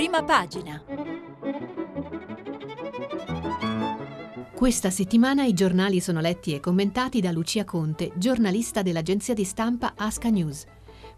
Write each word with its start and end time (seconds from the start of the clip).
prima 0.00 0.24
pagina. 0.24 0.82
Questa 4.54 4.88
settimana 4.88 5.44
i 5.44 5.52
giornali 5.52 6.00
sono 6.00 6.22
letti 6.22 6.54
e 6.54 6.60
commentati 6.60 7.20
da 7.20 7.30
Lucia 7.30 7.66
Conte, 7.66 8.10
giornalista 8.16 8.80
dell'agenzia 8.80 9.34
di 9.34 9.44
stampa 9.44 9.92
Asca 9.94 10.30
News. 10.30 10.64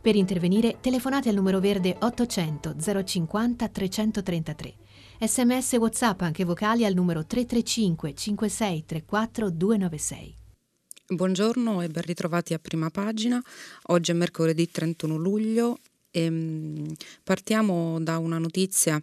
Per 0.00 0.16
intervenire 0.16 0.79
telefonate 0.80 1.29
al 1.29 1.37
numero 1.37 1.61
verde 1.61 1.96
800 1.96 2.75
050 3.05 3.68
333. 3.68 4.75
Sms 5.21 5.73
WhatsApp 5.75 6.21
anche 6.23 6.45
vocali 6.45 6.85
al 6.85 6.95
numero 6.95 7.25
335 7.25 8.14
5634 8.14 9.51
296. 9.51 10.37
Buongiorno 11.07 11.83
e 11.83 11.89
ben 11.89 12.03
ritrovati 12.03 12.53
a 12.53 12.59
prima 12.59 12.91
pagina. 12.91 13.41
Oggi 13.89 14.11
è 14.11 14.14
mercoledì 14.14 14.69
31 14.69 15.14
luglio 15.14 15.79
e 16.13 16.31
mm, 16.31 16.87
partiamo 17.25 17.98
da 18.01 18.19
una 18.19 18.39
notizia 18.39 19.03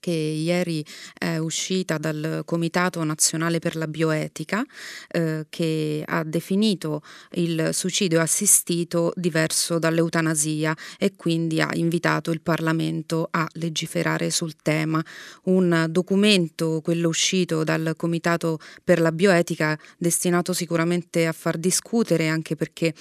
che 0.00 0.10
ieri 0.10 0.84
è 1.16 1.36
uscita 1.36 1.98
dal 1.98 2.42
Comitato 2.44 3.04
Nazionale 3.04 3.58
per 3.58 3.76
la 3.76 3.86
Bioetica 3.86 4.64
eh, 5.08 5.46
che 5.48 6.02
ha 6.04 6.24
definito 6.24 7.02
il 7.32 7.68
suicidio 7.72 8.20
assistito 8.20 9.12
diverso 9.14 9.78
dall'eutanasia 9.78 10.74
e 10.98 11.14
quindi 11.14 11.60
ha 11.60 11.68
invitato 11.74 12.30
il 12.30 12.40
Parlamento 12.40 13.28
a 13.30 13.46
legiferare 13.52 14.30
sul 14.30 14.56
tema. 14.56 15.04
Un 15.44 15.86
documento, 15.90 16.80
quello 16.82 17.08
uscito 17.08 17.62
dal 17.62 17.92
Comitato 17.96 18.58
per 18.82 19.00
la 19.00 19.12
Bioetica, 19.12 19.78
destinato 19.98 20.54
sicuramente 20.54 21.26
a 21.26 21.32
far 21.32 21.58
discutere 21.58 22.28
anche 22.28 22.56
perché 22.56 22.94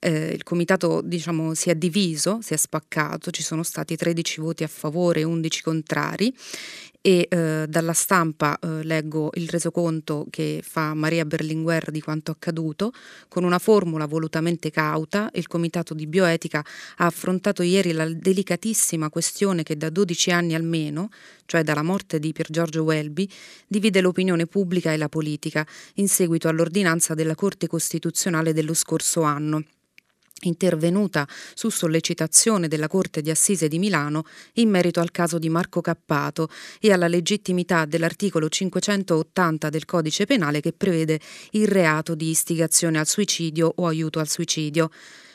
eh, 0.00 0.32
il 0.32 0.42
comitato 0.42 1.02
diciamo, 1.02 1.54
si 1.54 1.70
è 1.70 1.74
diviso, 1.74 2.40
si 2.42 2.54
è 2.54 2.56
spaccato, 2.56 3.30
ci 3.30 3.42
sono 3.42 3.62
stati 3.62 3.96
13 3.96 4.40
voti 4.40 4.64
a 4.64 4.68
favore 4.68 5.20
e 5.20 5.24
11 5.24 5.62
contrari 5.62 6.34
e 7.02 7.26
eh, 7.30 7.64
dalla 7.66 7.94
stampa 7.94 8.58
eh, 8.58 8.82
leggo 8.82 9.30
il 9.34 9.48
resoconto 9.48 10.26
che 10.28 10.60
fa 10.62 10.92
Maria 10.92 11.24
Berlinguer 11.24 11.90
di 11.90 12.00
quanto 12.00 12.30
accaduto. 12.30 12.92
Con 13.28 13.44
una 13.44 13.58
formula 13.58 14.06
volutamente 14.06 14.70
cauta, 14.70 15.30
il 15.34 15.46
Comitato 15.46 15.94
di 15.94 16.06
Bioetica 16.06 16.64
ha 16.96 17.06
affrontato 17.06 17.62
ieri 17.62 17.92
la 17.92 18.06
delicatissima 18.06 19.08
questione 19.08 19.62
che 19.62 19.76
da 19.76 19.88
12 19.88 20.30
anni 20.30 20.54
almeno, 20.54 21.08
cioè 21.46 21.62
dalla 21.62 21.82
morte 21.82 22.18
di 22.18 22.32
Pier 22.32 22.48
Giorgio 22.50 22.82
Welby, 22.82 23.28
divide 23.66 24.00
l'opinione 24.00 24.46
pubblica 24.46 24.92
e 24.92 24.96
la 24.98 25.08
politica 25.08 25.66
in 25.94 26.08
seguito 26.08 26.48
all'ordinanza 26.48 27.14
della 27.14 27.34
Corte 27.34 27.66
Costituzionale 27.66 28.52
dello 28.52 28.74
scorso 28.74 29.22
anno 29.22 29.64
intervenuta 30.42 31.26
su 31.54 31.70
sollecitazione 31.70 32.68
della 32.68 32.88
Corte 32.88 33.22
di 33.22 33.30
Assise 33.30 33.68
di 33.68 33.78
Milano 33.78 34.24
in 34.54 34.68
merito 34.70 35.00
al 35.00 35.10
caso 35.10 35.38
di 35.38 35.48
Marco 35.48 35.80
Cappato 35.80 36.48
e 36.80 36.92
alla 36.92 37.08
legittimità 37.08 37.84
dell'articolo 37.84 38.48
580 38.48 39.68
del 39.68 39.84
Codice 39.84 40.26
Penale 40.26 40.60
che 40.60 40.72
prevede 40.72 41.20
il 41.52 41.66
reato 41.68 42.14
di 42.14 42.30
istigazione 42.30 42.98
al 42.98 43.06
suicidio 43.06 43.72
o 43.76 43.86
aiuto 43.86 44.18
al 44.18 44.28
suicidio. 44.28 44.90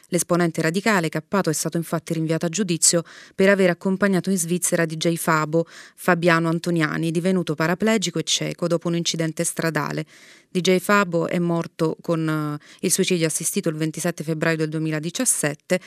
L'esponente 0.09 0.61
radicale 0.61 1.09
Cappato 1.09 1.49
è 1.49 1.53
stato 1.53 1.77
infatti 1.77 2.13
rinviato 2.13 2.45
a 2.45 2.49
giudizio 2.49 3.03
per 3.33 3.49
aver 3.49 3.71
accompagnato 3.71 4.29
in 4.29 4.37
Svizzera 4.37 4.85
DJ 4.85 5.15
Fabo, 5.15 5.65
Fabiano 5.95 6.49
Antoniani, 6.49 7.11
divenuto 7.11 7.55
paraplegico 7.55 8.19
e 8.19 8.23
cieco 8.23 8.67
dopo 8.67 8.87
un 8.87 8.95
incidente 8.95 9.43
stradale. 9.43 10.05
DJ 10.49 10.77
Fabo 10.77 11.27
è 11.27 11.39
morto 11.39 11.97
con 12.01 12.59
uh, 12.59 12.65
il 12.81 12.91
suicidio 12.91 13.27
assistito 13.27 13.69
il 13.69 13.75
27 13.75 14.23
febbraio 14.23 14.57
del 14.57 14.69
2017 14.69 15.79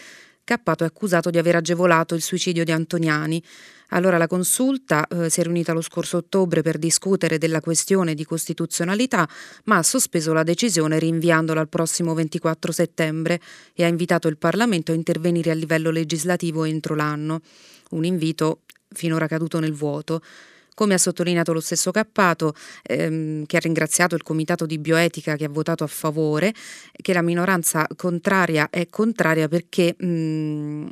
Cappato 0.49 0.83
è 0.83 0.87
accusato 0.87 1.29
di 1.29 1.37
aver 1.37 1.57
agevolato 1.57 2.15
il 2.15 2.23
suicidio 2.23 2.65
di 2.65 2.73
Antoniani. 2.73 3.43
Allora 3.91 4.19
la 4.19 4.27
consulta 4.27 5.06
eh, 5.06 5.31
si 5.31 5.41
è 5.41 5.42
riunita 5.42 5.72
lo 5.72 5.81
scorso 5.81 6.19
ottobre 6.19 6.62
per 6.62 6.78
discutere 6.78 7.39
della 7.39 7.61
questione 7.61 8.14
di 8.14 8.25
costituzionalità, 8.25 9.28
ma 9.65 9.76
ha 9.76 9.82
sospeso 9.82 10.32
la 10.32 10.43
decisione 10.43 10.99
rinviandola 10.99 11.60
al 11.60 11.69
prossimo 11.69 12.12
24 12.12 12.72
settembre 12.72 13.41
e 13.75 13.84
ha 13.84 13.88
invitato 13.88 14.28
il 14.28 14.37
Parlamento 14.37 14.93
a 14.93 14.94
intervenire 14.94 15.50
a 15.50 15.54
livello 15.54 15.91
legislativo 15.91 16.65
entro 16.65 16.94
l'anno. 16.94 17.41
Un 17.91 18.04
invito 18.04 18.60
finora 18.91 19.27
caduto 19.27 19.59
nel 19.59 19.72
vuoto. 19.72 20.21
Come 20.75 20.94
ha 20.94 20.98
sottolineato 20.98 21.53
lo 21.53 21.60
stesso 21.60 21.91
Cappato, 21.91 22.54
ehm, 22.82 23.47
che 23.47 23.56
ha 23.56 23.60
ringraziato 23.60 24.15
il 24.15 24.22
Comitato 24.22 24.65
di 24.65 24.78
Bioetica 24.78 25.34
che 25.34 25.44
ha 25.44 25.48
votato 25.48 25.82
a 25.82 25.88
favore, 25.88 26.54
che 26.93 27.12
la 27.12 27.22
minoranza 27.22 27.84
contraria 27.97 28.69
è 28.71 28.87
contraria 28.88 29.48
perché 29.48 29.97
mh, 29.98 30.87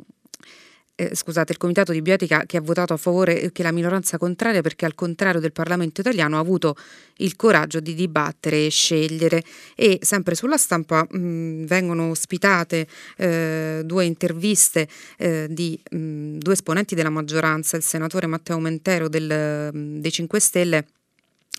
eh, 0.99 1.13
scusate, 1.13 1.51
il 1.51 1.59
Comitato 1.59 1.91
di 1.91 2.01
Bioetica 2.01 2.45
che 2.47 2.57
ha 2.57 2.61
votato 2.61 2.91
a 2.91 2.97
favore 2.97 3.51
che 3.51 3.61
la 3.61 3.71
minoranza 3.71 4.17
contraria 4.17 4.61
perché 4.61 4.85
al 4.85 4.95
contrario 4.95 5.39
del 5.39 5.51
Parlamento 5.51 6.01
italiano 6.01 6.37
ha 6.37 6.39
avuto 6.39 6.75
il 7.17 7.35
coraggio 7.35 7.79
di 7.79 7.93
dibattere 7.93 8.65
e 8.65 8.69
scegliere 8.69 9.43
e 9.75 9.99
sempre 10.01 10.33
sulla 10.33 10.57
stampa 10.57 11.05
mh, 11.07 11.65
vengono 11.65 12.09
ospitate 12.09 12.87
eh, 13.17 13.81
due 13.85 14.05
interviste 14.05 14.87
eh, 15.17 15.45
di 15.51 15.79
mh, 15.87 16.37
due 16.37 16.53
esponenti 16.53 16.95
della 16.95 17.11
maggioranza, 17.11 17.77
il 17.77 17.83
senatore 17.83 18.25
Matteo 18.25 18.57
Mentero 18.57 19.07
del, 19.07 19.69
dei 20.01 20.11
5 20.11 20.39
Stelle 20.39 20.77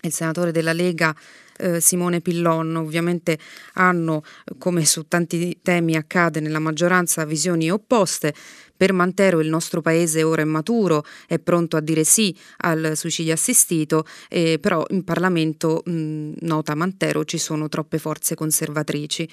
e 0.01 0.07
il 0.07 0.13
senatore 0.13 0.51
della 0.51 0.73
Lega 0.73 1.15
eh, 1.59 1.81
Simone 1.81 2.21
Pillon 2.21 2.75
ovviamente 2.77 3.37
hanno, 3.73 4.23
come 4.57 4.85
su 4.85 5.07
tanti 5.07 5.59
temi 5.61 5.95
accade 5.95 6.39
nella 6.39 6.59
maggioranza, 6.59 7.25
visioni 7.25 7.69
opposte. 7.69 8.33
Per 8.79 8.93
Mantero 8.93 9.41
il 9.41 9.49
nostro 9.49 9.81
paese 9.81 10.23
ora 10.23 10.41
è 10.41 10.45
maturo, 10.45 11.03
è 11.27 11.37
pronto 11.37 11.75
a 11.75 11.81
dire 11.81 12.05
sì 12.05 12.33
al 12.59 12.93
suicidio 12.95 13.33
assistito, 13.33 14.05
eh, 14.29 14.57
però 14.57 14.85
in 14.91 15.03
Parlamento, 15.03 15.81
mh, 15.83 16.35
nota 16.39 16.75
Mantero, 16.75 17.25
ci 17.25 17.37
sono 17.37 17.67
troppe 17.67 17.97
forze 17.97 18.35
conservatrici. 18.35 19.27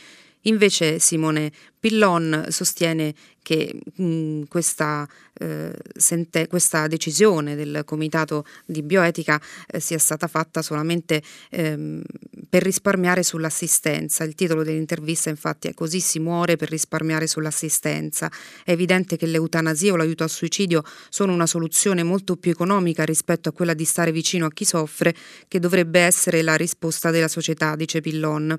Invece 0.47 0.99
Simone 0.99 1.53
Pillon 1.87 2.47
sostiene 2.49 3.15
che 3.47 3.79
mh, 3.95 4.43
questa, 4.49 5.09
eh, 5.35 5.73
sente, 5.97 6.49
questa, 6.49 6.89
decisione 6.89 7.55
del 7.55 7.83
Comitato 7.85 8.45
di 8.65 8.83
Bioetica 8.83 9.41
eh, 9.69 9.79
sia 9.79 9.99
stata 9.99 10.27
fatta 10.27 10.63
solamente 10.63 11.23
ehm, 11.51 12.03
per 12.49 12.65
risparmiare 12.65 13.23
sull'assistenza. 13.23 14.25
Il 14.25 14.35
titolo 14.35 14.65
dell'intervista 14.65 15.31
infatti 15.31 15.69
è 15.69 15.75
Così 15.75 16.01
si 16.01 16.19
muore 16.19 16.57
per 16.57 16.71
risparmiare 16.71 17.29
sull'assistenza. 17.29 18.29
È 18.65 18.73
evidente 18.73 19.17
che 19.17 19.27
l'eutanasia 19.27 19.93
o 19.93 19.97
l'aiuto 19.97 20.25
al 20.25 20.31
suicidio 20.31 20.83
sono 21.09 21.33
una 21.33 21.47
soluzione 21.47 22.03
molto 22.03 22.35
più 22.35 22.51
economica 22.51 23.05
rispetto 23.05 23.51
a 23.51 23.53
quella 23.53 23.75
di 23.75 23.85
stare 23.85 24.11
vicino 24.11 24.47
a 24.47 24.51
chi 24.51 24.65
soffre, 24.65 25.15
che 25.47 25.61
dovrebbe 25.61 26.01
essere 26.01 26.43
la 26.43 26.57
risposta 26.57 27.13
della 27.13 27.29
società, 27.29 27.77
dice 27.77 28.01
Pillon. 28.01 28.59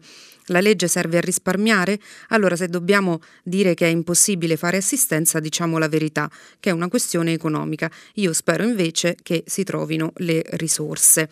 La 0.50 0.62
legge 0.62 0.88
serve 0.88 1.18
a 1.18 1.22
risparmiare? 1.22 2.00
Allora 2.30 2.56
se 2.56 2.70
dobbiamo 2.70 3.17
dire 3.44 3.74
che 3.74 3.86
è 3.86 3.90
impossibile 3.90 4.58
fare 4.58 4.78
assistenza, 4.78 5.40
diciamo 5.40 5.78
la 5.78 5.88
verità, 5.88 6.30
che 6.60 6.70
è 6.70 6.74
una 6.74 6.88
questione 6.88 7.34
economica. 7.34 7.90
Io 8.16 8.34
spero 8.34 8.64
invece 8.64 9.18
che 9.22 9.44
si 9.46 9.64
trovino 9.64 10.14
le 10.18 10.44
risorse. 10.52 11.30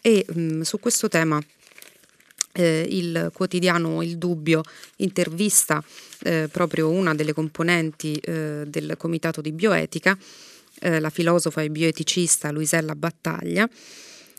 E 0.00 0.24
mh, 0.26 0.40
mm, 0.40 0.60
su 0.62 0.78
questo 0.78 1.08
tema 1.08 1.42
eh, 2.52 2.86
il 2.88 3.30
quotidiano 3.32 4.02
Il 4.02 4.18
Dubbio 4.18 4.62
intervista 4.96 5.82
eh, 6.22 6.48
proprio 6.50 6.90
una 6.90 7.14
delle 7.14 7.32
componenti 7.32 8.14
eh, 8.16 8.64
del 8.66 8.94
Comitato 8.96 9.40
di 9.40 9.52
Bioetica, 9.52 10.16
eh, 10.80 11.00
la 11.00 11.10
filosofa 11.10 11.62
e 11.62 11.70
bioeticista 11.70 12.50
Luisella 12.50 12.94
Battaglia, 12.94 13.68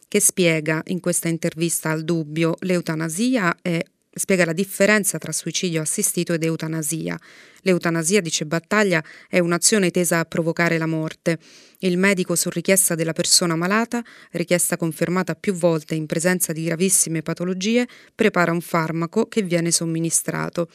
che 0.08 0.20
spiega 0.20 0.82
in 0.88 1.00
questa 1.00 1.30
intervista 1.30 1.90
al 1.90 2.04
Dubbio 2.04 2.56
l'eutanasia 2.60 3.58
è 3.62 3.82
spiega 4.14 4.46
la 4.46 4.54
differenza 4.54 5.18
tra 5.18 5.32
suicidio 5.32 5.82
assistito 5.82 6.34
ed 6.34 6.44
eutanasia. 6.44 7.18
L'eutanasia, 7.62 8.22
dice 8.22 8.46
Battaglia, 8.46 9.04
è 9.30 9.40
un'azione 9.40 9.92
tesa 9.92 10.20
a 10.20 10.26
provocare 10.26 10.78
la 10.78 10.86
morte. 10.86 11.40
Il 11.80 11.98
medico, 11.98 12.36
su 12.36 12.50
richiesta 12.50 12.96
della 12.96 13.14
persona 13.14 13.56
malata, 13.56 14.04
richiesta 14.32 14.78
confermata 14.78 15.36
più 15.36 15.54
volte 15.54 15.96
in 15.96 16.06
presenza 16.08 16.52
di 16.52 16.64
gravissime 16.64 17.22
patologie, 17.22 17.88
prepara 18.14 18.52
un 18.52 18.62
farmaco 18.62 19.28
che 19.28 19.42
viene 19.44 19.72
somministrato. 19.72 20.70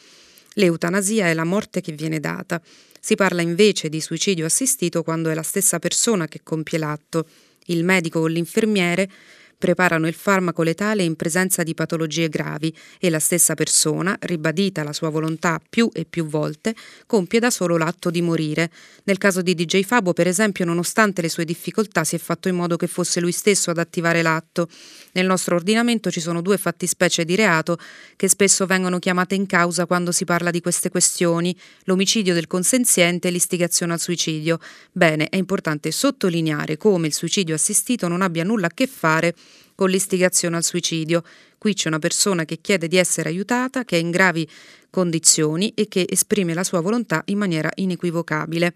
L'eutanasia 0.54 1.26
è 1.26 1.34
la 1.34 1.44
morte 1.44 1.80
che 1.80 1.92
viene 1.92 2.18
data. 2.18 2.60
Si 2.98 3.14
parla 3.14 3.42
invece 3.42 3.88
di 3.88 4.00
suicidio 4.00 4.46
assistito 4.46 5.02
quando 5.02 5.28
è 5.28 5.34
la 5.34 5.42
stessa 5.42 5.78
persona 5.78 6.26
che 6.26 6.40
compie 6.42 6.78
l'atto. 6.78 7.28
Il 7.66 7.84
medico 7.84 8.20
o 8.20 8.26
l'infermiere 8.26 9.08
preparano 9.58 10.06
il 10.06 10.14
farmaco 10.14 10.62
letale 10.62 11.02
in 11.02 11.16
presenza 11.16 11.62
di 11.62 11.74
patologie 11.74 12.28
gravi 12.28 12.74
e 12.98 13.10
la 13.10 13.18
stessa 13.18 13.54
persona, 13.54 14.16
ribadita 14.20 14.82
la 14.82 14.92
sua 14.92 15.08
volontà 15.08 15.60
più 15.68 15.88
e 15.92 16.04
più 16.04 16.26
volte, 16.26 16.74
compie 17.06 17.40
da 17.40 17.50
solo 17.50 17.76
l'atto 17.76 18.10
di 18.10 18.22
morire. 18.22 18.70
Nel 19.04 19.18
caso 19.18 19.42
di 19.42 19.54
DJ 19.54 19.82
Fabo, 19.82 20.12
per 20.12 20.26
esempio, 20.26 20.64
nonostante 20.64 21.22
le 21.22 21.28
sue 21.28 21.44
difficoltà, 21.44 22.04
si 22.04 22.16
è 22.16 22.18
fatto 22.18 22.48
in 22.48 22.56
modo 22.56 22.76
che 22.76 22.86
fosse 22.86 23.20
lui 23.20 23.32
stesso 23.32 23.70
ad 23.70 23.78
attivare 23.78 24.22
l'atto. 24.22 24.68
Nel 25.12 25.26
nostro 25.26 25.56
ordinamento 25.56 26.10
ci 26.10 26.20
sono 26.20 26.42
due 26.42 26.58
fattispecie 26.58 27.24
di 27.24 27.34
reato 27.34 27.78
che 28.16 28.28
spesso 28.28 28.66
vengono 28.66 28.98
chiamate 28.98 29.34
in 29.34 29.46
causa 29.46 29.86
quando 29.86 30.12
si 30.12 30.24
parla 30.24 30.50
di 30.50 30.60
queste 30.60 30.90
questioni, 30.90 31.56
l'omicidio 31.84 32.34
del 32.34 32.46
consenziente 32.46 33.28
e 33.28 33.30
l'istigazione 33.30 33.94
al 33.94 34.00
suicidio. 34.00 34.58
Bene, 34.92 35.28
è 35.28 35.36
importante 35.36 35.90
sottolineare 35.90 36.76
come 36.76 37.06
il 37.06 37.14
suicidio 37.14 37.54
assistito 37.54 38.08
non 38.08 38.22
abbia 38.22 38.44
nulla 38.44 38.66
a 38.66 38.70
che 38.74 38.86
fare 38.86 39.34
con 39.76 39.88
l'istigazione 39.88 40.56
al 40.56 40.64
suicidio. 40.64 41.22
Qui 41.58 41.74
c'è 41.74 41.86
una 41.86 42.00
persona 42.00 42.44
che 42.44 42.58
chiede 42.60 42.88
di 42.88 42.96
essere 42.96 43.28
aiutata, 43.28 43.84
che 43.84 43.96
è 43.96 44.00
in 44.00 44.10
gravi 44.10 44.48
condizioni 44.90 45.72
e 45.76 45.86
che 45.86 46.06
esprime 46.08 46.54
la 46.54 46.64
sua 46.64 46.80
volontà 46.80 47.22
in 47.26 47.38
maniera 47.38 47.70
inequivocabile. 47.76 48.74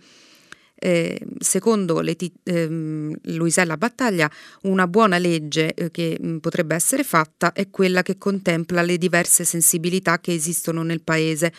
Eh, 0.83 1.21
secondo 1.39 2.01
Leti, 2.01 2.33
ehm, 2.43 3.15
Luisella 3.25 3.77
Battaglia, 3.77 4.31
una 4.63 4.87
buona 4.87 5.19
legge 5.19 5.75
eh, 5.75 5.91
che 5.91 6.17
mh, 6.19 6.37
potrebbe 6.37 6.75
essere 6.75 7.05
fatta 7.05 7.53
è 7.53 7.69
quella 7.69 8.01
che 8.01 8.17
contempla 8.17 8.81
le 8.81 8.97
diverse 8.97 9.45
sensibilità 9.45 10.21
che 10.21 10.33
esistono 10.33 10.83
nel 10.83 11.03
Paese. 11.03 11.53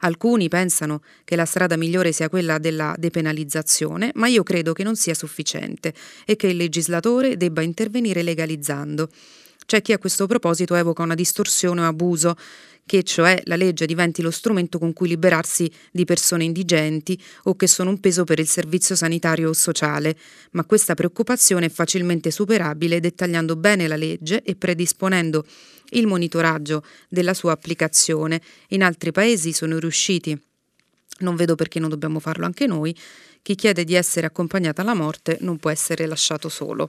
Alcuni 0.00 0.48
pensano 0.48 1.02
che 1.24 1.36
la 1.36 1.44
strada 1.44 1.76
migliore 1.76 2.12
sia 2.12 2.28
quella 2.28 2.58
della 2.58 2.94
depenalizzazione, 2.98 4.10
ma 4.14 4.26
io 4.26 4.42
credo 4.42 4.72
che 4.72 4.82
non 4.82 4.96
sia 4.96 5.14
sufficiente 5.14 5.94
e 6.24 6.36
che 6.36 6.48
il 6.48 6.56
legislatore 6.56 7.36
debba 7.36 7.62
intervenire 7.62 8.22
legalizzando. 8.22 9.08
C'è 9.66 9.82
chi 9.82 9.92
a 9.92 9.98
questo 9.98 10.26
proposito 10.26 10.76
evoca 10.76 11.02
una 11.02 11.16
distorsione 11.16 11.80
o 11.80 11.86
abuso 11.86 12.36
che 12.86 13.02
cioè 13.02 13.42
la 13.46 13.56
legge 13.56 13.84
diventi 13.84 14.22
lo 14.22 14.30
strumento 14.30 14.78
con 14.78 14.92
cui 14.92 15.08
liberarsi 15.08 15.68
di 15.90 16.04
persone 16.04 16.44
indigenti 16.44 17.20
o 17.44 17.56
che 17.56 17.66
sono 17.66 17.90
un 17.90 17.98
peso 17.98 18.22
per 18.22 18.38
il 18.38 18.46
servizio 18.46 18.94
sanitario 18.94 19.48
o 19.48 19.52
sociale, 19.52 20.16
ma 20.52 20.64
questa 20.64 20.94
preoccupazione 20.94 21.66
è 21.66 21.68
facilmente 21.68 22.30
superabile 22.30 23.00
dettagliando 23.00 23.56
bene 23.56 23.88
la 23.88 23.96
legge 23.96 24.40
e 24.44 24.54
predisponendo 24.54 25.44
il 25.90 26.06
monitoraggio 26.06 26.84
della 27.08 27.34
sua 27.34 27.50
applicazione. 27.50 28.40
In 28.68 28.84
altri 28.84 29.10
paesi 29.10 29.52
sono 29.52 29.80
riusciti. 29.80 30.40
Non 31.18 31.34
vedo 31.34 31.56
perché 31.56 31.80
non 31.80 31.88
dobbiamo 31.88 32.20
farlo 32.20 32.44
anche 32.44 32.66
noi. 32.68 32.96
Chi 33.42 33.56
chiede 33.56 33.82
di 33.82 33.94
essere 33.94 34.26
accompagnato 34.26 34.80
alla 34.80 34.94
morte 34.94 35.38
non 35.40 35.58
può 35.58 35.70
essere 35.70 36.06
lasciato 36.06 36.48
solo. 36.48 36.88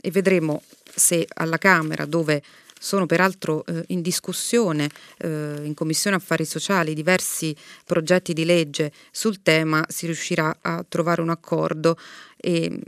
E 0.00 0.10
vedremo 0.10 0.62
se 0.94 1.26
alla 1.34 1.58
Camera, 1.58 2.04
dove 2.04 2.42
sono 2.78 3.06
peraltro 3.06 3.64
eh, 3.64 3.82
in 3.88 4.02
discussione 4.02 4.90
eh, 5.18 5.60
in 5.62 5.72
Commissione 5.72 6.16
Affari 6.16 6.44
Sociali 6.44 6.92
diversi 6.92 7.56
progetti 7.84 8.34
di 8.34 8.44
legge 8.44 8.92
sul 9.10 9.40
tema, 9.42 9.84
si 9.88 10.04
riuscirà 10.04 10.58
a 10.60 10.84
trovare 10.86 11.22
un 11.22 11.30
accordo. 11.30 11.96
E 12.36 12.78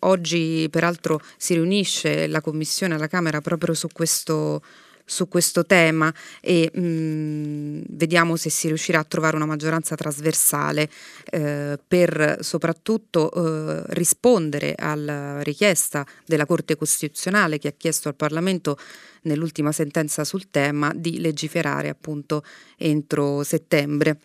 oggi 0.00 0.68
peraltro 0.70 1.22
si 1.38 1.54
riunisce 1.54 2.26
la 2.26 2.42
Commissione 2.42 2.94
alla 2.94 3.08
Camera 3.08 3.40
proprio 3.40 3.72
su 3.72 3.88
questo 3.92 4.62
su 5.10 5.26
questo 5.28 5.66
tema 5.66 6.12
e 6.40 6.70
mh, 6.72 6.80
mm, 6.80 7.82
vediamo 7.88 8.36
se 8.36 8.48
si 8.48 8.68
riuscirà 8.68 9.00
a 9.00 9.04
trovare 9.04 9.34
una 9.34 9.44
maggioranza 9.44 9.96
trasversale 9.96 10.88
eh, 11.24 11.78
per 11.86 12.38
soprattutto 12.40 13.32
eh, 13.32 13.82
rispondere 13.88 14.74
alla 14.78 15.42
richiesta 15.42 16.06
della 16.24 16.46
Corte 16.46 16.76
Costituzionale 16.76 17.58
che 17.58 17.68
ha 17.68 17.74
chiesto 17.76 18.08
al 18.08 18.14
Parlamento 18.14 18.78
nell'ultima 19.22 19.72
sentenza 19.72 20.24
sul 20.24 20.48
tema 20.48 20.92
di 20.94 21.18
legiferare 21.18 21.88
appunto 21.88 22.44
entro 22.76 23.42
settembre. 23.42 24.18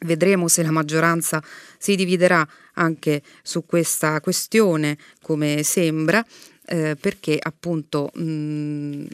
Vedremo 0.00 0.48
se 0.48 0.62
la 0.62 0.70
maggioranza 0.70 1.42
si 1.78 1.96
dividerà 1.96 2.46
anche 2.74 3.22
su 3.42 3.64
questa 3.64 4.20
questione, 4.20 4.98
come 5.22 5.62
sembra, 5.62 6.22
eh, 6.66 6.94
perché 7.00 7.38
appunto 7.40 8.10
mh, 8.12 9.04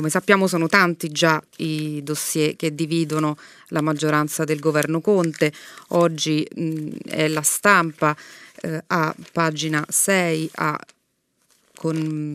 come 0.00 0.08
sappiamo 0.10 0.46
sono 0.46 0.66
tanti 0.66 1.10
già 1.10 1.42
i 1.58 2.02
dossier 2.02 2.56
che 2.56 2.74
dividono 2.74 3.36
la 3.68 3.82
maggioranza 3.82 4.44
del 4.44 4.58
governo 4.58 5.02
Conte. 5.02 5.52
Oggi 5.88 6.46
mh, 6.54 6.88
è 7.04 7.28
la 7.28 7.42
stampa 7.42 8.16
eh, 8.62 8.82
a 8.86 9.14
pagina 9.30 9.84
6 9.86 10.50
a, 10.54 10.80
con, 11.74 12.34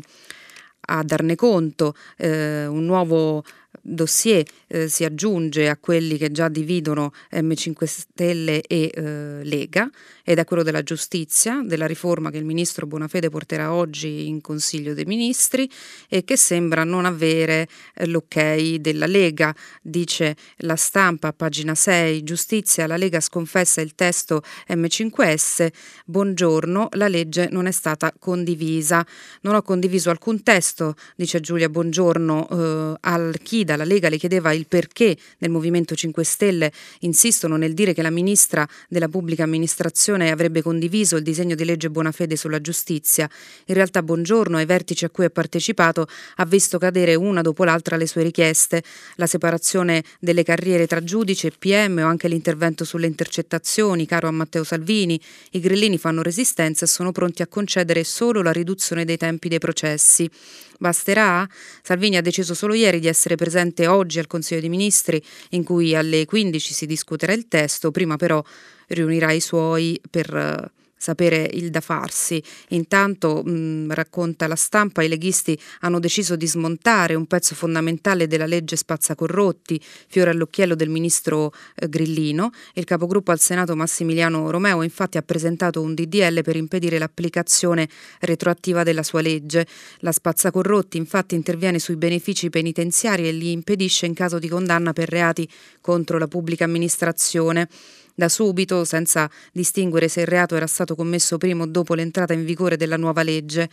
a 0.82 1.04
darne 1.04 1.36
conto, 1.36 1.96
eh, 2.18 2.68
un 2.68 2.86
nuovo 2.86 3.44
dossier 3.82 4.46
eh, 4.68 4.88
si 4.88 5.04
aggiunge 5.04 5.68
a 5.68 5.76
quelli 5.76 6.18
che 6.18 6.32
già 6.32 6.48
dividono 6.48 7.14
M5 7.32 7.84
Stelle 7.86 8.62
e 8.62 8.92
eh, 8.94 9.44
Lega 9.44 9.90
ed 10.28 10.40
è 10.40 10.44
quello 10.44 10.64
della 10.64 10.82
giustizia, 10.82 11.62
della 11.64 11.86
riforma 11.86 12.32
che 12.32 12.38
il 12.38 12.46
ministro 12.46 12.88
Bonafede 12.88 13.30
porterà 13.30 13.72
oggi 13.72 14.28
in 14.28 14.42
Consiglio 14.42 14.96
dei 14.96 15.06
Ministri 15.06 15.70
e 16.10 16.24
che 16.24 16.36
sembra 16.36 16.84
non 16.84 17.06
avere 17.06 17.68
eh, 17.94 18.08
l'ok 18.08 18.34
della 18.78 19.06
Lega. 19.06 19.56
Dice 19.84 20.36
la 20.58 20.76
stampa, 20.76 21.32
pagina 21.32 21.76
6, 21.76 22.24
giustizia, 22.24 22.88
la 22.88 22.98
Lega 22.98 23.20
sconfessa 23.20 23.82
il 23.82 23.94
testo 23.94 24.42
M5S, 24.70 25.68
buongiorno, 26.06 26.90
la 26.94 27.08
legge 27.08 27.48
non 27.52 27.68
è 27.68 27.72
stata 27.72 28.12
condivisa. 28.18 29.06
Non 29.42 29.54
ho 29.54 29.62
condiviso 29.62 30.10
alcun 30.10 30.42
testo, 30.42 30.96
dice 31.16 31.40
Giulia 31.40 31.70
Buongiorno 31.70 32.48
eh, 32.50 32.98
al 33.02 33.38
Chida, 33.44 33.76
la 33.76 33.84
Lega 33.84 34.10
le 34.10 34.18
chiedeva 34.18 34.54
il 34.54 34.66
perché 34.68 35.16
nel 35.38 35.52
Movimento 35.52 35.94
5 35.94 36.24
Stelle 36.24 36.72
insistono 37.02 37.58
nel 37.58 37.76
dire 37.76 37.94
che 37.94 38.02
la 38.02 38.10
ministra 38.10 38.68
della 38.90 39.08
pubblica 39.08 39.44
amministrazione 39.44 40.15
Commissione 40.16 40.32
avrebbe 40.32 40.62
condiviso 40.62 41.18
il 41.18 41.24
disegno 41.24 41.56
di 41.56 41.66
legge 41.66 41.90
Buonafede 41.90 42.38
sulla 42.38 42.62
giustizia. 42.62 43.30
In 43.66 43.74
realtà 43.76 44.02
Buongiorno, 44.02 44.56
ai 44.56 44.66
vertici 44.66 45.04
a 45.04 45.10
cui 45.10 45.26
ha 45.26 45.30
partecipato, 45.30 46.08
ha 46.38 46.46
visto 46.46 46.78
cadere 46.78 47.16
una 47.16 47.42
dopo 47.42 47.66
l'altra 47.66 47.98
le 47.98 48.08
sue 48.08 48.24
richieste, 48.24 48.82
la 49.16 49.28
separazione 49.28 50.04
delle 50.20 50.44
carriere 50.44 50.88
tra 50.88 51.04
giudice 51.04 51.48
e 51.48 51.54
PM 51.58 51.98
o 51.98 52.08
anche 52.08 52.30
l'intervento 52.30 52.86
sulle 52.86 53.08
intercettazioni, 53.08 54.06
caro 54.06 54.30
a 54.30 54.32
Matteo 54.32 54.64
Salvini. 54.64 55.20
I 55.52 55.60
grillini 55.60 55.98
fanno 55.98 56.22
resistenza 56.22 56.86
e 56.86 56.88
sono 56.88 57.12
pronti 57.12 57.42
a 57.42 57.48
concedere 57.48 58.06
solo 58.06 58.42
la 58.42 58.52
riduzione 58.52 59.04
dei 59.04 59.18
tempi 59.18 59.50
dei 59.50 59.60
processi. 59.60 60.30
Basterà? 60.78 61.48
Salvini 61.82 62.18
ha 62.18 62.22
deciso 62.22 62.54
solo 62.54 62.74
ieri 62.74 63.00
di 63.00 63.08
essere 63.08 63.36
presente 63.36 63.88
oggi 63.88 64.20
al 64.20 64.28
Consiglio 64.28 64.62
dei 64.62 64.70
Ministri, 64.70 65.22
in 65.50 65.64
cui 65.64 65.94
alle 65.94 66.26
15 66.26 66.74
si 66.74 66.86
discuterà 66.86 67.34
il 67.34 67.48
testo, 67.48 67.92
prima 67.92 68.16
però 68.16 68.44
riunirà 68.88 69.32
i 69.32 69.40
suoi 69.40 70.00
per 70.10 70.74
sapere 71.06 71.48
il 71.54 71.70
da 71.70 71.82
farsi. 71.82 72.42
Intanto, 72.70 73.44
mh, 73.44 73.94
racconta 73.94 74.48
la 74.48 74.56
stampa, 74.56 75.04
i 75.04 75.08
leghisti 75.08 75.58
hanno 75.82 76.00
deciso 76.00 76.36
di 76.36 76.48
smontare 76.48 77.14
un 77.14 77.28
pezzo 77.28 77.54
fondamentale 77.54 78.26
della 78.26 78.48
legge 78.48 78.76
spazzacorrotti, 78.76 79.80
fiore 80.08 80.32
all'occhiello 80.32 80.74
del 80.74 80.90
ministro 80.90 81.54
eh, 81.76 81.88
Grillino. 81.88 82.50
Il 82.74 82.86
capogruppo 82.86 83.32
al 83.32 83.40
Senato 83.40 83.76
Massimiliano 83.76 84.50
Romeo 84.50 84.82
infatti 84.82 85.20
ha 85.20 85.22
presentato 85.22 85.80
un 85.80 85.94
DDL 85.94 86.42
per 86.42 86.56
impedire 86.56 86.98
l'applicazione 86.98 87.88
retroattiva 88.22 88.82
della 88.82 89.04
sua 89.04 89.22
legge. 89.22 89.68
La 90.00 90.12
spazzacorrotti 90.12 90.98
infatti 90.98 91.36
interviene 91.36 91.78
sui 91.78 91.98
benefici 91.98 92.50
penitenziari 92.50 93.28
e 93.28 93.32
li 93.32 93.52
impedisce 93.52 94.08
in 94.08 94.16
caso 94.16 94.40
di 94.40 94.48
condanna 94.48 94.92
per 94.92 95.10
reati 95.10 95.48
contro 95.82 96.18
la 96.18 96.28
pubblica 96.28 96.64
amministrazione 96.64 97.68
da 98.16 98.30
subito, 98.30 98.86
senza 98.86 99.30
distinguere 99.52 100.08
se 100.08 100.22
il 100.22 100.28
reato 100.28 100.56
era 100.56 100.68
stato 100.68 100.96
commesso 100.96 101.38
prima 101.38 101.64
o 101.64 101.68
dopo 101.68 101.94
l'entrata 101.94 102.34
in 102.34 102.46
vigore 102.46 102.78
della 102.78 102.98
nuova 102.98 103.22
legge. 103.22 103.70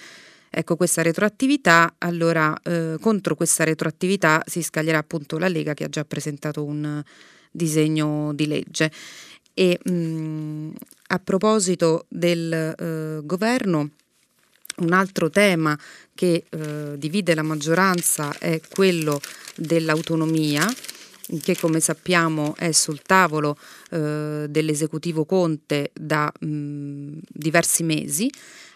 Ecco, 0.50 0.76
questa 0.76 1.00
retroattività, 1.00 1.94
allora 1.98 2.54
eh, 2.62 2.96
contro 3.00 3.34
questa 3.36 3.64
retroattività 3.64 4.42
si 4.44 4.62
scaglierà 4.62 4.98
appunto 4.98 5.38
la 5.38 5.48
Lega 5.48 5.72
che 5.72 5.84
ha 5.84 5.88
già 5.88 6.04
presentato 6.04 6.62
un 6.64 7.02
disegno 7.50 8.32
di 8.34 8.46
legge. 8.46 8.92
E 9.54 9.78
mh, 9.82 9.92
mm, 9.92 10.70
a 11.08 11.18
proposito 11.20 12.04
del 12.08 12.52
eh, 12.52 13.20
governo, 13.24 13.90
un 14.78 14.92
altro 14.92 15.30
tema 15.30 15.78
che 16.14 16.44
eh, 16.48 16.94
divide 16.96 17.34
la 17.34 17.42
maggioranza 17.42 18.36
è 18.38 18.60
quello 18.68 19.20
dell'autonomia 19.56 20.66
che 21.42 21.56
come 21.58 21.80
sappiamo 21.80 22.54
è 22.56 22.72
sul 22.72 23.02
tavolo 23.02 23.56
eh, 23.90 24.46
dell'esecutivo 24.48 25.24
Conte 25.24 25.90
da 25.94 26.32
mh, 26.40 27.18
diversi 27.28 27.82
mesi. 27.82 28.30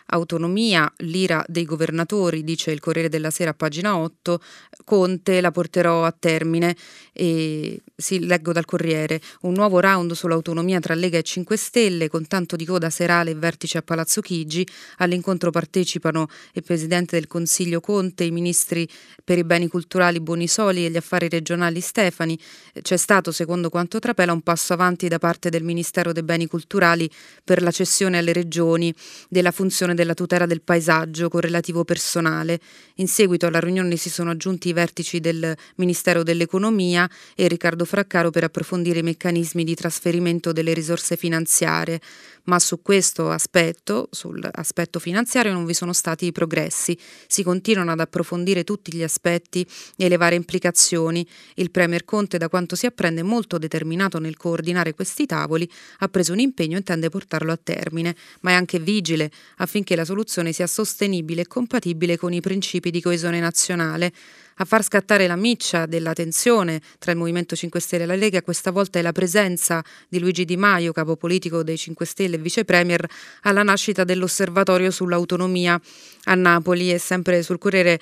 Autonomia, 0.07 0.91
l'ira 0.99 1.45
dei 1.49 1.65
governatori, 1.65 2.45
dice 2.45 2.71
il 2.71 2.81
Corriere 2.81 3.09
della 3.09 3.31
Sera 3.31 3.55
pagina 3.55 3.97
8, 3.97 4.41
Conte 4.85 5.41
la 5.41 5.51
porterò 5.51 6.05
a 6.05 6.15
termine. 6.17 6.77
E 7.13 7.81
sì, 7.95 8.27
leggo 8.27 8.53
dal 8.53 8.65
Corriere, 8.67 9.21
un 9.43 9.55
nuovo 9.55 9.81
round 9.81 10.13
sull'autonomia 10.13 10.81
tra 10.81 10.95
Lega 10.95 11.19
e 11.19 11.23
5 11.23 11.57
Stelle 11.57 12.09
con 12.09 12.27
tanto 12.27 12.57
di 12.57 12.65
coda 12.65 12.91
serale 12.91 13.31
e 13.31 13.35
vertice 13.35 13.79
a 13.79 13.83
Palazzo 13.83 14.21
Chigi, 14.21 14.67
all'incontro 14.99 15.51
partecipano 15.51 16.29
il 16.53 16.63
Presidente 16.63 17.17
del 17.17 17.27
Consiglio 17.27 17.81
Conte, 17.81 18.25
i 18.25 18.31
ministri 18.31 18.89
per 19.25 19.39
i 19.39 19.45
beni 19.45 19.69
culturali 19.69 20.21
Bonisoli 20.21 20.85
e 20.85 20.91
gli 20.91 20.97
affari 20.97 21.29
regionali 21.29 21.81
Stefani, 21.81 22.39
c'è 22.81 22.97
stato, 22.97 23.33
secondo 23.33 23.71
quanto 23.71 23.99
trapela, 23.99 24.33
un 24.33 24.43
passo 24.43 24.73
avanti 24.73 25.09
da 25.09 25.19
parte 25.19 25.49
del 25.49 25.65
Ministero 25.65 26.13
dei 26.13 26.23
beni 26.23 26.47
culturali 26.47 27.11
per 27.43 27.63
la 27.63 27.71
cessione 27.71 28.19
alle 28.19 28.33
regioni 28.33 28.95
della 29.29 29.51
funzione 29.51 29.95
della 29.97 30.15
tutela 30.15 30.47
del 30.47 30.63
paesaggio 30.63 31.29
con 31.29 31.41
relativo 31.41 31.85
personale. 31.85 32.61
In 32.97 33.09
seguito 33.09 33.47
alla 33.47 33.59
riunione 33.59 33.97
si 33.97 34.09
sono 34.09 34.31
aggiunti 34.31 34.69
i 34.69 34.73
vertici 34.73 35.19
del 35.19 35.57
Ministero 35.75 36.23
dell'Economia 36.23 37.11
e 37.35 37.49
Riccardo 37.49 37.85
Fraccaro 37.85 38.31
per 38.31 38.45
approfondire 38.45 39.01
i 39.01 39.03
meccanismi 39.03 39.65
di 39.65 39.75
trasferimento 39.75 40.53
delle 40.53 40.73
risorse 40.73 41.17
finanziarie 41.17 42.01
ma 42.47 42.59
su 42.59 42.83
questo 42.83 43.31
aspetto, 43.31 44.09
sull'aspetto 44.11 44.99
finanziario, 44.99 45.53
non 45.53 45.65
vi 45.65 45.75
sono 45.75 45.93
stati 45.93 46.33
progressi. 46.33 46.99
Si 47.27 47.43
continuano 47.43 47.93
ad 47.93 48.01
approfondire 48.01 48.65
tutti 48.65 48.95
gli 48.95 49.03
aspetti 49.03 49.67
e 49.97 50.09
le 50.09 50.17
varie 50.17 50.37
implicazioni. 50.37 51.27
Il 51.55 51.71
Premier 51.71 52.05
Conte, 52.05 52.39
da 52.39 52.49
quanto 52.49 52.77
si 52.77 52.87
apprende, 52.87 53.23
molto 53.23 53.59
determinato 53.59 54.19
nel 54.19 54.37
coordinare 54.37 54.95
questi 54.95 55.27
tavoli, 55.27 55.69
ha 55.99 56.09
preso 56.09 56.33
un 56.33 56.41
impegno 56.41 56.75
e 56.75 56.79
intende 56.79 57.09
portarlo 57.09 57.53
a 57.53 57.59
termine, 57.63 58.15
ma 58.41 58.51
è 58.51 58.55
anche 58.55 58.79
vigile 58.79 59.31
affinché 59.57 59.97
la 59.97 60.05
soluzione 60.05 60.53
sia 60.53 60.67
sostenibile 60.67 61.43
e 61.43 61.47
compatibile 61.47 62.17
con 62.17 62.33
i 62.33 62.41
principi 62.41 62.91
di 62.91 63.01
coesione 63.01 63.41
nazionale. 63.41 64.13
A 64.59 64.65
far 64.65 64.83
scattare 64.83 65.27
la 65.27 65.37
miccia 65.37 65.85
della 65.85 66.15
tensione 66.15 66.81
tra 66.99 67.13
il 67.13 67.19
Movimento 67.19 67.55
5 67.55 67.79
Stelle 67.79 68.05
e 68.05 68.07
la 68.07 68.15
Lega. 68.15 68.41
Questa 68.41 68.71
volta 68.71 68.99
è 68.99 69.03
la 69.03 69.13
presenza 69.13 69.85
di 70.09 70.19
Luigi 70.19 70.47
Di 70.47 70.57
Maio, 70.57 70.93
capo 70.93 71.15
politico 71.17 71.63
dei 71.63 71.77
5 71.77 72.07
Stelle 72.07 72.37
e 72.37 72.39
vice 72.39 72.65
premier, 72.65 73.07
alla 73.43 73.63
nascita 73.63 74.05
dell'osservatorio 74.05 74.91
sull'autonomia 74.91 75.79
a 76.25 76.35
Napoli. 76.35 76.91
E 76.91 76.97
sempre 76.97 77.43
sul 77.43 77.59
Corriere 77.59 78.01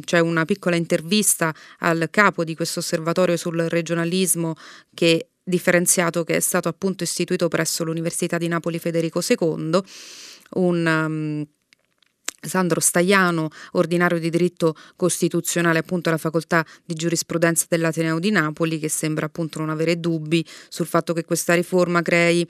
c'è 0.00 0.18
una 0.18 0.44
piccola 0.44 0.76
intervista 0.76 1.54
al 1.78 2.08
capo 2.10 2.44
di 2.44 2.54
questo 2.54 2.80
osservatorio 2.80 3.38
sul 3.38 3.62
regionalismo 3.62 4.56
che 4.92 5.28
differenziato 5.42 6.22
che 6.22 6.36
è 6.36 6.40
stato 6.40 6.68
appunto 6.68 7.02
istituito 7.04 7.48
presso 7.48 7.82
l'Università 7.82 8.36
di 8.36 8.48
Napoli 8.48 8.78
Federico 8.78 9.22
II, 9.26 9.80
un 10.50 10.86
um, 10.86 11.46
Sandro 12.44 12.80
Staiano, 12.80 13.48
ordinario 13.72 14.18
di 14.18 14.30
diritto 14.30 14.74
costituzionale 14.96 15.78
appunto 15.78 16.08
alla 16.08 16.18
facoltà 16.18 16.64
di 16.84 16.94
giurisprudenza 16.94 17.66
dell'Ateneo 17.68 18.18
di 18.18 18.30
Napoli, 18.30 18.78
che 18.78 18.88
sembra 18.88 19.26
appunto 19.26 19.58
non 19.58 19.70
avere 19.70 19.98
dubbi 20.00 20.44
sul 20.68 20.86
fatto 20.86 21.12
che 21.12 21.24
questa 21.24 21.54
riforma 21.54 22.02
crei, 22.02 22.46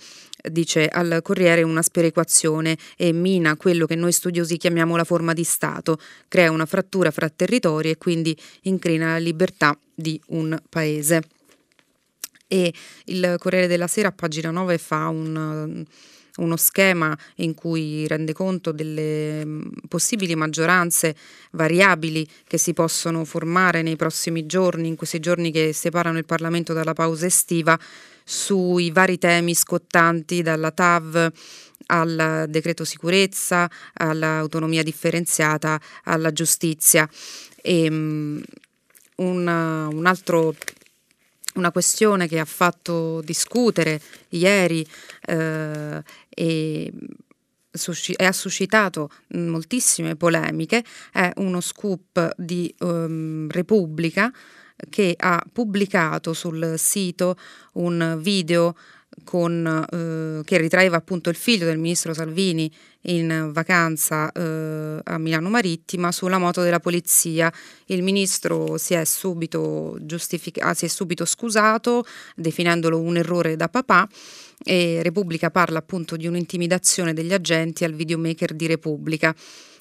dice 0.50 0.88
al 0.88 1.20
Corriere, 1.22 1.62
una 1.62 1.82
sperequazione 1.82 2.76
e 2.96 3.12
mina 3.12 3.56
quello 3.56 3.86
che 3.86 3.94
noi 3.94 4.12
studiosi 4.12 4.56
chiamiamo 4.56 4.96
la 4.96 5.04
forma 5.04 5.32
di 5.32 5.44
Stato, 5.44 5.98
crea 6.28 6.50
una 6.50 6.66
frattura 6.66 7.10
fra 7.10 7.28
territori 7.28 7.90
e 7.90 7.96
quindi 7.96 8.36
incrina 8.62 9.12
la 9.12 9.18
libertà 9.18 9.76
di 9.94 10.20
un 10.28 10.58
paese. 10.68 11.22
E 12.46 12.72
il 13.06 13.36
Corriere 13.38 13.66
della 13.66 13.86
Sera 13.86 14.08
a 14.08 14.12
pagina 14.12 14.50
9 14.50 14.78
fa 14.78 15.08
un 15.08 15.84
uno 16.36 16.56
schema 16.56 17.16
in 17.36 17.54
cui 17.54 18.06
rende 18.08 18.32
conto 18.32 18.72
delle 18.72 19.44
mm, 19.44 19.62
possibili 19.88 20.34
maggioranze 20.34 21.14
variabili 21.52 22.26
che 22.46 22.58
si 22.58 22.72
possono 22.72 23.24
formare 23.24 23.82
nei 23.82 23.96
prossimi 23.96 24.46
giorni, 24.46 24.88
in 24.88 24.96
questi 24.96 25.20
giorni 25.20 25.52
che 25.52 25.72
separano 25.72 26.18
il 26.18 26.24
Parlamento 26.24 26.72
dalla 26.72 26.92
pausa 26.92 27.26
estiva, 27.26 27.78
sui 28.24 28.90
vari 28.90 29.18
temi 29.18 29.54
scottanti 29.54 30.42
dalla 30.42 30.70
TAV 30.70 31.30
al 31.86 32.46
decreto 32.48 32.84
sicurezza, 32.84 33.70
all'autonomia 33.94 34.82
differenziata, 34.82 35.78
alla 36.04 36.32
giustizia. 36.32 37.08
E, 37.60 37.88
um, 37.88 38.42
un, 39.16 39.46
un 39.46 40.06
altro 40.06 40.54
una 41.54 41.70
questione 41.70 42.26
che 42.26 42.38
ha 42.38 42.44
fatto 42.44 43.20
discutere 43.20 44.00
ieri 44.30 44.86
eh, 45.26 46.02
e, 46.34 46.92
e, 47.72 48.24
ha 48.24 48.32
suscitato 48.32 49.10
moltissime 49.28 50.16
polemiche 50.16 50.84
è 51.12 51.30
uno 51.36 51.60
scoop 51.60 52.34
di 52.36 52.72
um, 52.80 53.48
Repubblica 53.50 54.32
che 54.90 55.14
ha 55.16 55.42
pubblicato 55.52 56.32
sul 56.32 56.74
sito 56.76 57.36
un 57.74 58.18
video 58.20 58.74
con, 59.22 59.86
eh, 59.90 60.44
che 60.44 60.58
ritraeva 60.58 60.96
appunto 60.96 61.30
il 61.30 61.36
figlio 61.36 61.66
del 61.66 61.78
ministro 61.78 62.12
Salvini 62.12 62.70
in 63.02 63.50
vacanza 63.52 64.32
eh, 64.32 65.00
a 65.02 65.18
Milano 65.18 65.50
Marittima 65.50 66.10
sulla 66.10 66.38
moto 66.38 66.62
della 66.62 66.80
polizia. 66.80 67.52
Il 67.86 68.02
ministro 68.02 68.76
si 68.78 68.94
è 68.94 69.04
subito, 69.04 69.96
giustific- 70.00 70.62
ah, 70.62 70.74
si 70.74 70.86
è 70.86 70.88
subito 70.88 71.24
scusato 71.24 72.04
definendolo 72.34 72.98
un 72.98 73.16
errore 73.16 73.56
da 73.56 73.68
papà 73.68 74.08
e 74.62 75.02
Repubblica 75.02 75.50
parla 75.50 75.78
appunto 75.78 76.16
di 76.16 76.26
un'intimidazione 76.26 77.12
degli 77.12 77.32
agenti 77.32 77.84
al 77.84 77.92
videomaker 77.92 78.54
di 78.54 78.66
Repubblica 78.66 79.34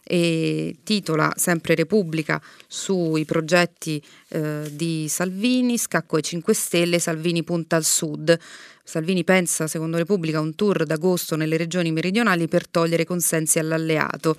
e 0.06 0.76
titola 0.84 1.32
sempre 1.36 1.76
Repubblica 1.76 2.42
sui 2.68 3.24
progetti 3.24 4.04
eh, 4.30 4.70
di 4.72 5.08
Salvini, 5.08 5.78
scacco 5.78 6.18
ai 6.18 6.24
5 6.24 6.54
Stelle, 6.54 7.00
Salvini 7.00 7.44
punta 7.44 7.78
al 7.78 7.86
sud. 7.86 8.38
Salvini 8.84 9.24
pensa, 9.24 9.68
secondo 9.68 9.96
Repubblica, 9.96 10.40
a 10.40 10.42
un 10.42 10.56
tour 10.56 10.84
d'agosto 10.84 11.38
nelle 11.38 11.56
regioni 11.56 11.92
meridionali 11.92 12.50
per 12.50 12.68
togliere 12.68 13.06
consensi 13.06 13.60
all'alleato. 13.60 14.36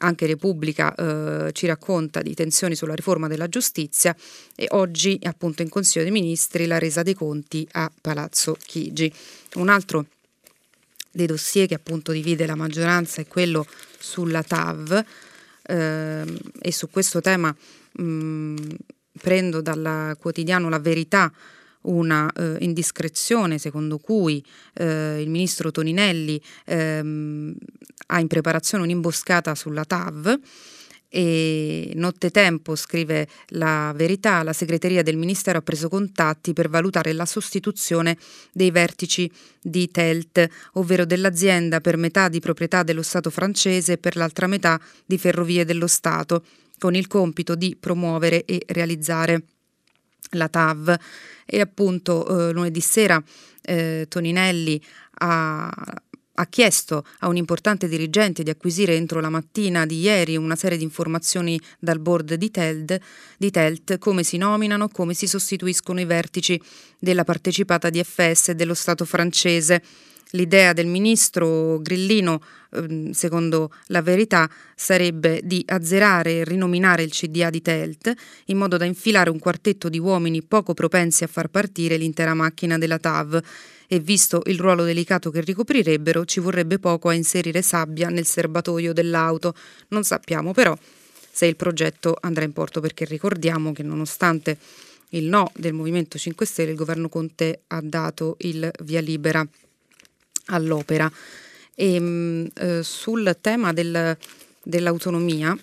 Anche 0.00 0.26
Repubblica 0.26 0.94
eh, 0.94 1.52
ci 1.52 1.66
racconta 1.66 2.22
di 2.22 2.34
tensioni 2.34 2.76
sulla 2.76 2.94
riforma 2.94 3.26
della 3.26 3.48
giustizia 3.48 4.14
e 4.54 4.66
oggi 4.70 5.18
appunto 5.22 5.62
in 5.62 5.68
Consiglio 5.68 6.04
dei 6.04 6.12
Ministri 6.12 6.66
la 6.66 6.78
resa 6.78 7.02
dei 7.02 7.14
conti 7.14 7.66
a 7.72 7.90
Palazzo 8.00 8.56
Chigi. 8.64 9.12
Un 9.54 9.68
altro 9.68 10.06
dei 11.10 11.26
dossier 11.26 11.66
che 11.66 11.74
appunto 11.74 12.12
divide 12.12 12.46
la 12.46 12.54
maggioranza 12.54 13.20
è 13.20 13.26
quello 13.26 13.66
sulla 13.98 14.42
TAV 14.42 15.04
eh, 15.62 16.24
e 16.60 16.72
su 16.72 16.88
questo 16.90 17.20
tema 17.20 17.54
mh, 17.92 18.54
prendo 19.20 19.60
dal 19.60 20.16
quotidiano 20.18 20.68
La 20.68 20.78
Verità 20.78 21.32
una 21.82 22.30
eh, 22.32 22.56
indiscrezione 22.60 23.58
secondo 23.58 23.98
cui 23.98 24.44
eh, 24.74 25.20
il 25.20 25.30
ministro 25.30 25.70
Toninelli 25.70 26.40
ehm, 26.66 27.54
ha 28.06 28.20
in 28.20 28.26
preparazione 28.26 28.84
un'imboscata 28.84 29.54
sulla 29.54 29.84
TAV 29.84 30.40
e 31.10 31.92
nottetempo, 31.94 32.76
scrive 32.76 33.26
la 33.48 33.92
verità, 33.96 34.42
la 34.42 34.52
segreteria 34.52 35.02
del 35.02 35.16
Ministero 35.16 35.58
ha 35.58 35.62
preso 35.62 35.88
contatti 35.88 36.52
per 36.52 36.68
valutare 36.68 37.12
la 37.14 37.24
sostituzione 37.24 38.16
dei 38.52 38.70
vertici 38.70 39.30
di 39.60 39.90
TELT, 39.90 40.46
ovvero 40.74 41.06
dell'azienda 41.06 41.80
per 41.80 41.96
metà 41.96 42.28
di 42.28 42.40
proprietà 42.40 42.82
dello 42.82 43.02
Stato 43.02 43.30
francese 43.30 43.94
e 43.94 43.98
per 43.98 44.16
l'altra 44.16 44.46
metà 44.46 44.78
di 45.06 45.16
Ferrovie 45.16 45.64
dello 45.64 45.86
Stato, 45.86 46.44
con 46.78 46.94
il 46.94 47.06
compito 47.06 47.54
di 47.54 47.74
promuovere 47.78 48.44
e 48.44 48.62
realizzare 48.66 49.44
la 50.30 50.48
TAV 50.48 50.96
e 51.46 51.60
appunto 51.60 52.48
eh, 52.48 52.52
lunedì 52.52 52.80
sera 52.80 53.22
eh, 53.62 54.06
Toninelli 54.08 54.82
ha 55.20 56.02
ha 56.38 56.46
chiesto 56.46 57.04
a 57.20 57.28
un 57.28 57.36
importante 57.36 57.88
dirigente 57.88 58.42
di 58.42 58.50
acquisire 58.50 58.94
entro 58.94 59.20
la 59.20 59.28
mattina 59.28 59.84
di 59.84 59.98
ieri 59.98 60.36
una 60.36 60.56
serie 60.56 60.78
di 60.78 60.84
informazioni 60.84 61.60
dal 61.78 61.98
board 61.98 62.34
di 62.34 62.50
TELT, 62.50 62.98
di 63.36 63.50
TELT 63.50 63.98
come 63.98 64.22
si 64.22 64.36
nominano, 64.36 64.88
come 64.88 65.14
si 65.14 65.26
sostituiscono 65.26 66.00
i 66.00 66.04
vertici 66.04 66.60
della 66.98 67.24
partecipata 67.24 67.90
DFS 67.90 68.50
e 68.50 68.54
dello 68.54 68.74
Stato 68.74 69.04
francese. 69.04 69.82
L'idea 70.32 70.74
del 70.74 70.86
ministro 70.86 71.78
Grillino, 71.80 72.42
ehm, 72.74 73.12
secondo 73.12 73.72
la 73.86 74.02
verità, 74.02 74.48
sarebbe 74.74 75.40
di 75.42 75.62
azzerare 75.66 76.38
e 76.38 76.44
rinominare 76.44 77.02
il 77.02 77.12
CDA 77.12 77.48
di 77.48 77.62
Telt 77.62 78.12
in 78.46 78.58
modo 78.58 78.76
da 78.76 78.84
infilare 78.84 79.30
un 79.30 79.38
quartetto 79.38 79.88
di 79.88 79.98
uomini 79.98 80.42
poco 80.42 80.74
propensi 80.74 81.24
a 81.24 81.28
far 81.28 81.48
partire 81.48 81.96
l'intera 81.96 82.34
macchina 82.34 82.76
della 82.76 82.98
TAV 82.98 83.40
e 83.86 84.00
visto 84.00 84.42
il 84.46 84.58
ruolo 84.58 84.84
delicato 84.84 85.30
che 85.30 85.40
ricoprirebbero 85.40 86.26
ci 86.26 86.40
vorrebbe 86.40 86.78
poco 86.78 87.08
a 87.08 87.14
inserire 87.14 87.62
sabbia 87.62 88.10
nel 88.10 88.26
serbatoio 88.26 88.92
dell'auto. 88.92 89.54
Non 89.88 90.04
sappiamo 90.04 90.52
però 90.52 90.76
se 91.30 91.46
il 91.46 91.56
progetto 91.56 92.14
andrà 92.20 92.44
in 92.44 92.52
porto 92.52 92.80
perché 92.80 93.06
ricordiamo 93.06 93.72
che 93.72 93.82
nonostante 93.82 94.58
il 95.10 95.24
no 95.24 95.50
del 95.54 95.72
Movimento 95.72 96.18
5 96.18 96.44
Stelle 96.44 96.72
il 96.72 96.76
governo 96.76 97.08
Conte 97.08 97.62
ha 97.68 97.80
dato 97.82 98.36
il 98.40 98.70
via 98.82 99.00
libera 99.00 99.48
all'opera. 100.48 101.10
E 101.74 102.00
mh, 102.00 102.50
eh, 102.54 102.82
sul 102.82 103.36
tema 103.40 103.72
del, 103.72 104.16
dell'autonomia 104.62 105.56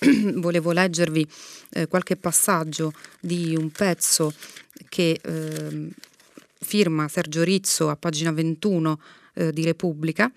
volevo 0.34 0.72
leggervi 0.72 1.26
eh, 1.70 1.86
qualche 1.86 2.16
passaggio 2.16 2.92
di 3.20 3.54
un 3.54 3.70
pezzo 3.70 4.32
che 4.88 5.20
eh, 5.22 5.88
firma 6.62 7.08
Sergio 7.08 7.42
Rizzo 7.42 7.88
a 7.88 7.96
pagina 7.96 8.32
21 8.32 9.00
eh, 9.34 9.52
di 9.52 9.64
Repubblica. 9.64 10.30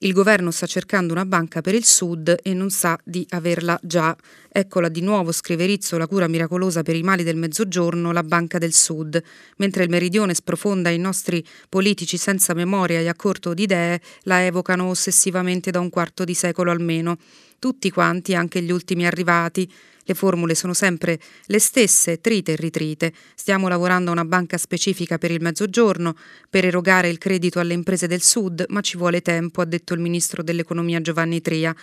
Il 0.00 0.12
governo 0.12 0.50
sta 0.50 0.66
cercando 0.66 1.14
una 1.14 1.24
banca 1.24 1.62
per 1.62 1.74
il 1.74 1.86
Sud 1.86 2.36
e 2.42 2.52
non 2.52 2.68
sa 2.68 2.98
di 3.02 3.24
averla 3.30 3.78
già. 3.82 4.14
Eccola 4.46 4.90
di 4.90 5.00
nuovo, 5.00 5.32
scrive 5.32 5.64
Rizzo, 5.64 5.96
la 5.96 6.06
cura 6.06 6.28
miracolosa 6.28 6.82
per 6.82 6.94
i 6.96 7.02
mali 7.02 7.22
del 7.22 7.36
mezzogiorno, 7.36 8.12
la 8.12 8.22
banca 8.22 8.58
del 8.58 8.74
Sud. 8.74 9.18
Mentre 9.56 9.84
il 9.84 9.88
meridione 9.88 10.34
sprofonda 10.34 10.90
i 10.90 10.98
nostri 10.98 11.42
politici 11.70 12.18
senza 12.18 12.52
memoria 12.52 13.00
e 13.00 13.08
a 13.08 13.14
corto 13.14 13.54
di 13.54 13.62
idee, 13.62 14.02
la 14.24 14.44
evocano 14.44 14.84
ossessivamente 14.90 15.70
da 15.70 15.80
un 15.80 15.88
quarto 15.88 16.24
di 16.24 16.34
secolo 16.34 16.70
almeno. 16.70 17.16
Tutti 17.58 17.90
quanti, 17.90 18.34
anche 18.34 18.60
gli 18.60 18.70
ultimi 18.70 19.06
arrivati, 19.06 19.66
le 20.06 20.14
formule 20.14 20.54
sono 20.54 20.72
sempre 20.72 21.18
le 21.46 21.58
stesse, 21.58 22.20
trite 22.20 22.52
e 22.52 22.56
ritrite. 22.56 23.12
Stiamo 23.34 23.66
lavorando 23.66 24.10
a 24.10 24.12
una 24.12 24.24
banca 24.24 24.56
specifica 24.56 25.18
per 25.18 25.32
il 25.32 25.42
mezzogiorno, 25.42 26.14
per 26.48 26.64
erogare 26.64 27.08
il 27.08 27.18
credito 27.18 27.58
alle 27.58 27.74
imprese 27.74 28.06
del 28.06 28.22
Sud, 28.22 28.64
ma 28.68 28.80
ci 28.80 28.96
vuole 28.96 29.20
tempo, 29.20 29.60
ha 29.60 29.64
detto 29.64 29.94
il 29.94 30.00
ministro 30.00 30.44
dell'economia 30.44 31.00
Giovanni 31.00 31.40
Tria, 31.40 31.74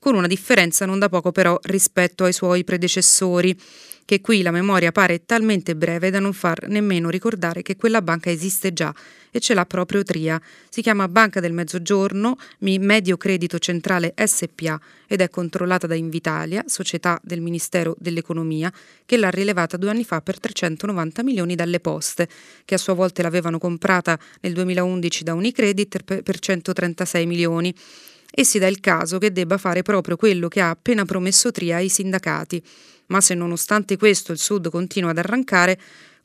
con 0.00 0.16
una 0.16 0.26
differenza 0.26 0.86
non 0.86 0.98
da 0.98 1.08
poco 1.08 1.30
però 1.30 1.56
rispetto 1.62 2.24
ai 2.24 2.32
suoi 2.32 2.64
predecessori 2.64 3.56
che 4.10 4.20
qui 4.20 4.42
la 4.42 4.50
memoria 4.50 4.90
pare 4.90 5.24
talmente 5.24 5.76
breve 5.76 6.10
da 6.10 6.18
non 6.18 6.32
far 6.32 6.66
nemmeno 6.66 7.10
ricordare 7.10 7.62
che 7.62 7.76
quella 7.76 8.02
banca 8.02 8.28
esiste 8.28 8.72
già 8.72 8.92
e 9.30 9.38
ce 9.38 9.54
l'ha 9.54 9.64
proprio 9.64 10.02
Tria. 10.02 10.40
Si 10.68 10.82
chiama 10.82 11.06
Banca 11.06 11.38
del 11.38 11.52
Mezzogiorno, 11.52 12.36
Medio 12.58 13.16
Credito 13.16 13.60
Centrale 13.60 14.12
SPA 14.24 14.80
ed 15.06 15.20
è 15.20 15.28
controllata 15.28 15.86
da 15.86 15.94
Invitalia, 15.94 16.64
società 16.66 17.20
del 17.22 17.40
Ministero 17.40 17.94
dell'Economia, 18.00 18.72
che 19.06 19.16
l'ha 19.16 19.30
rilevata 19.30 19.76
due 19.76 19.90
anni 19.90 20.02
fa 20.02 20.20
per 20.20 20.40
390 20.40 21.22
milioni 21.22 21.54
dalle 21.54 21.78
poste, 21.78 22.28
che 22.64 22.74
a 22.74 22.78
sua 22.78 22.94
volta 22.94 23.22
l'avevano 23.22 23.58
comprata 23.58 24.18
nel 24.40 24.54
2011 24.54 25.22
da 25.22 25.34
Unicredit 25.34 26.22
per 26.22 26.38
136 26.38 27.26
milioni 27.26 27.72
e 28.30 28.44
si 28.44 28.58
dà 28.58 28.66
il 28.66 28.80
caso 28.80 29.18
che 29.18 29.32
debba 29.32 29.58
fare 29.58 29.82
proprio 29.82 30.16
quello 30.16 30.48
che 30.48 30.60
ha 30.60 30.70
appena 30.70 31.04
promesso 31.04 31.50
Tria 31.50 31.76
ai 31.76 31.88
sindacati, 31.88 32.62
ma 33.06 33.20
se 33.20 33.34
nonostante 33.34 33.96
questo 33.96 34.32
il 34.32 34.38
Sud 34.38 34.70
continua 34.70 35.10
ad 35.10 35.18
arrancare, 35.18 35.78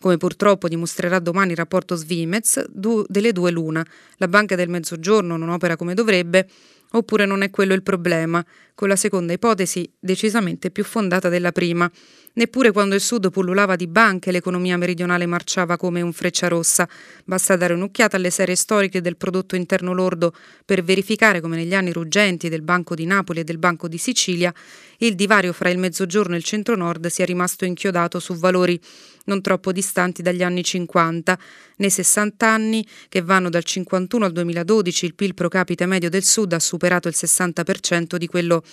come 0.06 0.18
purtroppo 0.18 0.68
dimostrerà 0.68 1.18
domani 1.18 1.54
il 1.54 1.58
rapporto 1.58 1.96
Svimez, 1.96 2.64
du- 2.70 3.04
delle 3.08 3.32
due 3.32 3.50
l'una. 3.50 3.84
La 4.18 4.28
Banca 4.28 4.56
del 4.56 4.70
Mezzogiorno 4.70 5.36
non 5.36 5.50
opera 5.50 5.76
come 5.76 5.96
dovrebbe, 5.96 6.48
oppure 6.92 7.26
non 7.26 7.42
è 7.42 7.50
quello 7.50 7.74
il 7.74 7.82
problema, 7.82 8.46
con 8.76 8.88
la 8.88 8.96
seconda 8.96 9.34
ipotesi 9.34 9.92
decisamente 10.00 10.70
più 10.70 10.84
fondata 10.84 11.28
della 11.28 11.52
prima. 11.52 11.90
Neppure 12.34 12.72
quando 12.72 12.94
il 12.94 13.02
Sud 13.02 13.32
pullulava 13.32 13.76
di 13.76 13.88
banche 13.88 14.32
l'economia 14.32 14.78
meridionale 14.78 15.26
marciava 15.26 15.76
come 15.76 16.02
un 16.02 16.14
freccia 16.14 16.50
rossa. 16.50 16.88
Basta 17.24 17.56
dare 17.56 17.74
un'occhiata 17.74 18.18
alle 18.18 18.30
serie 18.30 18.56
storiche 18.56 19.02
del 19.02 19.18
prodotto 19.18 19.56
interno 19.56 19.92
lordo 19.92 20.34
per 20.66 20.84
verificare 20.84 21.42
come 21.42 21.56
negli 21.56 21.74
anni 21.74 21.92
ruggenti 21.92 22.48
del 22.48 22.62
Banco 22.62 22.94
di 22.94 23.06
Napoli 23.06 23.40
e 23.40 23.44
del 23.44 23.58
Banco 23.58 23.88
di 23.88 23.98
Sicilia 23.98 24.54
il 25.00 25.16
divario 25.16 25.52
fra 25.52 25.70
il 25.70 25.78
mezzogiorno 25.78 26.36
e 26.36 26.38
il 26.38 26.44
centro-nord 26.44 27.08
sia 27.08 27.26
rimasto 27.26 27.66
inchiodato 27.66 28.20
su 28.20 28.36
valori 28.36 28.80
non 29.26 29.42
troppo 29.42 29.72
distanti 29.72 30.22
dagli 30.22 30.44
anni 30.44 30.64
50. 30.64 31.38
Nei 31.78 31.90
60 31.90 32.48
anni, 32.48 32.86
che 33.10 33.22
vanno 33.22 33.50
dal 33.50 33.64
51 33.64 34.26
al 34.26 34.32
2012, 34.32 35.06
il 35.06 35.14
PIL 35.14 35.34
pro 35.34 35.50
capite 35.50 35.86
medio 35.86 36.10
del 36.10 36.24
Sud 36.24 36.54
ha 36.54 36.60
superato 36.60 37.08
il 37.08 37.16
60% 37.18 38.16
di 38.16 38.28
quello 38.28 38.64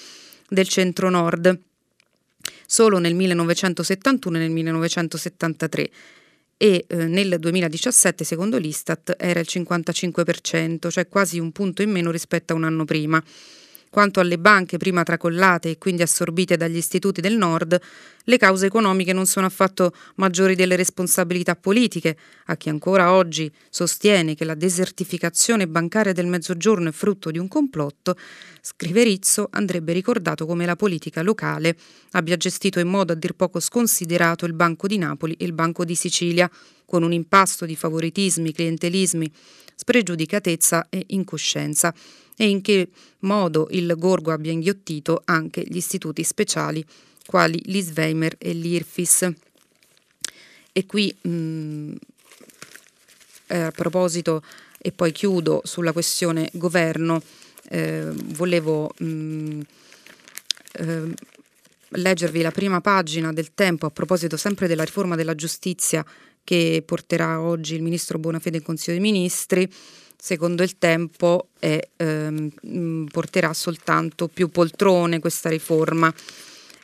del 0.48 0.68
centro-nord 0.68 1.58
solo 2.66 2.98
nel 2.98 3.14
1971 3.14 4.36
e 4.36 4.40
nel 4.40 4.50
1973 4.50 5.90
e 6.56 6.84
eh, 6.86 7.06
nel 7.06 7.36
2017, 7.38 8.24
secondo 8.24 8.56
l'Istat, 8.56 9.16
era 9.18 9.40
il 9.40 9.46
55%, 9.48 10.90
cioè 10.90 11.08
quasi 11.08 11.38
un 11.38 11.52
punto 11.52 11.82
in 11.82 11.90
meno 11.90 12.10
rispetto 12.10 12.52
a 12.52 12.56
un 12.56 12.64
anno 12.64 12.84
prima. 12.84 13.22
Quanto 13.92 14.20
alle 14.20 14.38
banche 14.38 14.78
prima 14.78 15.02
tracollate 15.02 15.68
e 15.68 15.76
quindi 15.76 16.00
assorbite 16.00 16.56
dagli 16.56 16.78
istituti 16.78 17.20
del 17.20 17.36
nord, 17.36 17.78
le 18.24 18.38
cause 18.38 18.64
economiche 18.64 19.12
non 19.12 19.26
sono 19.26 19.44
affatto 19.44 19.92
maggiori 20.14 20.54
delle 20.54 20.76
responsabilità 20.76 21.56
politiche. 21.56 22.16
A 22.46 22.56
chi 22.56 22.70
ancora 22.70 23.12
oggi 23.12 23.52
sostiene 23.68 24.34
che 24.34 24.46
la 24.46 24.54
desertificazione 24.54 25.68
bancaria 25.68 26.14
del 26.14 26.26
Mezzogiorno 26.26 26.88
è 26.88 26.92
frutto 26.92 27.30
di 27.30 27.36
un 27.36 27.48
complotto, 27.48 28.16
scrive 28.62 29.02
Rizzo, 29.02 29.48
andrebbe 29.50 29.92
ricordato 29.92 30.46
come 30.46 30.64
la 30.64 30.74
politica 30.74 31.20
locale 31.20 31.76
abbia 32.12 32.38
gestito 32.38 32.80
in 32.80 32.88
modo 32.88 33.12
a 33.12 33.16
dir 33.16 33.34
poco 33.34 33.60
sconsiderato 33.60 34.46
il 34.46 34.54
Banco 34.54 34.86
di 34.86 34.96
Napoli 34.96 35.34
e 35.34 35.44
il 35.44 35.52
Banco 35.52 35.84
di 35.84 35.96
Sicilia, 35.96 36.50
con 36.86 37.02
un 37.02 37.12
impasto 37.12 37.66
di 37.66 37.76
favoritismi, 37.76 38.54
clientelismi, 38.54 39.30
spregiudicatezza 39.74 40.86
e 40.88 41.04
incoscienza 41.08 41.92
e 42.36 42.48
in 42.48 42.60
che 42.60 42.88
modo 43.20 43.68
il 43.70 43.94
Gorgo 43.96 44.32
abbia 44.32 44.52
inghiottito 44.52 45.22
anche 45.24 45.62
gli 45.66 45.76
istituti 45.76 46.22
speciali 46.24 46.84
quali 47.26 47.60
l'Isweimer 47.64 48.34
e 48.38 48.52
l'IRFIS. 48.52 49.32
E 50.72 50.86
qui 50.86 51.14
mh, 51.20 51.30
mm, 51.30 51.92
eh, 53.48 53.58
a 53.58 53.70
proposito, 53.70 54.42
e 54.78 54.92
poi 54.92 55.12
chiudo 55.12 55.60
sulla 55.64 55.92
questione 55.92 56.48
governo, 56.54 57.22
eh, 57.68 58.08
volevo 58.10 58.92
mh, 58.98 59.04
mm, 59.04 59.60
eh, 60.72 61.14
leggervi 61.88 62.40
la 62.40 62.50
prima 62.50 62.80
pagina 62.80 63.32
del 63.32 63.52
tempo 63.54 63.86
a 63.86 63.90
proposito 63.90 64.36
sempre 64.36 64.66
della 64.66 64.84
riforma 64.84 65.14
della 65.14 65.34
giustizia 65.34 66.04
che 66.44 66.82
porterà 66.84 67.40
oggi 67.40 67.74
il 67.74 67.82
ministro 67.82 68.18
Bonafede 68.18 68.56
in 68.56 68.62
Consiglio 68.62 68.98
dei 68.98 69.10
Ministri 69.12 69.70
secondo 70.24 70.62
il 70.62 70.78
tempo 70.78 71.48
è, 71.58 71.80
ehm, 71.96 73.08
porterà 73.10 73.52
soltanto 73.52 74.28
più 74.28 74.50
poltrone 74.50 75.18
questa 75.18 75.48
riforma. 75.48 76.14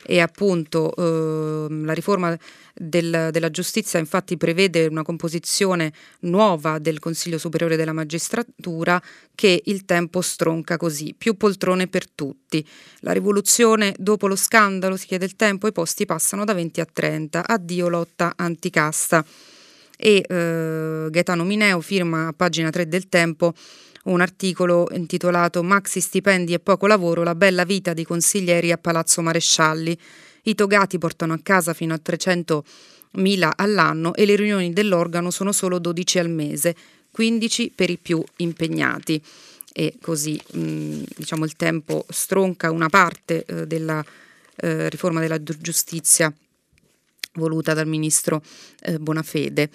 E 0.05 0.19
appunto 0.19 0.93
ehm, 0.93 1.85
la 1.85 1.93
riforma 1.93 2.37
del, 2.73 3.29
della 3.31 3.49
giustizia 3.49 3.97
infatti 3.97 4.35
prevede 4.35 4.87
una 4.87 5.03
composizione 5.03 5.93
nuova 6.21 6.79
del 6.79 6.99
Consiglio 6.99 7.37
Superiore 7.37 7.77
della 7.77 7.93
Magistratura 7.93 9.01
che 9.33 9.61
il 9.65 9.85
tempo 9.85 10.19
stronca 10.19 10.75
così, 10.75 11.15
più 11.17 11.37
poltrone 11.37 11.87
per 11.87 12.09
tutti. 12.09 12.65
La 12.99 13.13
rivoluzione 13.13 13.95
dopo 13.97 14.27
lo 14.27 14.35
scandalo, 14.35 14.97
si 14.97 15.07
chiede 15.07 15.23
il 15.23 15.37
tempo, 15.37 15.65
i 15.67 15.71
posti 15.71 16.05
passano 16.05 16.43
da 16.43 16.53
20 16.53 16.81
a 16.81 16.87
30, 16.91 17.47
addio 17.47 17.87
lotta 17.87 18.33
anticasta 18.35 19.25
e 20.01 20.23
eh, 20.25 21.07
Gaetano 21.09 21.43
Mineo 21.43 21.81
firma 21.81 22.27
a 22.27 22.33
pagina 22.33 22.69
3 22.69 22.87
del 22.87 23.09
Tempo 23.09 23.53
un 24.05 24.21
articolo 24.21 24.87
intitolato 24.93 25.61
Maxi 25.61 25.99
stipendi 25.99 26.53
e 26.53 26.59
poco 26.59 26.87
lavoro, 26.87 27.21
la 27.21 27.35
bella 27.35 27.65
vita 27.65 27.93
dei 27.93 28.05
consiglieri 28.05 28.71
a 28.71 28.77
Palazzo 28.77 29.21
Marescialli. 29.21 29.97
I 30.43 30.55
togati 30.55 30.97
portano 30.97 31.33
a 31.33 31.39
casa 31.43 31.73
fino 31.73 31.93
a 31.93 31.99
300.000 32.03 33.51
all'anno 33.57 34.15
e 34.15 34.25
le 34.25 34.37
riunioni 34.37 34.71
dell'organo 34.71 35.31
sono 35.31 35.51
solo 35.51 35.79
12 35.79 36.17
al 36.17 36.29
mese, 36.29 36.75
15 37.11 37.73
per 37.75 37.89
i 37.89 37.97
più 37.97 38.23
impegnati. 38.37 39.21
E 39.73 39.95
così 40.01 40.39
mh, 40.53 41.03
diciamo, 41.17 41.43
il 41.43 41.55
tempo 41.55 42.05
stronca 42.09 42.71
una 42.71 42.87
parte 42.87 43.43
eh, 43.45 43.67
della 43.67 44.03
eh, 44.55 44.89
riforma 44.89 45.19
della 45.19 45.43
giustizia 45.43 46.33
voluta 47.33 47.73
dal 47.73 47.87
ministro 47.87 48.41
eh, 48.81 48.97
Bonafede. 48.97 49.69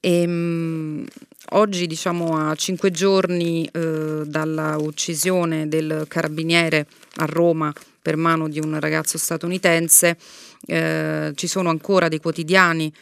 E, 0.00 0.20
ehm, 0.20 0.30
mh, 0.30 1.06
oggi, 1.50 1.86
diciamo, 1.86 2.36
a 2.36 2.54
cinque 2.54 2.90
giorni 2.90 3.68
eh, 3.72 4.22
dalla 4.24 4.76
uccisione 4.78 5.68
del 5.68 6.04
carabiniere 6.08 6.86
a 7.16 7.24
Roma 7.24 7.72
per 8.00 8.16
mano 8.16 8.48
di 8.48 8.60
un 8.60 8.78
ragazzo 8.78 9.18
statunitense, 9.18 10.16
eh, 10.66 11.32
ci 11.34 11.46
sono 11.48 11.70
ancora 11.70 12.08
dei 12.08 12.20
quotidiani 12.20 12.92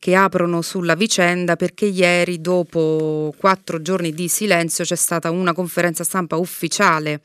che 0.00 0.14
aprono 0.14 0.62
sulla 0.62 0.94
vicenda 0.94 1.56
perché 1.56 1.86
ieri, 1.86 2.40
dopo 2.40 3.34
quattro 3.36 3.80
giorni 3.82 4.12
di 4.12 4.28
silenzio, 4.28 4.84
c'è 4.84 4.96
stata 4.96 5.30
una 5.30 5.52
conferenza 5.52 6.04
stampa 6.04 6.36
ufficiale 6.36 7.20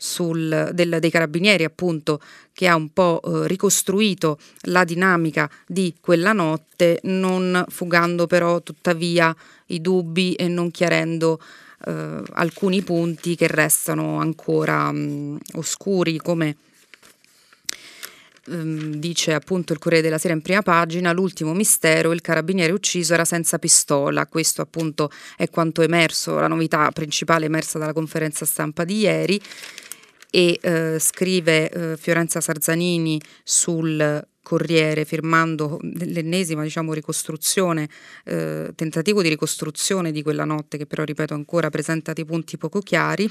sul, 0.00 0.70
del, 0.72 0.98
dei 1.00 1.10
carabinieri 1.10 1.64
appunto 1.64 2.20
che 2.52 2.68
ha 2.68 2.76
un 2.76 2.92
po' 2.92 3.20
eh, 3.20 3.48
ricostruito 3.48 4.38
la 4.62 4.84
dinamica 4.84 5.50
di 5.66 5.96
quella 6.00 6.32
notte 6.32 7.00
non 7.02 7.64
fugando 7.68 8.28
però 8.28 8.62
tuttavia 8.62 9.34
i 9.66 9.80
dubbi 9.80 10.34
e 10.34 10.46
non 10.46 10.70
chiarendo 10.70 11.40
eh, 11.86 12.22
alcuni 12.34 12.82
punti 12.82 13.34
che 13.34 13.48
restano 13.48 14.20
ancora 14.20 14.92
mh, 14.92 15.38
oscuri 15.54 16.18
come 16.18 16.56
dice 18.98 19.34
appunto 19.34 19.72
il 19.72 19.78
Corriere 19.78 20.04
della 20.04 20.18
Sera 20.18 20.34
in 20.34 20.42
prima 20.42 20.62
pagina, 20.62 21.12
l'ultimo 21.12 21.52
mistero, 21.52 22.12
il 22.12 22.20
carabiniere 22.20 22.72
ucciso 22.72 23.14
era 23.14 23.24
senza 23.24 23.58
pistola, 23.58 24.26
questo 24.26 24.62
appunto 24.62 25.10
è 25.36 25.48
quanto 25.50 25.82
emerso, 25.82 26.38
la 26.38 26.48
novità 26.48 26.90
principale 26.90 27.46
emersa 27.46 27.78
dalla 27.78 27.92
conferenza 27.92 28.44
stampa 28.44 28.84
di 28.84 28.98
ieri. 28.98 29.40
E 30.30 30.58
eh, 30.60 30.98
scrive 30.98 31.70
eh, 31.70 31.96
Fiorenza 31.96 32.42
Sarzanini 32.42 33.18
sul 33.42 34.26
Corriere 34.48 35.04
firmando 35.04 35.78
l'ennesima 35.82 36.62
diciamo, 36.62 36.94
ricostruzione, 36.94 37.86
eh, 38.24 38.72
tentativo 38.74 39.20
di 39.20 39.28
ricostruzione 39.28 40.10
di 40.10 40.22
quella 40.22 40.46
notte 40.46 40.78
che 40.78 40.86
però 40.86 41.04
ripeto 41.04 41.34
ancora 41.34 41.68
presenta 41.68 42.14
dei 42.14 42.24
punti 42.24 42.56
poco 42.56 42.80
chiari. 42.80 43.30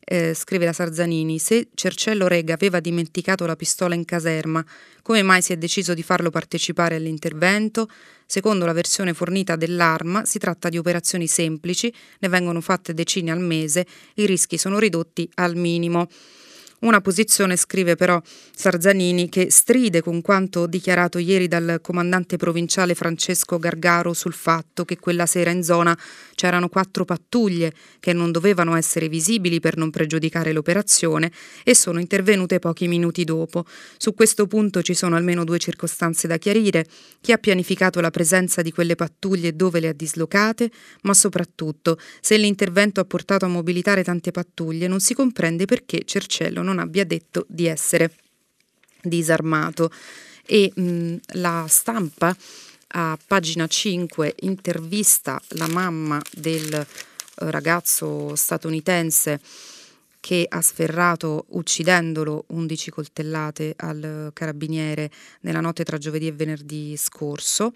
Eh, 0.00 0.34
scrive 0.34 0.64
la 0.64 0.72
Sarzanini, 0.72 1.38
se 1.38 1.68
Cercello 1.74 2.26
Rega 2.26 2.54
aveva 2.54 2.80
dimenticato 2.80 3.46
la 3.46 3.54
pistola 3.54 3.94
in 3.94 4.04
caserma, 4.04 4.64
come 5.02 5.22
mai 5.22 5.42
si 5.42 5.52
è 5.52 5.56
deciso 5.56 5.94
di 5.94 6.02
farlo 6.02 6.30
partecipare 6.30 6.96
all'intervento? 6.96 7.88
Secondo 8.26 8.64
la 8.64 8.72
versione 8.72 9.14
fornita 9.14 9.54
dell'arma, 9.54 10.24
si 10.24 10.40
tratta 10.40 10.70
di 10.70 10.76
operazioni 10.76 11.28
semplici, 11.28 11.94
ne 12.18 12.28
vengono 12.28 12.60
fatte 12.60 12.94
decine 12.94 13.30
al 13.30 13.40
mese, 13.40 13.86
i 14.14 14.26
rischi 14.26 14.58
sono 14.58 14.80
ridotti 14.80 15.30
al 15.34 15.54
minimo. 15.54 16.08
Una 16.80 17.00
posizione, 17.00 17.56
scrive 17.56 17.96
però 17.96 18.22
Sarzanini, 18.54 19.28
che 19.28 19.50
stride 19.50 20.00
con 20.00 20.20
quanto 20.20 20.68
dichiarato 20.68 21.18
ieri 21.18 21.48
dal 21.48 21.80
comandante 21.82 22.36
provinciale 22.36 22.94
Francesco 22.94 23.58
Gargaro 23.58 24.12
sul 24.12 24.32
fatto 24.32 24.84
che 24.84 24.96
quella 24.96 25.26
sera 25.26 25.50
in 25.50 25.64
zona 25.64 25.98
c'erano 26.36 26.68
quattro 26.68 27.04
pattuglie 27.04 27.72
che 27.98 28.12
non 28.12 28.30
dovevano 28.30 28.76
essere 28.76 29.08
visibili 29.08 29.58
per 29.58 29.76
non 29.76 29.90
pregiudicare 29.90 30.52
l'operazione 30.52 31.32
e 31.64 31.74
sono 31.74 31.98
intervenute 31.98 32.60
pochi 32.60 32.86
minuti 32.86 33.24
dopo. 33.24 33.64
Su 33.96 34.14
questo 34.14 34.46
punto 34.46 34.80
ci 34.80 34.94
sono 34.94 35.16
almeno 35.16 35.42
due 35.42 35.58
circostanze 35.58 36.28
da 36.28 36.36
chiarire. 36.36 36.86
Chi 37.20 37.32
ha 37.32 37.38
pianificato 37.38 38.00
la 38.00 38.12
presenza 38.12 38.62
di 38.62 38.70
quelle 38.70 38.94
pattuglie 38.94 39.48
e 39.48 39.52
dove 39.52 39.80
le 39.80 39.88
ha 39.88 39.92
dislocate, 39.92 40.70
ma 41.02 41.14
soprattutto 41.14 41.98
se 42.20 42.36
l'intervento 42.36 43.00
ha 43.00 43.04
portato 43.04 43.46
a 43.46 43.48
mobilitare 43.48 44.04
tante 44.04 44.30
pattuglie 44.30 44.86
non 44.86 45.00
si 45.00 45.12
comprende 45.12 45.64
perché 45.64 46.02
Cercello 46.04 46.66
non 46.68 46.78
abbia 46.78 47.04
detto 47.04 47.46
di 47.48 47.66
essere 47.66 48.12
disarmato. 49.02 49.90
E 50.44 50.72
mh, 50.74 51.16
la 51.34 51.66
stampa 51.68 52.36
a 52.92 53.18
pagina 53.26 53.66
5 53.66 54.34
intervista 54.40 55.40
la 55.48 55.68
mamma 55.68 56.20
del 56.32 56.72
eh, 56.72 56.86
ragazzo 57.50 58.34
statunitense 58.34 59.40
che 60.20 60.46
ha 60.48 60.60
sferrato 60.60 61.44
uccidendolo 61.50 62.44
11 62.48 62.90
coltellate 62.90 63.74
al 63.76 64.30
carabiniere 64.32 65.10
nella 65.40 65.60
notte 65.60 65.84
tra 65.84 65.98
giovedì 65.98 66.26
e 66.26 66.32
venerdì 66.32 66.96
scorso 66.96 67.72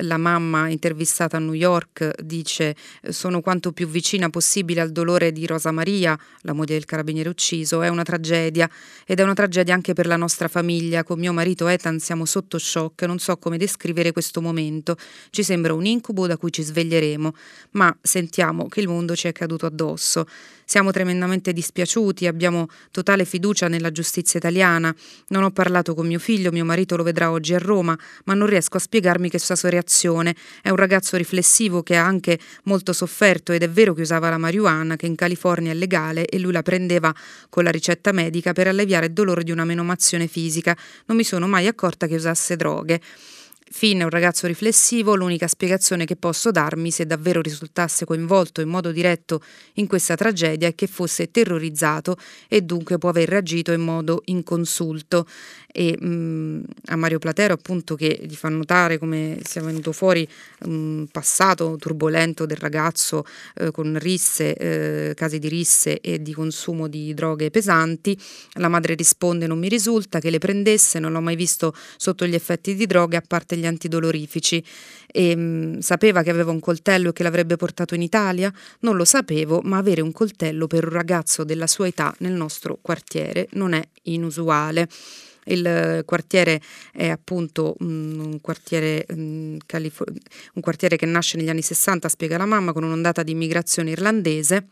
la 0.00 0.16
mamma 0.16 0.68
intervistata 0.68 1.38
a 1.38 1.40
New 1.40 1.54
York 1.54 2.20
dice 2.20 2.76
sono 3.08 3.40
quanto 3.40 3.72
più 3.72 3.88
vicina 3.88 4.30
possibile 4.30 4.80
al 4.80 4.92
dolore 4.92 5.32
di 5.32 5.46
Rosa 5.46 5.70
Maria, 5.72 6.16
la 6.42 6.52
moglie 6.52 6.74
del 6.74 6.84
carabiniere 6.84 7.28
ucciso, 7.28 7.82
è 7.82 7.88
una 7.88 8.02
tragedia 8.02 8.68
ed 9.06 9.18
è 9.18 9.22
una 9.22 9.34
tragedia 9.34 9.74
anche 9.74 9.94
per 9.94 10.06
la 10.06 10.16
nostra 10.16 10.48
famiglia. 10.48 11.02
Con 11.02 11.18
mio 11.18 11.32
marito 11.32 11.66
Ethan 11.66 11.98
siamo 11.98 12.24
sotto 12.26 12.58
shock, 12.58 13.02
non 13.02 13.18
so 13.18 13.36
come 13.38 13.56
descrivere 13.56 14.12
questo 14.12 14.40
momento. 14.40 14.96
Ci 15.30 15.42
sembra 15.42 15.74
un 15.74 15.84
incubo 15.84 16.26
da 16.26 16.36
cui 16.36 16.52
ci 16.52 16.62
sveglieremo, 16.62 17.34
ma 17.72 17.96
sentiamo 18.00 18.68
che 18.68 18.80
il 18.80 18.88
mondo 18.88 19.16
ci 19.16 19.26
è 19.26 19.32
caduto 19.32 19.66
addosso. 19.66 20.26
Siamo 20.70 20.90
tremendamente 20.90 21.54
dispiaciuti, 21.54 22.26
abbiamo 22.26 22.66
totale 22.90 23.24
fiducia 23.24 23.68
nella 23.68 23.90
giustizia 23.90 24.38
italiana. 24.38 24.94
Non 25.28 25.42
ho 25.42 25.50
parlato 25.50 25.94
con 25.94 26.06
mio 26.06 26.18
figlio, 26.18 26.52
mio 26.52 26.66
marito 26.66 26.94
lo 26.94 27.02
vedrà 27.02 27.30
oggi 27.30 27.54
a 27.54 27.58
Roma, 27.58 27.98
ma 28.24 28.34
non 28.34 28.46
riesco 28.46 28.76
a 28.76 28.80
spiegarmi 28.80 29.30
che 29.30 29.38
sua 29.38 29.56
reazione. 29.70 30.36
È 30.60 30.68
un 30.68 30.76
ragazzo 30.76 31.16
riflessivo 31.16 31.82
che 31.82 31.96
ha 31.96 32.04
anche 32.04 32.38
molto 32.64 32.92
sofferto 32.92 33.52
ed 33.52 33.62
è 33.62 33.70
vero 33.70 33.94
che 33.94 34.02
usava 34.02 34.28
la 34.28 34.36
marijuana, 34.36 34.96
che 34.96 35.06
in 35.06 35.14
California 35.14 35.72
è 35.72 35.74
legale 35.74 36.26
e 36.26 36.38
lui 36.38 36.52
la 36.52 36.60
prendeva 36.60 37.14
con 37.48 37.64
la 37.64 37.70
ricetta 37.70 38.12
medica 38.12 38.52
per 38.52 38.68
alleviare 38.68 39.06
il 39.06 39.12
dolore 39.12 39.44
di 39.44 39.52
una 39.52 39.64
menomazione 39.64 40.26
fisica. 40.26 40.76
Non 41.06 41.16
mi 41.16 41.24
sono 41.24 41.48
mai 41.48 41.66
accorta 41.66 42.06
che 42.06 42.16
usasse 42.16 42.56
droghe. 42.56 43.00
Finn 43.70 44.00
è 44.00 44.02
un 44.04 44.10
ragazzo 44.10 44.46
riflessivo, 44.46 45.14
l'unica 45.14 45.46
spiegazione 45.46 46.04
che 46.04 46.16
posso 46.16 46.50
darmi 46.50 46.90
se 46.90 47.06
davvero 47.06 47.40
risultasse 47.40 48.04
coinvolto 48.04 48.60
in 48.60 48.68
modo 48.68 48.92
diretto 48.92 49.42
in 49.74 49.86
questa 49.86 50.14
tragedia 50.14 50.68
è 50.68 50.74
che 50.74 50.86
fosse 50.86 51.30
terrorizzato 51.30 52.16
e 52.48 52.62
dunque 52.62 52.98
può 52.98 53.10
aver 53.10 53.28
reagito 53.28 53.72
in 53.72 53.82
modo 53.82 54.22
inconsulto. 54.26 55.26
E 55.70 55.96
mh, 56.00 56.64
a 56.86 56.96
Mario 56.96 57.18
Platero 57.18 57.52
appunto 57.52 57.94
che 57.94 58.18
gli 58.22 58.34
fa 58.34 58.48
notare 58.48 58.96
come 58.98 59.38
sia 59.44 59.62
venuto 59.62 59.92
fuori 59.92 60.26
un 60.64 61.06
passato 61.12 61.76
turbolento 61.78 62.46
del 62.46 62.56
ragazzo 62.56 63.24
eh, 63.56 63.70
con 63.70 63.98
risse, 63.98 64.54
eh, 64.54 65.14
casi 65.14 65.38
di 65.38 65.48
risse 65.48 66.00
e 66.00 66.22
di 66.22 66.32
consumo 66.32 66.88
di 66.88 67.12
droghe 67.12 67.50
pesanti, 67.50 68.18
la 68.54 68.68
madre 68.68 68.94
risponde 68.94 69.46
non 69.46 69.58
mi 69.58 69.68
risulta 69.68 70.20
che 70.20 70.30
le 70.30 70.38
prendesse, 70.38 70.98
non 70.98 71.12
l'ho 71.12 71.20
mai 71.20 71.36
visto 71.36 71.74
sotto 71.96 72.26
gli 72.26 72.34
effetti 72.34 72.74
di 72.74 72.86
droghe 72.86 73.16
a 73.16 73.22
parte 73.26 73.56
gli 73.56 73.66
antidolorifici 73.66 74.64
e 75.06 75.36
mh, 75.36 75.78
sapeva 75.80 76.22
che 76.22 76.30
aveva 76.30 76.50
un 76.50 76.60
coltello 76.60 77.10
e 77.10 77.12
che 77.12 77.22
l'avrebbe 77.22 77.56
portato 77.56 77.94
in 77.94 78.02
Italia? 78.02 78.52
Non 78.80 78.96
lo 78.96 79.04
sapevo, 79.04 79.60
ma 79.64 79.78
avere 79.78 80.00
un 80.00 80.12
coltello 80.12 80.66
per 80.66 80.84
un 80.84 80.92
ragazzo 80.92 81.44
della 81.44 81.66
sua 81.66 81.86
età 81.86 82.14
nel 82.18 82.32
nostro 82.32 82.78
quartiere 82.80 83.48
non 83.52 83.72
è 83.74 83.82
inusuale. 84.04 84.88
Il 85.48 86.02
quartiere 86.04 86.60
è 86.92 87.08
appunto 87.08 87.76
mm, 87.82 88.20
un 88.20 88.40
quartiere, 88.40 89.06
mm, 89.12 89.58
un 90.54 90.60
quartiere 90.60 90.96
che 90.96 91.06
nasce 91.06 91.36
negli 91.36 91.48
anni 91.48 91.62
60, 91.62 92.08
spiega 92.08 92.36
la 92.36 92.46
mamma, 92.46 92.72
con 92.72 92.84
un'ondata 92.84 93.22
di 93.22 93.32
immigrazione 93.32 93.90
irlandese 93.90 94.66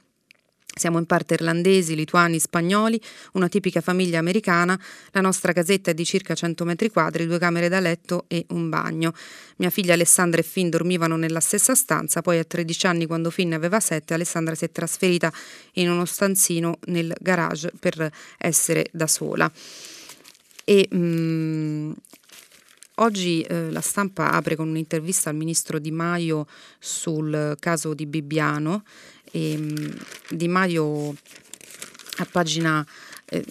siamo 0.78 0.98
in 0.98 1.06
parte 1.06 1.32
irlandesi, 1.32 1.94
lituani, 1.94 2.38
spagnoli, 2.38 3.00
una 3.32 3.48
tipica 3.48 3.80
famiglia 3.80 4.18
americana. 4.18 4.78
La 5.12 5.22
nostra 5.22 5.54
casetta 5.54 5.90
è 5.90 5.94
di 5.94 6.04
circa 6.04 6.34
100 6.34 6.66
metri 6.66 6.90
quadri, 6.90 7.26
due 7.26 7.38
camere 7.38 7.70
da 7.70 7.80
letto 7.80 8.26
e 8.28 8.44
un 8.50 8.68
bagno. 8.68 9.14
Mia 9.56 9.70
figlia 9.70 9.94
Alessandra 9.94 10.38
e 10.38 10.44
Finn 10.44 10.68
dormivano 10.68 11.16
nella 11.16 11.40
stessa 11.40 11.74
stanza, 11.74 12.20
poi 12.20 12.38
a 12.38 12.44
13 12.44 12.86
anni, 12.88 13.06
quando 13.06 13.30
Finn 13.30 13.54
aveva 13.54 13.80
7, 13.80 14.12
Alessandra 14.12 14.54
si 14.54 14.66
è 14.66 14.70
trasferita 14.70 15.32
in 15.74 15.88
uno 15.88 16.04
stanzino 16.04 16.78
nel 16.88 17.14
garage 17.20 17.72
per 17.80 18.10
essere 18.36 18.88
da 18.92 19.06
sola. 19.06 19.50
E 20.68 20.88
mh, 20.90 20.96
mm, 20.96 21.92
Oggi 22.98 23.42
eh, 23.42 23.70
la 23.70 23.82
stampa 23.82 24.30
apre 24.32 24.56
con 24.56 24.68
un'intervista 24.68 25.28
al 25.28 25.36
ministro 25.36 25.78
Di 25.78 25.90
Maio 25.90 26.46
sul 26.78 27.54
caso 27.60 27.92
di 27.92 28.06
Bibbiano. 28.06 28.84
E, 29.30 29.52
ehm, 29.52 29.96
Di 30.30 30.48
Maio 30.48 31.14
a 32.18 32.26
pagina 32.30 32.84
eh, 33.26 33.44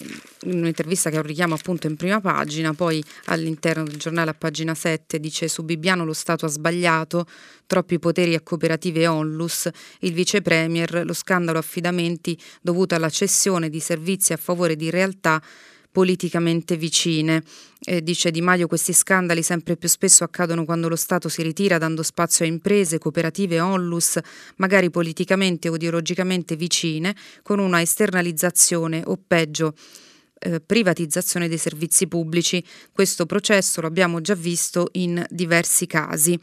in 0.46 0.60
un'intervista 0.60 1.12
che 1.12 1.20
ho 1.20 1.22
richiamo 1.22 1.54
appunto 1.54 1.86
in 1.86 1.96
prima 1.96 2.20
pagina, 2.20 2.74
poi 2.74 3.04
all'interno 3.26 3.84
del 3.84 3.98
giornale 3.98 4.32
a 4.32 4.34
pagina 4.34 4.74
7 4.74 5.20
dice 5.20 5.48
su 5.48 5.64
Bibbiano 5.64 6.06
lo 6.06 6.14
Stato 6.14 6.48
ha 6.48 6.50
sbagliato, 6.50 7.28
troppi 7.68 8.00
poteri 8.00 8.34
a 8.34 8.42
cooperative 8.42 9.02
e 9.02 9.08
onlus, 9.08 9.70
il 10.00 10.14
vice 10.14 10.42
premier, 10.42 11.06
lo 11.06 11.14
scandalo 11.14 11.60
affidamenti 11.60 12.36
dovuto 12.62 12.96
alla 12.96 13.10
cessione 13.10 13.70
di 13.70 13.80
servizi 13.80 14.34
a 14.34 14.38
favore 14.38 14.76
di 14.76 14.90
realtà 14.90 15.40
politicamente 15.96 16.76
vicine. 16.76 17.42
Eh, 17.80 18.04
dice 18.04 18.30
Di 18.30 18.42
Maio, 18.42 18.68
questi 18.68 18.92
scandali 18.92 19.42
sempre 19.42 19.78
più 19.78 19.88
spesso 19.88 20.26
accadono 20.26 20.66
quando 20.66 20.90
lo 20.90 20.98
Stato 20.98 21.30
si 21.30 21.42
ritira 21.42 21.78
dando 21.78 22.04
spazio 22.04 22.44
a 22.44 22.50
imprese, 22.50 22.98
cooperative, 22.98 23.62
onlus, 23.62 24.20
magari 24.58 24.90
politicamente 24.90 25.70
o 25.70 25.76
ideologicamente 25.76 26.58
vicine, 26.58 27.16
con 27.44 27.60
una 27.60 27.80
esternalizzazione 27.80 29.04
o 29.06 29.18
peggio 29.26 29.74
eh, 30.40 30.60
privatizzazione 30.60 31.48
dei 31.48 31.58
servizi 31.58 32.08
pubblici. 32.08 32.62
Questo 32.92 33.26
processo 33.26 33.80
lo 33.80 33.88
abbiamo 33.88 34.20
già 34.20 34.36
visto 34.36 34.90
in 34.94 35.26
diversi 35.30 35.88
casi 35.88 36.38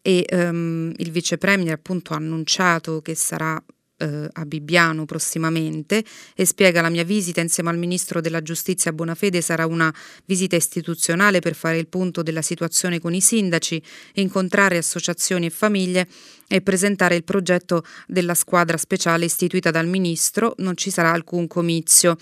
e 0.00 0.24
um, 0.30 0.94
il 0.96 1.10
vice 1.10 1.36
premier 1.36 1.74
appunto 1.74 2.14
ha 2.14 2.16
annunciato 2.16 3.02
che 3.02 3.14
sarà 3.14 3.62
eh, 3.98 4.28
a 4.32 4.44
Bibbiano 4.44 5.04
prossimamente 5.04 6.02
e 6.34 6.44
spiega 6.44 6.80
la 6.80 6.88
mia 6.88 7.04
visita 7.04 7.40
insieme 7.40 7.70
al 7.70 7.78
ministro 7.78 8.20
della 8.20 8.42
giustizia 8.42 8.92
Bonafede 8.92 9.40
sarà 9.40 9.66
una 9.66 9.92
visita 10.24 10.56
istituzionale 10.56 11.40
per 11.40 11.54
fare 11.54 11.78
il 11.78 11.88
punto 11.88 12.22
della 12.22 12.42
situazione 12.42 13.00
con 13.00 13.14
i 13.14 13.20
sindaci, 13.20 13.82
incontrare 14.14 14.78
associazioni 14.78 15.46
e 15.46 15.50
famiglie 15.50 16.08
e 16.48 16.62
presentare 16.62 17.16
il 17.16 17.24
progetto 17.24 17.84
della 18.06 18.34
squadra 18.34 18.76
speciale 18.76 19.26
istituita 19.26 19.70
dal 19.70 19.86
ministro, 19.86 20.54
non 20.58 20.76
ci 20.76 20.90
sarà 20.90 21.12
alcun 21.12 21.46
comizio. 21.46 22.16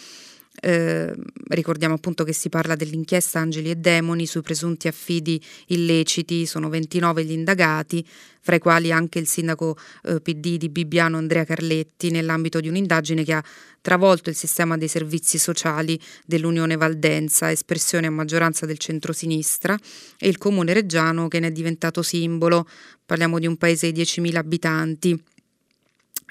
Eh, 0.67 1.15
ricordiamo 1.51 1.95
appunto 1.95 2.25
che 2.25 2.33
si 2.33 2.49
parla 2.49 2.75
dell'inchiesta 2.75 3.39
Angeli 3.39 3.71
e 3.71 3.77
Demoni 3.77 4.27
sui 4.27 4.43
presunti 4.43 4.89
affidi 4.89 5.41
illeciti, 5.67 6.45
sono 6.45 6.69
29 6.69 7.25
gli 7.25 7.31
indagati, 7.31 8.05
fra 8.41 8.57
i 8.57 8.59
quali 8.59 8.91
anche 8.91 9.21
il 9.21 9.29
sindaco 9.29 9.77
eh, 10.03 10.21
PD 10.21 10.57
di 10.57 10.69
Bibbiano 10.69 11.19
Andrea 11.19 11.45
Carletti, 11.45 12.11
nell'ambito 12.11 12.59
di 12.59 12.67
un'indagine 12.67 13.23
che 13.23 13.35
ha 13.35 13.45
travolto 13.81 14.29
il 14.29 14.35
sistema 14.35 14.77
dei 14.77 14.89
servizi 14.89 15.39
sociali 15.39 16.01
dell'Unione 16.25 16.77
Valdenza, 16.77 17.49
espressione 17.49 18.09
a 18.09 18.11
maggioranza 18.11 18.67
del 18.67 18.79
centrosinistra, 18.79 19.79
e 20.19 20.27
il 20.27 20.37
comune 20.37 20.73
reggiano 20.73 21.29
che 21.29 21.39
ne 21.39 21.47
è 21.47 21.53
diventato 21.53 22.03
simbolo, 22.03 22.69
parliamo 23.07 23.39
di 23.39 23.47
un 23.47 23.57
paese 23.57 23.93
di 23.93 24.03
10.000 24.03 24.35
abitanti. 24.35 25.23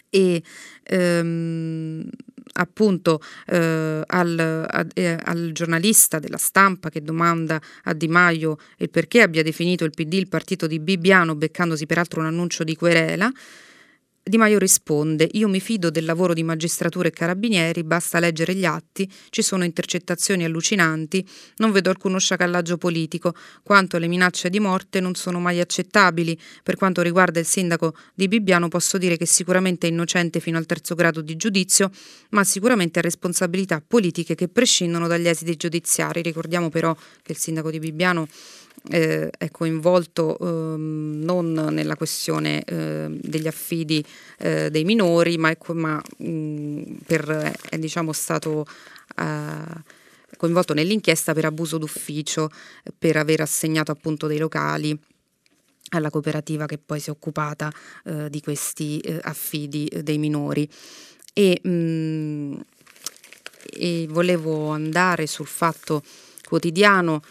E 0.09 0.43
ehm, 0.83 2.09
appunto 2.53 3.21
eh, 3.47 4.01
al, 4.05 4.67
a, 4.69 4.85
eh, 4.93 5.17
al, 5.23 5.51
giornalista 5.51 6.19
della 6.19 6.37
stampa 6.37 6.89
che 6.89 7.01
domanda 7.01 7.59
a 7.83 7.93
Di 7.93 8.07
Maio 8.07 8.57
il 8.77 8.89
perché 8.89 9.21
abbia 9.21 9.43
definito 9.43 9.83
il 9.83 9.91
PD 9.91 10.13
il 10.13 10.27
partito 10.27 10.67
di 10.67 10.79
Bibbiano, 10.79 11.35
beccandosi 11.35 11.85
peraltro 11.85 12.21
un 12.21 12.27
annuncio 12.27 12.63
di 12.63 12.75
querela, 12.75 13.31
di 14.27 14.37
Maio 14.37 14.57
risponde: 14.57 15.29
Io 15.33 15.47
mi 15.47 15.59
fido 15.59 15.91
del 15.91 16.03
lavoro 16.03 16.33
di 16.33 16.41
magistratura 16.41 17.07
e 17.07 17.11
carabinieri, 17.11 17.83
basta 17.83 18.19
leggere 18.19 18.55
gli 18.55 18.65
atti, 18.65 19.07
ci 19.29 19.43
sono 19.43 19.63
intercettazioni 19.63 20.43
allucinanti, 20.43 21.23
non 21.57 21.71
vedo 21.71 21.91
alcuno 21.91 22.17
sciacallaggio 22.17 22.77
politico. 22.77 23.35
Quanto 23.61 23.97
alle 23.97 24.07
minacce 24.07 24.49
di 24.49 24.59
morte 24.59 24.99
non 24.99 25.13
sono 25.13 25.39
mai 25.39 25.59
accettabili. 25.59 26.39
Per 26.63 26.75
quanto 26.75 27.03
riguarda 27.03 27.39
il 27.39 27.45
sindaco 27.45 27.93
di 28.15 28.27
Bibbiano, 28.27 28.67
posso 28.67 28.97
dire 28.97 29.15
che 29.15 29.27
sicuramente 29.27 29.85
è 29.85 29.91
innocente 29.91 30.39
fino 30.39 30.57
al 30.57 30.65
terzo 30.65 30.95
grado 30.95 31.21
di 31.21 31.35
giudizio, 31.35 31.91
ma 32.29 32.43
sicuramente 32.43 32.97
ha 32.97 33.03
responsabilità 33.03 33.79
politiche 33.85 34.33
che 34.33 34.47
prescindono 34.47 35.05
dagli 35.07 35.27
esiti 35.27 35.55
giudiziari. 35.55 36.23
Ricordiamo 36.23 36.69
però 36.69 36.95
che 37.21 37.33
il 37.33 37.37
sindaco 37.37 37.69
di 37.69 37.77
Bibbiano 37.77 38.27
eh, 38.89 39.29
è 39.37 39.49
coinvolto 39.51 40.37
ehm, 40.39 41.21
non 41.23 41.51
nella 41.71 41.95
questione 41.95 42.63
eh, 42.63 43.07
degli 43.09 43.47
affidi 43.47 44.03
eh, 44.37 44.69
dei 44.69 44.83
minori, 44.83 45.37
ma, 45.37 45.49
è, 45.49 45.57
ma 45.73 46.01
mh, 46.17 46.81
per, 47.05 47.53
è 47.69 47.77
diciamo, 47.77 48.13
stato 48.13 48.65
eh, 49.17 49.23
coinvolto 50.37 50.73
nell'inchiesta 50.73 51.33
per 51.33 51.45
abuso 51.45 51.77
d'ufficio, 51.77 52.49
per 52.97 53.17
aver 53.17 53.41
assegnato 53.41 53.91
appunto 53.91 54.27
dei 54.27 54.37
locali 54.37 54.97
alla 55.89 56.09
cooperativa 56.09 56.65
che 56.65 56.77
poi 56.77 56.99
si 56.99 57.09
è 57.09 57.11
occupata 57.11 57.71
eh, 58.05 58.29
di 58.29 58.41
questi 58.41 58.99
eh, 58.99 59.19
affidi 59.21 59.89
dei 60.03 60.17
minori. 60.17 60.67
E, 61.33 61.59
mh, 61.61 62.59
e 63.77 64.05
volevo 64.09 64.69
andare 64.69 65.27
sul 65.27 65.47
fatto 65.47 66.01
quotidiano 66.47 67.21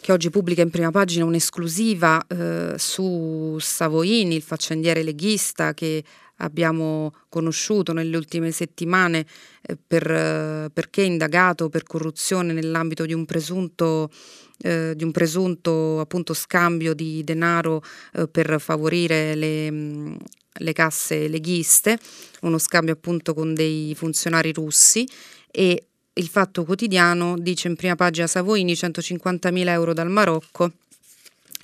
che 0.00 0.12
oggi 0.12 0.30
pubblica 0.30 0.62
in 0.62 0.70
prima 0.70 0.90
pagina 0.90 1.24
un'esclusiva 1.24 2.24
eh, 2.26 2.74
su 2.76 3.56
Savoini, 3.58 4.36
il 4.36 4.42
faccendiere 4.42 5.02
leghista 5.02 5.74
che 5.74 6.04
abbiamo 6.38 7.12
conosciuto 7.28 7.92
nelle 7.92 8.16
ultime 8.16 8.50
settimane 8.50 9.26
eh, 9.62 9.76
per, 9.84 10.10
eh, 10.10 10.70
perché 10.72 11.02
indagato 11.02 11.68
per 11.68 11.82
corruzione 11.82 12.52
nell'ambito 12.52 13.06
di 13.06 13.12
un 13.12 13.24
presunto, 13.24 14.10
eh, 14.58 14.92
di 14.94 15.04
un 15.04 15.10
presunto 15.10 16.00
appunto, 16.00 16.34
scambio 16.34 16.94
di 16.94 17.24
denaro 17.24 17.82
eh, 18.14 18.28
per 18.28 18.60
favorire 18.60 19.34
le, 19.34 19.70
mm, 19.70 20.14
le 20.60 20.72
casse 20.72 21.28
leghiste, 21.28 21.98
uno 22.42 22.58
scambio 22.58 22.94
appunto 22.94 23.34
con 23.34 23.54
dei 23.54 23.94
funzionari 23.96 24.52
russi 24.52 25.08
e 25.50 25.87
il 26.18 26.28
Fatto 26.28 26.64
Quotidiano 26.64 27.38
dice 27.38 27.68
in 27.68 27.76
prima 27.76 27.94
pagina 27.94 28.26
Savoini 28.26 28.72
150.000 28.72 29.68
euro 29.68 29.92
dal 29.92 30.10
Marocco 30.10 30.72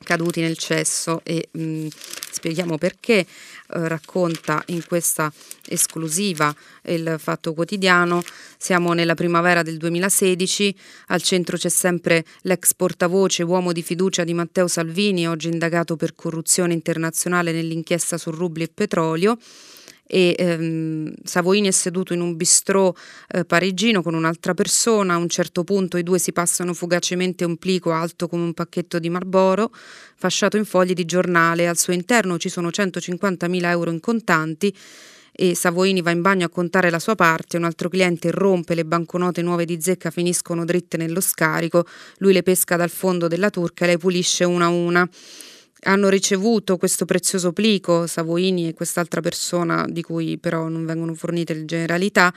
caduti 0.05 0.41
nel 0.41 0.57
cesso. 0.57 1.21
E 1.25 1.49
mh, 1.51 1.63
mm, 1.63 1.87
spieghiamo 2.31 2.79
perché 2.79 3.19
eh, 3.19 3.27
racconta 3.67 4.63
in 4.67 4.85
questa 4.87 5.33
esclusiva 5.67 6.55
il 6.85 7.17
Fatto 7.19 7.53
Quotidiano. 7.53 8.23
Siamo 8.57 8.93
nella 8.93 9.15
primavera 9.15 9.63
del 9.63 9.77
2016 9.77 10.77
al 11.09 11.23
centro 11.23 11.57
c'è 11.57 11.69
sempre 11.69 12.25
l'ex 12.43 12.75
portavoce 12.75 13.43
uomo 13.43 13.73
di 13.73 13.83
fiducia 13.83 14.25
di 14.25 14.35
Matteo 14.35 14.69
Salvini 14.69 15.29
oggi 15.29 15.49
indagato 15.49 15.97
per 15.97 16.15
corruzione 16.15 16.75
internazionale 16.75 17.53
nell'inchiesta 17.53 18.17
su 18.19 18.31
rubli 18.31 18.63
e 18.63 18.71
petrolio 18.73 19.37
e 20.07 20.35
ehm, 20.37 21.13
Savoini 21.23 21.69
è 21.69 21.71
seduto 21.71 22.13
in 22.13 22.21
un 22.21 22.37
bistrò 22.37 22.93
eh, 23.29 23.45
parigino 23.45 24.03
con 24.03 24.15
un'altra 24.15 24.55
persona, 24.55 25.15
a 25.15 25.17
un 25.17 25.29
certo 25.29 25.65
punto 25.65 25.97
i 25.97 26.03
due 26.03 26.19
si 26.19 26.33
passano 26.33 26.75
fugacemente 26.75 27.45
un 27.45 27.57
plico 27.57 27.91
alto 27.91 28.29
come 28.29 28.45
un 28.45 28.55
pacchetto 28.55 28.99
di 28.99 29.09
Marlboro, 29.09 29.71
fasciato 30.17 30.57
in 30.57 30.65
fogli 30.65 30.93
di 30.93 31.05
giornale, 31.05 31.67
al 31.67 31.79
suo 31.79 31.93
interno 31.93 32.39
ci 32.39 32.49
sono 32.49 32.69
150.000 32.69 33.65
euro 33.65 33.91
in 33.91 34.01
contanti 34.01 34.75
e 35.37 35.57
Savoini 35.57 36.01
va 36.01 36.13
in 36.13 36.23
bagno 36.23 36.47
a 36.47 36.49
contare 36.49 36.91
la 36.91 37.01
sua 37.01 37.17
parte, 37.17 37.57
un 37.57 37.65
altro 37.65 37.89
cliente 37.89 38.29
irrompe, 38.29 38.77
le 38.77 38.85
banconote 38.85 39.43
nuove 39.43 39.65
di 39.65 39.81
zecca 39.81 40.11
finiscono 40.11 40.65
dritte 40.65 40.97
nello 40.97 41.21
scarico, 41.21 41.85
lui 42.19 42.33
le 42.33 42.45
pesca 42.45 42.77
dal 42.77 42.91
fondo 42.91 43.27
della 43.27 43.51
turca 43.51 43.85
e 43.85 43.89
le 43.89 43.99
pulisce 43.99 44.45
una 44.45 44.67
a 44.67 44.69
una 44.69 45.09
hanno 45.85 46.09
ricevuto 46.09 46.77
questo 46.77 47.05
prezioso 47.05 47.53
plico, 47.53 48.07
Savoini 48.07 48.69
e 48.69 48.75
quest'altra 48.75 49.21
persona 49.21 49.87
di 49.89 50.03
cui 50.03 50.39
però 50.39 50.69
non 50.69 50.85
vengono 50.85 51.15
fornite 51.15 51.55
le 51.55 51.65
generalità, 51.65 52.33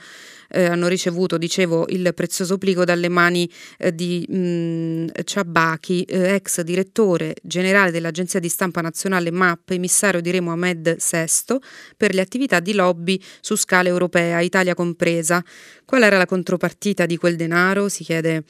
eh, 0.48 0.64
hanno 0.64 0.88
ricevuto, 0.88 1.38
dicevo, 1.38 1.86
il 1.88 2.12
prezioso 2.14 2.58
plico 2.58 2.84
dalle 2.84 3.08
mani 3.08 3.50
eh, 3.78 3.94
di 3.94 4.24
mh, 4.28 4.36
mm, 4.36 5.06
Ciabachi, 5.24 6.02
eh, 6.02 6.34
ex 6.34 6.60
direttore 6.62 7.34
generale 7.42 7.90
dell'Agenzia 7.90 8.40
di 8.40 8.48
Stampa 8.48 8.80
Nazionale 8.80 9.30
MAP, 9.30 9.70
emissario 9.70 10.20
di 10.20 10.30
Remo 10.30 10.52
Ahmed 10.52 10.96
VI, 10.96 11.58
per 11.96 12.14
le 12.14 12.20
attività 12.20 12.60
di 12.60 12.72
lobby 12.74 13.20
su 13.40 13.56
scala 13.56 13.88
europea, 13.88 14.40
Italia 14.40 14.74
compresa. 14.74 15.44
Qual 15.84 16.02
era 16.02 16.16
la 16.16 16.26
contropartita 16.26 17.06
di 17.06 17.16
quel 17.16 17.36
denaro? 17.36 17.88
Si 17.88 18.04
chiede 18.04 18.44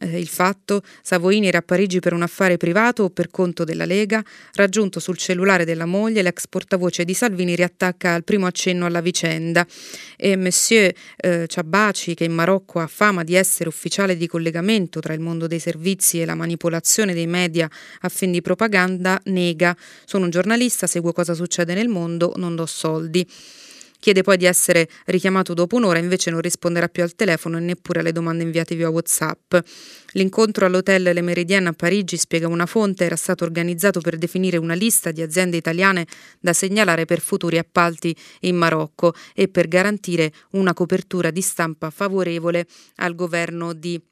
eh, 0.00 0.18
il 0.18 0.28
fatto, 0.28 0.82
Savoini 1.02 1.48
era 1.48 1.58
a 1.58 1.62
Parigi 1.62 2.00
per 2.00 2.14
un 2.14 2.22
affare 2.22 2.56
privato 2.56 3.04
o 3.04 3.10
per 3.10 3.30
conto 3.30 3.64
della 3.64 3.84
Lega, 3.84 4.24
raggiunto 4.54 5.00
sul 5.00 5.18
cellulare 5.18 5.64
della 5.64 5.84
moglie, 5.84 6.22
l'ex 6.22 6.46
portavoce 6.48 7.04
di 7.04 7.12
Salvini 7.12 7.54
riattacca 7.54 8.14
al 8.14 8.24
primo 8.24 8.46
accenno 8.46 8.86
alla 8.86 9.00
vicenda 9.00 9.66
e 10.16 10.36
Monsieur 10.36 10.92
eh, 11.16 11.41
Ciabaci, 11.46 12.14
che 12.14 12.24
in 12.24 12.32
Marocco 12.32 12.80
ha 12.80 12.86
fama 12.86 13.24
di 13.24 13.34
essere 13.34 13.68
ufficiale 13.68 14.16
di 14.16 14.26
collegamento 14.26 15.00
tra 15.00 15.12
il 15.12 15.20
mondo 15.20 15.46
dei 15.46 15.58
servizi 15.58 16.20
e 16.20 16.24
la 16.24 16.34
manipolazione 16.34 17.14
dei 17.14 17.26
media 17.26 17.70
a 18.00 18.08
fin 18.08 18.30
di 18.30 18.42
propaganda, 18.42 19.20
nega. 19.24 19.76
Sono 20.04 20.24
un 20.24 20.30
giornalista, 20.30 20.86
seguo 20.86 21.12
cosa 21.12 21.34
succede 21.34 21.74
nel 21.74 21.88
mondo, 21.88 22.32
non 22.36 22.54
do 22.56 22.66
soldi. 22.66 23.26
Chiede 24.02 24.22
poi 24.22 24.36
di 24.36 24.46
essere 24.46 24.88
richiamato 25.04 25.54
dopo 25.54 25.76
un'ora, 25.76 26.00
invece 26.00 26.32
non 26.32 26.40
risponderà 26.40 26.88
più 26.88 27.04
al 27.04 27.14
telefono 27.14 27.58
e 27.58 27.60
neppure 27.60 28.00
alle 28.00 28.10
domande 28.10 28.42
inviate 28.42 28.74
via 28.74 28.90
WhatsApp. 28.90 29.54
L'incontro 30.14 30.66
all'hotel 30.66 31.04
Le 31.04 31.20
Meridienne 31.20 31.68
a 31.68 31.72
Parigi, 31.72 32.16
spiega 32.16 32.48
una 32.48 32.66
fonte, 32.66 33.04
era 33.04 33.14
stato 33.14 33.44
organizzato 33.44 34.00
per 34.00 34.18
definire 34.18 34.56
una 34.56 34.74
lista 34.74 35.12
di 35.12 35.22
aziende 35.22 35.56
italiane 35.56 36.04
da 36.40 36.52
segnalare 36.52 37.04
per 37.04 37.20
futuri 37.20 37.58
appalti 37.58 38.12
in 38.40 38.56
Marocco 38.56 39.14
e 39.36 39.46
per 39.46 39.68
garantire 39.68 40.32
una 40.50 40.74
copertura 40.74 41.30
di 41.30 41.40
stampa 41.40 41.90
favorevole 41.90 42.66
al 42.96 43.14
governo 43.14 43.72
di 43.72 44.02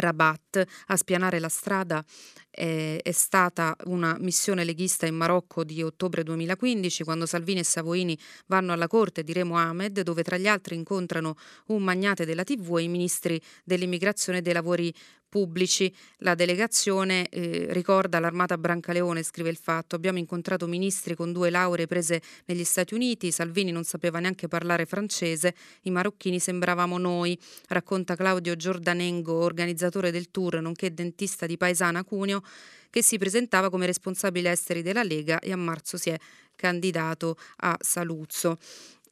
Rabat 0.00 0.64
a 0.86 0.96
spianare 0.96 1.38
la 1.38 1.48
strada 1.48 2.04
eh, 2.50 3.00
è 3.02 3.10
stata 3.12 3.76
una 3.84 4.16
missione 4.18 4.64
leghista 4.64 5.06
in 5.06 5.14
Marocco 5.14 5.64
di 5.64 5.82
ottobre 5.82 6.22
2015 6.22 7.04
quando 7.04 7.26
Salvini 7.26 7.60
e 7.60 7.64
Savoini 7.64 8.18
vanno 8.46 8.72
alla 8.72 8.86
corte 8.86 9.22
di 9.22 9.32
Remo 9.32 9.56
Ahmed 9.56 10.00
dove 10.00 10.22
tra 10.22 10.38
gli 10.38 10.48
altri 10.48 10.74
incontrano 10.74 11.36
un 11.66 11.82
magnate 11.82 12.24
della 12.24 12.44
TV 12.44 12.78
e 12.78 12.82
i 12.82 12.88
ministri 12.88 13.40
dell'immigrazione 13.64 14.38
e 14.38 14.42
dei 14.42 14.54
lavori 14.54 14.92
pubblici. 15.36 15.94
La 16.20 16.34
delegazione 16.34 17.28
eh, 17.28 17.66
ricorda 17.68 18.18
l'armata 18.20 18.56
Brancaleone, 18.56 19.22
scrive 19.22 19.50
il 19.50 19.58
fatto. 19.58 19.94
Abbiamo 19.94 20.16
incontrato 20.16 20.66
ministri 20.66 21.14
con 21.14 21.30
due 21.30 21.50
lauree 21.50 21.86
prese 21.86 22.22
negli 22.46 22.64
Stati 22.64 22.94
Uniti, 22.94 23.30
Salvini 23.30 23.70
non 23.70 23.84
sapeva 23.84 24.18
neanche 24.18 24.48
parlare 24.48 24.86
francese, 24.86 25.54
i 25.82 25.90
marocchini 25.90 26.40
sembravamo 26.40 26.96
noi, 26.96 27.38
racconta 27.68 28.16
Claudio 28.16 28.56
Giordanengo, 28.56 29.34
organizzatore 29.34 30.10
del 30.10 30.30
tour, 30.30 30.58
nonché 30.62 30.94
dentista 30.94 31.44
di 31.44 31.58
Paesana 31.58 32.02
Cuneo, 32.02 32.42
che 32.88 33.02
si 33.02 33.18
presentava 33.18 33.68
come 33.68 33.84
responsabile 33.84 34.52
esteri 34.52 34.80
della 34.80 35.02
Lega 35.02 35.38
e 35.40 35.52
a 35.52 35.56
marzo 35.56 35.98
si 35.98 36.08
è 36.08 36.18
candidato 36.56 37.36
a 37.56 37.76
Saluzzo 37.78 38.56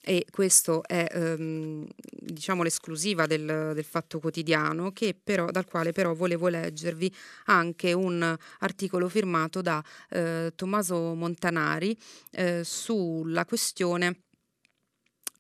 e 0.07 0.27
questo 0.31 0.87
è 0.87 1.07
ehm, 1.11 1.87
diciamo 2.11 2.63
l'esclusiva 2.63 3.25
del, 3.25 3.73
del, 3.75 3.85
Fatto 3.85 4.21
Quotidiano 4.21 4.93
però, 5.23 5.51
dal 5.51 5.65
quale 5.65 5.93
però 5.93 6.13
volevo 6.13 6.49
leggervi 6.49 7.11
anche 7.47 7.95
un 7.95 8.37
articolo 8.59 9.09
firmato 9.09 9.63
da 9.63 9.83
eh, 10.11 10.53
Tommaso 10.55 11.15
Montanari 11.15 11.97
eh, 12.33 12.61
sulla 12.65 13.47
questione 13.47 14.25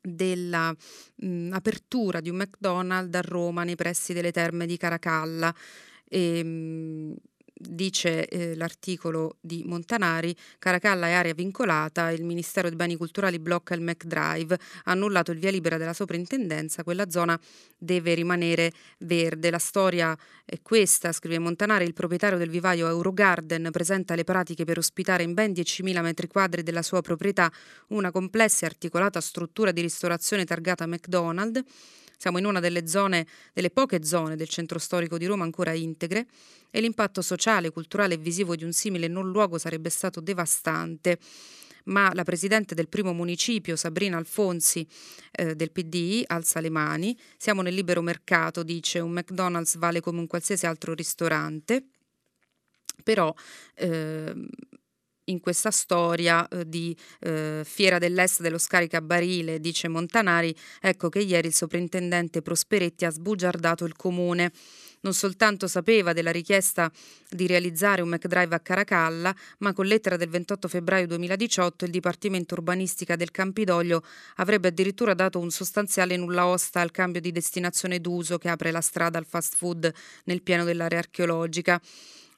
dell'apertura 0.00 2.20
di 2.20 2.30
un 2.30 2.36
McDonald's 2.36 3.18
a 3.18 3.20
Roma 3.20 3.64
nei 3.64 3.76
pressi 3.76 4.14
delle 4.14 4.32
terme 4.32 4.64
di 4.64 4.78
Caracalla. 4.78 5.54
E, 6.08 6.38
ehm, 6.38 7.14
dice 7.56 8.26
eh, 8.26 8.56
l'articolo 8.56 9.36
di 9.40 9.62
Montanari, 9.64 10.34
Caracalla 10.58 11.06
è 11.06 11.12
area 11.12 11.34
vincolata, 11.34 12.10
il 12.10 12.24
Ministero 12.24 12.68
dei 12.68 12.76
Beni 12.76 12.96
Culturali 12.96 13.38
blocca 13.38 13.74
il 13.74 13.80
McDrive, 13.80 14.54
ha 14.84 14.90
annullato 14.90 15.30
il 15.30 15.38
via 15.38 15.50
libera 15.50 15.78
della 15.78 15.92
soprintendenza, 15.92 16.82
quella 16.82 17.08
zona 17.08 17.38
deve 17.78 18.14
rimanere 18.14 18.72
verde. 18.98 19.50
La 19.50 19.58
storia 19.58 20.16
è 20.44 20.60
questa, 20.62 21.12
scrive 21.12 21.38
Montanari, 21.38 21.84
il 21.84 21.94
proprietario 21.94 22.38
del 22.38 22.50
vivaio 22.50 22.88
Eurogarden 22.88 23.68
presenta 23.70 24.14
le 24.14 24.24
pratiche 24.24 24.64
per 24.64 24.78
ospitare 24.78 25.22
in 25.22 25.34
ben 25.34 25.52
10.000 25.52 26.02
metri 26.02 26.26
quadri 26.26 26.62
della 26.62 26.82
sua 26.82 27.00
proprietà 27.00 27.50
una 27.88 28.10
complessa 28.10 28.64
e 28.64 28.70
articolata 28.70 29.20
struttura 29.20 29.70
di 29.70 29.80
ristorazione 29.80 30.44
targata 30.44 30.86
McDonald's 30.86 31.62
siamo 32.16 32.38
in 32.38 32.46
una 32.46 32.60
delle 32.60 32.86
zone, 32.86 33.26
delle 33.52 33.70
poche 33.70 34.04
zone 34.04 34.36
del 34.36 34.48
centro 34.48 34.78
storico 34.78 35.18
di 35.18 35.26
Roma 35.26 35.44
ancora 35.44 35.72
integre 35.72 36.26
e 36.70 36.80
l'impatto 36.80 37.22
sociale, 37.22 37.70
culturale 37.70 38.14
e 38.14 38.18
visivo 38.18 38.56
di 38.56 38.64
un 38.64 38.72
simile 38.72 39.08
non 39.08 39.30
luogo 39.30 39.58
sarebbe 39.58 39.90
stato 39.90 40.20
devastante 40.20 41.18
ma 41.84 42.10
la 42.14 42.24
presidente 42.24 42.74
del 42.74 42.88
primo 42.88 43.12
municipio, 43.12 43.76
Sabrina 43.76 44.16
Alfonsi 44.16 44.86
eh, 45.30 45.54
del 45.54 45.70
PD, 45.70 46.22
alza 46.26 46.60
le 46.60 46.70
mani. 46.70 47.16
Siamo 47.36 47.62
nel 47.62 47.74
libero 47.74 48.00
mercato, 48.00 48.62
dice, 48.62 49.00
un 49.00 49.10
McDonald's 49.10 49.76
vale 49.76 50.00
come 50.00 50.20
un 50.20 50.26
qualsiasi 50.26 50.66
altro 50.66 50.94
ristorante, 50.94 51.84
però 53.02 53.34
eh, 53.74 54.34
in 55.26 55.40
questa 55.40 55.70
storia 55.70 56.46
eh, 56.48 56.68
di 56.68 56.96
eh, 57.20 57.62
Fiera 57.64 57.98
dell'Est 57.98 58.40
dello 58.40 58.58
scaricabarile, 58.58 59.60
dice 59.60 59.88
Montanari, 59.88 60.54
ecco 60.80 61.08
che 61.08 61.20
ieri 61.20 61.48
il 61.48 61.54
soprintendente 61.54 62.42
Prosperetti 62.42 63.04
ha 63.04 63.10
sbugiardato 63.10 63.84
il 63.84 63.96
comune. 63.96 64.52
Non 65.04 65.12
soltanto 65.12 65.66
sapeva 65.66 66.14
della 66.14 66.30
richiesta 66.30 66.90
di 67.28 67.46
realizzare 67.46 68.00
un 68.00 68.08
McDrive 68.08 68.54
a 68.54 68.60
Caracalla, 68.60 69.34
ma 69.58 69.74
con 69.74 69.84
lettera 69.84 70.16
del 70.16 70.30
28 70.30 70.66
febbraio 70.66 71.06
2018 71.06 71.84
il 71.84 71.90
Dipartimento 71.90 72.54
Urbanistica 72.54 73.14
del 73.14 73.30
Campidoglio 73.30 74.02
avrebbe 74.36 74.68
addirittura 74.68 75.12
dato 75.12 75.38
un 75.38 75.50
sostanziale 75.50 76.16
nulla 76.16 76.46
osta 76.46 76.80
al 76.80 76.90
cambio 76.90 77.20
di 77.20 77.32
destinazione 77.32 78.00
d'uso 78.00 78.38
che 78.38 78.48
apre 78.48 78.70
la 78.70 78.80
strada 78.80 79.18
al 79.18 79.26
fast 79.26 79.56
food 79.56 79.92
nel 80.24 80.42
pieno 80.42 80.64
dell'area 80.64 81.00
archeologica. 81.00 81.78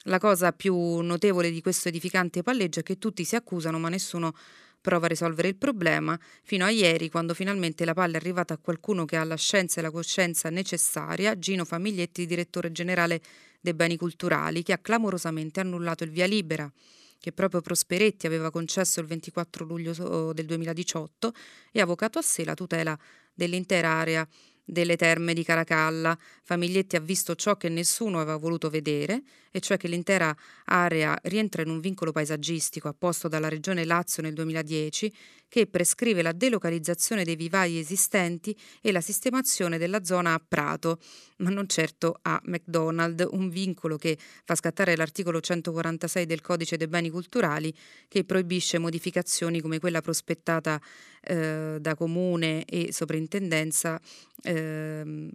La 0.07 0.19
cosa 0.19 0.53
più 0.53 1.01
notevole 1.01 1.51
di 1.51 1.61
questo 1.61 1.89
edificante 1.89 2.41
palleggio 2.41 2.79
è 2.79 2.83
che 2.83 2.97
tutti 2.97 3.25
si 3.25 3.35
accusano, 3.35 3.77
ma 3.77 3.89
nessuno 3.89 4.33
prova 4.79 5.05
a 5.05 5.09
risolvere 5.09 5.49
il 5.49 5.57
problema, 5.57 6.17
fino 6.43 6.63
a 6.63 6.69
ieri, 6.69 7.09
quando 7.09 7.33
finalmente 7.33 7.83
la 7.83 7.93
palla 7.93 8.13
è 8.13 8.15
arrivata 8.15 8.53
a 8.53 8.57
qualcuno 8.57 9.03
che 9.03 9.17
ha 9.17 9.25
la 9.25 9.35
scienza 9.35 9.79
e 9.79 9.83
la 9.83 9.91
coscienza 9.91 10.49
necessaria, 10.49 11.37
Gino 11.37 11.65
Famiglietti, 11.65 12.25
direttore 12.25 12.71
generale 12.71 13.21
dei 13.59 13.73
beni 13.73 13.97
culturali, 13.97 14.63
che 14.63 14.71
ha 14.71 14.77
clamorosamente 14.77 15.59
annullato 15.59 16.05
il 16.05 16.11
via 16.11 16.25
libera 16.25 16.71
che 17.19 17.31
proprio 17.33 17.61
Prosperetti 17.61 18.27
aveva 18.27 18.51
concesso 18.51 18.99
il 18.99 19.07
24 19.07 19.65
luglio 19.65 20.31
del 20.33 20.45
2018 20.45 21.33
e 21.71 21.79
ha 21.79 21.83
avvocato 21.83 22.19
a 22.19 22.21
sé 22.21 22.45
la 22.45 22.53
tutela 22.53 22.97
dell'intera 23.33 23.89
area 23.89 24.27
delle 24.69 24.97
terme 24.97 25.33
di 25.33 25.45
Caracalla, 25.45 26.17
Famiglietti 26.43 26.97
ha 26.97 26.99
visto 26.99 27.35
ciò 27.35 27.55
che 27.55 27.69
nessuno 27.69 28.19
aveva 28.19 28.35
voluto 28.35 28.69
vedere, 28.69 29.23
e 29.57 29.59
cioè 29.59 29.77
che 29.77 29.87
l'intera 29.87 30.35
area 30.65 31.17
rientra 31.23 31.63
in 31.63 31.69
un 31.69 31.79
vincolo 31.79 32.11
paesaggistico 32.11 32.87
apposto 32.87 33.27
dalla 33.27 33.49
Regione 33.49 33.85
Lazio 33.85 34.21
nel 34.21 34.33
2010 34.33 35.11
che 35.49 35.65
prescrive 35.65 36.21
la 36.21 36.31
delocalizzazione 36.31 37.23
dei 37.23 37.35
vivai 37.35 37.79
esistenti 37.79 38.55
e 38.81 38.91
la 38.91 39.01
sistemazione 39.01 39.79
della 39.79 40.03
zona 40.03 40.33
a 40.33 40.41
Prato, 40.45 40.99
ma 41.37 41.49
non 41.49 41.67
certo 41.67 42.19
a 42.21 42.39
McDonald's, 42.45 43.25
un 43.31 43.49
vincolo 43.49 43.97
che 43.97 44.17
fa 44.45 44.53
scattare 44.53 44.95
l'articolo 44.95 45.39
146 45.39 46.25
del 46.25 46.41
Codice 46.41 46.77
dei 46.77 46.87
beni 46.87 47.09
culturali 47.09 47.73
che 48.07 48.25
proibisce 48.25 48.77
modificazioni 48.77 49.59
come 49.59 49.79
quella 49.79 50.01
prospettata 50.01 50.79
eh, 51.21 51.77
da 51.79 51.95
comune 51.95 52.63
e 52.65 52.91
soprintendenza 52.91 53.99
ehm, 54.43 55.31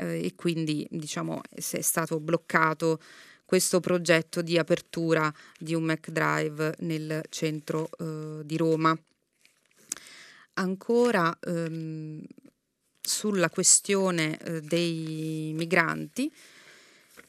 eh, 0.00 0.24
e 0.24 0.34
quindi 0.34 0.86
diciamo 0.90 1.40
è 1.50 1.80
stato 1.80 2.18
bloccato 2.20 3.00
questo 3.44 3.80
progetto 3.80 4.42
di 4.42 4.58
apertura 4.58 5.32
di 5.58 5.74
un 5.74 5.82
McDrive 5.82 6.76
nel 6.80 7.20
centro 7.30 7.90
eh, 7.98 8.44
di 8.44 8.56
Roma. 8.56 8.96
Ancora 10.54 11.36
ehm, 11.40 12.22
sulla 13.00 13.50
questione 13.50 14.38
eh, 14.38 14.60
dei 14.60 15.52
migranti, 15.56 16.32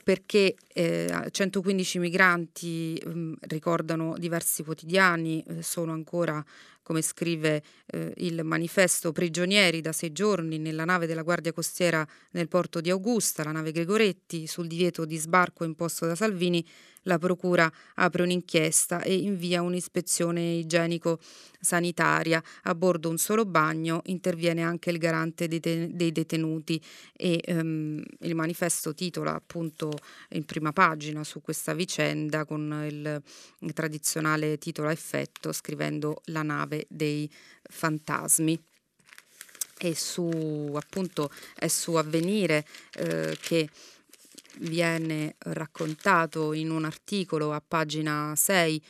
perché 0.03 0.55
eh, 0.67 1.27
115 1.31 1.97
migranti 1.97 3.01
mh, 3.03 3.10
mm, 3.10 3.34
ricordano 3.47 4.15
diversi 4.17 4.63
quotidiani, 4.63 5.43
eh, 5.47 5.63
sono 5.63 5.91
ancora 5.91 6.43
come 6.84 7.02
scrive 7.02 7.63
eh, 7.88 8.13
il 8.17 8.44
manifesto, 8.44 9.12
prigionieri 9.12 9.82
da 9.82 9.91
sei 9.91 10.12
giorni 10.12 10.58
nella 10.58 10.86
nave 10.86 11.08
della 11.08 11.24
Guardia 11.24 11.54
Costiera 11.54 12.08
nel 12.32 12.48
porto 12.48 12.82
di 12.82 12.89
Augusta, 12.89 13.44
la 13.44 13.52
nave 13.52 13.72
Gregoretti, 13.72 14.48
sul 14.48 14.67
divieto 14.67 15.06
di 15.06 15.17
sbarco 15.17 15.63
imposto 15.63 16.06
da 16.06 16.15
Salvini, 16.15 16.65
la 17.04 17.17
Procura 17.17 17.72
apre 17.96 18.24
un'inchiesta 18.24 19.02
e 19.02 19.15
invia 19.15 19.62
un'ispezione 19.62 20.54
igienico-sanitaria. 20.54 22.44
A 22.63 22.76
bordo 22.76 23.10
un 23.10 23.17
solo 23.17 23.46
bagno, 23.46 24.02
interviene 24.06 24.62
anche 24.62 24.91
il 24.91 25.00
garante 25.00 25.48
dei 25.48 26.12
detenuti 26.12 26.80
e 27.13 27.41
um, 27.48 28.04
il 28.20 28.36
manifesto 28.36 28.94
titola 28.94 29.34
appunto 29.34 29.91
in 30.30 30.46
prima 30.46 30.72
pagina 30.74 31.24
su 31.24 31.41
questa 31.41 31.74
vicenda 31.74 32.46
con 32.46 32.86
il, 32.88 33.20
il 33.60 33.74
tradizionale 33.74 34.60
titolo 34.60 34.89
a 34.89 34.91
effetto 34.91 35.52
scrivendo 35.52 36.22
la 36.26 36.44
nave 36.44 36.70
dei 36.88 37.29
fantasmi 37.63 38.60
e 39.77 39.95
su 39.95 40.71
appunto 40.75 41.31
è 41.55 41.67
su 41.67 41.93
avvenire 41.95 42.65
eh, 42.93 43.38
che 43.41 43.69
viene 44.60 45.36
raccontato 45.39 46.53
in 46.53 46.69
un 46.69 46.86
articolo 46.86 47.51
a 47.51 47.63
pagina 47.65 48.34
6 48.36 48.81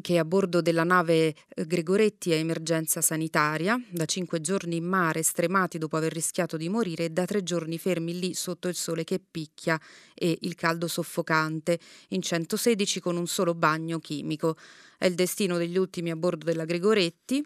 che 0.00 0.18
a 0.18 0.24
bordo 0.24 0.62
della 0.62 0.84
nave 0.84 1.34
Gregoretti 1.54 2.32
è 2.32 2.36
emergenza 2.36 3.02
sanitaria, 3.02 3.78
da 3.90 4.06
cinque 4.06 4.40
giorni 4.40 4.76
in 4.76 4.84
mare 4.84 5.22
stremati 5.22 5.76
dopo 5.76 5.98
aver 5.98 6.12
rischiato 6.12 6.56
di 6.56 6.70
morire 6.70 7.04
e 7.04 7.10
da 7.10 7.26
tre 7.26 7.42
giorni 7.42 7.76
fermi 7.76 8.18
lì 8.18 8.32
sotto 8.32 8.68
il 8.68 8.74
sole 8.74 9.04
che 9.04 9.20
picchia 9.20 9.78
e 10.14 10.38
il 10.42 10.54
caldo 10.54 10.88
soffocante, 10.88 11.78
in 12.08 12.22
116 12.22 13.00
con 13.00 13.16
un 13.16 13.26
solo 13.26 13.54
bagno 13.54 13.98
chimico. 13.98 14.56
È 15.02 15.06
il 15.06 15.16
destino 15.16 15.56
degli 15.56 15.76
ultimi 15.76 16.12
a 16.12 16.14
bordo 16.14 16.44
della 16.44 16.64
Gregoretti 16.64 17.44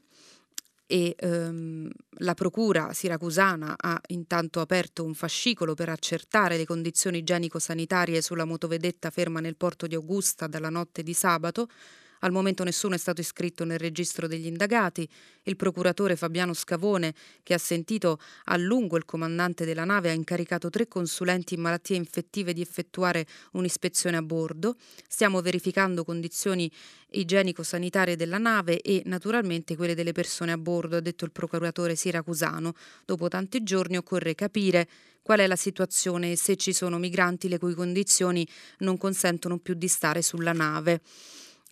e 0.84 1.14
ehm, 1.18 1.90
la 2.18 2.34
procura 2.34 2.92
siracusana 2.92 3.76
ha 3.78 3.98
intanto 4.08 4.60
aperto 4.60 5.02
un 5.02 5.14
fascicolo 5.14 5.72
per 5.72 5.88
accertare 5.88 6.58
le 6.58 6.66
condizioni 6.66 7.16
igienico-sanitarie 7.20 8.20
sulla 8.20 8.44
motovedetta 8.44 9.08
ferma 9.08 9.40
nel 9.40 9.56
porto 9.56 9.86
di 9.86 9.94
Augusta 9.94 10.46
dalla 10.46 10.68
notte 10.68 11.02
di 11.02 11.14
sabato 11.14 11.68
al 12.20 12.32
momento 12.32 12.64
nessuno 12.64 12.94
è 12.94 12.98
stato 12.98 13.20
iscritto 13.20 13.64
nel 13.64 13.78
registro 13.78 14.26
degli 14.26 14.46
indagati. 14.46 15.08
Il 15.42 15.56
procuratore 15.56 16.16
Fabiano 16.16 16.54
Scavone, 16.54 17.14
che 17.42 17.54
ha 17.54 17.58
sentito 17.58 18.18
a 18.44 18.56
lungo 18.56 18.96
il 18.96 19.04
comandante 19.04 19.64
della 19.64 19.84
nave, 19.84 20.10
ha 20.10 20.12
incaricato 20.12 20.70
tre 20.70 20.88
consulenti 20.88 21.54
in 21.54 21.60
malattie 21.60 21.96
infettive 21.96 22.52
di 22.52 22.60
effettuare 22.60 23.26
un'ispezione 23.52 24.16
a 24.16 24.22
bordo. 24.22 24.76
Stiamo 25.08 25.40
verificando 25.40 26.04
condizioni 26.04 26.70
igienico-sanitarie 27.10 28.16
della 28.16 28.38
nave 28.38 28.80
e 28.80 29.02
naturalmente 29.06 29.76
quelle 29.76 29.94
delle 29.94 30.12
persone 30.12 30.52
a 30.52 30.58
bordo, 30.58 30.96
ha 30.96 31.00
detto 31.00 31.24
il 31.24 31.32
procuratore 31.32 31.94
siracusano. 31.94 32.74
Dopo 33.04 33.28
tanti 33.28 33.62
giorni 33.62 33.96
occorre 33.96 34.34
capire 34.34 34.88
qual 35.22 35.40
è 35.40 35.46
la 35.46 35.56
situazione 35.56 36.32
e 36.32 36.36
se 36.36 36.56
ci 36.56 36.72
sono 36.72 36.98
migranti 36.98 37.48
le 37.48 37.58
cui 37.58 37.74
condizioni 37.74 38.46
non 38.78 38.96
consentono 38.96 39.58
più 39.58 39.74
di 39.74 39.88
stare 39.88 40.22
sulla 40.22 40.52
nave 40.52 41.00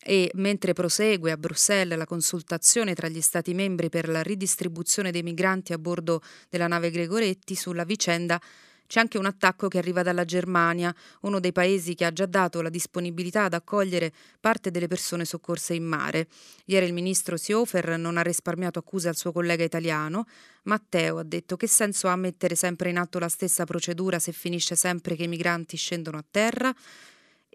e 0.05 0.31
mentre 0.35 0.75
prosegue 0.75 1.33
a 1.33 1.37
Bruxelles 1.39 1.97
la 1.97 2.05
consultazione 2.05 2.95
tra 2.95 3.09
gli 3.09 3.23
Stati 3.23 3.55
membri 3.55 3.89
per 3.89 4.09
la 4.09 4.23
ridistribuzione 4.23 5.11
dei 5.11 5.23
migranti 5.23 5.73
a 5.73 5.79
bordo 5.79 6.21
della 6.51 6.67
nave 6.67 6.91
Gregoretti 6.91 7.55
sulla 7.55 7.85
vicenda, 7.85 8.41
c'è 8.87 9.01
anche 9.01 9.17
un 9.17 9.25
attacco 9.25 9.69
che 9.69 9.79
arriva 9.79 10.03
dalla 10.03 10.25
Germania, 10.25 10.95
uno 11.23 11.41
dei 11.41 11.53
paesi 11.53 11.95
che 11.95 12.05
ha 12.05 12.13
già 12.13 12.27
dato 12.27 12.61
la 12.61 12.69
disponibilità 12.69 13.45
ad 13.45 13.55
accogliere 13.55 14.13
parte 14.39 14.71
delle 14.71 14.89
persone 14.89 15.25
soccorse 15.25 15.73
in 15.73 15.85
mare. 15.85 16.29
Ieri 16.67 16.87
il 16.87 16.93
ministro 16.93 17.37
Seehofer 17.37 17.97
non 17.99 18.19
ha 18.19 18.23
risparmiato 18.23 18.79
accuse 18.79 19.09
al 19.09 19.17
suo 19.17 19.33
collega 19.33 19.65
italiano. 19.65 20.27
Matteo 20.65 21.19
ha 21.19 21.25
detto 21.25 21.57
che 21.57 21.67
senso 21.67 22.09
ha 22.09 22.17
mettere 22.17 22.55
sempre 22.57 22.91
in 22.91 22.99
atto 22.99 23.19
la 23.19 23.29
stessa 23.29 23.65
procedura 23.65 24.19
se 24.19 24.33
finisce 24.33 24.77
sempre 24.77 25.17
che 25.17 25.25
i 25.25 25.29
migranti 25.29 25.77
scendono 25.79 26.19
a 26.19 26.25
terra? 26.31 26.75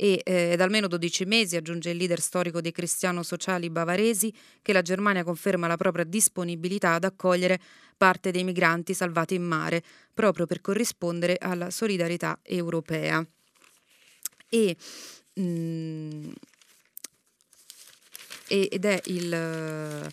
E 0.01 0.21
eh, 0.23 0.55
da 0.55 0.63
almeno 0.63 0.88
12 0.88 1.25
mesi, 1.25 1.57
aggiunge 1.57 1.89
il 1.89 1.97
leader 1.97 2.21
storico 2.21 2.62
dei 2.62 2.71
cristiano-sociali 2.71 3.69
bavaresi, 3.69 4.33
che 4.62 4.71
la 4.71 4.81
Germania 4.81 5.25
conferma 5.25 5.67
la 5.67 5.75
propria 5.75 6.05
disponibilità 6.05 6.93
ad 6.93 7.03
accogliere 7.03 7.59
parte 7.97 8.31
dei 8.31 8.45
migranti 8.45 8.93
salvati 8.93 9.35
in 9.35 9.43
mare, 9.43 9.83
proprio 10.13 10.45
per 10.45 10.62
corrispondere 10.62 11.35
alla 11.38 11.69
solidarietà 11.69 12.39
europea. 12.43 13.21
E, 14.47 14.77
mh, 15.33 15.41
mm, 15.41 16.29
ed 18.47 18.85
è 18.85 19.01
il 19.07 20.09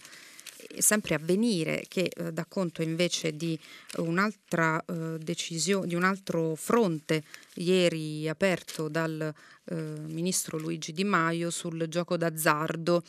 sempre 0.81 1.15
avvenire 1.15 1.85
che 1.89 2.11
eh, 2.15 2.33
dà 2.33 2.45
conto 2.47 2.83
invece 2.83 3.37
di 3.37 3.59
un'altra 3.97 4.83
eh, 4.85 5.19
decisione, 5.19 5.87
di 5.87 5.95
un 5.95 6.05
altro 6.05 6.55
fronte 6.55 7.23
ieri 7.55 8.29
aperto 8.29 8.89
dal 8.89 9.33
eh, 9.65 9.75
ministro 9.75 10.59
Luigi 10.59 10.93
Di 10.93 11.05
Maio 11.05 11.51
sul 11.51 11.87
gioco 11.89 12.17
d'azzardo. 12.17 13.03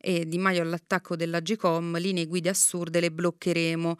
E 0.00 0.26
Di 0.26 0.38
Maio 0.38 0.62
all'attacco 0.62 1.14
della 1.14 1.40
Gcom, 1.40 1.98
linee 1.98 2.26
guide 2.26 2.48
assurde 2.48 3.00
le 3.00 3.10
bloccheremo 3.10 3.98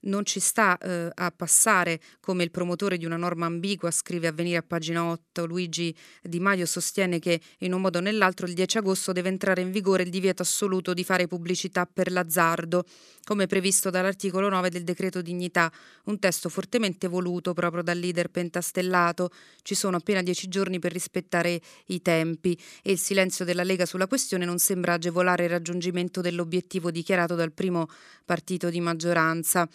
non 0.00 0.24
ci 0.24 0.38
sta 0.38 0.78
eh, 0.78 1.10
a 1.12 1.30
passare 1.30 2.00
come 2.20 2.44
il 2.44 2.50
promotore 2.50 2.96
di 2.96 3.04
una 3.04 3.16
norma 3.16 3.46
ambigua, 3.46 3.90
scrive 3.90 4.28
Avvenire 4.28 4.58
a 4.58 4.62
pagina 4.62 5.04
8. 5.04 5.46
Luigi 5.46 5.94
Di 6.22 6.38
Maio 6.38 6.66
sostiene 6.66 7.18
che 7.18 7.40
in 7.58 7.72
un 7.72 7.80
modo 7.80 7.98
o 7.98 8.00
nell'altro 8.00 8.46
il 8.46 8.54
10 8.54 8.78
agosto 8.78 9.12
deve 9.12 9.28
entrare 9.28 9.60
in 9.60 9.70
vigore 9.70 10.04
il 10.04 10.10
divieto 10.10 10.42
assoluto 10.42 10.94
di 10.94 11.04
fare 11.04 11.26
pubblicità 11.26 11.86
per 11.86 12.12
l'azzardo, 12.12 12.84
come 13.24 13.46
previsto 13.46 13.90
dall'articolo 13.90 14.48
9 14.48 14.70
del 14.70 14.84
decreto 14.84 15.20
dignità, 15.20 15.70
un 16.04 16.18
testo 16.18 16.48
fortemente 16.48 17.08
voluto 17.08 17.52
proprio 17.52 17.82
dal 17.82 17.98
leader 17.98 18.28
pentastellato. 18.28 19.30
Ci 19.62 19.74
sono 19.74 19.96
appena 19.96 20.22
dieci 20.22 20.48
giorni 20.48 20.78
per 20.78 20.92
rispettare 20.92 21.60
i 21.86 22.00
tempi 22.02 22.58
e 22.82 22.92
il 22.92 22.98
silenzio 22.98 23.44
della 23.44 23.64
Lega 23.64 23.86
sulla 23.86 24.06
questione 24.06 24.44
non 24.44 24.58
sembra 24.58 24.94
agevolare 24.94 25.44
il 25.44 25.50
raggiungimento 25.50 26.20
dell'obiettivo 26.20 26.90
dichiarato 26.90 27.34
dal 27.34 27.52
primo 27.52 27.88
partito 28.24 28.70
di 28.70 28.80
maggioranza. 28.80 29.68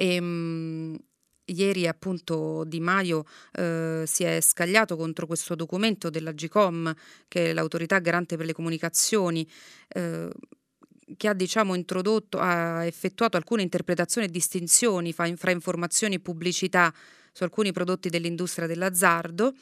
E, 0.00 0.14
ehm, 0.14 0.96
ieri 1.44 1.86
appunto 1.86 2.64
Di 2.64 2.80
Maio 2.80 3.24
eh, 3.52 4.04
si 4.06 4.24
è 4.24 4.40
scagliato 4.40 4.96
contro 4.96 5.26
questo 5.26 5.54
documento 5.54 6.08
della 6.08 6.32
GCOM, 6.32 6.94
che 7.28 7.50
è 7.50 7.52
l'autorità 7.52 7.98
garante 7.98 8.36
per 8.36 8.46
le 8.46 8.54
comunicazioni, 8.54 9.46
eh, 9.88 10.30
che 11.16 11.28
ha 11.28 11.34
diciamo 11.34 11.74
ha 11.74 12.84
effettuato 12.86 13.36
alcune 13.36 13.62
interpretazioni 13.62 14.28
e 14.28 14.30
distinzioni 14.30 15.12
fra, 15.12 15.28
fra 15.36 15.50
informazioni 15.50 16.14
e 16.14 16.20
pubblicità 16.20 16.94
su 17.32 17.42
alcuni 17.42 17.72
prodotti 17.72 18.08
dell'industria 18.08 18.66
dell'azzardo 18.66 19.52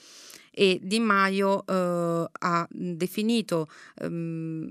e 0.50 0.78
Di 0.82 1.00
Maio 1.00 1.64
eh, 1.66 2.28
ha 2.30 2.66
definito 2.70 3.68
ehm, 4.00 4.68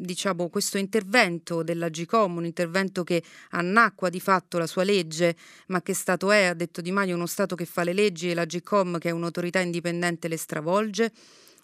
diciamo, 0.00 0.48
questo 0.48 0.78
intervento 0.78 1.62
della 1.62 1.88
GCOM, 1.88 2.38
un 2.38 2.44
intervento 2.44 3.04
che 3.04 3.22
annacqua 3.50 4.08
di 4.08 4.20
fatto 4.20 4.58
la 4.58 4.66
sua 4.66 4.82
legge, 4.82 5.36
ma 5.66 5.82
che 5.82 5.94
Stato 5.94 6.30
è, 6.30 6.44
ha 6.44 6.54
detto 6.54 6.80
Di 6.80 6.90
Maio, 6.90 7.14
uno 7.14 7.26
Stato 7.26 7.54
che 7.54 7.66
fa 7.66 7.84
le 7.84 7.92
leggi 7.92 8.30
e 8.30 8.34
la 8.34 8.44
GCOM, 8.44 8.98
che 8.98 9.10
è 9.10 9.12
un'autorità 9.12 9.60
indipendente, 9.60 10.28
le 10.28 10.36
stravolge. 10.36 11.12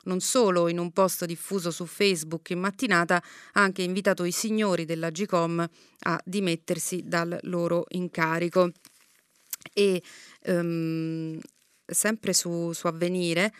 Non 0.05 0.20
solo 0.20 0.68
in 0.68 0.78
un 0.78 0.93
post 0.93 1.24
diffuso 1.24 1.70
su 1.72 1.84
Facebook 1.87 2.51
in 2.51 2.61
mattinata, 2.61 3.16
ha 3.16 3.61
anche 3.61 3.82
invitato 3.82 4.24
i 4.24 4.30
signori 4.30 4.84
della 4.84 5.11
GCOM 5.11 5.68
a 6.01 6.20
dimettersi 6.24 7.03
dal 7.05 7.37
loro 7.43 7.87
incarico. 7.89 8.70
E 9.72 10.01
um, 10.47 11.41
sempre 11.84 12.32
su, 12.32 12.72
su 12.72 12.87
Avvenire, 12.87 13.53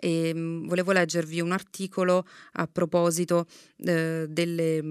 e 0.00 0.28
ehm, 0.28 0.66
volevo 0.66 0.92
leggervi 0.92 1.40
un 1.40 1.52
articolo 1.52 2.26
a 2.52 2.66
proposito 2.66 3.46
eh, 3.76 4.26
delle 4.28 4.82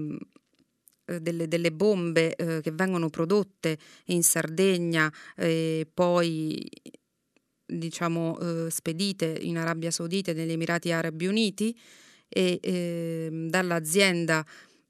eh, 1.10 1.20
delle, 1.20 1.48
delle, 1.48 1.72
bombe 1.72 2.36
eh, 2.36 2.60
che 2.60 2.70
vengono 2.70 3.10
prodotte 3.10 3.76
in 4.06 4.22
Sardegna 4.22 5.12
e 5.36 5.86
poi 5.92 6.64
diciamo 7.66 8.38
eh, 8.38 8.70
spedite 8.70 9.36
in 9.40 9.58
Arabia 9.58 9.90
Saudita 9.90 10.30
e 10.30 10.34
negli 10.34 10.52
Emirati 10.52 10.92
Arabi 10.92 11.26
Uniti 11.26 11.76
e 12.28 12.60
ehm, 12.62 13.48
dall'azienda 13.48 14.44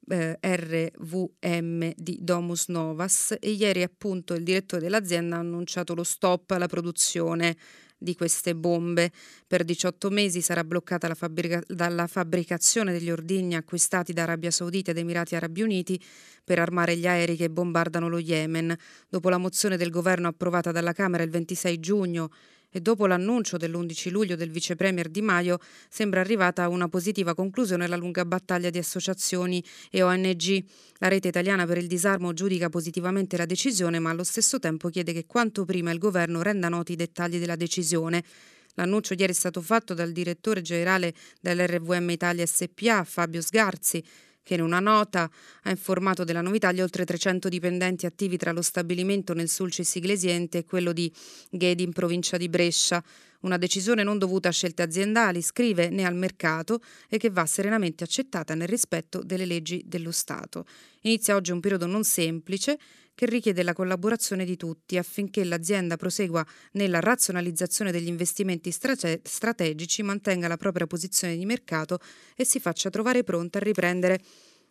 eh, 0.07 0.37
RVM 0.39 1.93
di 1.95 2.17
Domus 2.21 2.67
Novas. 2.67 3.35
E 3.39 3.51
ieri 3.51 3.81
appunto 3.81 4.35
il 4.35 4.43
direttore 4.43 4.83
dell'azienda 4.83 5.37
ha 5.37 5.39
annunciato 5.39 5.95
lo 5.95 6.03
stop 6.03 6.51
alla 6.51 6.67
produzione 6.67 7.57
di 8.01 8.15
queste 8.15 8.55
bombe. 8.55 9.11
Per 9.45 9.63
18 9.63 10.09
mesi 10.09 10.41
sarà 10.41 10.63
bloccata 10.63 11.07
la 11.07 11.13
fabbrica- 11.13 11.61
dalla 11.67 12.07
fabbricazione 12.07 12.91
degli 12.91 13.11
ordigni 13.11 13.55
acquistati 13.55 14.11
da 14.11 14.23
Arabia 14.23 14.49
Saudita 14.49 14.89
ed 14.89 14.97
Emirati 14.97 15.35
Arabi 15.35 15.61
Uniti 15.61 16.01
per 16.43 16.57
armare 16.57 16.97
gli 16.97 17.05
aerei 17.05 17.35
che 17.35 17.51
bombardano 17.51 18.09
lo 18.09 18.17
Yemen. 18.17 18.75
Dopo 19.07 19.29
la 19.29 19.37
mozione 19.37 19.77
del 19.77 19.91
governo 19.91 20.27
approvata 20.27 20.71
dalla 20.71 20.93
Camera 20.93 21.21
il 21.21 21.29
26 21.29 21.79
giugno 21.79 22.31
e 22.71 22.79
dopo 22.79 23.05
l'annuncio 23.05 23.57
dell'11 23.57 24.09
luglio 24.09 24.35
del 24.35 24.49
vice 24.49 24.75
premier 24.75 25.09
Di 25.09 25.21
Maio 25.21 25.59
sembra 25.89 26.21
arrivata 26.21 26.63
a 26.63 26.69
una 26.69 26.87
positiva 26.87 27.35
conclusione 27.35 27.87
la 27.87 27.97
lunga 27.97 28.23
battaglia 28.25 28.69
di 28.69 28.77
associazioni 28.77 29.63
e 29.89 30.01
ONG. 30.01 30.63
La 30.99 31.09
rete 31.09 31.27
italiana 31.27 31.65
per 31.65 31.77
il 31.77 31.87
disarmo 31.87 32.33
giudica 32.33 32.69
positivamente 32.69 33.35
la 33.35 33.45
decisione, 33.45 33.99
ma 33.99 34.09
allo 34.09 34.23
stesso 34.23 34.57
tempo 34.59 34.89
chiede 34.89 35.11
che 35.13 35.25
quanto 35.25 35.65
prima 35.65 35.91
il 35.91 35.99
governo 35.99 36.41
renda 36.41 36.69
noti 36.69 36.93
i 36.93 36.95
dettagli 36.95 37.37
della 37.37 37.55
decisione. 37.55 38.23
L'annuncio 38.75 39.15
ieri 39.15 39.33
è 39.33 39.35
stato 39.35 39.61
fatto 39.61 39.93
dal 39.93 40.11
direttore 40.11 40.61
generale 40.61 41.13
dell'RVM 41.41 42.09
Italia 42.09 42.45
SPA, 42.45 43.03
Fabio 43.03 43.41
Sgarzi, 43.41 44.01
che 44.43 44.55
in 44.55 44.61
una 44.61 44.79
nota 44.79 45.29
ha 45.63 45.69
informato 45.69 46.23
della 46.23 46.41
novità 46.41 46.71
gli 46.71 46.81
oltre 46.81 47.05
300 47.05 47.49
dipendenti 47.49 48.05
attivi 48.05 48.37
tra 48.37 48.51
lo 48.51 48.61
stabilimento 48.61 49.33
nel 49.33 49.49
Sulcis 49.49 49.95
Iglesiente 49.95 50.59
e 50.59 50.65
quello 50.65 50.93
di 50.93 51.11
Ghedi 51.49 51.83
in 51.83 51.93
provincia 51.93 52.37
di 52.37 52.49
Brescia. 52.49 53.03
Una 53.41 53.57
decisione 53.57 54.03
non 54.03 54.17
dovuta 54.17 54.49
a 54.49 54.51
scelte 54.51 54.81
aziendali, 54.81 55.41
scrive, 55.41 55.89
né 55.89 56.05
al 56.05 56.15
mercato 56.15 56.81
e 57.09 57.17
che 57.17 57.29
va 57.29 57.45
serenamente 57.45 58.03
accettata 58.03 58.53
nel 58.55 58.67
rispetto 58.67 59.23
delle 59.23 59.45
leggi 59.45 59.83
dello 59.85 60.11
Stato. 60.11 60.65
Inizia 61.01 61.35
oggi 61.35 61.51
un 61.51 61.59
periodo 61.59 61.87
non 61.87 62.03
semplice 62.03 62.77
che 63.13 63.25
richiede 63.25 63.63
la 63.63 63.73
collaborazione 63.73 64.45
di 64.45 64.55
tutti 64.55 64.97
affinché 64.97 65.43
l'azienda 65.43 65.97
prosegua 65.97 66.45
nella 66.73 66.99
razionalizzazione 66.99 67.91
degli 67.91 68.07
investimenti 68.07 68.71
strate- 68.71 69.21
strategici, 69.23 70.01
mantenga 70.03 70.47
la 70.47 70.57
propria 70.57 70.87
posizione 70.87 71.35
di 71.35 71.45
mercato 71.45 71.99
e 72.35 72.45
si 72.45 72.59
faccia 72.59 72.89
trovare 72.89 73.23
pronta 73.23 73.57
a 73.59 73.61
riprendere 73.61 74.19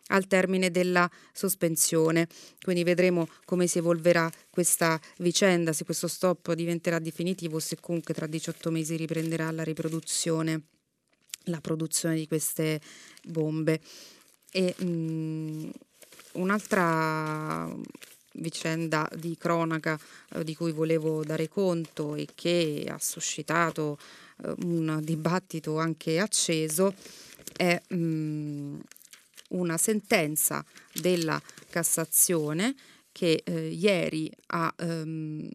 al 0.07 0.27
termine 0.27 0.71
della 0.71 1.09
sospensione. 1.31 2.27
Quindi 2.61 2.83
vedremo 2.83 3.27
come 3.45 3.67
si 3.67 3.77
evolverà 3.77 4.29
questa 4.49 4.99
vicenda, 5.17 5.73
se 5.73 5.85
questo 5.85 6.07
stop 6.07 6.53
diventerà 6.53 6.99
definitivo, 6.99 7.59
se 7.59 7.77
comunque 7.79 8.13
tra 8.13 8.27
18 8.27 8.71
mesi 8.71 8.95
riprenderà 8.95 9.51
la 9.51 9.63
riproduzione, 9.63 10.61
la 11.45 11.61
produzione 11.61 12.15
di 12.15 12.27
queste 12.27 12.81
bombe. 13.23 13.79
E, 14.51 14.75
mh, 14.77 14.85
mm, 14.85 15.69
un'altra 16.33 17.69
vicenda 18.33 19.09
di 19.15 19.35
cronaca 19.37 19.99
eh, 20.33 20.43
di 20.43 20.55
cui 20.55 20.71
volevo 20.71 21.23
dare 21.23 21.47
conto 21.49 22.15
e 22.15 22.27
che 22.33 22.85
ha 22.87 22.97
suscitato 22.99 23.97
eh, 24.43 24.53
un 24.63 24.99
dibattito 25.03 25.77
anche 25.77 26.19
acceso 26.19 26.93
è 27.55 27.81
mh, 27.89 27.95
mm, 27.95 28.79
una 29.51 29.77
sentenza 29.77 30.63
della 30.93 31.41
Cassazione 31.69 32.75
che 33.11 33.41
eh, 33.43 33.67
ieri 33.67 34.31
ha, 34.47 34.73
ehm, 34.77 35.49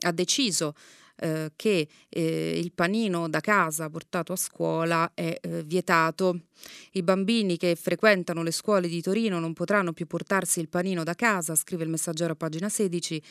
ha 0.00 0.12
deciso 0.12 0.74
eh, 1.16 1.52
che 1.56 1.88
eh, 2.08 2.58
il 2.58 2.72
panino 2.72 3.28
da 3.28 3.40
casa 3.40 3.88
portato 3.88 4.32
a 4.32 4.36
scuola 4.36 5.10
è 5.14 5.38
eh, 5.40 5.62
vietato. 5.62 6.40
I 6.92 7.02
bambini 7.02 7.56
che 7.56 7.76
frequentano 7.76 8.42
le 8.42 8.50
scuole 8.50 8.88
di 8.88 9.00
Torino 9.00 9.38
non 9.38 9.52
potranno 9.52 9.92
più 9.92 10.06
portarsi 10.06 10.60
il 10.60 10.68
panino 10.68 11.02
da 11.04 11.14
casa, 11.14 11.54
scrive 11.54 11.84
il 11.84 11.90
messaggero 11.90 12.32
a 12.32 12.36
pagina 12.36 12.68
16 12.68 13.22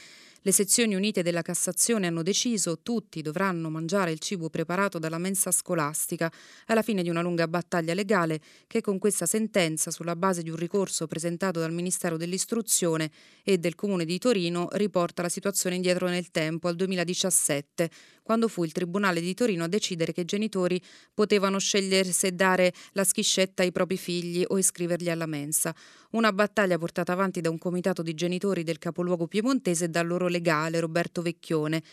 le 0.44 0.52
sezioni 0.52 0.96
unite 0.96 1.22
della 1.22 1.44
Cassazione 1.44 2.08
hanno 2.08 2.24
deciso 2.24 2.80
tutti 2.82 3.22
dovranno 3.22 3.70
mangiare 3.70 4.12
il 4.12 4.18
cibo 4.18 4.50
preparato 4.50 4.98
dalla 4.98 5.20
mensa 5.20 5.52
scolastica 5.52 6.32
alla 6.66 6.82
fine 6.82 7.04
di 7.04 7.10
una 7.10 7.22
lunga 7.22 7.48
battaglia 7.48 7.94
legale 7.94 8.42
che 8.66 8.82
con 8.82 8.98
questa 8.98 9.28
sentenza 9.28 9.92
sulla 9.92 10.16
base 10.16 10.42
di 10.42 10.50
un 10.50 10.56
ricorso 10.56 11.06
presentato 11.06 11.60
dal 11.60 11.72
Ministero 11.72 12.18
dell'Istruzione 12.18 13.12
e 13.44 13.60
del 13.60 13.76
Comune 13.76 14.04
di 14.04 14.18
Torino 14.18 14.68
riporta 14.72 15.22
la 15.22 15.30
situazione 15.30 15.76
indietro 15.76 16.08
nel 16.08 16.32
tempo 16.32 16.68
al 16.68 16.76
2017 16.76 17.90
quando 18.32 18.48
fu 18.48 18.64
il 18.64 18.72
Tribunale 18.72 19.20
di 19.20 19.34
Torino 19.34 19.66
a 19.66 19.68
decidere 19.68 20.14
che 20.14 20.22
i 20.22 20.26
genitori 20.26 20.82
potevano 21.14 21.60
scegliere 21.60 22.14
se 22.14 22.34
dare 22.34 22.72
la 22.94 23.04
schiscetta 23.04 23.62
ai 23.62 23.74
propri 23.74 23.98
figli 23.98 24.46
o 24.48 24.58
iscriverli 24.58 25.10
alla 25.10 25.26
mensa. 25.26 25.76
Una 26.12 26.32
battaglia 26.32 26.78
portata 26.78 27.12
avanti 27.12 27.42
da 27.42 27.50
un 27.50 27.58
comitato 27.58 28.02
di 28.02 28.14
genitori 28.14 28.64
del 28.64 28.78
capoluogo 28.78 29.28
piemontese 29.28 29.84
e 29.84 29.90
dal 29.90 30.08
loro 30.08 30.30
legale 30.30 30.80
Roberto 30.80 31.22
Vecchione. 31.22 31.84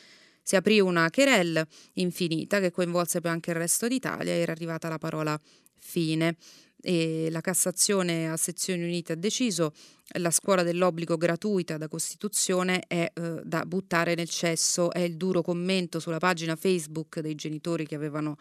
Si 0.41 0.55
aprì 0.55 0.79
una 0.79 1.11
querelle 1.11 1.67
infinita 1.95 2.61
che 2.61 2.71
coinvolse 2.71 3.21
poi 3.21 3.33
anche 3.33 3.51
il 3.51 3.57
resto 3.57 3.89
d'Italia 3.89 4.33
e 4.33 4.39
era 4.39 4.53
arrivata 4.53 4.89
la 4.89 4.99
parola 4.99 5.37
fine 5.75 6.37
e 6.81 7.29
la 7.31 7.41
Cassazione 7.41 8.31
a 8.31 8.37
sezioni 8.37 8.85
unite 8.85 9.13
ha 9.13 9.17
deciso 9.17 9.73
la 10.19 10.31
scuola 10.31 10.63
dell'obbligo 10.63 11.17
gratuita 11.17 11.77
da 11.77 11.89
Costituzione 11.89 12.85
è 12.87 13.11
eh, 13.13 13.41
da 13.45 13.65
buttare 13.67 14.15
nel 14.15 14.29
cesso, 14.29 14.91
è 14.91 15.01
il 15.01 15.17
duro 15.17 15.43
commento 15.43 16.01
sulla 16.01 16.19
pagina 16.19 16.57
Facebook 16.57 17.21
dei 17.21 17.35
genitori 17.35 17.87
che 17.87 17.95
avevano 17.95 18.37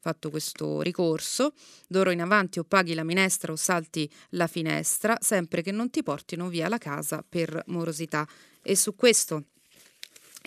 fatto 0.00 0.30
questo 0.30 0.80
ricorso, 0.80 1.52
d'ora 1.88 2.12
in 2.12 2.20
avanti 2.20 2.58
o 2.58 2.64
paghi 2.64 2.94
la 2.94 3.02
minestra 3.02 3.52
o 3.52 3.56
salti 3.56 4.08
la 4.30 4.46
finestra, 4.46 5.16
sempre 5.20 5.60
che 5.62 5.72
non 5.72 5.90
ti 5.90 6.02
portino 6.02 6.48
via 6.48 6.68
la 6.68 6.78
casa 6.78 7.24
per 7.28 7.62
morosità. 7.66 8.26
E 8.62 8.76
su 8.76 8.94
questo 8.94 9.44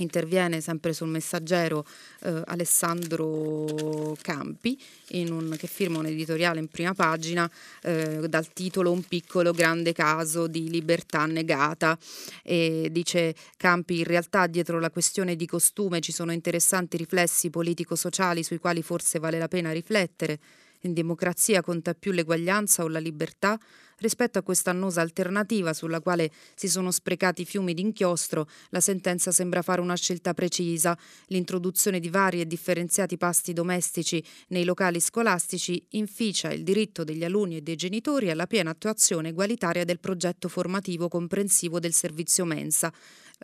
interviene 0.01 0.61
sempre 0.61 0.93
sul 0.93 1.07
messaggero 1.09 1.85
eh, 2.21 2.41
Alessandro 2.45 4.15
Campi 4.21 4.79
un, 5.13 5.55
che 5.57 5.67
firma 5.67 5.99
un 5.99 6.05
editoriale 6.05 6.59
in 6.59 6.67
prima 6.67 6.93
pagina 6.93 7.49
eh, 7.83 8.27
dal 8.27 8.51
titolo 8.53 8.91
Un 8.91 9.03
piccolo 9.03 9.51
grande 9.51 9.93
caso 9.93 10.47
di 10.47 10.69
libertà 10.69 11.25
negata 11.25 11.97
e 12.43 12.89
dice 12.91 13.35
Campi 13.57 13.99
in 13.99 14.05
realtà 14.05 14.47
dietro 14.47 14.79
la 14.79 14.89
questione 14.89 15.35
di 15.35 15.45
costume 15.45 15.99
ci 15.99 16.11
sono 16.11 16.31
interessanti 16.31 16.97
riflessi 16.97 17.49
politico-sociali 17.49 18.43
sui 18.43 18.59
quali 18.59 18.81
forse 18.81 19.19
vale 19.19 19.39
la 19.39 19.47
pena 19.47 19.71
riflettere. 19.71 20.39
In 20.83 20.93
democrazia 20.93 21.61
conta 21.61 21.93
più 21.93 22.11
l'eguaglianza 22.11 22.83
o 22.83 22.87
la 22.87 22.99
libertà 22.99 23.59
Rispetto 24.01 24.39
a 24.39 24.41
questa 24.41 24.71
annosa 24.71 25.01
alternativa 25.01 25.73
sulla 25.73 25.99
quale 25.99 26.31
si 26.55 26.67
sono 26.67 26.89
sprecati 26.89 27.45
fiumi 27.45 27.75
d'inchiostro, 27.75 28.47
la 28.69 28.79
sentenza 28.79 29.31
sembra 29.31 29.61
fare 29.61 29.79
una 29.79 29.95
scelta 29.95 30.33
precisa. 30.33 30.97
L'introduzione 31.27 31.99
di 31.99 32.09
vari 32.09 32.41
e 32.41 32.47
differenziati 32.47 33.17
pasti 33.17 33.53
domestici 33.53 34.23
nei 34.47 34.63
locali 34.63 34.99
scolastici 34.99 35.85
inficia 35.89 36.51
il 36.51 36.63
diritto 36.63 37.03
degli 37.03 37.23
alunni 37.23 37.57
e 37.57 37.61
dei 37.61 37.75
genitori 37.75 38.31
alla 38.31 38.47
piena 38.47 38.71
attuazione 38.71 39.29
egualitaria 39.29 39.85
del 39.85 39.99
progetto 39.99 40.47
formativo 40.47 41.07
comprensivo 41.07 41.79
del 41.79 41.93
servizio 41.93 42.43
mensa 42.43 42.91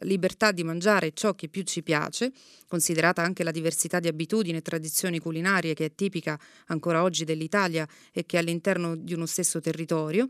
libertà 0.01 0.51
di 0.51 0.63
mangiare 0.63 1.11
ciò 1.13 1.33
che 1.33 1.47
più 1.47 1.63
ci 1.63 1.83
piace, 1.83 2.31
considerata 2.67 3.21
anche 3.21 3.43
la 3.43 3.51
diversità 3.51 3.99
di 3.99 4.07
abitudini 4.07 4.57
e 4.57 4.61
tradizioni 4.61 5.19
culinarie 5.19 5.73
che 5.73 5.85
è 5.85 5.95
tipica 5.95 6.39
ancora 6.67 7.03
oggi 7.03 7.23
dell'Italia 7.23 7.87
e 8.11 8.25
che 8.25 8.37
all'interno 8.37 8.95
di 8.95 9.13
uno 9.13 9.25
stesso 9.25 9.59
territorio, 9.59 10.29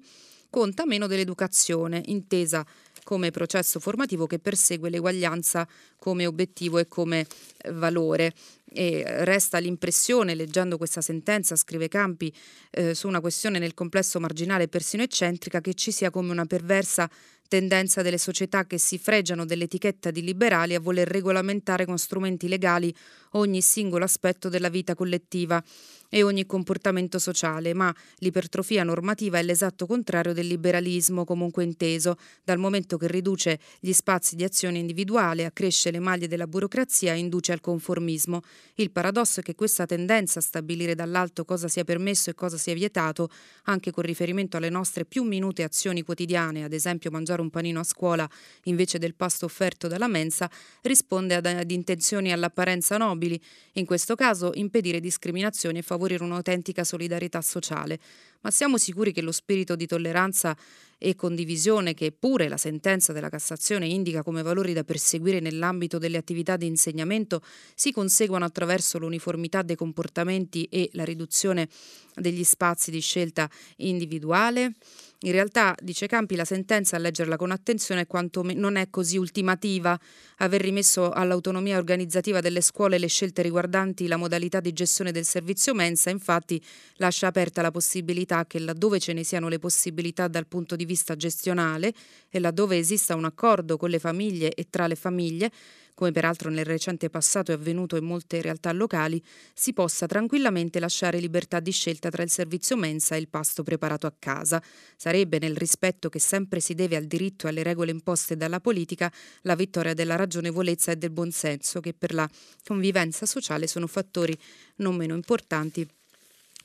conta 0.50 0.86
meno 0.86 1.08
dell'educazione, 1.08 2.02
intesa 2.06 2.66
come 3.08 3.32
processo 3.32 3.80
formativo 3.80 4.28
che 4.28 4.38
persegue 4.38 4.90
l'eguaglianza 4.90 5.66
come 5.98 6.26
obiettivo 6.26 6.78
e 6.78 6.90
come 6.90 7.26
eh, 7.58 7.72
valore. 7.72 8.34
E 8.70 9.24
resta 9.24 9.60
l'impressione, 9.60 10.36
leggendo 10.36 10.78
questa 10.78 11.00
sentenza, 11.00 11.56
scrive 11.56 11.88
Campi, 11.88 12.34
eh, 12.70 12.94
su 12.94 13.08
una 13.08 13.22
questione 13.22 13.60
nel 13.60 13.74
complesso 13.74 14.20
marginale 14.20 14.64
e 14.64 14.68
persino 14.68 15.04
eccentrica, 15.04 15.62
che 15.62 15.74
ci 15.74 15.94
sia 15.94 16.10
come 16.10 16.32
una 16.32 16.46
perversa 16.46 17.10
tendenza 17.48 18.02
delle 18.02 18.18
società 18.18 18.66
che 18.66 18.78
si 18.78 18.98
fregiano 18.98 19.46
dell'etichetta 19.46 20.12
di 20.12 20.22
liberali 20.22 20.76
a 20.76 20.80
voler 20.80 21.08
regolamentare 21.08 21.86
con 21.86 21.98
strumenti 21.98 22.48
legali 22.48 22.94
ogni 23.32 23.62
singolo 23.62 24.04
aspetto 24.04 24.50
della 24.50 24.70
vita 24.70 24.96
collettiva 24.96 25.64
e 26.10 26.24
ogni 26.24 26.46
comportamento 26.46 27.20
sociale, 27.20 27.74
ma 27.74 27.94
l'ipertrofia 28.20 28.84
normativa 28.84 29.38
è 29.40 29.44
l'esatto 29.44 29.86
contrario 29.86 30.34
del 30.34 30.48
liberalismo 30.48 31.26
comunque 31.26 31.64
inteso, 31.64 32.16
dal 32.44 32.58
momento 32.58 32.98
che 32.98 33.08
riduce 33.08 33.60
gli 33.80 33.92
spazi 33.92 34.36
di 34.36 34.44
azione 34.44 34.80
individuale, 34.80 35.46
accresce 35.46 35.92
le 35.92 36.00
maglie 36.00 36.28
della 36.28 36.48
burocrazia 36.48 37.14
e 37.14 37.18
induce 37.18 37.52
al 37.52 37.62
conformismo. 37.62 38.42
Il 38.76 38.92
paradosso 38.92 39.42
è 39.42 39.44
che 39.44 39.56
questa 39.56 39.86
tendenza 39.86 40.40
a 40.40 40.42
stabilire 40.42 40.96
dall'alto 40.96 41.44
cosa 41.46 41.68
sia 41.68 41.84
permesso 41.84 42.30
e 42.30 42.36
cosa 42.36 42.58
sia 42.58 42.74
vietato, 42.74 43.30
anche 43.64 43.92
con 43.92 44.04
riferimento 44.04 44.58
alle 44.58 44.70
nostre 44.70 45.06
più 45.06 45.24
minute 45.24 45.64
azioni 45.64 46.04
quotidiane, 46.04 46.64
ad 46.64 46.74
esempio 46.74 47.12
mangiare 47.12 47.42
un 47.42 47.50
panino 47.50 47.80
a 47.82 47.84
scuola 47.84 48.30
invece 48.64 48.98
del 48.98 49.16
pasto 49.16 49.46
offerto 49.46 49.88
dalla 49.88 50.08
mensa, 50.08 50.50
risponde 50.82 51.36
ad, 51.36 51.46
ad 51.46 51.70
intenzioni 51.70 52.32
all'apparenza 52.32 52.98
nobili, 52.98 53.40
in 53.74 53.86
questo 53.86 54.16
caso 54.16 54.52
impedire 54.54 55.00
discriminazioni 55.00 55.80
e 55.80 55.82
favorire 55.82 55.96
favorire 55.98 56.24
un'autentica 56.24 56.84
solidarietà 56.84 57.42
sociale, 57.42 58.00
ma 58.42 58.52
siamo 58.52 58.78
sicuri 58.78 59.12
che 59.12 59.22
lo 59.22 59.32
spirito 59.32 59.76
di 59.76 59.88
tolleranza 59.88 60.56
e 61.00 61.16
condivisione 61.16 61.94
che 61.94 62.12
pure 62.12 62.48
la 62.48 62.58
sentenza 62.58 63.14
della 63.14 63.30
Cassazione 63.30 63.88
indica 63.88 64.24
come 64.24 64.42
valori 64.42 64.74
da 64.74 64.84
perseguire 64.84 65.40
nell'ambito 65.40 65.98
delle 65.98 66.18
attività 66.18 66.56
di 66.56 66.66
insegnamento 66.66 67.42
si 67.76 67.92
conseguano 67.92 68.46
attraverso 68.46 68.98
l'uniformità 68.98 69.64
dei 69.64 69.76
comportamenti 69.76 70.66
e 70.66 70.90
la 70.94 71.04
riduzione 71.04 71.68
degli 72.16 72.44
spazi 72.44 72.90
di 72.90 73.00
scelta 73.00 73.50
individuale? 73.78 74.74
In 75.22 75.32
realtà, 75.32 75.76
dice 75.82 76.06
Campi, 76.06 76.36
la 76.36 76.46
sentenza 76.46 76.96
a 76.96 77.00
leggerla 77.00 77.38
con 77.38 77.50
attenzione 77.50 78.06
quanto 78.06 78.44
non 78.44 78.76
è 78.76 78.92
così 78.92 79.18
ultimativa. 79.18 80.00
Aver 80.38 80.62
rimesso 80.62 81.10
all'autonomia 81.10 81.78
organizzativa 81.78 82.40
delle 82.40 82.62
scuole 82.62 83.00
le 83.00 83.08
scelte 83.08 83.42
riguardanti 83.42 84.06
la 84.06 84.18
modalità 84.18 84.60
di 84.60 84.72
gestione 84.74 85.12
del 85.12 85.26
servizio 85.26 85.74
mensa, 85.74 86.12
infatti, 86.12 86.62
lascia 86.98 87.26
aperta 87.26 87.64
la 87.64 87.72
possibilità 87.72 88.46
che 88.46 88.60
laddove 88.60 89.00
ce 89.00 89.14
ne 89.14 89.24
siano 89.24 89.48
le 89.48 89.58
possibilità 89.58 90.28
dal 90.28 90.46
punto 90.46 90.76
di 90.76 90.86
vista 90.86 91.16
gestionale 91.16 91.94
e 92.30 92.40
laddove 92.40 92.78
esista 92.78 93.16
un 93.16 93.26
accordo 93.26 93.76
con 93.76 93.90
le 93.90 93.98
famiglie 93.98 94.54
e 94.54 94.68
tra 94.70 94.86
le 94.86 94.96
famiglie, 94.96 95.52
come 95.98 96.12
peraltro 96.12 96.52
nel 96.52 96.64
recente 96.64 97.10
passato 97.10 97.50
è 97.52 97.56
avvenuto 97.56 97.96
in 97.96 98.04
molte 98.04 98.40
realtà 98.40 98.72
locali, 98.72 99.20
si 99.52 99.74
possa 99.74 100.06
tranquillamente 100.06 100.80
lasciare 100.80 101.18
libertà 101.18 101.60
di 101.60 101.72
scelta 101.72 102.12
tra 102.12 102.22
il 102.22 102.30
servizio 102.30 102.78
mensa 102.78 103.16
e 103.16 103.18
il 103.18 103.30
pasto 103.30 103.64
preparato 103.64 104.06
a 104.06 104.14
casa. 104.20 104.62
Sarebbe, 104.96 105.40
nel 105.40 105.58
rispetto 105.58 106.08
che 106.10 106.20
sempre 106.20 106.60
si 106.60 106.76
deve 106.76 106.98
al 106.98 107.06
diritto 107.06 107.48
e 107.48 107.50
alle 107.50 107.64
regole 107.64 107.90
imposte 107.90 108.38
dalla 108.38 108.60
politica, 108.60 109.12
la 109.42 109.56
vittoria 109.56 109.96
della 109.96 110.16
ragionevolezza 110.16 110.92
e 110.92 110.98
del 110.98 111.10
buonsenso, 111.10 111.80
che 111.80 111.96
per 111.96 112.14
la 112.14 112.30
convivenza 112.64 113.26
sociale 113.26 113.66
sono 113.66 113.88
fattori 113.88 114.38
non 114.76 114.96
meno 114.96 115.16
importanti 115.16 115.84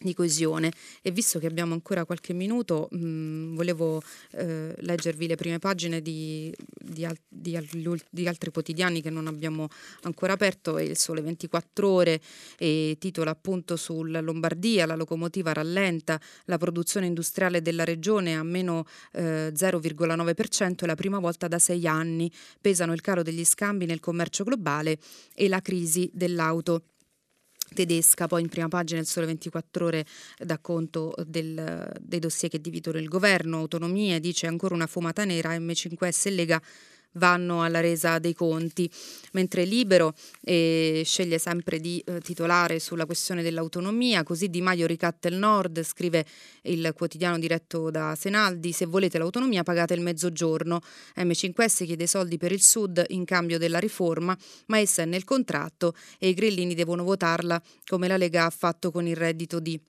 di 0.03 0.15
coesione. 0.15 0.73
E 1.03 1.11
visto 1.11 1.39
che 1.39 1.47
abbiamo 1.47 1.75
ancora 1.75 2.05
qualche 2.05 2.33
minuto 2.33 2.89
mh, 2.91 3.55
volevo 3.55 4.03
eh, 4.33 4.75
leggervi 4.79 5.27
le 5.27 5.37
prime 5.37 5.59
pagine 5.59 6.01
di, 6.01 6.53
di, 6.79 7.05
al, 7.05 7.17
di, 7.29 7.59
di, 8.11 8.29
altri 8.29 8.51
quotidiani 8.51 9.03
che 9.03 9.11
non 9.11 9.27
abbiamo 9.27 9.69
ancora 10.03 10.33
aperto 10.33 10.79
il 10.79 10.97
Sole 10.97 11.21
24 11.21 11.89
ore 11.89 12.21
e 12.59 12.97
titola 12.99 13.31
appunto 13.31 13.77
sulla 13.77 14.21
Lombardia 14.21 14.87
la 14.87 14.97
locomotiva 14.97 15.53
rallenta 15.53 16.21
la 16.47 16.59
produzione 16.59 17.07
industriale 17.07 17.63
della 17.63 17.85
regione 17.85 18.37
a 18.37 18.43
meno 18.43 18.85
eh, 19.13 19.53
0,9% 19.55 20.83
è 20.83 20.87
la 20.87 20.95
prima 20.95 21.19
volta 21.19 21.49
da 21.49 21.59
sei 21.59 21.87
anni. 21.87 22.31
Pesano 22.61 22.93
il 22.93 23.01
calo 23.01 23.23
degli 23.23 23.45
scambi 23.45 23.87
nel 23.87 24.01
commercio 24.01 24.45
globale 24.45 24.99
e 25.35 25.49
la 25.49 25.61
crisi 25.61 26.11
dell'auto 26.13 26.92
tedesca, 27.73 28.27
poi 28.27 28.43
in 28.43 28.49
prima 28.49 28.69
pagina 28.69 29.01
il 29.01 29.07
Sole 29.07 29.27
24 29.27 29.87
ore 29.87 30.05
dà 30.39 30.59
conto 30.59 31.15
del, 31.27 31.91
dei 32.01 32.19
dossier 32.19 32.51
che 32.51 32.61
dividono 32.61 32.99
il 32.99 33.09
governo, 33.09 33.59
autonomie, 33.59 34.21
dice 34.21 34.47
ancora 34.47 34.75
una 34.75 34.87
fumata 34.87 35.25
nera, 35.25 35.57
M5S 35.57 36.27
e 36.27 36.31
Lega 36.31 36.63
vanno 37.15 37.63
alla 37.63 37.81
resa 37.81 38.19
dei 38.19 38.35
conti, 38.35 38.91
mentre 39.33 39.65
Libero 39.65 40.15
eh, 40.43 41.03
sceglie 41.05 41.39
sempre 41.39 41.81
di 41.81 42.03
eh, 42.07 42.21
titolare 42.21 42.79
sulla 42.79 43.07
questione 43.07 43.43
dell'autonomia, 43.43 44.23
così 44.23 44.49
Di 44.49 44.61
Maio 44.61 44.87
ricatta 44.87 45.29
il 45.29 45.37
Nord, 45.37 45.83
scrive 45.83 46.25
il 46.63 46.93
quotidiano 46.97 47.39
diretto 47.39 47.91
da 47.91 48.15
Senaldi, 48.15 48.73
se 48.73 48.87
volete 48.87 49.19
l'autonomia 49.19 49.63
pagate 49.63 49.95
il 49.95 50.01
mezzogiorno, 50.01 50.81
M5S 51.17 51.85
chiede 51.85 52.07
soldi 52.07 52.39
per 52.39 52.53
il 52.53 52.63
Sud 52.63 53.05
in 53.09 53.25
cambio 53.25 53.59
della 53.59 53.79
riforma, 53.79 54.37
ma 54.67 54.79
essa 54.79 55.03
è 55.03 55.05
nel 55.05 55.25
contratto 55.25 55.95
e 56.19 56.29
i 56.29 56.35
grillini 56.35 56.75
devono 56.75 57.03
votarla 57.05 57.61
come 57.87 58.09
la 58.09 58.17
Lega 58.17 58.47
ha 58.47 58.51
fatto 58.51 58.91
con 58.91 59.07
il 59.07 59.17
reddito 59.17 59.61
di 59.61 59.81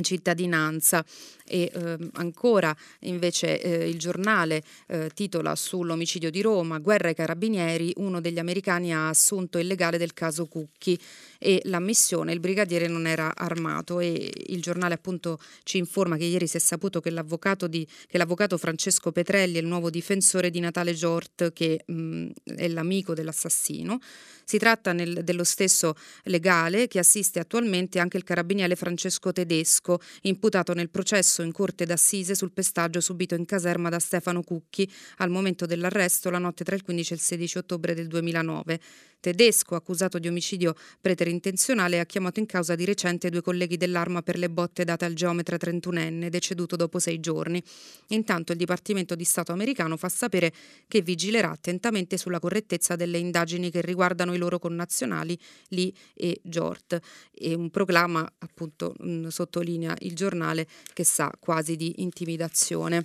cittadinanza. 0.00 1.04
E 1.44 1.70
eh, 1.72 1.96
ancora 2.12 2.74
invece 3.00 3.60
eh, 3.60 3.88
il 3.88 3.98
giornale 3.98 4.62
eh, 4.86 5.10
titola 5.12 5.56
sull'omicidio 5.56 6.30
di 6.30 6.42
Roma, 6.42 6.78
guerra 6.78 7.08
ai 7.08 7.14
carabinieri, 7.14 7.92
uno 7.96 8.20
degli 8.20 8.38
americani 8.38 8.94
ha 8.94 9.08
assunto 9.08 9.58
il 9.58 9.66
legale 9.66 9.98
del 9.98 10.14
caso 10.14 10.46
Cucchi 10.46 10.98
e 11.42 11.62
l'ammissione, 11.64 12.34
il 12.34 12.38
brigadiere 12.38 12.86
non 12.86 13.06
era 13.06 13.34
armato 13.34 13.98
e 13.98 14.30
il 14.48 14.60
giornale 14.60 14.92
appunto 14.92 15.38
ci 15.62 15.78
informa 15.78 16.18
che 16.18 16.24
ieri 16.24 16.46
si 16.46 16.58
è 16.58 16.60
saputo 16.60 17.00
che 17.00 17.08
l'avvocato, 17.08 17.66
di, 17.66 17.86
che 18.06 18.18
l'avvocato 18.18 18.58
Francesco 18.58 19.10
Petrelli 19.10 19.56
è 19.56 19.60
il 19.60 19.66
nuovo 19.66 19.88
difensore 19.88 20.50
di 20.50 20.60
Natale 20.60 20.92
Giort 20.92 21.54
che 21.54 21.82
mh, 21.86 22.28
è 22.44 22.68
l'amico 22.68 23.14
dell'assassino. 23.14 23.98
Si 24.44 24.58
tratta 24.58 24.92
nel, 24.92 25.24
dello 25.24 25.44
stesso 25.44 25.94
legale 26.24 26.88
che 26.88 26.98
assiste 26.98 27.38
attualmente 27.38 28.00
anche 28.00 28.18
il 28.18 28.24
carabiniere 28.24 28.76
Francesco 28.76 29.32
Tedesco, 29.32 29.98
imputato 30.22 30.74
nel 30.74 30.90
processo 30.90 31.40
in 31.40 31.52
corte 31.52 31.86
d'assise 31.86 32.34
sul 32.34 32.52
pestaggio 32.52 33.00
subito 33.00 33.34
in 33.34 33.46
caserma 33.46 33.88
da 33.88 33.98
Stefano 33.98 34.42
Cucchi 34.42 34.90
al 35.18 35.30
momento 35.30 35.64
dell'arresto 35.64 36.28
la 36.28 36.38
notte 36.38 36.64
tra 36.64 36.74
il 36.74 36.82
15 36.82 37.12
e 37.12 37.16
il 37.16 37.22
16 37.22 37.58
ottobre 37.58 37.94
del 37.94 38.08
2009. 38.08 38.80
Tedesco, 39.20 39.74
accusato 39.74 40.18
di 40.18 40.28
omicidio 40.28 40.74
preterintenzionale, 41.00 42.00
ha 42.00 42.06
chiamato 42.06 42.40
in 42.40 42.46
causa 42.46 42.74
di 42.74 42.86
recente 42.86 43.28
due 43.28 43.42
colleghi 43.42 43.76
dell'arma 43.76 44.22
per 44.22 44.38
le 44.38 44.48
botte 44.48 44.84
date 44.84 45.04
al 45.04 45.12
geometra 45.12 45.56
31enne, 45.56 46.28
deceduto 46.28 46.74
dopo 46.74 46.98
sei 46.98 47.20
giorni. 47.20 47.62
Intanto 48.08 48.52
il 48.52 48.58
Dipartimento 48.58 49.14
di 49.14 49.24
Stato 49.24 49.52
americano 49.52 49.96
fa 49.96 50.08
sapere 50.08 50.52
che 50.88 51.02
vigilerà 51.02 51.50
attentamente 51.50 52.16
sulla 52.16 52.40
correttezza 52.40 52.96
delle 52.96 53.18
indagini 53.18 53.70
che 53.70 53.82
riguardano 53.82 54.34
i 54.34 54.38
loro 54.38 54.58
connazionali 54.58 55.38
Lee 55.68 55.92
e 56.14 56.40
Jort. 56.42 56.98
E 57.32 57.54
un 57.54 57.70
proclama, 57.70 58.26
appunto, 58.38 58.94
mh, 58.98 59.28
sottolinea 59.28 59.94
il 60.00 60.14
giornale, 60.14 60.66
che 60.94 61.04
sa 61.04 61.30
quasi 61.38 61.76
di 61.76 62.02
intimidazione. 62.02 63.04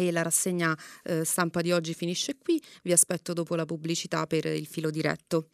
E 0.00 0.12
la 0.12 0.22
rassegna 0.22 0.78
eh, 1.02 1.24
stampa 1.24 1.60
di 1.60 1.72
oggi 1.72 1.92
finisce 1.92 2.38
qui, 2.38 2.62
vi 2.84 2.92
aspetto 2.92 3.32
dopo 3.32 3.56
la 3.56 3.64
pubblicità 3.64 4.28
per 4.28 4.44
il 4.44 4.66
filo 4.66 4.90
diretto. 4.90 5.48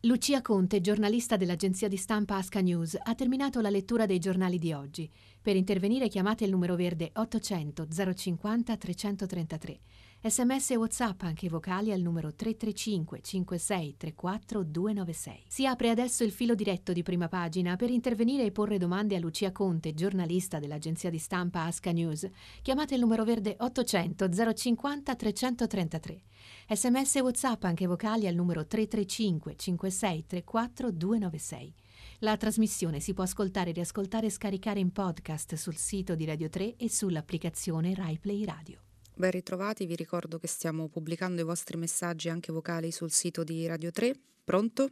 Lucia 0.00 0.42
Conte, 0.42 0.80
giornalista 0.80 1.36
dell'agenzia 1.36 1.86
di 1.86 1.96
stampa 1.96 2.34
Asca 2.34 2.60
News, 2.60 2.98
ha 3.00 3.14
terminato 3.14 3.60
la 3.60 3.70
lettura 3.70 4.04
dei 4.04 4.18
giornali 4.18 4.58
di 4.58 4.72
oggi. 4.72 5.08
Per 5.40 5.54
intervenire 5.54 6.08
chiamate 6.08 6.42
il 6.42 6.50
numero 6.50 6.74
verde 6.74 7.12
800 7.12 7.86
050 8.16 8.76
333. 8.76 9.80
Sms 10.22 10.72
e 10.72 10.76
WhatsApp 10.76 11.22
anche 11.22 11.48
vocali 11.48 11.92
al 11.92 12.02
numero 12.02 12.34
335 12.34 13.22
56 13.22 13.96
34 13.96 14.62
296. 14.64 15.44
Si 15.48 15.66
apre 15.66 15.88
adesso 15.88 16.24
il 16.24 16.30
filo 16.30 16.54
diretto 16.54 16.92
di 16.92 17.02
prima 17.02 17.26
pagina 17.26 17.74
per 17.76 17.88
intervenire 17.88 18.44
e 18.44 18.52
porre 18.52 18.76
domande 18.76 19.16
a 19.16 19.18
Lucia 19.18 19.50
Conte, 19.50 19.94
giornalista 19.94 20.58
dell'agenzia 20.58 21.08
di 21.08 21.16
stampa 21.16 21.64
Asca 21.64 21.90
News. 21.92 22.28
Chiamate 22.60 22.96
il 22.96 23.00
numero 23.00 23.24
verde 23.24 23.56
800 23.58 24.28
050 24.54 25.14
333. 25.14 26.22
Sms 26.68 27.16
e 27.16 27.20
WhatsApp 27.20 27.64
anche 27.64 27.86
vocali 27.86 28.26
al 28.26 28.34
numero 28.34 28.66
335 28.66 29.56
56 29.56 30.26
34 30.26 30.90
296. 30.90 31.74
La 32.18 32.36
trasmissione 32.36 33.00
si 33.00 33.14
può 33.14 33.24
ascoltare, 33.24 33.72
riascoltare 33.72 34.26
e 34.26 34.30
scaricare 34.30 34.80
in 34.80 34.92
podcast 34.92 35.54
sul 35.54 35.76
sito 35.76 36.14
di 36.14 36.26
Radio 36.26 36.50
3 36.50 36.76
e 36.76 36.90
sull'applicazione 36.90 37.94
RaiPlay 37.94 38.44
Radio. 38.44 38.82
Ben 39.14 39.30
ritrovati, 39.30 39.86
vi 39.86 39.96
ricordo 39.96 40.38
che 40.38 40.46
stiamo 40.46 40.88
pubblicando 40.88 41.40
i 41.40 41.44
vostri 41.44 41.76
messaggi 41.76 42.28
anche 42.28 42.52
vocali 42.52 42.90
sul 42.90 43.10
sito 43.10 43.44
di 43.44 43.66
Radio 43.66 43.90
3. 43.90 44.12
Pronto? 44.44 44.88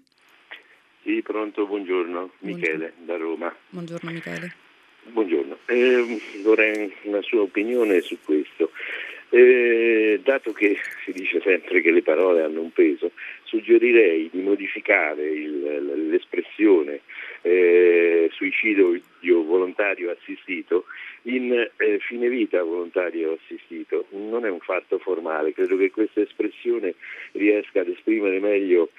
Sì, 1.03 1.23
pronto, 1.23 1.67
buongiorno. 1.67 2.33
Michele 2.41 2.93
buongiorno. 2.95 3.05
da 3.07 3.17
Roma. 3.17 3.57
Buongiorno 3.71 4.11
Michele. 4.11 4.55
Buongiorno, 5.11 5.59
eh, 5.67 6.21
vorrei 6.43 6.93
una 7.05 7.23
sua 7.23 7.41
opinione 7.41 8.01
su 8.01 8.19
questo. 8.23 8.73
Eh, 9.31 10.21
dato 10.23 10.53
che 10.53 10.77
si 11.05 11.13
dice 11.13 11.41
sempre 11.43 11.81
che 11.81 11.91
le 11.91 12.03
parole 12.03 12.43
hanno 12.43 12.61
un 12.61 12.73
peso, 12.73 13.13
suggerirei 13.45 14.29
di 14.31 14.41
modificare 14.41 15.29
il, 15.29 16.09
l'espressione 16.09 17.01
eh, 17.49 18.29
suicidio 18.33 19.01
volontario 19.45 20.11
assistito 20.11 20.85
in 21.23 21.53
eh, 21.53 21.99
fine 22.01 22.29
vita 22.29 22.63
volontario 22.63 23.39
assistito. 23.41 24.07
Non 24.11 24.45
è 24.45 24.51
un 24.51 24.61
fatto 24.61 24.99
formale, 24.99 25.53
credo 25.53 25.77
che 25.77 25.91
questa 25.91 26.21
espressione 26.21 26.95
riesca 27.33 27.81
ad 27.81 27.89
esprimere 27.89 28.39
meglio 28.39 28.91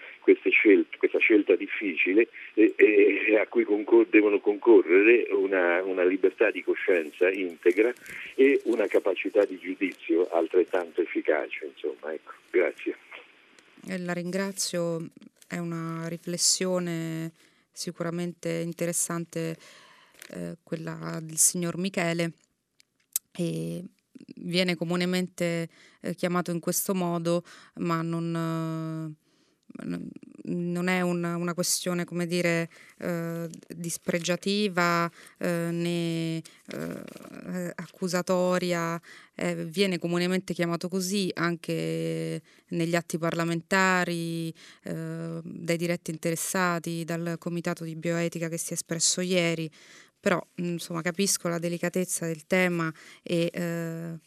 scelte, 0.51 0.97
questa 0.97 1.17
scelta 1.19 1.55
difficile 1.55 2.27
e, 2.53 2.73
e 2.75 3.37
a 3.39 3.47
cui 3.47 3.63
concor- 3.63 4.07
devono 4.09 4.39
concorrere 4.39 5.27
una, 5.31 5.83
una 5.83 6.03
libertà 6.03 6.51
di 6.51 6.63
coscienza 6.63 7.29
integra 7.31 7.91
e 8.35 8.61
una 8.65 8.87
capacità 8.87 9.45
di 9.45 9.57
giudizio 9.57 10.27
altrettanto 10.29 11.01
efficace. 11.01 11.65
Insomma, 11.65 12.13
ecco, 12.13 12.33
grazie. 12.51 12.95
Eh, 13.87 13.97
la 13.99 14.13
ringrazio, 14.13 15.07
è 15.47 15.57
una 15.57 16.07
riflessione 16.07 17.31
sicuramente 17.79 18.49
interessante 18.59 19.57
eh, 20.31 20.57
quella 20.61 21.19
del 21.21 21.37
signor 21.37 21.77
Michele 21.77 22.33
e 23.31 23.85
viene 24.35 24.75
comunemente 24.75 25.69
eh, 26.01 26.13
chiamato 26.13 26.51
in 26.51 26.59
questo 26.59 26.93
modo, 26.93 27.43
ma 27.75 28.01
non, 28.01 29.15
eh, 29.15 29.28
non 30.43 30.87
è 30.87 31.01
una, 31.01 31.35
una, 31.35 31.53
questione, 31.53 32.05
come 32.05 32.25
dire, 32.25 32.69
eh, 32.97 33.49
dispregiativa 33.67 35.09
eh, 35.37 35.69
né 35.71 36.37
eh, 36.37 37.73
accusatoria, 37.75 38.99
viene 39.67 39.99
comunemente 39.99 40.53
chiamato 40.53 40.89
così 40.89 41.31
anche 41.35 42.41
negli 42.69 42.93
atti 42.93 43.17
parlamentari, 43.17 44.53
dai 44.83 45.77
diretti 45.77 46.11
interessati, 46.11 47.05
dal 47.05 47.37
comitato 47.39 47.85
di 47.85 47.95
bioetica 47.95 48.49
che 48.49 48.57
si 48.57 48.71
è 48.71 48.73
espresso 48.73 49.21
ieri, 49.21 49.71
però 50.19 50.45
insomma 50.55 51.01
capisco 51.01 51.47
la 51.47 51.59
delicatezza 51.59 52.25
del 52.25 52.45
tema 52.45 52.93
e 53.23 53.49
eh, 53.53 54.19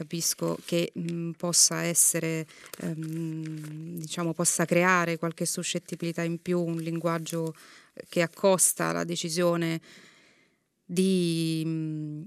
capisco 0.00 0.56
che 0.64 0.92
mh, 0.94 1.32
possa 1.32 1.82
essere 1.82 2.46
ehm, 2.78 3.98
diciamo 3.98 4.32
possa 4.32 4.64
creare 4.64 5.18
qualche 5.18 5.44
suscettibilità 5.44 6.22
in 6.22 6.40
più 6.40 6.58
un 6.58 6.78
linguaggio 6.78 7.54
che 8.08 8.22
accosta 8.22 8.92
la 8.92 9.04
decisione 9.04 9.78
di 10.86 11.62
mh, 11.66 12.22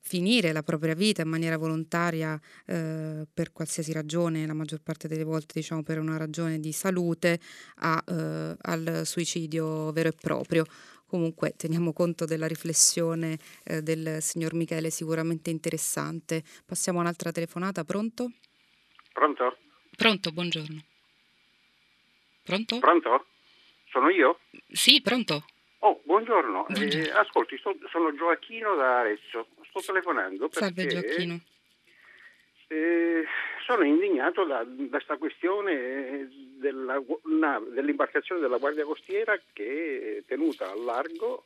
finire 0.00 0.52
la 0.52 0.62
propria 0.62 0.94
vita 0.94 1.20
in 1.20 1.28
maniera 1.28 1.58
volontaria 1.58 2.40
eh, 2.64 3.26
per 3.32 3.52
qualsiasi 3.52 3.92
ragione, 3.92 4.46
la 4.46 4.54
maggior 4.54 4.80
parte 4.80 5.06
delle 5.06 5.22
volte 5.22 5.52
diciamo 5.60 5.82
per 5.82 5.98
una 5.98 6.16
ragione 6.16 6.58
di 6.58 6.72
salute, 6.72 7.38
a, 7.80 8.02
eh, 8.06 8.56
al 8.62 9.02
suicidio 9.04 9.92
vero 9.92 10.08
e 10.08 10.14
proprio. 10.18 10.64
Comunque 11.10 11.54
teniamo 11.56 11.92
conto 11.92 12.24
della 12.24 12.46
riflessione 12.46 13.36
eh, 13.64 13.82
del 13.82 14.22
signor 14.22 14.54
Michele, 14.54 14.90
sicuramente 14.90 15.50
interessante. 15.50 16.44
Passiamo 16.64 16.98
a 16.98 17.02
un'altra 17.02 17.32
telefonata, 17.32 17.82
pronto? 17.82 18.30
Pronto? 19.12 19.56
Pronto, 19.96 20.30
buongiorno. 20.30 20.80
Pronto? 22.44 22.78
Pronto? 22.78 23.26
Sono 23.90 24.08
io? 24.08 24.38
Sì, 24.70 25.02
pronto. 25.02 25.44
Oh, 25.80 26.00
buongiorno. 26.04 26.66
buongiorno. 26.68 27.04
Eh, 27.04 27.10
ascolti, 27.10 27.58
sto, 27.58 27.74
sono 27.90 28.14
Gioacchino 28.14 28.76
da 28.76 29.00
Arezzo. 29.00 29.48
Sto 29.68 29.80
telefonando 29.80 30.48
perché... 30.48 30.64
Salve 30.64 30.86
Gioacchino. 30.86 31.40
Eh, 32.68 33.24
sono 33.64 33.84
indignato 33.84 34.44
da 34.44 34.66
questa 34.88 35.16
questione 35.16 36.28
della, 36.58 37.02
una, 37.24 37.60
dell'imbarcazione 37.60 38.40
della 38.40 38.58
Guardia 38.58 38.84
Costiera 38.84 39.40
che 39.52 40.18
è 40.18 40.24
tenuta 40.26 40.70
al 40.70 40.82
largo 40.82 41.44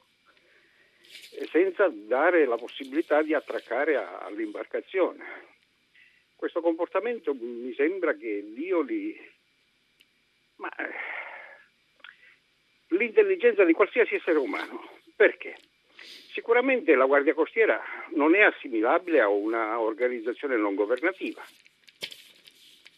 senza 1.50 1.88
dare 1.88 2.46
la 2.46 2.56
possibilità 2.56 3.22
di 3.22 3.34
attraccare 3.34 3.96
a, 3.96 4.18
all'imbarcazione. 4.18 5.52
Questo 6.36 6.60
comportamento 6.60 7.34
mi 7.34 7.72
sembra 7.74 8.14
che 8.14 8.42
violi 8.42 9.16
ma, 10.56 10.70
l'intelligenza 12.88 13.64
di 13.64 13.72
qualsiasi 13.72 14.16
essere 14.16 14.38
umano. 14.38 14.88
Perché? 15.16 15.56
Sicuramente 16.32 16.94
la 16.94 17.06
Guardia 17.06 17.34
Costiera 17.34 17.80
non 18.14 18.34
è 18.34 18.42
assimilabile 18.42 19.20
a 19.20 19.28
una 19.28 19.78
organizzazione 19.78 20.56
non 20.56 20.74
governativa 20.74 21.42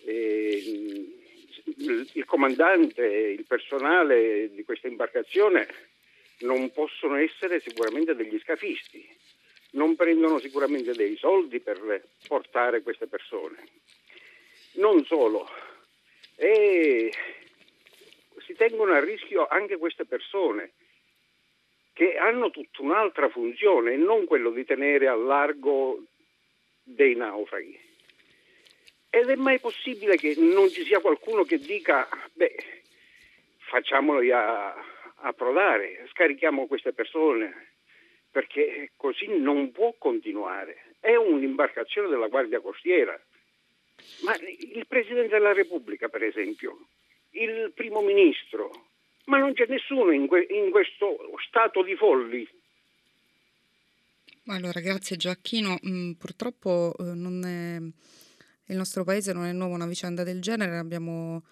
eh, 0.07 1.15
il 2.13 2.25
comandante 2.25 3.05
e 3.05 3.33
il 3.33 3.45
personale 3.45 4.51
di 4.53 4.65
questa 4.65 4.87
imbarcazione 4.87 5.67
non 6.41 6.71
possono 6.71 7.17
essere 7.17 7.61
sicuramente 7.61 8.15
degli 8.15 8.39
scafisti, 8.39 9.07
non 9.71 9.97
prendono 9.97 10.39
sicuramente 10.39 10.93
dei 10.93 11.17
soldi 11.17 11.61
per 11.61 12.05
portare 12.27 12.83
queste 12.83 13.07
persone. 13.07 13.57
Non 14.75 15.05
solo, 15.07 15.49
e 16.37 17.13
si 18.45 18.55
tengono 18.55 18.93
a 18.93 19.01
rischio 19.01 19.47
anche 19.47 19.77
queste 19.79 20.05
persone 20.05 20.73
che 21.93 22.17
hanno 22.17 22.51
tutta 22.51 22.83
un'altra 22.83 23.31
funzione, 23.31 23.97
non 23.97 24.27
quello 24.27 24.51
di 24.51 24.65
tenere 24.65 25.09
a 25.09 25.17
largo 25.17 26.05
dei 26.83 27.17
naufraghi. 27.17 27.86
Ed 29.17 29.31
è 29.31 29.35
mai 29.35 29.59
possibile 29.59 30.17
che 30.17 30.35
non 30.37 30.69
ci 30.69 30.85
sia 30.85 31.01
qualcuno 31.01 31.45
che 31.45 31.57
dica, 31.59 32.07
beh, 32.35 32.55
facciamoli 33.57 34.31
a, 34.31 34.75
approdare, 35.21 36.07
scarichiamo 36.11 36.67
queste 36.67 36.93
persone, 36.93 37.69
perché 38.31 38.91
così 38.95 39.39
non 39.39 39.73
può 39.73 39.95
continuare. 39.97 40.97
È 41.01 41.15
un'imbarcazione 41.15 42.09
della 42.09 42.29
Guardia 42.29 42.61
Costiera. 42.61 43.19
Ma 44.25 44.37
il 44.37 44.85
Presidente 44.87 45.29
della 45.29 45.55
Repubblica, 45.55 46.09
per 46.09 46.23
esempio, 46.23 46.87
il 47.31 47.73
Primo 47.75 48.03
Ministro, 48.03 48.71
ma 49.25 49.39
non 49.39 49.55
c'è 49.55 49.65
nessuno 49.67 50.11
in, 50.11 50.27
que- 50.27 50.47
in 50.51 50.71
questo 50.71 51.17
stato 51.49 51.83
di 51.83 51.97
folli 51.97 52.47
Allora, 54.49 54.81
grazie 54.81 55.17
Gioacchino. 55.17 55.79
Mm, 55.89 56.13
purtroppo 56.13 56.95
eh, 56.99 57.15
è, 57.45 57.79
il 58.67 58.77
nostro 58.77 59.05
paese 59.05 59.33
non 59.33 59.45
è 59.45 59.53
nuovo 59.53 59.75
una 59.75 59.87
vicenda 59.87 60.23
del 60.23 60.41
genere, 60.41 60.79
abbiamo, 60.79 61.43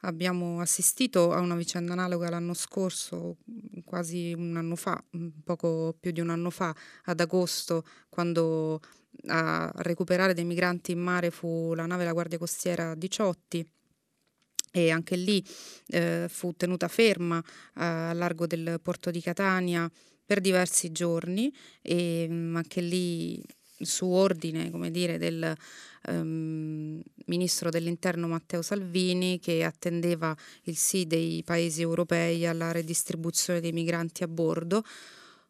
abbiamo, 0.00 0.60
assistito 0.60 1.32
a 1.32 1.40
una 1.40 1.56
vicenda 1.56 1.92
analoga 1.92 2.30
l'anno 2.30 2.54
scorso, 2.54 3.36
quasi 3.84 4.32
un 4.36 4.56
anno 4.56 4.76
fa, 4.76 5.02
poco 5.44 5.96
più 5.98 6.10
di 6.10 6.20
un 6.20 6.30
anno 6.30 6.50
fa, 6.50 6.74
ad 7.04 7.20
agosto, 7.20 7.84
quando 8.08 8.80
a 9.26 9.70
recuperare 9.76 10.34
dei 10.34 10.44
migranti 10.44 10.92
in 10.92 11.00
mare 11.00 11.30
fu 11.30 11.74
la 11.74 11.86
nave 11.86 12.04
La 12.04 12.12
Guardia 12.12 12.38
Costiera 12.38 12.94
Diciotti 12.94 13.66
e 14.70 14.90
anche 14.90 15.16
lì 15.16 15.44
eh, 15.88 16.26
fu 16.28 16.54
tenuta 16.54 16.88
ferma 16.88 17.38
eh, 17.40 17.84
a 17.84 18.12
largo 18.12 18.46
del 18.46 18.78
porto 18.82 19.10
di 19.10 19.20
Catania 19.20 19.90
per 20.24 20.40
diversi 20.40 20.92
giorni 20.92 21.52
e 21.80 22.26
mm, 22.28 22.56
anche 22.56 22.80
lì 22.80 23.42
su 23.80 24.06
ordine 24.06 24.70
dire, 24.90 25.18
del 25.18 25.56
um, 26.08 27.00
ministro 27.26 27.70
dell'interno 27.70 28.28
Matteo 28.28 28.62
Salvini 28.62 29.38
che 29.38 29.64
attendeva 29.64 30.36
il 30.64 30.76
sì 30.76 31.06
dei 31.06 31.42
paesi 31.44 31.82
europei 31.82 32.46
alla 32.46 32.72
redistribuzione 32.72 33.60
dei 33.60 33.72
migranti 33.72 34.22
a 34.22 34.28
bordo 34.28 34.82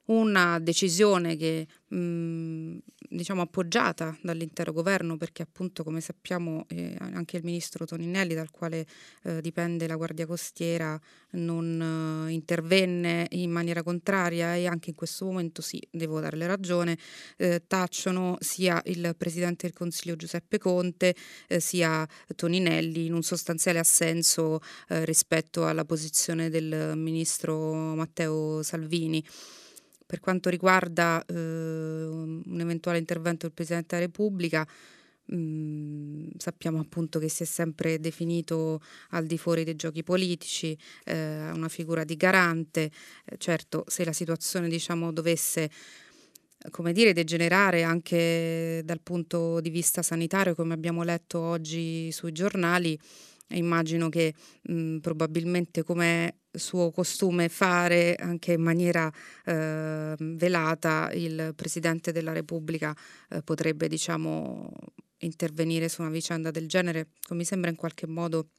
una 0.09 0.59
decisione 0.59 1.37
che 1.37 1.67
mh, 1.89 2.79
diciamo 3.11 3.43
appoggiata 3.43 4.17
dall'intero 4.23 4.73
governo 4.73 5.17
perché 5.17 5.43
appunto 5.43 5.83
come 5.83 6.01
sappiamo 6.01 6.65
eh, 6.69 6.97
anche 6.99 7.39
il 7.39 7.45
ministro 7.45 7.85
Toninelli 7.87 8.35
dal 8.35 8.51
quale 8.51 8.87
eh, 9.25 9.41
dipende 9.41 9.87
la 9.87 9.97
Guardia 9.97 10.27
Costiera 10.27 10.99
non 11.31 12.27
eh, 12.29 12.33
intervenne 12.33 13.27
in 13.31 13.51
maniera 13.51 13.83
contraria 13.83 14.55
e 14.55 14.67
anche 14.67 14.91
in 14.91 14.97
questo 14.97 15.25
momento 15.27 15.63
sì, 15.63 15.81
devo 15.91 16.21
darle 16.21 16.47
ragione, 16.47 16.99
eh, 17.37 17.63
tacciono 17.67 18.37
sia 18.41 18.81
il 18.87 19.15
Presidente 19.17 19.67
del 19.67 19.77
Consiglio 19.77 20.17
Giuseppe 20.17 20.59
Conte 20.59 21.15
eh, 21.49 21.61
sia 21.61 22.07
Toninelli 22.35 23.07
in 23.07 23.15
un 23.15 23.23
sostanziale 23.23 23.79
assenso 23.79 24.61
eh, 24.89 25.05
rispetto 25.05 25.67
alla 25.67 25.85
posizione 25.85 26.51
del 26.51 26.95
ministro 26.97 27.95
Matteo 27.95 28.63
Salvini. 28.63 29.25
Per 30.09 30.21
quanto 30.21 30.49
riguarda 30.49 31.23
eh, 31.27 31.35
un 31.35 32.59
eventuale 32.61 32.97
intervento 32.97 33.45
del 33.45 33.55
Presidente 33.55 33.95
della 33.95 34.07
Repubblica, 34.07 34.67
mm, 35.35 36.31
sappiamo 36.39 36.81
appunto 36.81 37.19
che 37.19 37.29
si 37.29 37.43
è 37.43 37.47
sempre 37.47 38.01
definito 38.01 38.81
al 39.11 39.27
di 39.27 39.37
fuori 39.37 39.65
dei 39.65 39.77
giochi 39.77 40.03
politici, 40.03 40.75
eh, 41.05 41.51
una 41.51 41.69
figura 41.69 42.05
di 42.05 42.17
garante. 42.17 42.91
Eh, 43.27 43.37
certo, 43.37 43.85
se 43.87 44.03
la 44.07 44.15
situazione 44.15 44.71
diciamo, 44.71 45.13
dovesse 45.13 45.71
come 46.71 46.95
dire, 46.95 47.13
degenerare 47.13 47.83
anche 47.83 48.81
dal 48.87 49.01
punto 49.03 49.61
di 49.61 49.69
vista 49.69 50.01
sanitario, 50.01 50.55
come 50.55 50.73
abbiamo 50.73 51.03
letto 51.03 51.39
oggi 51.39 52.11
sui 52.13 52.33
giornali, 52.33 52.99
immagino 53.57 54.09
che 54.09 54.35
mh, 54.63 54.99
probabilmente 54.99 55.83
come 55.83 56.39
suo 56.51 56.91
costume 56.91 57.49
fare 57.49 58.15
anche 58.17 58.53
in 58.53 58.63
maniera 58.63 59.11
eh, 59.45 60.15
velata 60.19 61.11
il 61.13 61.53
Presidente 61.55 62.13
della 62.13 62.33
Repubblica 62.33 62.95
eh, 63.31 63.43
potrebbe 63.43 63.89
diciamo 63.89 64.71
intervenire 65.19 65.89
su 65.89 66.03
una 66.03 66.11
vicenda 66.11 66.51
del 66.51 66.69
genere, 66.69 67.09
mi 67.31 67.45
sembra 67.45 67.71
in 67.71 67.77
qualche 67.77 68.07
modo 68.07 68.51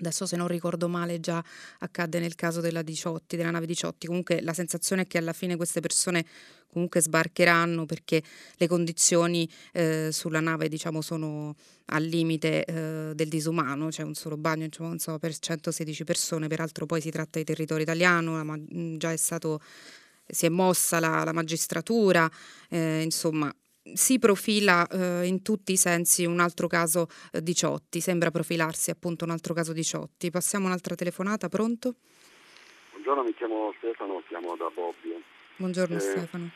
Adesso 0.00 0.26
se 0.26 0.36
non 0.36 0.46
ricordo 0.46 0.88
male 0.88 1.18
già 1.18 1.42
accadde 1.80 2.20
nel 2.20 2.36
caso 2.36 2.60
della 2.60 2.82
Diciotti, 2.82 3.36
della 3.36 3.50
nave 3.50 3.66
Diciotti. 3.66 4.06
Comunque 4.06 4.40
la 4.40 4.52
sensazione 4.52 5.02
è 5.02 5.06
che 5.06 5.18
alla 5.18 5.32
fine 5.32 5.56
queste 5.56 5.80
persone 5.80 6.24
comunque 6.70 7.00
sbarcheranno 7.00 7.86
perché 7.86 8.22
le 8.56 8.68
condizioni 8.68 9.48
eh, 9.72 10.10
sulla 10.12 10.40
nave 10.40 10.68
diciamo 10.68 11.00
sono 11.00 11.56
al 11.86 12.04
limite 12.04 12.64
eh, 12.64 13.12
del 13.14 13.28
disumano, 13.28 13.88
c'è 13.88 14.02
un 14.02 14.14
solo 14.14 14.36
bagno 14.36 14.66
diciamo, 14.66 14.96
so, 14.98 15.18
per 15.18 15.36
116 15.36 16.04
persone, 16.04 16.46
peraltro 16.46 16.86
poi 16.86 17.00
si 17.00 17.10
tratta 17.10 17.38
di 17.38 17.44
territorio 17.44 17.82
italiano, 17.82 18.42
ma 18.44 18.56
già 18.96 19.12
è 19.12 19.16
stato 19.16 19.60
si 20.30 20.46
è 20.46 20.48
mossa 20.50 21.00
la, 21.00 21.24
la 21.24 21.32
magistratura, 21.32 22.30
eh, 22.68 23.00
insomma 23.02 23.52
si 23.94 24.18
profila 24.18 24.86
eh, 24.86 25.26
in 25.26 25.42
tutti 25.42 25.72
i 25.72 25.76
sensi 25.76 26.24
un 26.24 26.40
altro 26.40 26.66
caso 26.66 27.06
eh, 27.32 27.42
Ciotti, 27.54 28.00
sembra 28.00 28.30
profilarsi 28.30 28.90
appunto 28.90 29.24
un 29.24 29.30
altro 29.30 29.54
caso 29.54 29.72
di 29.72 29.82
Ciotti. 29.82 30.30
Passiamo 30.30 30.66
un'altra 30.66 30.94
telefonata, 30.94 31.48
pronto? 31.48 31.94
Buongiorno, 32.92 33.22
mi 33.22 33.34
chiamo 33.34 33.74
Stefano, 33.78 34.22
chiamo 34.28 34.56
da 34.56 34.70
Bobbio. 34.72 35.20
Buongiorno 35.56 35.96
eh, 35.96 36.00
Stefano. 36.00 36.50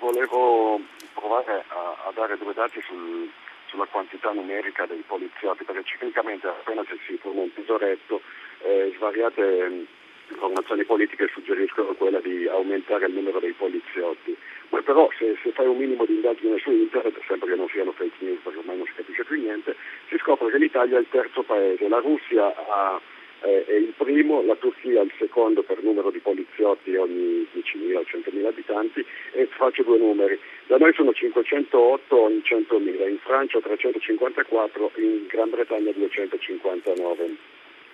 Volevo 0.00 0.80
provare 1.14 1.64
a, 1.68 2.08
a 2.08 2.12
dare 2.14 2.36
due 2.38 2.54
dati 2.54 2.80
sul, 2.82 3.30
sulla 3.68 3.86
quantità 3.86 4.32
numerica 4.32 4.86
dei 4.86 5.04
poliziotti, 5.06 5.64
perché 5.64 5.84
ciclicamente 5.84 6.46
appena 6.46 6.82
si 7.06 7.16
forma 7.18 7.42
un 7.42 7.52
tesoretto, 7.52 8.20
eh, 8.62 8.92
svariate 8.96 9.86
informazioni 10.28 10.84
politiche 10.84 11.28
suggeriscono 11.32 11.94
quella 11.94 12.20
di 12.20 12.46
aumentare 12.46 13.06
il 13.06 13.14
numero 13.14 13.38
dei 13.40 13.52
poliziotti. 13.52 14.36
Poi 14.68 14.82
però 14.82 15.08
se, 15.18 15.36
se, 15.42 15.50
fai 15.50 15.66
un 15.66 15.76
minimo 15.76 16.04
di 16.04 16.14
indagine 16.14 16.58
su 16.58 16.70
internet, 16.70 17.20
sempre 17.26 17.50
che 17.50 17.56
non 17.56 17.68
siano 17.68 17.92
fake 17.92 18.16
news 18.18 18.40
perché 18.42 18.58
ormai 18.58 18.76
non 18.78 18.86
si 18.86 18.92
capisce 18.94 19.24
più 19.24 19.40
niente, 19.40 19.76
si 20.08 20.16
scopre 20.18 20.50
che 20.50 20.58
l'Italia 20.58 20.96
è 20.96 21.00
il 21.00 21.08
terzo 21.10 21.42
paese, 21.42 21.88
la 21.88 22.00
Russia 22.00 22.46
ha, 22.46 23.00
eh, 23.42 23.64
è 23.66 23.74
il 23.74 23.92
primo, 23.96 24.42
la 24.42 24.56
Turchia 24.56 25.00
è 25.00 25.04
il 25.04 25.12
secondo 25.18 25.62
per 25.62 25.82
numero 25.82 26.10
di 26.10 26.18
poliziotti 26.18 26.96
ogni 26.96 27.46
10.000 27.54 27.96
o 27.96 28.00
100.000 28.02 28.46
abitanti 28.46 29.04
e 29.32 29.46
faccio 29.46 29.82
due 29.82 29.98
numeri. 29.98 30.38
Da 30.66 30.78
noi 30.78 30.92
sono 30.94 31.12
508 31.12 32.20
ogni 32.20 32.42
100.000, 32.44 33.08
in 33.08 33.18
Francia 33.18 33.60
354, 33.60 34.92
in 34.96 35.26
Gran 35.28 35.50
Bretagna 35.50 35.92
259. 35.92 37.36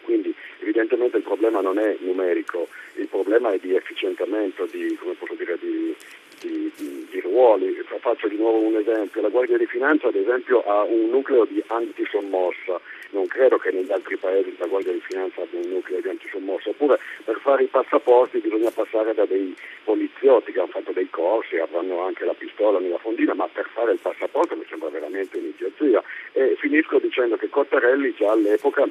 Quindi 0.03 0.35
evidentemente 0.61 1.17
il 1.19 1.23
problema 1.23 1.61
non 1.61 1.79
è 1.79 1.97
numerico, 2.01 2.69
il 2.95 3.07
problema 3.07 3.53
è 3.53 3.59
di 3.59 3.75
efficientamento, 3.75 4.67
di, 4.67 4.99
dire, 5.37 5.59
di, 5.61 5.95
di, 6.41 7.07
di, 7.11 7.21
ruoli. 7.21 7.79
Faccio 8.01 8.29
di 8.29 8.37
nuovo 8.37 8.59
un 8.59 8.77
esempio. 8.77 9.21
La 9.21 9.29
Guardia 9.29 9.59
di 9.59 9.67
Finanza 9.67 10.09
ad 10.09 10.15
esempio 10.15 10.63
ha 10.63 10.83
un 10.83 11.11
nucleo 11.11 11.45
di 11.45 11.63
antisommossa. 11.67 12.81
Non 13.11 13.27
credo 13.27 13.59
che 13.59 13.71
negli 13.71 13.91
altri 13.91 14.17
paesi 14.17 14.55
la 14.59 14.67
Guardia 14.67 14.93
di 14.93 15.01
Finanza 15.01 15.43
abbia 15.43 15.61
un 15.61 15.69
nucleo 15.69 16.01
di 16.01 16.09
antisommossa. 16.09 16.71
Oppure 16.71 16.99
per 17.25 17.39
fare 17.41 17.65
i 17.65 17.67
passaporti 17.67 18.39
bisogna 18.39 18.71
passare 18.71 19.15
da 19.15 19.27
dei 19.27 19.55
poliziotti 19.85 20.53
che 20.53 20.61
hanno 20.61 20.69
fatto 20.69 20.93
dei 20.93 21.11
corsi, 21.11 21.57
avranno 21.57 22.01
anche 22.03 22.25
la 22.25 22.35
pistola 22.35 22.79
nella 22.79 22.99
fondina, 22.99 23.35
ma 23.35 23.49
per 23.49 23.69
fare 23.73 23.93
il 23.93 23.99
passaporto 24.01 24.57
mi 24.57 24.65
sembra 24.69 24.89
veramente 24.89 25.37
un'idiozia. 25.37 26.03
E 26.33 26.57
finisco 26.59 26.99
dicendo 26.99 27.37
che 27.37 27.49
Cottarelli 27.49 28.15
già 28.15 28.31
all'epoca 28.31 28.87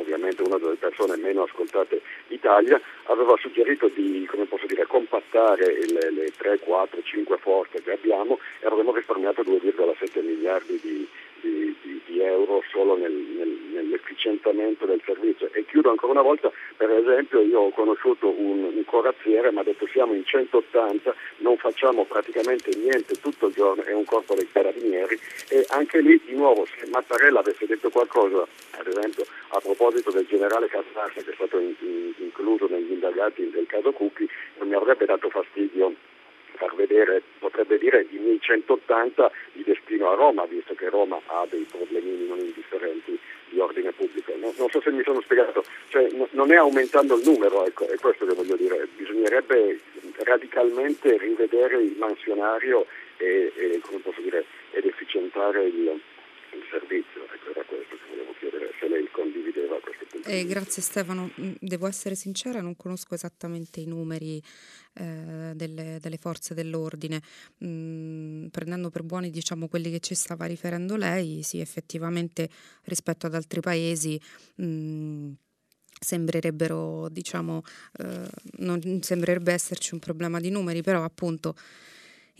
ovviamente 0.00 0.42
una 0.42 0.58
delle 0.58 0.76
persone 0.76 1.16
meno 1.16 1.42
ascoltate 1.42 2.00
d'Italia, 2.26 2.80
aveva 3.04 3.36
suggerito 3.38 3.88
di 3.88 4.26
dire, 4.68 4.86
compattare 4.86 5.78
le, 5.86 6.10
le 6.10 6.32
3, 6.36 6.58
4, 6.60 7.02
5 7.02 7.36
forze 7.38 7.82
che 7.82 7.92
abbiamo 7.92 8.38
e 8.60 8.66
avremmo 8.66 8.92
risparmiato 8.92 9.42
2,7 9.42 10.24
miliardi 10.24 10.78
di, 10.80 11.08
di, 11.40 11.74
di, 11.82 12.00
di 12.06 12.20
euro 12.20 12.62
solo 12.70 12.96
nel, 12.96 13.12
nel, 13.12 13.48
nell'efficientamento 13.72 14.86
del 14.86 15.00
servizio. 15.04 15.48
E 15.52 15.64
chiudo 15.66 15.90
ancora 15.90 16.12
una 16.12 16.22
volta, 16.22 16.50
per 16.76 16.90
esempio 16.90 17.40
io 17.40 17.60
ho 17.60 17.70
conosciuto 17.70 18.28
un, 18.28 18.70
un 18.74 18.84
corazziere, 18.84 19.52
mi 19.52 19.58
ha 19.58 19.62
detto 19.62 19.86
siamo 19.86 20.14
in 20.14 20.24
180, 20.24 21.14
non 21.38 21.56
facciamo 21.56 22.04
praticamente 22.04 22.70
niente 22.76 23.14
tutto 23.20 23.46
il 23.46 23.54
giorno, 23.54 23.82
è 23.82 23.92
un 23.92 24.04
corpo 24.04 24.34
dei 24.34 24.48
carabinieri 24.50 25.18
e 25.50 25.64
anche 25.68 26.00
lì 26.00 26.20
di 26.24 26.34
nuovo 26.34 26.66
se 26.66 26.86
Mattarella 26.88 27.40
avesse 27.40 27.66
detto 27.66 27.90
qualcosa, 27.90 28.46
ad 28.78 28.86
esempio 28.86 29.24
a 29.48 29.60
proposito 29.60 30.10
del 30.10 30.26
generale 30.26 30.68
Castarsi 30.68 31.22
che 31.22 31.30
è 31.30 31.34
stato 31.34 31.58
in, 31.58 31.74
in, 31.80 32.12
incluso 32.18 32.66
negli 32.68 32.92
indagati 32.92 33.48
del 33.50 33.66
caso 33.66 33.92
Cucchi, 33.92 34.28
non 34.58 34.68
mi 34.68 34.74
avrebbe 34.74 35.06
dato 35.06 35.28
fastidio 35.28 35.94
far 36.56 36.74
vedere, 36.74 37.22
potrebbe 37.38 37.78
dire 37.78 38.06
i 38.10 38.18
miei 38.18 38.40
180 38.40 39.30
di 39.52 39.64
destino 39.64 40.10
a 40.10 40.14
Roma, 40.14 40.44
visto 40.46 40.74
che 40.74 40.88
Roma 40.88 41.20
ha 41.26 41.46
dei 41.48 41.66
problemini 41.70 42.26
non 42.26 42.38
indifferenti 42.38 43.18
di 43.48 43.58
ordine 43.58 43.92
pubblico. 43.92 44.32
No, 44.36 44.52
non 44.56 44.68
so 44.68 44.80
se 44.80 44.90
mi 44.90 45.02
sono 45.02 45.20
spiegato, 45.20 45.64
cioè, 45.88 46.08
no, 46.12 46.28
non 46.32 46.52
è 46.52 46.56
aumentando 46.56 47.16
il 47.16 47.22
numero, 47.24 47.66
ecco, 47.66 47.86
è 47.86 47.96
questo 47.96 48.26
che 48.26 48.34
voglio 48.34 48.56
dire, 48.56 48.86
bisognerebbe 48.96 49.78
radicalmente 50.18 51.16
rivedere 51.16 51.82
il 51.82 51.96
mansionario 51.96 52.86
e, 53.16 53.52
e 53.54 53.80
dire, 54.28 54.44
ed 54.72 54.84
efficientare 54.84 55.64
il, 55.64 56.00
il 56.56 56.64
servizio. 56.70 57.24
Ecco, 57.24 57.50
era 57.50 57.64
questo 57.64 57.94
che 57.96 58.08
volevo 58.08 58.32
chiedere, 58.38 58.70
se 58.78 58.88
lei 58.88 59.08
condivideva 59.10 59.80
questo 59.80 60.04
punto. 60.08 60.28
Eh, 60.28 60.44
grazie 60.46 60.82
Stefano, 60.82 61.30
mm, 61.40 61.52
devo 61.60 61.86
essere 61.86 62.14
sincera, 62.14 62.60
non 62.60 62.76
conosco 62.76 63.14
esattamente 63.14 63.80
i 63.80 63.86
numeri 63.86 64.42
eh, 64.94 65.52
delle, 65.54 65.98
delle, 66.00 66.16
forze 66.18 66.54
dell'ordine. 66.54 67.20
Mm, 67.64 68.46
prendendo 68.48 68.90
per 68.90 69.02
buoni 69.02 69.30
diciamo, 69.30 69.68
quelli 69.68 69.90
che 69.90 70.00
ci 70.00 70.14
stava 70.14 70.46
riferendo 70.46 70.96
lei, 70.96 71.42
sì 71.42 71.60
effettivamente 71.60 72.48
rispetto 72.84 73.26
ad 73.26 73.34
altri 73.34 73.60
paesi... 73.60 74.20
Mm, 74.62 75.32
sembrerebbero, 76.00 77.08
diciamo, 77.08 77.62
eh, 77.98 78.28
non 78.58 79.02
sembrerebbe 79.02 79.52
esserci 79.52 79.94
un 79.94 80.00
problema 80.00 80.38
di 80.38 80.48
numeri, 80.48 80.80
però 80.80 81.02
appunto 81.02 81.56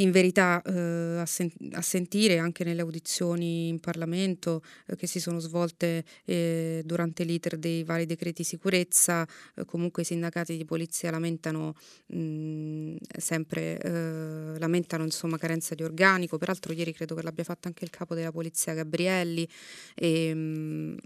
in 0.00 0.10
verità 0.10 0.62
eh, 0.62 1.18
a, 1.18 1.26
sen- 1.26 1.52
a, 1.72 1.82
sentire 1.82 2.38
anche 2.38 2.64
nelle 2.64 2.82
audizioni 2.82 3.68
in 3.68 3.80
Parlamento 3.80 4.62
eh, 4.86 4.96
che 4.96 5.06
si 5.06 5.20
sono 5.20 5.38
svolte 5.38 6.04
eh, 6.24 6.82
durante 6.84 7.24
l'iter 7.24 7.56
dei 7.56 7.84
vari 7.84 8.06
decreti 8.06 8.44
sicurezza, 8.44 9.26
eh, 9.54 9.64
comunque 9.64 10.02
i 10.02 10.04
sindacati 10.04 10.56
di 10.56 10.64
polizia 10.64 11.10
lamentano 11.10 11.74
mh, 12.06 12.18
mm, 12.18 12.96
sempre 13.16 13.78
eh, 13.78 14.58
lamentano 14.58 15.04
insomma 15.04 15.36
carenza 15.38 15.74
di 15.74 15.82
organico, 15.82 16.38
peraltro 16.38 16.72
ieri 16.72 16.92
credo 16.92 17.14
che 17.14 17.22
l'abbia 17.22 17.44
fatto 17.44 17.68
anche 17.68 17.84
il 17.84 17.90
capo 17.90 18.14
della 18.14 18.32
polizia 18.32 18.74
Gabrielli 18.74 19.48
e, 19.94 20.34
mh, 20.34 20.38
mm, 20.38 20.96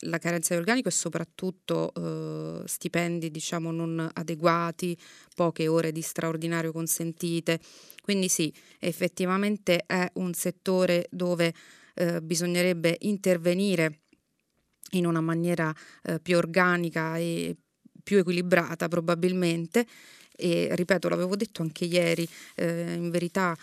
la 0.00 0.18
carenza 0.18 0.54
di 0.54 0.60
organico 0.60 0.88
e 0.88 0.92
soprattutto 0.92 1.92
eh, 1.94 2.62
stipendi 2.66 3.30
diciamo 3.30 3.70
non 3.70 4.08
adeguati, 4.12 4.96
poche 5.34 5.68
ore 5.68 5.92
di 5.92 6.02
straordinario 6.02 6.72
consentite. 6.72 7.60
Quindi 8.02 8.28
sì, 8.28 8.52
effettivamente 8.78 9.84
è 9.86 10.08
un 10.14 10.32
settore 10.34 11.06
dove 11.10 11.52
eh, 11.94 12.20
bisognerebbe 12.20 12.96
intervenire 13.00 14.00
in 14.92 15.06
una 15.06 15.20
maniera 15.20 15.74
eh, 16.02 16.20
più 16.20 16.36
organica 16.36 17.16
e 17.16 17.56
più 18.02 18.18
equilibrata 18.18 18.86
probabilmente 18.86 19.84
e 20.36 20.68
ripeto 20.72 21.08
l'avevo 21.08 21.34
detto 21.34 21.62
anche 21.62 21.86
ieri 21.86 22.28
eh, 22.54 22.92
in 22.92 23.10
verità 23.10 23.56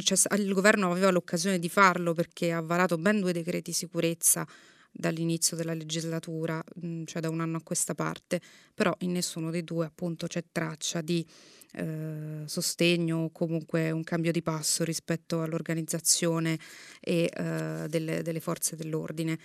cioè, 0.00 0.36
il 0.36 0.52
governo 0.52 0.90
aveva 0.90 1.10
l'occasione 1.10 1.58
di 1.58 1.68
farlo 1.68 2.12
perché 2.12 2.52
ha 2.52 2.60
varato 2.60 2.98
ben 2.98 3.20
due 3.20 3.32
decreti 3.32 3.72
sicurezza 3.72 4.46
dall'inizio 4.92 5.56
della 5.56 5.74
legislatura, 5.74 6.62
mm, 6.84 7.04
cioè 7.04 7.22
da 7.22 7.30
un 7.30 7.40
anno 7.40 7.56
a 7.56 7.62
questa 7.62 7.94
parte, 7.94 8.40
però 8.74 8.94
in 8.98 9.12
nessuno 9.12 9.50
dei 9.50 9.64
due 9.64 9.86
appunto 9.86 10.26
c'è 10.26 10.44
traccia 10.52 11.00
di 11.00 11.26
eh, 11.74 12.42
sostegno 12.44 13.18
o 13.24 13.30
comunque 13.30 13.90
un 13.90 14.04
cambio 14.04 14.30
di 14.30 14.42
passo 14.42 14.84
rispetto 14.84 15.42
all'organizzazione 15.42 16.58
e, 17.00 17.30
eh, 17.34 17.86
delle, 17.88 18.22
delle, 18.22 18.40
forze 18.40 18.76
dell'ordine. 18.76 19.38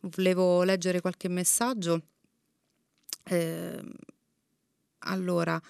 Volevo 0.00 0.62
leggere 0.62 1.00
qualche 1.00 1.28
messaggio. 1.28 2.02
Eh, 3.24 3.82
allora, 5.00 5.60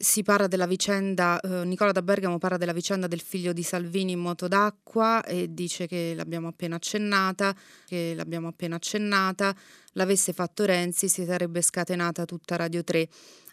si 0.00 0.22
parla 0.22 0.46
della 0.46 0.68
vicenda, 0.68 1.40
eh, 1.40 1.64
Nicola 1.64 1.90
da 1.90 2.02
Bergamo 2.02 2.38
parla 2.38 2.56
della 2.56 2.72
vicenda 2.72 3.08
del 3.08 3.20
figlio 3.20 3.52
di 3.52 3.64
Salvini 3.64 4.12
in 4.12 4.20
moto 4.20 4.46
d'acqua 4.46 5.24
e 5.24 5.52
dice 5.52 5.88
che 5.88 6.12
l'abbiamo 6.14 6.46
appena 6.46 6.76
accennata, 6.76 7.52
che 7.84 8.14
l'abbiamo 8.14 8.46
appena 8.46 8.76
accennata, 8.76 9.52
l'avesse 9.94 10.32
fatto 10.32 10.64
Renzi 10.64 11.08
si 11.08 11.24
sarebbe 11.24 11.60
scatenata 11.62 12.24
tutta 12.24 12.54
Radio 12.54 12.84
3. 12.84 13.08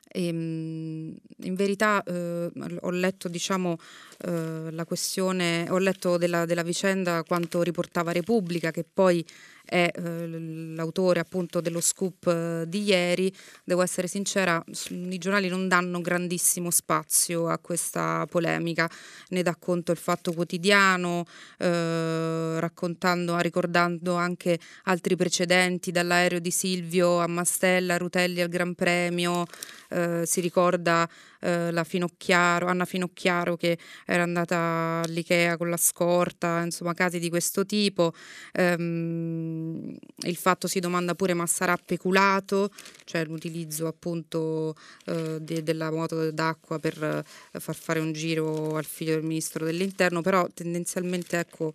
E, 0.08 0.28
ehm, 0.28 1.16
in 1.38 1.56
verità 1.56 2.04
eh, 2.04 2.52
ho 2.80 2.90
letto 2.92 3.28
diciamo, 3.28 3.78
eh, 4.26 4.70
la 4.70 4.86
questione, 4.86 5.66
ho 5.72 5.80
letto 5.80 6.18
della, 6.18 6.46
della 6.46 6.62
vicenda 6.62 7.24
quanto 7.24 7.64
riportava 7.64 8.12
Repubblica, 8.12 8.70
che 8.70 8.84
poi 8.84 9.26
è 9.66 9.92
eh, 9.94 10.28
l'autore 10.28 11.20
appunto 11.20 11.62
dello 11.62 11.82
scoop 11.82 12.28
eh, 12.28 12.64
di 12.68 12.84
ieri, 12.84 13.34
devo 13.64 13.82
essere 13.82 14.08
sincera, 14.08 14.64
i 14.90 15.18
giornali 15.18 15.48
non 15.48 15.68
danno 15.68 16.02
grandissimo 16.02 16.70
spazio 16.72 17.48
a 17.48 17.58
questa 17.58 18.26
polemica, 18.30 18.90
ne 19.30 19.44
dà 19.44 19.56
conto 19.58 19.92
il 19.92 19.98
Fatto 19.98 20.32
Quotidiano, 20.34 21.26
eh, 21.58 22.60
raccontando, 22.60 23.38
ricordando 23.40 24.16
anche 24.16 24.60
altri 24.84 25.16
precedenti, 25.16 25.92
dall'aereo 25.92 26.40
di 26.40 26.52
Silvio 26.52 27.20
a 27.20 27.28
Mastella, 27.28 27.98
Rutelli 27.98 28.42
al 28.42 28.50
Gran 28.50 28.76
Premio, 28.76 29.46
eh, 29.90 30.24
si 30.26 30.42
ricorda 30.42 31.08
eh, 31.46 31.72
la 31.72 31.84
Finocchiaro, 31.84 32.66
Anna 32.68 32.86
Finocchiaro 32.86 33.56
che 33.56 33.78
era 34.06 34.24
andata 34.24 35.02
all'Ikea 35.06 35.58
con 35.58 35.70
la 35.70 35.78
scorta, 35.78 36.62
insomma 36.64 36.94
casi 36.94 37.20
di 37.20 37.30
questo 37.30 37.66
tipo. 37.66 38.14
Ehm, 38.54 39.96
il 40.24 40.36
fatto 40.36 40.68
si 40.68 40.80
domanda 40.80 41.14
pure 41.14 41.34
ma 41.36 41.46
sarà 41.46 41.78
peculato, 41.78 42.72
cioè 43.04 43.26
l'utilizzo 43.26 43.86
appunto 43.88 44.76
eh, 45.06 45.38
de- 45.40 45.62
della 45.64 45.92
moto 45.92 46.32
d'acqua 46.32 46.80
per 46.80 47.02
eh, 47.04 47.60
far 47.60 47.76
fare 47.76 48.00
un 48.00 48.12
giro 48.12 48.76
al 48.76 48.86
figlio 48.86 49.14
del 49.14 49.24
ministro 49.24 49.66
dell'interno, 49.66 50.22
però 50.22 50.48
tendenzialmente 50.54 51.38
ecco 51.38 51.74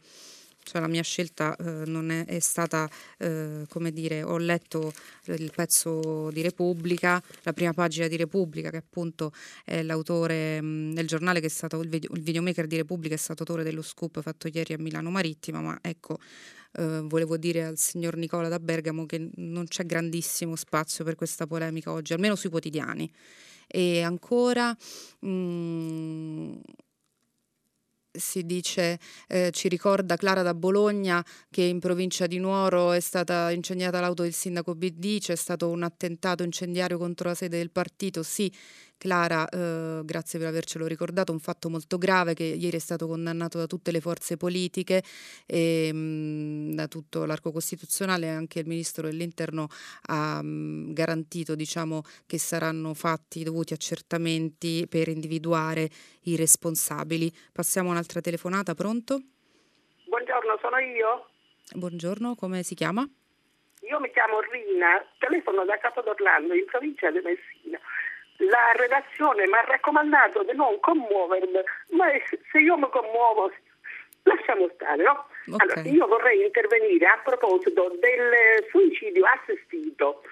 cioè 0.71 0.81
la 0.81 0.87
mia 0.87 1.03
scelta 1.03 1.57
eh, 1.57 1.85
non 1.87 2.13
è, 2.13 2.25
è 2.27 2.39
stata, 2.39 2.89
eh, 3.19 3.65
come 3.69 3.91
dire, 3.91 4.23
ho 4.23 4.39
letto 4.39 4.93
il 5.25 5.51
pezzo 5.53 6.31
di 6.31 6.43
Repubblica, 6.43 7.21
la 7.43 7.53
prima 7.53 7.73
pagina 7.73 8.07
di 8.07 8.17
Repubblica, 8.17 8.71
che 8.71 8.77
appunto 8.77 9.33
è 9.65 9.83
l'autore, 9.83 10.61
mh, 10.61 10.97
il 10.97 11.09
giornale 11.09 11.41
che 11.41 11.47
è 11.47 11.51
stato, 11.51 11.81
il, 11.81 11.89
video, 11.89 12.15
il 12.15 12.23
videomaker 12.23 12.69
di 12.69 12.77
Repubblica 12.77 13.17
è 13.17 13.19
stato 13.19 13.41
autore 13.41 13.65
dello 13.65 13.83
scoop 13.83 14.23
fatto 14.23 14.47
ieri 14.47 14.75
a 14.75 14.79
Milano 14.79 15.11
Marittima, 15.11 15.61
ma 15.61 15.77
ecco, 15.83 16.19
eh, 16.75 17.01
volevo 17.03 17.37
dire 17.37 17.65
al 17.65 17.77
signor 17.77 18.15
Nicola 18.15 18.47
da 18.47 18.61
Bergamo 18.61 19.07
che 19.07 19.29
non 19.35 19.67
c'è 19.67 19.85
grandissimo 19.85 20.55
spazio 20.55 21.03
per 21.03 21.17
questa 21.17 21.49
polemica 21.49 21.91
oggi, 21.91 22.13
almeno 22.13 22.37
sui 22.37 22.49
quotidiani. 22.49 23.11
E 23.67 24.03
ancora... 24.03 24.77
Mh, 25.19 26.61
si 28.21 28.45
dice, 28.47 28.99
eh, 29.27 29.51
ci 29.53 29.69
ricorda 29.69 30.17
Clara 30.17 30.43
da 30.43 30.55
Bologna 30.55 31.25
che 31.51 31.63
in 31.63 31.81
provincia 31.81 32.27
di 32.27 32.39
Nuoro 32.39 32.93
è 32.93 33.01
stata 33.01 33.51
incendiata 33.51 34.01
l'auto 34.01 34.23
del 34.23 34.33
sindaco 34.33 34.75
BD, 34.75 35.19
c'è 35.19 35.35
stato 35.35 35.69
un 35.69 35.83
attentato 35.83 36.43
incendiario 36.43 36.99
contro 36.99 37.29
la 37.31 37.35
sede 37.35 37.59
del 37.59 37.71
partito, 37.71 38.23
sì, 38.23 38.53
Clara, 39.01 39.49
eh, 39.49 40.03
grazie 40.05 40.39
per 40.39 40.49
avercelo 40.49 40.87
ricordato, 40.87 41.33
un 41.33 41.39
fatto 41.39 41.71
molto 41.71 41.97
grave 41.97 42.35
che 42.35 42.45
ieri 42.45 42.77
è 42.77 42.81
stato 42.81 43.07
condannato 43.07 43.57
da 43.57 43.67
tutte 43.67 43.93
le 43.93 44.01
forze 44.03 44.37
politiche 44.37 45.03
e 45.47 45.91
mh, 45.91 45.97
mm, 45.97 46.73
da 46.75 46.87
tutto 46.87 47.25
l'arco 47.25 47.51
costituzionale, 47.51 48.29
anche 48.29 48.59
il 48.59 48.67
Ministro 48.67 49.09
dell'Interno 49.09 49.69
ha 50.09 50.43
mh, 50.43 50.47
mm, 50.47 50.93
garantito 50.93 51.55
diciamo, 51.55 52.03
che 52.27 52.37
saranno 52.37 52.93
fatti 52.93 53.41
i 53.41 53.43
dovuti 53.43 53.73
accertamenti 53.73 54.87
per 54.87 55.09
individuare 55.09 55.89
i 56.25 56.37
responsabili. 56.37 57.33
Passiamo 57.55 57.89
a 57.89 57.93
un'altra 57.93 58.21
telefonata, 58.21 58.75
pronto? 58.75 59.19
Buongiorno, 60.09 60.59
sono 60.61 60.77
io. 60.77 61.31
Buongiorno, 61.75 62.35
come 62.35 62.63
si 62.63 62.75
chiama? 62.75 63.09
Io 63.89 63.99
mi 63.99 64.11
chiamo 64.13 64.41
Rina, 64.41 65.03
telefono 65.17 65.65
da 65.65 65.79
Capodorlando 65.79 66.53
in 66.53 66.67
provincia 66.67 67.11
di 67.11 67.21
Messina 67.25 67.60
la 68.49 68.73
redazione 68.75 69.47
mi 69.47 69.55
ha 69.55 69.65
raccomandato 69.67 70.43
di 70.43 70.55
non 70.55 70.79
commuovermi, 70.81 71.61
ma 71.91 72.07
se 72.51 72.59
io 72.59 72.77
mi 72.77 72.89
commuovo 72.91 73.51
lasciamo 74.23 74.69
stare, 74.75 75.03
no? 75.03 75.27
Okay. 75.51 75.57
Allora, 75.59 75.89
io 75.89 76.07
vorrei 76.07 76.45
intervenire 76.45 77.07
a 77.07 77.21
proposito 77.25 77.97
del 78.01 78.67
suicidio 78.69 79.25
assistito. 79.25 80.23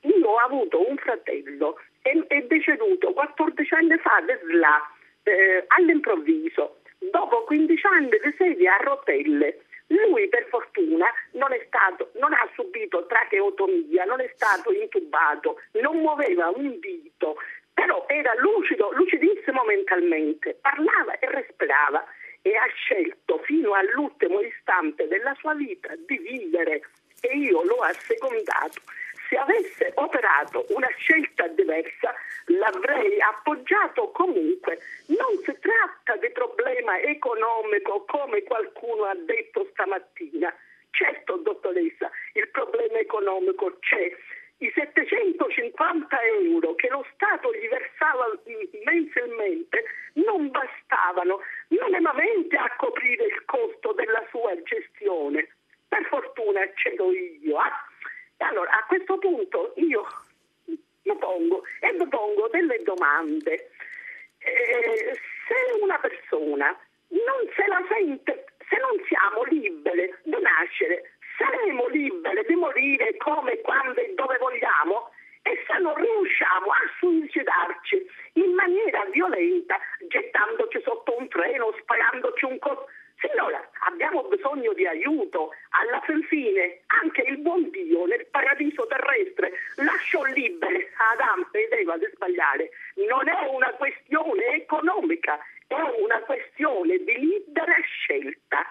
Io 0.00 0.28
ho 0.28 0.36
avuto 0.36 0.88
un 0.88 0.96
fratello 0.96 1.78
e 2.02 2.24
è 2.26 2.42
deceduto 2.42 3.12
14 3.12 3.74
anni 3.74 3.96
fa 3.98 4.20
di 4.26 4.32
SLA 4.44 4.90
eh, 5.22 5.64
all'improvviso, 5.68 6.78
dopo 6.98 7.44
15 7.44 7.86
anni 7.86 8.10
di 8.10 8.34
sedia 8.36 8.76
a 8.76 8.82
rotelle. 8.82 9.64
Lui 9.92 10.28
per 10.28 10.46
fortuna 10.48 11.06
non, 11.32 11.54
stato, 11.66 12.10
non, 12.14 12.32
ha 12.32 12.48
subito 12.54 13.06
tracheotomia, 13.06 14.04
non 14.04 14.20
è 14.20 14.30
stato 14.34 14.72
intubato, 14.72 15.60
non 15.72 15.98
muoveva 15.98 16.48
un 16.48 16.78
dito, 16.80 17.36
però 17.74 18.04
era 18.08 18.32
lucido, 18.36 18.90
lucidissimo 18.92 19.64
mentalmente, 19.64 20.56
parlava 20.60 21.18
e 21.18 21.30
respirava 21.30 22.04
e 22.40 22.56
ha 22.56 22.66
scelto 22.74 23.38
fino 23.44 23.74
all'ultimo 23.74 24.40
istante 24.40 25.06
della 25.08 25.34
sua 25.38 25.54
vita 25.54 25.94
di 26.06 26.18
vivere 26.18 26.82
e 27.20 27.36
io 27.36 27.62
l'ho 27.62 27.80
assecondato 27.80 28.80
se 29.32 29.38
avesse 29.38 29.92
operato 29.94 30.66
una 30.68 30.90
scelta 30.98 31.48
diversa 31.48 32.14
l'avrei 32.46 33.18
appoggiato 33.22 34.10
comunque. 34.10 34.78
Non 35.06 35.40
si 35.42 35.56
tratta 35.58 36.16
di 36.20 36.30
problema 36.32 37.00
economico 37.00 38.04
come 38.04 38.42
qualcuno 38.42 39.04
ha 39.04 39.14
detto 39.14 39.66
stamattina. 39.72 40.54
Certo, 40.90 41.36
dottoressa, 41.36 42.10
il 42.34 42.48
problema 42.50 42.98
economico 42.98 43.78
c'è. 43.80 44.14
I 44.58 44.70
750 44.74 46.20
euro 46.20 46.74
che 46.74 46.88
lo 46.88 47.04
Stato 47.14 47.52
gli 47.54 47.68
versava 47.68 48.26
mensilmente 48.84 49.82
non 50.26 50.50
bastavano 50.50 51.40
minimamente 51.68 52.56
a 52.56 52.70
coprire 52.76 53.24
il 53.24 53.44
costo 53.46 53.92
della 53.92 54.22
sua 54.28 54.54
gestione. 54.62 55.48
Per 55.88 56.04
fortuna 56.04 56.60
cedo 56.74 57.10
io. 57.12 57.56
Ah? 57.56 57.86
Allora, 58.42 58.70
a 58.72 58.84
questo 58.86 59.18
punto 59.18 59.72
io 59.76 60.04
mi 60.66 61.16
pongo 61.18 61.62
e 61.80 61.92
mi 61.92 62.06
pongo 62.08 62.48
delle 62.48 62.82
domande. 62.82 63.70
Eh, 64.38 65.18
se 65.46 65.80
una 65.80 65.98
persona 65.98 66.76
non 67.08 67.48
se 67.54 67.66
la 67.66 67.84
sente, 67.88 68.46
se 68.68 68.76
non 68.78 69.00
siamo 69.06 69.44
libere 69.44 70.18
di 70.24 70.36
nascere, 70.40 71.12
saremo 71.38 71.86
libere 71.88 72.44
di 72.44 72.54
morire 72.54 73.16
come, 73.18 73.60
quando 73.60 74.00
e 74.00 74.12
dove 74.14 74.36
vogliamo? 74.38 75.10
E 75.42 75.64
se 75.66 75.78
non 75.78 75.94
riusciamo 75.94 76.70
a 76.70 76.80
suicidarci 76.98 78.06
in 78.34 78.54
maniera 78.54 79.04
violenta, 79.06 79.76
gettando 80.08 80.52
fine 86.32 86.80
anche 86.86 87.22
il 87.22 87.38
buon 87.38 87.70
Dio 87.70 88.06
nel 88.06 88.26
paradiso 88.30 88.86
terrestre 88.86 89.52
lasciò 89.76 90.22
libere 90.24 90.90
Adamo 91.12 91.46
ed 91.52 91.72
Eva 91.72 91.98
di 91.98 92.08
sbagliare. 92.14 92.70
Non 93.06 93.28
è 93.28 93.48
una 93.48 93.70
questione 93.74 94.46
economica, 94.54 95.38
è 95.66 95.80
una 96.00 96.20
questione 96.20 96.96
di 97.04 97.18
libera 97.18 97.74
scelta. 97.82 98.64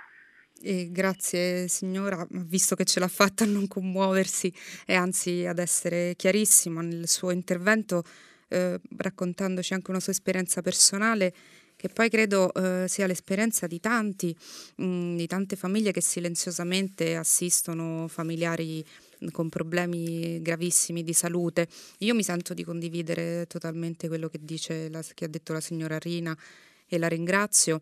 E 0.64 0.91
grazie 1.02 1.68
signora, 1.68 2.28
visto 2.30 2.76
che 2.76 2.86
ce 2.86 3.00
l'ha 3.00 3.08
fatta 3.08 3.44
a 3.44 3.48
non 3.48 3.68
commuoversi 3.68 4.54
e 4.86 4.94
anzi 4.94 5.48
ad 5.48 5.58
essere 5.58 6.14
chiarissimo 6.16 6.80
nel 6.82 7.08
suo 7.08 7.32
intervento, 7.32 8.04
eh, 8.50 8.80
raccontandoci 8.98 9.74
anche 9.74 9.90
una 9.90 10.00
sua 10.00 10.12
esperienza 10.12 10.62
personale 10.62 11.34
che 11.76 11.90
poi 11.90 12.10
credo 12.10 12.54
eh, 12.54 12.88
sia 12.88 13.08
l'esperienza 13.08 13.66
di 13.66 13.80
tanti, 13.80 14.36
mh, 14.76 14.86
mm, 14.86 15.18
di 15.18 15.26
tante 15.26 15.56
famiglie 15.56 15.92
che 15.92 16.02
silenziosamente 16.02 17.16
assistono 17.16 18.08
familiari 18.08 18.86
con 19.32 19.50
problemi 19.50 20.40
gravissimi 20.44 21.04
di 21.04 21.14
salute. 21.14 21.68
Io 22.00 22.14
mi 22.14 22.22
sento 22.22 22.54
di 22.54 22.64
condividere 22.64 23.48
totalmente 23.48 24.08
quello 24.08 24.30
che, 24.30 24.38
dice 24.40 24.88
la, 24.90 25.04
che 25.16 25.26
ha 25.26 25.28
detto 25.28 25.54
la 25.54 25.62
signora 25.62 25.98
Rina 25.98 26.38
e 26.86 27.00
la 27.00 27.08
ringrazio 27.08 27.82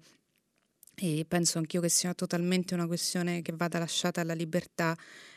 e 1.01 1.25
penso 1.27 1.57
anch'io 1.57 1.79
che 1.81 1.89
sia 1.89 2.13
totalmente 2.13 2.73
una 2.73 2.85
questione 2.85 3.41
che 3.41 3.53
vada 3.55 3.79
lasciata 3.79 4.21
alla 4.21 4.33
libertà, 4.33 4.95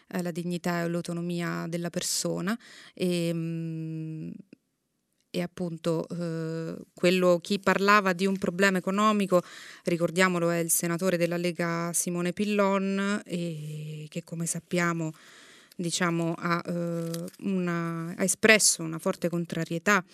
alla 0.08 0.32
dignità 0.32 0.78
e 0.78 0.82
all'autonomia 0.82 1.66
della 1.68 1.90
persona. 1.90 2.58
E, 2.92 3.32
mh, 3.32 4.32
e 5.34 5.40
appunto 5.40 6.06
eh, 6.08 6.76
quello, 6.92 7.38
chi 7.40 7.58
parlava 7.58 8.12
di 8.12 8.26
un 8.26 8.36
problema 8.36 8.78
economico, 8.78 9.42
ricordiamolo, 9.84 10.50
è 10.50 10.58
il 10.58 10.70
senatore 10.70 11.16
della 11.16 11.38
Lega 11.38 11.90
Simone 11.94 12.32
Pillon 12.34 13.22
e 13.24 14.06
che 14.10 14.24
come 14.24 14.44
sappiamo 14.46 15.12
diciamo, 15.74 16.34
ha, 16.36 16.62
eh, 16.66 17.24
una, 17.44 18.14
ha, 18.14 18.22
espresso 18.22 18.82
una 18.82 18.98
forte 18.98 19.30
contrarietà 19.30 20.04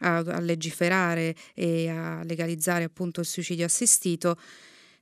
a, 0.00 0.18
a 0.18 0.38
legiferare 0.38 1.34
e 1.52 1.88
a 1.88 2.22
legalizzare 2.22 2.84
appunto 2.84 3.20
il 3.20 3.26
suicidio 3.26 3.66
assistito 3.66 4.38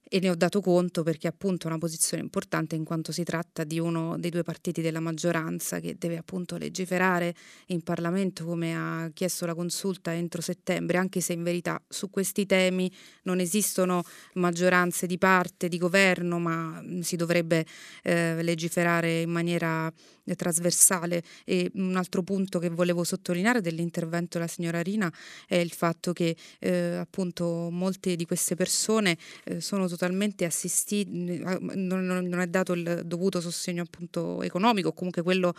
e 0.08 0.20
ne 0.20 0.30
ho 0.30 0.34
dato 0.34 0.60
conto 0.60 1.02
perché 1.02 1.28
appunto 1.28 1.66
è 1.66 1.70
una 1.70 1.78
posizione 1.78 2.22
importante 2.22 2.74
in 2.74 2.84
quanto 2.84 3.12
si 3.12 3.24
tratta 3.24 3.64
di 3.64 3.78
uno 3.78 4.18
dei 4.18 4.30
due 4.30 4.42
partiti 4.42 4.80
della 4.80 5.00
maggioranza 5.00 5.80
che 5.80 5.96
deve 5.98 6.16
appunto 6.16 6.56
legiferare 6.56 7.34
in 7.66 7.82
Parlamento 7.82 8.44
come 8.44 8.74
ha 8.74 9.10
chiesto 9.12 9.44
la 9.46 9.54
consulta 9.54 10.14
entro 10.14 10.40
settembre, 10.40 10.98
anche 10.98 11.20
se 11.20 11.34
in 11.34 11.42
verità 11.42 11.80
su 11.88 12.08
questi 12.10 12.46
temi 12.46 12.90
non 13.22 13.40
esistono 13.40 14.02
maggioranze 14.34 15.06
di 15.06 15.18
parte, 15.18 15.68
di 15.68 15.78
governo, 15.78 16.38
ma 16.38 16.82
si 17.00 17.16
dovrebbe 17.16 17.66
eh, 18.02 18.42
legiferare 18.42 19.20
in 19.22 19.30
maniera 19.30 19.92
trasversale. 20.34 21.22
E 21.44 21.70
un 21.74 21.96
altro 21.96 22.22
punto 22.22 22.58
che 22.58 22.68
volevo 22.68 23.04
sottolineare 23.04 23.60
dell'intervento 23.60 24.38
della 24.38 24.50
signora 24.50 24.80
Rina 24.80 25.12
è 25.46 25.56
il 25.56 25.72
fatto 25.72 26.12
che 26.12 26.36
eh, 26.58 26.96
appunto 26.96 27.68
molte 27.70 28.16
di 28.16 28.26
queste 28.26 28.54
persone 28.54 29.16
eh, 29.44 29.60
sono 29.60 29.88
totalmente 29.98 30.44
assistite, 30.44 31.10
non, 31.10 32.06
non, 32.06 32.38
è 32.38 32.46
dato 32.46 32.72
il 32.72 33.02
dovuto 33.04 33.40
sostegno 33.40 33.82
appunto 33.82 34.42
economico, 34.42 34.92
comunque 34.92 35.22
quello 35.22 35.52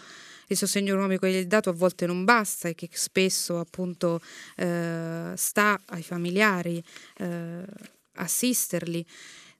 il 0.47 0.55
sostegno 0.55 0.93
economico 0.93 1.25
che 1.25 1.33
gli 1.33 1.41
è 1.43 1.45
dato 1.45 1.69
a 1.69 1.73
volte 1.73 2.05
non 2.05 2.23
basta 2.23 2.69
e 2.69 2.75
che 2.75 2.87
spesso 2.93 3.59
appunto 3.59 4.21
eh, 4.55 5.33
sta 5.35 5.81
ai 5.87 6.03
familiari 6.03 6.81
eh, 7.17 7.63
assisterli. 8.13 9.05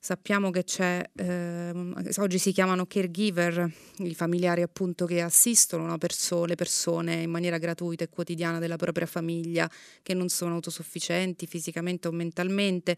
Sappiamo 0.02 0.50
che 0.50 0.64
c'è, 0.64 1.04
eh, 1.14 1.72
oggi 2.20 2.38
si 2.38 2.54
chiamano 2.54 2.86
caregiver, 2.86 3.70
i 3.98 4.16
familiari 4.16 4.62
appunto 4.62 5.06
che 5.06 5.20
assistono 5.20 5.98
perso- 5.98 6.46
le 6.46 6.56
persone 6.56 7.16
in 7.16 7.30
maniera 7.30 7.58
gratuita 7.58 8.06
e 8.06 8.10
quotidiana 8.10 8.60
della 8.60 8.78
propria 8.78 9.06
famiglia, 9.06 9.70
che 10.02 10.14
non 10.14 10.30
sono 10.30 10.54
autosufficienti 10.54 11.46
fisicamente 11.48 12.08
o 12.08 12.12
mentalmente 12.12 12.96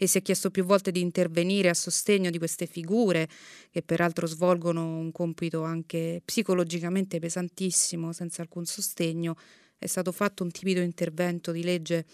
e 0.00 0.06
si 0.06 0.18
è 0.18 0.22
chiesto 0.22 0.50
più 0.50 0.64
volte 0.64 0.92
di 0.92 1.00
intervenire 1.00 1.68
a 1.68 1.74
sostegno 1.74 2.30
di 2.30 2.38
queste 2.38 2.66
figure 2.66 3.28
che 3.70 3.82
peraltro 3.82 4.26
svolgono 4.26 4.96
un 4.96 5.10
compito 5.10 5.64
anche 5.64 6.22
psicologicamente 6.24 7.18
pesantissimo 7.18 8.12
senza 8.12 8.40
alcun 8.42 8.64
sostegno. 8.64 9.34
È 9.76 9.86
stato 9.86 10.12
fatto 10.12 10.44
un 10.44 10.52
timido 10.52 10.80
intervento 10.80 11.50
di 11.50 11.64
legge 11.64 12.04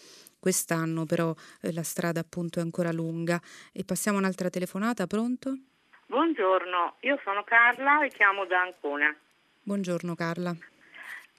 quest'anno, 0.41 1.05
però 1.05 1.35
eh, 1.61 1.73
la 1.73 1.83
strada 1.83 2.21
appunto 2.21 2.59
è 2.59 2.63
ancora 2.63 2.91
lunga. 2.91 3.41
E 3.73 3.85
passiamo 3.85 4.17
a 4.17 4.21
un'altra 4.21 4.49
telefonata, 4.49 5.07
pronto? 5.07 5.55
Buongiorno, 6.07 6.97
io 7.01 7.21
sono 7.23 7.45
Carla 7.45 8.05
e 8.05 8.09
chiamo 8.09 8.47
da 8.47 8.63
Ancona. 8.63 9.15
Buongiorno 9.63 10.15
Carla. 10.15 10.57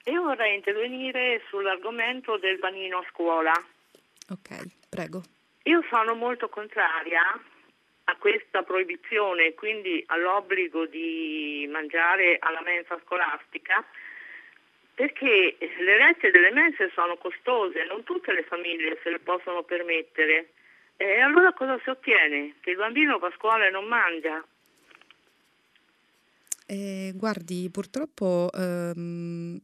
Io 0.04 0.22
vorrei 0.22 0.54
intervenire 0.54 1.42
sull'argomento 1.48 2.38
del 2.38 2.58
panino 2.60 2.98
a 2.98 3.06
scuola. 3.10 3.52
Ok, 4.28 4.88
prego. 4.88 5.22
Io 5.66 5.84
sono 5.90 6.14
molto 6.14 6.48
contraria 6.48 7.22
a 8.08 8.16
questa 8.16 8.62
proibizione, 8.62 9.54
quindi 9.54 10.02
all'obbligo 10.06 10.86
di 10.86 11.68
mangiare 11.70 12.36
alla 12.38 12.62
mensa 12.62 12.96
scolastica, 13.04 13.84
perché 14.94 15.56
le 15.58 15.96
rette 15.96 16.30
delle 16.30 16.52
mense 16.52 16.90
sono 16.94 17.16
costose, 17.16 17.84
non 17.84 18.04
tutte 18.04 18.32
le 18.32 18.44
famiglie 18.44 18.98
se 19.02 19.10
le 19.10 19.18
possono 19.18 19.64
permettere. 19.64 20.50
E 20.96 21.20
allora 21.20 21.52
cosa 21.52 21.78
si 21.82 21.90
ottiene? 21.90 22.54
Che 22.60 22.70
il 22.70 22.76
bambino 22.76 23.18
va 23.18 23.26
a 23.26 23.34
scuola 23.36 23.66
e 23.66 23.70
non 23.70 23.86
mangia. 23.86 24.42
Eh, 26.68 27.12
guardi, 27.14 27.68
purtroppo 27.70 28.50
ehm, 28.52 29.60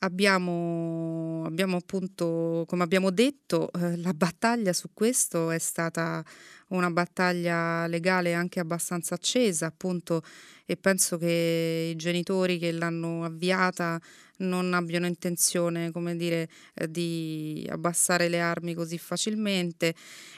abbiamo, 0.00 1.44
abbiamo 1.46 1.76
appunto, 1.76 2.64
come 2.66 2.82
abbiamo 2.82 3.10
detto, 3.10 3.70
eh, 3.72 3.96
la 3.96 4.12
battaglia 4.12 4.72
su 4.72 4.90
questo 4.92 5.50
è 5.50 5.58
stata 5.58 6.24
una 6.68 6.90
battaglia 6.90 7.86
legale 7.86 8.34
anche 8.34 8.60
abbastanza 8.60 9.14
accesa, 9.14 9.66
appunto, 9.66 10.22
e 10.66 10.76
penso 10.76 11.16
che 11.16 11.90
i 11.92 11.96
genitori 11.96 12.58
che 12.58 12.72
l'hanno 12.72 13.24
avviata 13.24 14.00
non 14.38 14.72
abbiano 14.74 15.06
intenzione, 15.06 15.90
come 15.90 16.14
dire, 16.16 16.48
eh, 16.74 16.90
di 16.90 17.66
abbassare 17.70 18.28
le 18.28 18.40
armi 18.40 18.74
così 18.74 18.98
facilmente, 18.98 19.94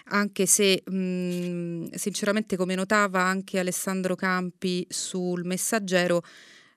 anche 0.06 0.46
se 0.46 0.82
mh, 0.86 0.94
mm, 0.94 1.84
sinceramente 1.92 2.56
come 2.56 2.74
notava 2.74 3.22
anche 3.22 3.58
Alessandro 3.58 4.14
Campi 4.14 4.86
sul 4.88 5.44
messaggero, 5.44 6.22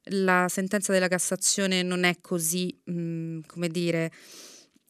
la 0.08 0.48
sentenza 0.50 0.92
della 0.92 1.08
Cassazione 1.08 1.82
non 1.84 2.04
è 2.04 2.18
così, 2.22 2.78
mh, 2.84 2.94
mm, 2.94 3.40
come 3.46 3.68
dire, 3.70 4.12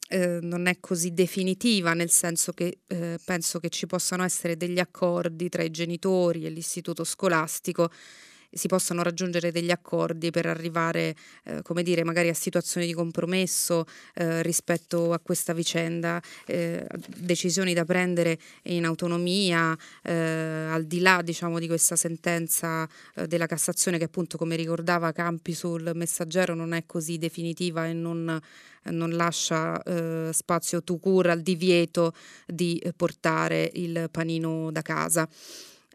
eh, 0.09 0.39
non 0.41 0.67
è 0.67 0.79
così 0.79 1.13
definitiva, 1.13 1.93
nel 1.93 2.09
senso 2.09 2.51
che 2.53 2.79
eh, 2.87 3.19
penso 3.23 3.59
che 3.59 3.69
ci 3.69 3.85
possano 3.87 4.23
essere 4.23 4.57
degli 4.57 4.79
accordi 4.79 5.49
tra 5.49 5.63
i 5.63 5.71
genitori 5.71 6.45
e 6.45 6.49
l'istituto 6.49 7.03
scolastico 7.03 7.89
si 8.53 8.67
possano 8.67 9.03
raggiungere 9.03 9.51
degli 9.51 9.71
accordi 9.71 10.31
per 10.31 10.45
arrivare, 10.45 11.15
eh, 11.43 11.61
come 11.61 11.83
dire, 11.83 12.03
magari 12.03 12.29
a 12.29 12.33
situazioni 12.33 12.85
di 12.85 12.93
compromesso 12.93 13.85
eh, 14.15 14.41
rispetto 14.41 15.13
a 15.13 15.19
questa 15.19 15.53
vicenda, 15.53 16.21
eh, 16.45 16.85
decisioni 17.17 17.73
da 17.73 17.85
prendere 17.85 18.37
in 18.63 18.85
autonomia, 18.85 19.77
eh, 20.03 20.13
al 20.13 20.85
di 20.85 20.99
là 20.99 21.21
diciamo, 21.23 21.59
di 21.59 21.67
questa 21.67 21.95
sentenza 21.95 22.87
eh, 23.15 23.27
della 23.27 23.45
Cassazione 23.45 23.97
che 23.97 24.05
appunto, 24.05 24.37
come 24.37 24.55
ricordava 24.55 25.11
Campi 25.11 25.53
sul 25.53 25.91
messaggero, 25.95 26.53
non 26.53 26.73
è 26.73 26.83
così 26.85 27.17
definitiva 27.17 27.87
e 27.87 27.93
non 27.93 28.39
non 28.85 29.11
lascia 29.11 29.81
eh, 29.81 30.29
spazio 30.33 30.83
tu 30.83 30.99
cura 30.99 31.31
al 31.31 31.41
divieto 31.41 32.13
di 32.45 32.81
portare 32.97 33.71
il 33.75 34.09
panino 34.11 34.71
da 34.71 34.81
casa. 34.81 35.25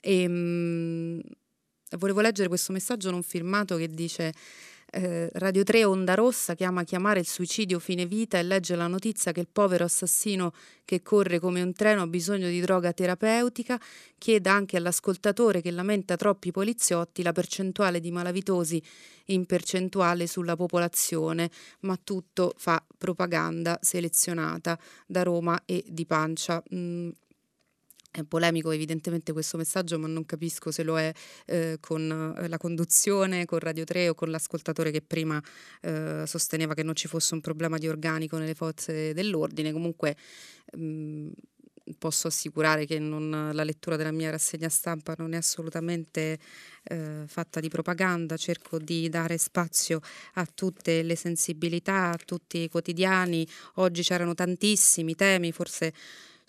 E, 0.00 0.22
ehm, 0.22 1.20
Volevo 1.97 2.20
leggere 2.20 2.49
questo 2.49 2.72
messaggio 2.72 3.11
non 3.11 3.22
firmato 3.22 3.76
che 3.76 3.89
dice 3.89 4.34
eh, 4.91 5.28
Radio 5.34 5.64
3 5.64 5.84
Onda 5.84 6.14
Rossa 6.14 6.55
chiama 6.55 6.80
a 6.80 6.84
chiamare 6.84 7.20
il 7.20 7.26
suicidio 7.26 7.78
fine 7.78 8.07
vita 8.07 8.39
e 8.39 8.43
legge 8.43 8.74
la 8.74 8.86
notizia 8.86 9.32
che 9.32 9.41
il 9.41 9.49
povero 9.51 9.84
assassino 9.84 10.53
che 10.84 11.03
corre 11.03 11.39
come 11.39 11.61
un 11.62 11.72
treno 11.72 12.03
ha 12.03 12.07
bisogno 12.07 12.49
di 12.49 12.61
droga 12.61 12.93
terapeutica, 12.93 13.78
chieda 14.16 14.53
anche 14.53 14.76
all'ascoltatore 14.76 15.61
che 15.61 15.70
lamenta 15.70 16.16
troppi 16.16 16.51
poliziotti 16.51 17.22
la 17.22 17.32
percentuale 17.32 18.01
di 18.01 18.11
malavitosi 18.11 18.82
in 19.26 19.45
percentuale 19.45 20.26
sulla 20.26 20.57
popolazione, 20.57 21.51
ma 21.80 21.99
tutto 22.03 22.55
fa 22.57 22.82
propaganda 22.97 23.78
selezionata 23.82 24.78
da 25.07 25.22
Roma 25.22 25.62
e 25.66 25.84
di 25.86 26.07
pancia. 26.07 26.62
Mm, 26.74 27.11
è 28.11 28.22
polemico 28.24 28.70
evidentemente 28.70 29.32
questo 29.32 29.56
messaggio, 29.56 29.98
ma 29.98 30.06
non 30.06 30.24
capisco 30.24 30.70
se 30.70 30.82
lo 30.82 30.98
è 30.98 31.12
eh, 31.46 31.76
con 31.80 32.34
eh, 32.38 32.48
la 32.48 32.56
conduzione, 32.56 33.44
con 33.44 33.59
Radio 33.59 33.84
3 33.84 34.09
o 34.09 34.14
con 34.14 34.30
l'ascoltatore 34.30 34.90
che 34.90 35.02
prima 35.02 35.42
eh, 35.82 36.24
sosteneva 36.26 36.74
che 36.74 36.82
non 36.82 36.94
ci 36.94 37.09
fosse 37.09 37.34
un 37.34 37.40
problema 37.40 37.78
di 37.78 37.88
organico 37.88 38.38
nelle 38.38 38.54
forze 38.54 39.12
dell'ordine. 39.12 39.72
Comunque 39.72 40.16
mh, 40.72 40.82
mm, 40.82 41.28
posso 41.98 42.28
assicurare 42.28 42.84
che 42.86 42.98
non, 42.98 43.50
la 43.52 43.64
lettura 43.64 43.96
della 43.96 44.11
mia 44.11 44.30
rassegna 44.30 44.68
stampa 44.68 45.14
non 45.18 45.32
è 45.32 45.36
assolutamente 45.36 46.38
eh, 46.84 47.24
fatta 47.26 47.61
di 47.61 47.68
propaganda, 47.68 48.36
cerco 48.36 48.78
di 48.78 49.09
dare 49.09 49.38
spazio 49.38 50.00
a 50.34 50.46
tutte 50.46 51.02
le 51.02 51.16
sensibilità, 51.16 52.11
a 52.11 52.18
tutti 52.22 52.59
i 52.59 52.68
quotidiani. 52.68 53.46
Oggi 53.74 54.02
c'erano 54.02 54.34
tantissimi 54.34 55.14
temi, 55.14 55.52
forse 55.52 55.92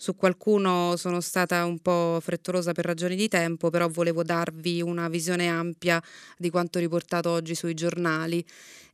su 0.00 0.16
qualcuno 0.16 0.96
sono 0.96 1.20
stata 1.20 1.66
un 1.66 1.78
po' 1.78 2.20
frettolosa 2.22 2.72
per 2.72 2.86
ragioni 2.86 3.16
di 3.16 3.28
tempo, 3.28 3.68
però 3.68 3.86
volevo 3.86 4.22
darvi 4.22 4.80
una 4.80 5.10
visione 5.10 5.46
ampia 5.46 6.02
di 6.38 6.48
quanto 6.48 6.78
riportato 6.78 7.28
oggi 7.28 7.54
sui 7.54 7.74
giornali. 7.74 8.42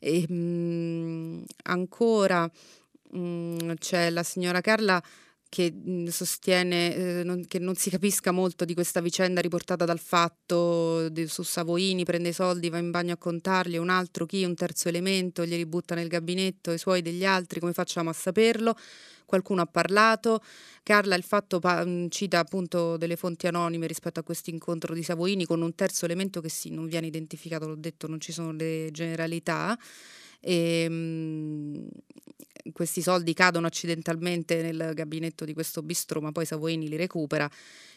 E, 0.00 0.26
mh, 0.28 0.34
mm, 0.34 1.42
ancora 1.66 2.50
mh, 3.12 3.18
mm, 3.20 3.70
c'è 3.78 4.10
la 4.10 4.24
signora 4.24 4.60
Carla 4.60 5.00
che 5.56 5.72
mh, 5.72 6.08
sostiene 6.08 6.94
eh, 6.94 7.22
non, 7.24 7.46
che 7.48 7.58
non 7.58 7.76
si 7.76 7.88
capisca 7.88 8.30
molto 8.30 8.66
di 8.66 8.74
questa 8.74 9.00
vicenda 9.00 9.40
riportata 9.40 9.86
dal 9.86 9.98
fatto 9.98 11.08
di, 11.08 11.26
su 11.28 11.42
Savoini, 11.42 12.04
prende 12.04 12.28
i 12.28 12.32
soldi, 12.34 12.68
va 12.68 12.76
in 12.76 12.90
bagno 12.90 13.14
a 13.14 13.16
contarli, 13.16 13.78
un 13.78 13.88
altro 13.88 14.26
chi, 14.26 14.44
un 14.44 14.54
terzo 14.54 14.88
elemento, 14.88 15.46
glieli 15.46 15.64
butta 15.64 15.94
nel 15.94 16.08
gabinetto, 16.08 16.72
i 16.72 16.78
suoi 16.78 17.00
degli 17.00 17.24
altri, 17.24 17.58
come 17.60 17.72
facciamo 17.72 18.10
a 18.10 18.12
saperlo? 18.12 18.76
qualcuno 19.24 19.62
ha 19.62 19.66
parlato. 19.66 20.40
Carla 20.82 21.16
il 21.16 21.24
fatto 21.24 21.58
pa- 21.58 21.84
mm, 21.84 22.08
cita 22.10 22.38
appunto 22.38 22.98
delle 22.98 23.16
fonti 23.16 23.46
anonime 23.46 23.86
rispetto 23.86 24.20
a 24.20 24.22
questo 24.22 24.50
incontro 24.50 24.94
di 24.94 25.02
Savoini 25.02 25.46
con 25.46 25.62
un 25.62 25.74
terzo 25.74 26.04
elemento 26.04 26.40
che 26.42 26.50
sì, 26.50 26.70
non 26.70 26.86
viene 26.86 27.06
identificato, 27.06 27.66
l'ho 27.66 27.76
detto, 27.76 28.06
non 28.06 28.20
ci 28.20 28.30
sono 28.30 28.52
le 28.52 28.90
generalità. 28.92 29.76
E, 30.40 30.82
ehm, 30.82 31.88
questi 32.72 33.02
soldi 33.02 33.32
cadono 33.32 33.66
accidentalmente 33.66 34.60
nel 34.62 34.92
gabinetto 34.94 35.44
di 35.44 35.54
questo 35.54 35.82
bistro, 35.82 36.20
ma 36.20 36.32
poi 36.32 36.46
Savoini 36.46 36.88
li 36.88 36.96
recupera 36.96 37.48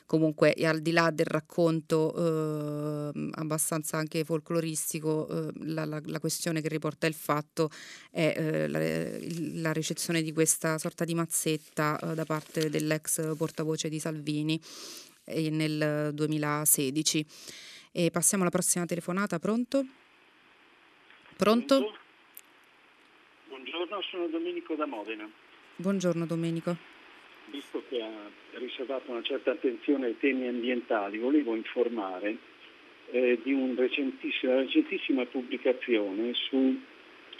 comunque 0.06 0.54
al 0.64 0.82
di 0.82 0.92
là 0.92 1.12
del 1.12 1.28
racconto 1.28 3.12
eh, 3.14 3.30
abbastanza 3.34 3.98
anche 3.98 4.24
folcloristico, 4.24 5.28
eh, 5.28 5.52
la, 5.66 5.86
la, 5.86 6.02
la, 6.04 6.20
questione 6.20 6.62
che 6.62 6.68
riporta 6.68 7.06
il 7.06 7.14
fatto 7.14 7.70
è 8.10 8.34
eh, 8.36 8.68
la, 8.68 8.80
la, 9.62 9.72
ricezione 9.72 10.24
di 10.24 10.34
questa 10.34 10.80
sorta 10.80 11.06
di 11.06 11.14
mazzetta 11.14 12.00
eh, 12.00 12.16
da 12.16 12.26
parte 12.26 12.72
dell'ex 12.72 13.36
portavoce 13.38 13.88
di 13.88 14.00
Salvini 14.00 14.60
eh, 15.26 15.52
nel 15.52 16.12
2016. 16.16 17.26
E 17.92 18.10
passiamo 18.10 18.42
alla 18.42 18.52
prossima 18.52 18.86
telefonata, 18.88 19.38
pronto? 19.38 19.86
Pronto? 21.38 21.99
Buongiorno, 23.62 24.02
sono 24.04 24.28
Domenico 24.28 24.76
da 24.76 24.86
Modena. 24.86 25.30
Buongiorno 25.76 26.26
Domenico 26.26 26.78
visto 27.50 27.84
che 27.90 28.02
ha 28.02 28.30
riservato 28.54 29.12
una 29.12 29.22
certa 29.22 29.52
attenzione 29.52 30.06
ai 30.06 30.18
temi 30.18 30.48
ambientali, 30.48 31.18
volevo 31.18 31.56
informare 31.56 32.38
eh, 33.12 33.40
di 33.44 33.52
un 33.52 33.76
recentissima, 33.76 34.54
una 34.54 34.62
recentissima 34.62 35.26
pubblicazione 35.26 36.34
su 36.36 36.80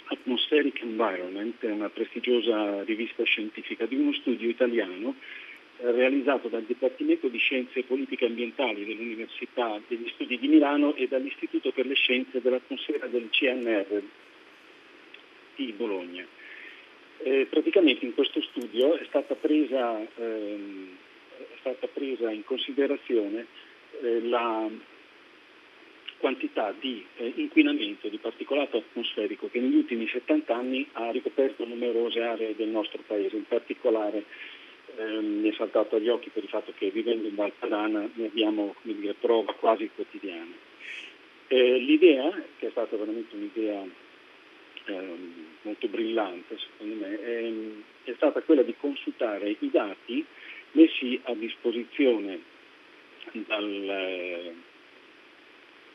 Atmospheric 0.06 0.82
Environment, 0.82 1.56
una 1.62 1.88
prestigiosa 1.88 2.82
rivista 2.82 3.22
scientifica, 3.22 3.86
di 3.86 3.96
uno 3.96 4.12
studio 4.12 4.48
italiano 4.48 5.14
eh, 5.78 5.90
realizzato 5.90 6.48
dal 6.48 6.64
Dipartimento 6.64 7.28
di 7.28 7.38
Scienze 7.38 7.78
e 7.78 7.84
Politiche 7.84 8.26
Ambientali 8.26 8.84
dell'Università 8.84 9.80
degli 9.86 10.10
Studi 10.14 10.38
di 10.38 10.48
Milano 10.48 10.94
e 10.96 11.08
dall'Istituto 11.08 11.70
per 11.70 11.86
le 11.86 11.94
Scienze 11.94 12.42
dell'Atmosfera 12.42 13.06
del 13.06 13.28
CNR 13.30 14.02
di 15.64 15.72
Bologna. 15.72 16.24
Eh, 17.22 17.46
praticamente 17.50 18.04
in 18.04 18.14
questo 18.14 18.40
studio 18.40 18.96
è 18.96 19.04
stata 19.06 19.34
presa, 19.34 20.00
ehm, 20.16 20.88
è 21.36 21.56
stata 21.60 21.86
presa 21.86 22.30
in 22.30 22.44
considerazione 22.44 23.46
eh, 24.00 24.20
la 24.22 24.68
quantità 26.18 26.74
di 26.78 27.04
eh, 27.16 27.32
inquinamento 27.36 28.08
di 28.08 28.18
particolato 28.18 28.78
atmosferico 28.78 29.48
che 29.50 29.60
negli 29.60 29.76
ultimi 29.76 30.06
70 30.06 30.54
anni 30.54 30.86
ha 30.92 31.10
ricoperto 31.10 31.66
numerose 31.66 32.20
aree 32.22 32.56
del 32.56 32.68
nostro 32.68 33.02
paese, 33.06 33.36
in 33.36 33.46
particolare 33.46 34.24
ehm, 34.96 35.40
mi 35.40 35.50
è 35.50 35.54
saltato 35.54 35.96
agli 35.96 36.08
occhi 36.08 36.30
per 36.30 36.42
il 36.42 36.48
fatto 36.48 36.72
che 36.76 36.90
vivendo 36.90 37.28
in 37.28 37.34
Val 37.34 37.52
ne 38.14 38.26
abbiamo 38.26 38.74
dire, 38.82 39.14
prova 39.14 39.52
quasi 39.54 39.90
quotidiana. 39.94 40.68
Eh, 41.48 41.78
l'idea, 41.78 42.30
che 42.58 42.68
è 42.68 42.70
stata 42.70 42.96
veramente 42.96 43.34
un'idea 43.34 43.84
ehm, 44.86 45.46
molto 45.62 45.88
brillante 45.88 46.58
secondo 46.58 46.94
me, 47.06 47.20
è, 47.20 47.44
ehm, 47.44 47.82
è 48.04 48.12
stata 48.16 48.40
quella 48.42 48.62
di 48.62 48.74
consultare 48.78 49.56
i 49.58 49.70
dati 49.70 50.24
messi 50.72 51.20
a 51.24 51.34
disposizione 51.34 52.40
dal, 53.32 54.54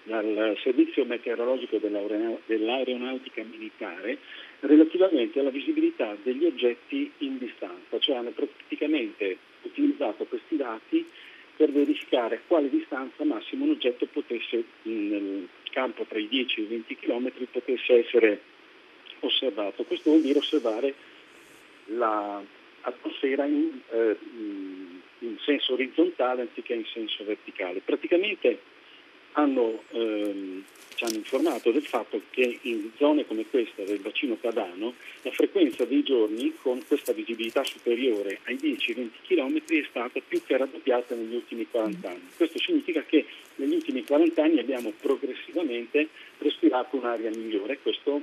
dal 0.03 0.57
Servizio 0.61 1.05
Meteorologico 1.05 1.77
dell'Aeronautica 1.77 3.43
Militare 3.43 4.19
relativamente 4.61 5.39
alla 5.39 5.49
visibilità 5.49 6.15
degli 6.21 6.45
oggetti 6.45 7.11
in 7.19 7.37
distanza, 7.37 7.99
cioè 7.99 8.17
hanno 8.17 8.31
praticamente 8.31 9.37
utilizzato 9.63 10.25
questi 10.25 10.55
dati 10.55 11.05
per 11.55 11.71
verificare 11.71 12.41
quale 12.47 12.69
distanza 12.69 13.23
massimo 13.23 13.63
un 13.63 13.71
oggetto 13.71 14.05
potesse, 14.07 14.63
nel 14.83 15.47
campo 15.71 16.03
tra 16.03 16.19
i 16.19 16.27
10 16.27 16.59
e 16.59 16.63
i 16.63 16.67
20 16.67 16.95
km, 16.97 17.31
potesse 17.49 17.93
essere 17.93 18.41
osservato. 19.19 19.83
Questo 19.83 20.09
vuol 20.09 20.21
dire 20.21 20.39
osservare 20.39 20.93
l'atmosfera 21.85 23.45
in, 23.45 23.79
eh, 23.91 24.17
in, 25.19 25.37
senso 25.39 25.73
orizzontale 25.73 26.41
anziché 26.41 26.73
in 26.73 26.85
senso 26.85 27.23
verticale. 27.23 27.81
Praticamente 27.83 28.59
hanno, 29.33 29.83
ehm, 29.91 30.63
ci 30.95 31.03
hanno 31.03 31.15
informato 31.15 31.71
del 31.71 31.85
fatto 31.85 32.21
che 32.29 32.59
in 32.61 32.91
zone 32.97 33.25
come 33.25 33.45
questa 33.45 33.83
del 33.83 33.99
bacino 33.99 34.35
padano 34.35 34.93
la 35.23 35.31
frequenza 35.31 35.83
dei 35.85 36.03
giorni 36.03 36.53
con 36.61 36.81
questa 36.87 37.11
visibilità 37.11 37.63
superiore 37.63 38.39
ai 38.45 38.55
10-20 38.55 39.09
km 39.27 39.61
è 39.65 39.85
stata 39.89 40.19
più 40.25 40.41
che 40.43 40.57
raddoppiata 40.57 41.15
negli 41.15 41.35
ultimi 41.35 41.67
40 41.69 42.09
anni. 42.09 42.29
Questo 42.35 42.59
significa 42.59 43.03
che 43.03 43.25
negli 43.55 43.73
ultimi 43.73 44.03
40 44.03 44.41
anni 44.41 44.59
abbiamo 44.59 44.93
progressivamente 45.01 46.07
respirato 46.37 46.95
un'aria 46.95 47.29
migliore. 47.29 47.79
Questo 47.81 48.21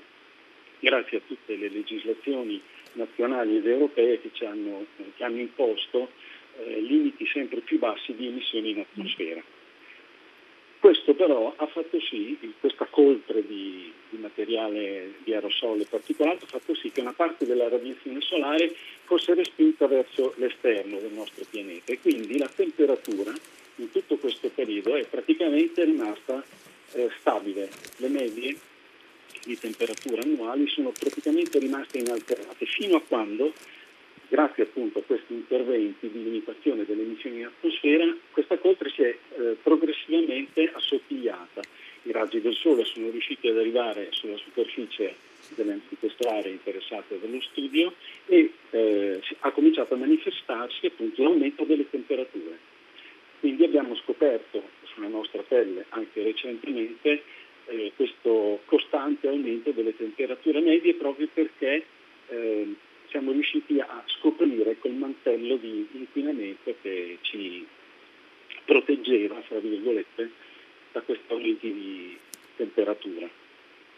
grazie 0.82 1.18
a 1.18 1.20
tutte 1.24 1.54
le 1.54 1.68
legislazioni 1.68 2.60
nazionali 2.94 3.56
ed 3.56 3.66
europee 3.66 4.20
che, 4.20 4.30
ci 4.32 4.44
hanno, 4.44 4.84
che 5.16 5.22
hanno 5.22 5.38
imposto 5.38 6.10
eh, 6.58 6.80
limiti 6.80 7.24
sempre 7.26 7.60
più 7.60 7.78
bassi 7.78 8.14
di 8.14 8.26
emissioni 8.26 8.70
in 8.70 8.80
atmosfera. 8.80 9.42
Questo 10.80 11.14
però 11.14 11.54
ha 11.56 11.66
fatto 11.68 12.00
sì, 12.00 12.36
questa 12.58 12.86
coltre 12.86 13.46
di, 13.46 13.92
di, 14.10 14.18
materiale 14.18 15.14
di 15.22 15.32
aerosole 15.32 15.86
particolare 15.88 16.38
ha 16.42 16.46
fatto 16.46 16.74
sì 16.74 16.90
che 16.90 17.00
una 17.00 17.12
parte 17.12 17.46
della 17.46 17.68
radiazione 17.68 18.20
solare 18.20 18.74
fosse 19.04 19.34
respinta 19.34 19.86
verso 19.86 20.34
l'esterno 20.38 20.98
del 20.98 21.12
nostro 21.12 21.44
pianeta 21.48 21.92
e 21.92 22.00
quindi 22.00 22.36
la 22.36 22.50
temperatura 22.52 23.32
in 23.76 23.92
tutto 23.92 24.16
questo 24.16 24.50
periodo 24.52 24.96
è 24.96 25.04
praticamente 25.04 25.84
rimasta 25.84 26.44
eh, 26.94 27.08
stabile. 27.20 27.70
Le 27.98 28.08
medie 28.08 28.56
di 29.44 29.58
temperatura 29.58 30.22
annuali 30.22 30.68
sono 30.68 30.92
praticamente 30.96 31.58
rimaste 31.58 31.98
inalterate 31.98 32.64
fino 32.66 32.96
a 32.96 33.02
quando, 33.02 33.52
grazie 34.28 34.64
appunto 34.64 35.00
a 35.00 35.02
questi 35.02 35.34
interventi 35.34 36.10
di 36.10 36.22
limitazione 36.22 36.84
delle 36.84 37.02
emissioni 37.02 37.40
in 37.40 37.46
atmosfera, 37.46 38.14
questa 38.30 38.58
coltre 38.58 38.90
si 38.90 39.02
è 39.02 39.08
eh, 39.08 39.56
progressivamente 39.62 40.70
assottigliata. 40.72 41.60
I 42.04 42.12
raggi 42.12 42.40
del 42.40 42.54
sole 42.54 42.84
sono 42.84 43.10
riusciti 43.10 43.48
ad 43.48 43.58
arrivare 43.58 44.08
sulla 44.10 44.36
superficie 44.36 45.14
delle, 45.54 45.80
di 45.88 45.96
queste 45.98 46.26
aree 46.26 46.52
interessate 46.52 47.18
dallo 47.20 47.40
studio 47.40 47.92
e 48.26 48.52
eh, 48.70 49.20
ha 49.40 49.50
cominciato 49.50 49.94
a 49.94 49.98
manifestarsi 49.98 50.86
appunto 50.86 51.22
l'aumento 51.22 51.64
delle 51.64 51.88
temperature. 51.88 52.70
Quindi 53.40 53.64
abbiamo 53.64 53.96
scoperto 53.96 54.62
sulla 54.84 55.08
nostra 55.08 55.42
pelle 55.42 55.86
anche 55.90 56.22
recentemente 56.22 57.22
eh, 57.66 57.92
questo 57.96 58.60
costante 58.64 59.28
aumento 59.28 59.70
delle 59.70 59.96
temperature 59.96 60.60
medie 60.60 60.94
proprio 60.94 61.28
perché 61.32 61.84
eh, 62.28 62.74
siamo 63.08 63.32
riusciti 63.32 63.78
a 63.78 64.02
scoprire 64.06 64.76
quel 64.76 64.94
mantello 64.94 65.56
di 65.56 65.86
inquinamento 65.92 66.74
che 66.80 67.18
ci 67.20 67.66
proteggeva, 68.64 69.40
fra 69.42 69.58
virgolette, 69.58 70.30
da 70.92 71.00
questi 71.02 71.24
aumenti 71.32 71.72
di 71.72 72.18
temperatura. 72.56 73.28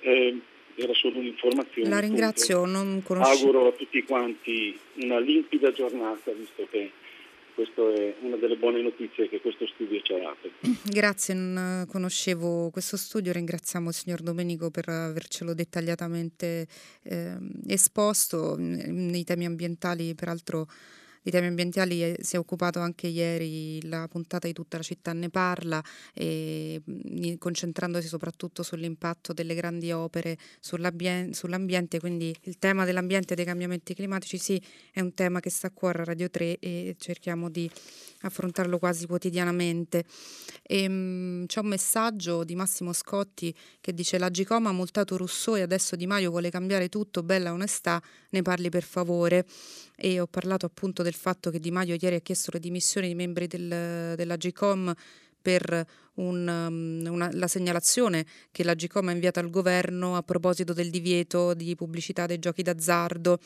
Eh, 0.01 0.39
era 0.77 0.93
solo 0.95 1.19
un'informazione. 1.19 1.89
La 1.89 2.01
ringrazio, 2.01 2.59
appunto. 2.62 2.79
non 2.79 3.03
conoscevo. 3.03 3.49
Auguro 3.49 3.69
a 3.69 3.73
tutti 3.73 4.03
quanti 4.03 4.79
una 4.95 5.19
limpida 5.19 5.71
giornata, 5.73 6.33
visto 6.33 6.67
che 6.71 6.91
questa 7.55 7.83
è 7.95 8.17
una 8.21 8.37
delle 8.37 8.57
buone 8.57 8.83
notizie 8.83 9.29
che 9.29 9.41
questo 9.41 9.67
studio 9.67 10.01
ci 10.03 10.13
ha 10.13 10.19
dato. 10.19 10.51
Grazie, 10.85 11.35
non 11.35 11.87
conoscevo 11.89 12.71
questo 12.71 12.97
studio, 12.97 13.33
ringraziamo 13.33 13.89
il 13.89 13.95
signor 13.95 14.21
Domenico 14.21 14.71
per 14.71 14.89
avercelo 14.89 15.55
dettagliatamente 15.55 16.66
eh, 17.03 17.37
esposto 17.66 18.57
nei 18.59 19.24
temi 19.24 19.47
ambientali, 19.47 20.15
peraltro 20.15 20.66
di 21.25 21.31
temi 21.31 21.47
ambientali 21.47 22.03
eh, 22.03 22.17
si 22.21 22.37
è 22.37 22.39
occupato 22.39 22.81
anche 22.81 23.07
ieri, 23.07 23.81
la 23.89 24.07
puntata 24.09 24.47
di 24.47 24.53
tutta 24.53 24.77
la 24.77 24.83
città 24.83 25.15
ne 25.15 25.31
parla, 25.31 25.83
e, 26.13 26.83
concentrandosi 27.39 28.07
soprattutto 28.07 28.63
sull'impatto 28.63 29.33
delle 29.33 29.55
grandi 29.55 29.91
opere 29.91 30.37
sull'ambiente, 30.61 31.99
quindi 31.99 32.35
il 32.43 32.59
tema 32.59 32.85
dell'ambiente 32.85 33.33
e 33.33 33.37
dei 33.37 33.47
cambiamenti 33.47 33.95
climatici 33.95 34.37
sì 34.37 34.63
è 34.93 35.01
un 35.01 35.15
tema 35.15 35.41
che 35.41 35.49
sta 35.49 35.69
a 35.69 35.71
cuore 35.71 36.03
a 36.03 36.05
Radio 36.05 36.29
3 36.29 36.59
e 36.59 36.97
cerchiamo 36.99 37.49
di 37.49 37.71
affrontarlo 38.21 38.79
quasi 38.79 39.07
quotidianamente. 39.07 40.05
E, 40.63 40.83
ehm, 40.83 40.93
mh, 40.93 41.47
c'è 41.47 41.61
un 41.61 41.67
messaggio 41.67 42.45
di 42.45 42.55
Massimo 42.55 42.93
Scotti 42.93 43.55
che 43.81 43.95
dice 43.95 44.19
la 44.19 44.31
Gicom 44.31 44.67
ha 44.67 44.73
multato 44.73 45.17
Rousseau 45.17 45.57
e 45.57 45.63
adesso 45.63 45.97
Di 45.97 46.07
Maio 46.07 46.31
vuole 46.31 46.51
cambiare 46.51 46.89
tutto, 46.89 47.23
bella 47.23 47.53
onestà, 47.53 48.03
ne 48.31 48.43
parli 48.43 48.69
per 48.69 48.83
favore. 48.83 49.47
E 49.97 50.19
ho 50.19 50.27
parlato 50.27 50.67
appunto 50.67 51.03
del 51.03 51.14
fatto 51.15 51.51
che 51.51 51.59
Di 51.59 51.70
Maio 51.70 51.97
ieri 51.99 52.16
ha 52.16 52.20
chiesto 52.20 52.51
le 52.53 52.61
dimissioni 52.61 53.09
di 53.09 53.15
membri 53.15 53.47
del, 53.47 54.15
della 54.16 54.36
Gcom 54.36 54.93
per 55.41 55.86
un, 56.15 56.49
um, 56.49 57.12
una, 57.12 57.28
la 57.32 57.49
segnalazione 57.49 58.24
che 58.51 58.65
la 58.65 58.74
Gcom 58.74 59.09
ha 59.09 59.12
inviato 59.12 59.41
al 59.41 59.51
governo 59.51 60.16
a 60.16 60.23
proposito 60.23 60.73
del 60.73 60.91
divieto 60.91 61.55
di 61.55 61.74
pubblicità 61.74 62.27
dei 62.27 62.39
giochi 62.39 62.62
d'azzardo 62.62 63.39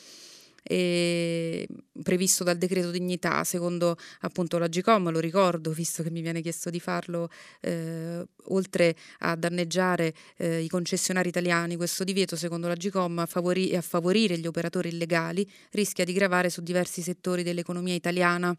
eh, 0.63 1.67
previsto 2.03 2.45
dal 2.45 2.59
decreto 2.59 2.91
dignità, 2.91 3.45
secondo 3.45 3.97
appunto 4.21 4.59
la 4.59 4.69
GCOM, 4.69 5.11
lo 5.11 5.21
ricordo, 5.21 5.71
visto 5.71 6.03
che 6.03 6.11
mi 6.11 6.21
viene 6.21 6.41
chiesto 6.41 6.71
di 6.71 6.81
farlo, 6.81 7.29
eh, 7.61 8.25
oltre 8.45 8.97
a 9.21 9.37
danneggiare 9.37 10.15
eh, 10.37 10.61
i 10.61 10.69
concessionari 10.69 11.29
italiani, 11.29 11.77
questo 11.77 12.05
divieto, 12.05 12.37
secondo 12.37 12.69
la 12.69 12.75
GCOM, 12.75 13.19
a 13.19 13.27
favori- 13.27 13.75
a 13.75 13.81
favorire 13.81 14.39
gli 14.39 14.47
operatori 14.47 14.89
illegali, 14.89 15.49
rischia 15.71 16.05
di 16.05 16.13
gravare 16.13 16.51
su 16.51 16.63
diversi 16.63 17.03
settori 17.03 17.43
dell'economia 17.43 17.95
italiana 17.95 18.57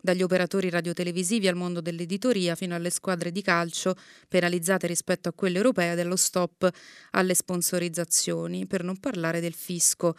dagli 0.00 0.22
operatori 0.22 0.70
radiotelevisivi 0.70 1.48
al 1.48 1.56
mondo 1.56 1.80
dell'editoria 1.80 2.54
fino 2.54 2.74
alle 2.74 2.90
squadre 2.90 3.32
di 3.32 3.42
calcio 3.42 3.96
penalizzate 4.28 4.86
rispetto 4.86 5.28
a 5.28 5.32
quelle 5.32 5.56
europee 5.56 5.96
dello 5.96 6.16
stop 6.16 6.70
alle 7.10 7.34
sponsorizzazioni, 7.34 8.66
per 8.66 8.84
non 8.84 8.98
parlare 8.98 9.40
del 9.40 9.54
fisco 9.54 10.14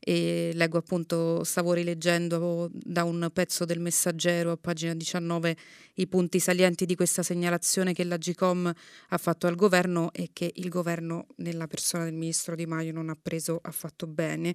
e 0.00 0.52
leggo 0.54 0.78
appunto, 0.78 1.42
stavo 1.44 1.72
rileggendo 1.72 2.70
da 2.72 3.04
un 3.04 3.28
pezzo 3.32 3.64
del 3.64 3.80
messaggero 3.80 4.52
a 4.52 4.56
pagina 4.56 4.94
19 4.94 5.56
i 5.94 6.06
punti 6.06 6.38
salienti 6.38 6.86
di 6.86 6.94
questa 6.94 7.22
segnalazione 7.22 7.92
che 7.92 8.04
la 8.04 8.16
GCOM 8.16 8.72
ha 9.08 9.18
fatto 9.18 9.46
al 9.46 9.56
governo 9.56 10.12
e 10.12 10.30
che 10.32 10.52
il 10.54 10.68
governo 10.68 11.26
nella 11.36 11.66
persona 11.66 12.04
del 12.04 12.14
ministro 12.14 12.54
Di 12.54 12.66
Maio 12.66 12.92
non 12.92 13.08
ha 13.08 13.16
preso 13.20 13.58
affatto 13.60 14.06
bene, 14.06 14.54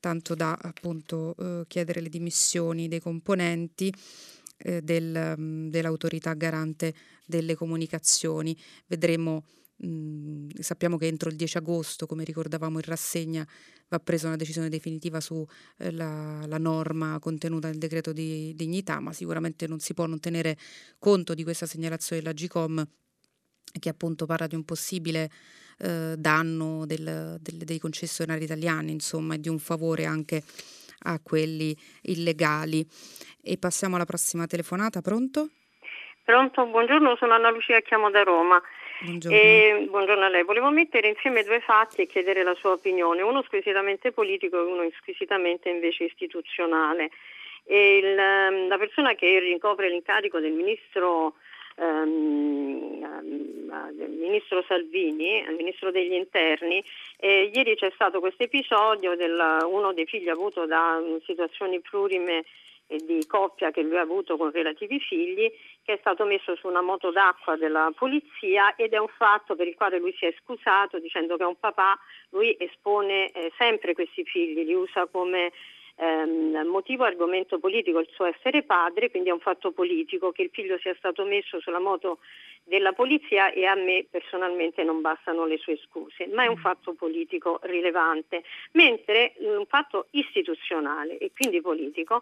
tanto 0.00 0.34
da 0.34 0.58
appunto 0.60 1.36
eh, 1.38 1.64
chiedere 1.68 2.00
le 2.00 2.08
dimissioni 2.08 2.88
dei 2.88 3.00
componenti 3.00 3.94
eh, 4.58 4.82
del, 4.82 5.34
mm, 5.38 5.68
dell'autorità 5.68 6.34
garante 6.34 6.94
delle 7.24 7.54
comunicazioni. 7.54 8.56
Vedremo 8.86 9.44
Mm, 9.86 10.48
sappiamo 10.58 10.98
che 10.98 11.06
entro 11.06 11.30
il 11.30 11.36
10 11.36 11.56
agosto, 11.56 12.06
come 12.06 12.24
ricordavamo 12.24 12.76
in 12.76 12.84
rassegna, 12.84 13.46
va 13.88 13.98
presa 13.98 14.26
una 14.26 14.36
decisione 14.36 14.68
definitiva 14.68 15.20
sulla 15.20 16.42
eh, 16.44 16.58
norma 16.58 17.18
contenuta 17.18 17.68
nel 17.68 17.78
decreto 17.78 18.12
di 18.12 18.52
dignità, 18.54 19.00
ma 19.00 19.12
sicuramente 19.12 19.66
non 19.66 19.78
si 19.78 19.94
può 19.94 20.06
non 20.06 20.20
tenere 20.20 20.56
conto 20.98 21.34
di 21.34 21.44
questa 21.44 21.66
segnalazione 21.66 22.20
della 22.22 22.34
GCOM 22.34 22.86
che 23.78 23.88
appunto 23.88 24.26
parla 24.26 24.46
di 24.46 24.54
un 24.54 24.64
possibile 24.64 25.30
eh, 25.78 26.14
danno 26.16 26.84
del, 26.86 27.38
del, 27.40 27.58
dei 27.58 27.78
concessionari 27.78 28.44
italiani, 28.44 28.92
insomma, 28.92 29.34
e 29.34 29.38
di 29.38 29.48
un 29.48 29.58
favore 29.58 30.04
anche 30.04 30.42
a 31.04 31.18
quelli 31.20 31.74
illegali. 32.02 32.86
E 33.42 33.56
passiamo 33.56 33.96
alla 33.96 34.04
prossima 34.04 34.46
telefonata, 34.46 35.00
pronto? 35.00 35.48
Pronto, 36.24 36.66
buongiorno, 36.66 37.16
sono 37.16 37.34
Anna 37.34 37.50
Lucia, 37.50 37.80
chiamo 37.80 38.10
da 38.10 38.22
Roma. 38.22 38.60
Buongiorno. 39.02 39.36
E, 39.36 39.86
buongiorno 39.88 40.24
a 40.24 40.28
lei. 40.28 40.44
Volevo 40.44 40.70
mettere 40.70 41.08
insieme 41.08 41.42
due 41.42 41.60
fatti 41.60 42.02
e 42.02 42.06
chiedere 42.06 42.42
la 42.42 42.54
sua 42.54 42.72
opinione, 42.72 43.22
uno 43.22 43.42
squisitamente 43.42 44.12
politico 44.12 44.58
e 44.58 44.70
uno 44.70 44.86
squisitamente 44.98 45.70
invece 45.70 46.04
istituzionale. 46.04 47.10
Il, 47.64 48.18
ehm, 48.18 48.68
la 48.68 48.76
persona 48.76 49.14
che 49.14 49.38
ricopre 49.38 49.88
l'incarico 49.88 50.38
del 50.38 50.52
ministro, 50.52 51.36
um, 51.76 53.00
del 53.92 54.10
ministro 54.10 54.62
Salvini, 54.68 55.38
il 55.48 55.54
ministro 55.56 55.90
degli 55.90 56.12
interni, 56.12 56.84
eh, 57.16 57.50
ieri 57.54 57.76
c'è 57.76 57.90
stato 57.94 58.20
questo 58.20 58.42
episodio 58.42 59.14
di 59.16 59.24
uno 59.24 59.94
dei 59.94 60.04
figli 60.04 60.28
avuto 60.28 60.66
da 60.66 61.00
situazioni 61.24 61.80
plurime 61.80 62.44
di 62.98 63.24
coppia 63.26 63.70
che 63.70 63.82
lui 63.82 63.96
ha 63.96 64.00
avuto 64.00 64.36
con 64.36 64.50
relativi 64.50 64.98
figli, 64.98 65.50
che 65.90 65.96
è 65.96 65.98
stato 65.98 66.24
messo 66.24 66.54
su 66.54 66.68
una 66.68 66.82
moto 66.82 67.10
d'acqua 67.10 67.56
della 67.56 67.90
polizia 67.96 68.76
ed 68.76 68.92
è 68.92 68.98
un 68.98 69.08
fatto 69.08 69.56
per 69.56 69.66
il 69.66 69.74
quale 69.74 69.98
lui 69.98 70.14
si 70.16 70.24
è 70.24 70.32
scusato 70.40 71.00
dicendo 71.00 71.36
che 71.36 71.42
è 71.42 71.46
un 71.46 71.58
papà, 71.58 71.98
lui 72.30 72.54
espone 72.60 73.32
eh, 73.32 73.52
sempre 73.58 73.92
questi 73.92 74.22
figli, 74.22 74.64
li 74.64 74.72
usa 74.72 75.06
come 75.06 75.50
ehm, 75.96 76.64
motivo 76.68 77.02
argomento 77.02 77.58
politico 77.58 77.98
il 77.98 78.08
suo 78.12 78.26
essere 78.26 78.62
padre, 78.62 79.10
quindi 79.10 79.30
è 79.30 79.32
un 79.32 79.40
fatto 79.40 79.72
politico 79.72 80.30
che 80.30 80.42
il 80.42 80.50
figlio 80.52 80.78
sia 80.78 80.94
stato 80.96 81.24
messo 81.24 81.58
sulla 81.58 81.80
moto 81.80 82.20
della 82.62 82.92
polizia 82.92 83.50
e 83.50 83.66
a 83.66 83.74
me 83.74 84.06
personalmente 84.08 84.84
non 84.84 85.00
bastano 85.00 85.44
le 85.44 85.58
sue 85.58 85.76
scuse, 85.88 86.28
ma 86.28 86.44
è 86.44 86.46
un 86.46 86.58
mm. 86.58 86.62
fatto 86.62 86.92
politico 86.94 87.58
rilevante, 87.62 88.44
mentre 88.72 89.34
un 89.38 89.66
fatto 89.66 90.06
istituzionale 90.10 91.18
e 91.18 91.32
quindi 91.34 91.60
politico 91.60 92.20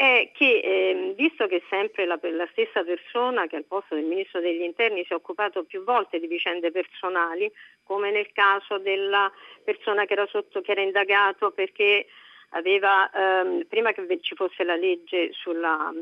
è 0.00 0.30
che 0.32 0.60
eh, 0.64 1.12
visto 1.14 1.46
che 1.46 1.62
sempre 1.68 2.06
la, 2.06 2.18
la, 2.22 2.48
stessa 2.52 2.82
persona 2.82 3.46
che 3.46 3.56
al 3.56 3.66
posto 3.66 3.94
del 3.94 4.04
Ministro 4.04 4.40
degli 4.40 4.62
Interni 4.62 5.04
si 5.04 5.12
è 5.12 5.14
occupato 5.14 5.64
più 5.64 5.84
volte 5.84 6.18
di 6.18 6.26
vicende 6.26 6.70
personali, 6.70 7.52
come 7.84 8.10
nel 8.10 8.32
caso 8.32 8.78
della 8.78 9.30
persona 9.62 10.06
che 10.06 10.14
era, 10.14 10.26
sotto, 10.26 10.62
che 10.62 10.70
era 10.70 10.80
indagato 10.80 11.50
perché 11.50 12.06
aveva, 12.52 13.10
ehm, 13.10 13.66
prima 13.68 13.92
che 13.92 14.06
ci 14.22 14.34
fosse 14.34 14.64
la 14.64 14.74
legge 14.74 15.32
sulla, 15.34 15.92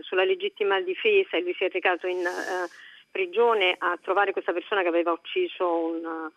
sulla 0.00 0.24
legittima 0.24 0.80
difesa 0.80 1.36
e 1.36 1.42
lui 1.42 1.54
si 1.54 1.62
è 1.62 1.70
recato 1.70 2.08
in 2.08 2.18
uh, 2.18 2.68
prigione 3.12 3.76
a 3.78 3.96
trovare 4.02 4.32
questa 4.32 4.52
persona 4.52 4.82
che 4.82 4.88
aveva 4.88 5.12
ucciso 5.12 5.72
un 5.72 6.30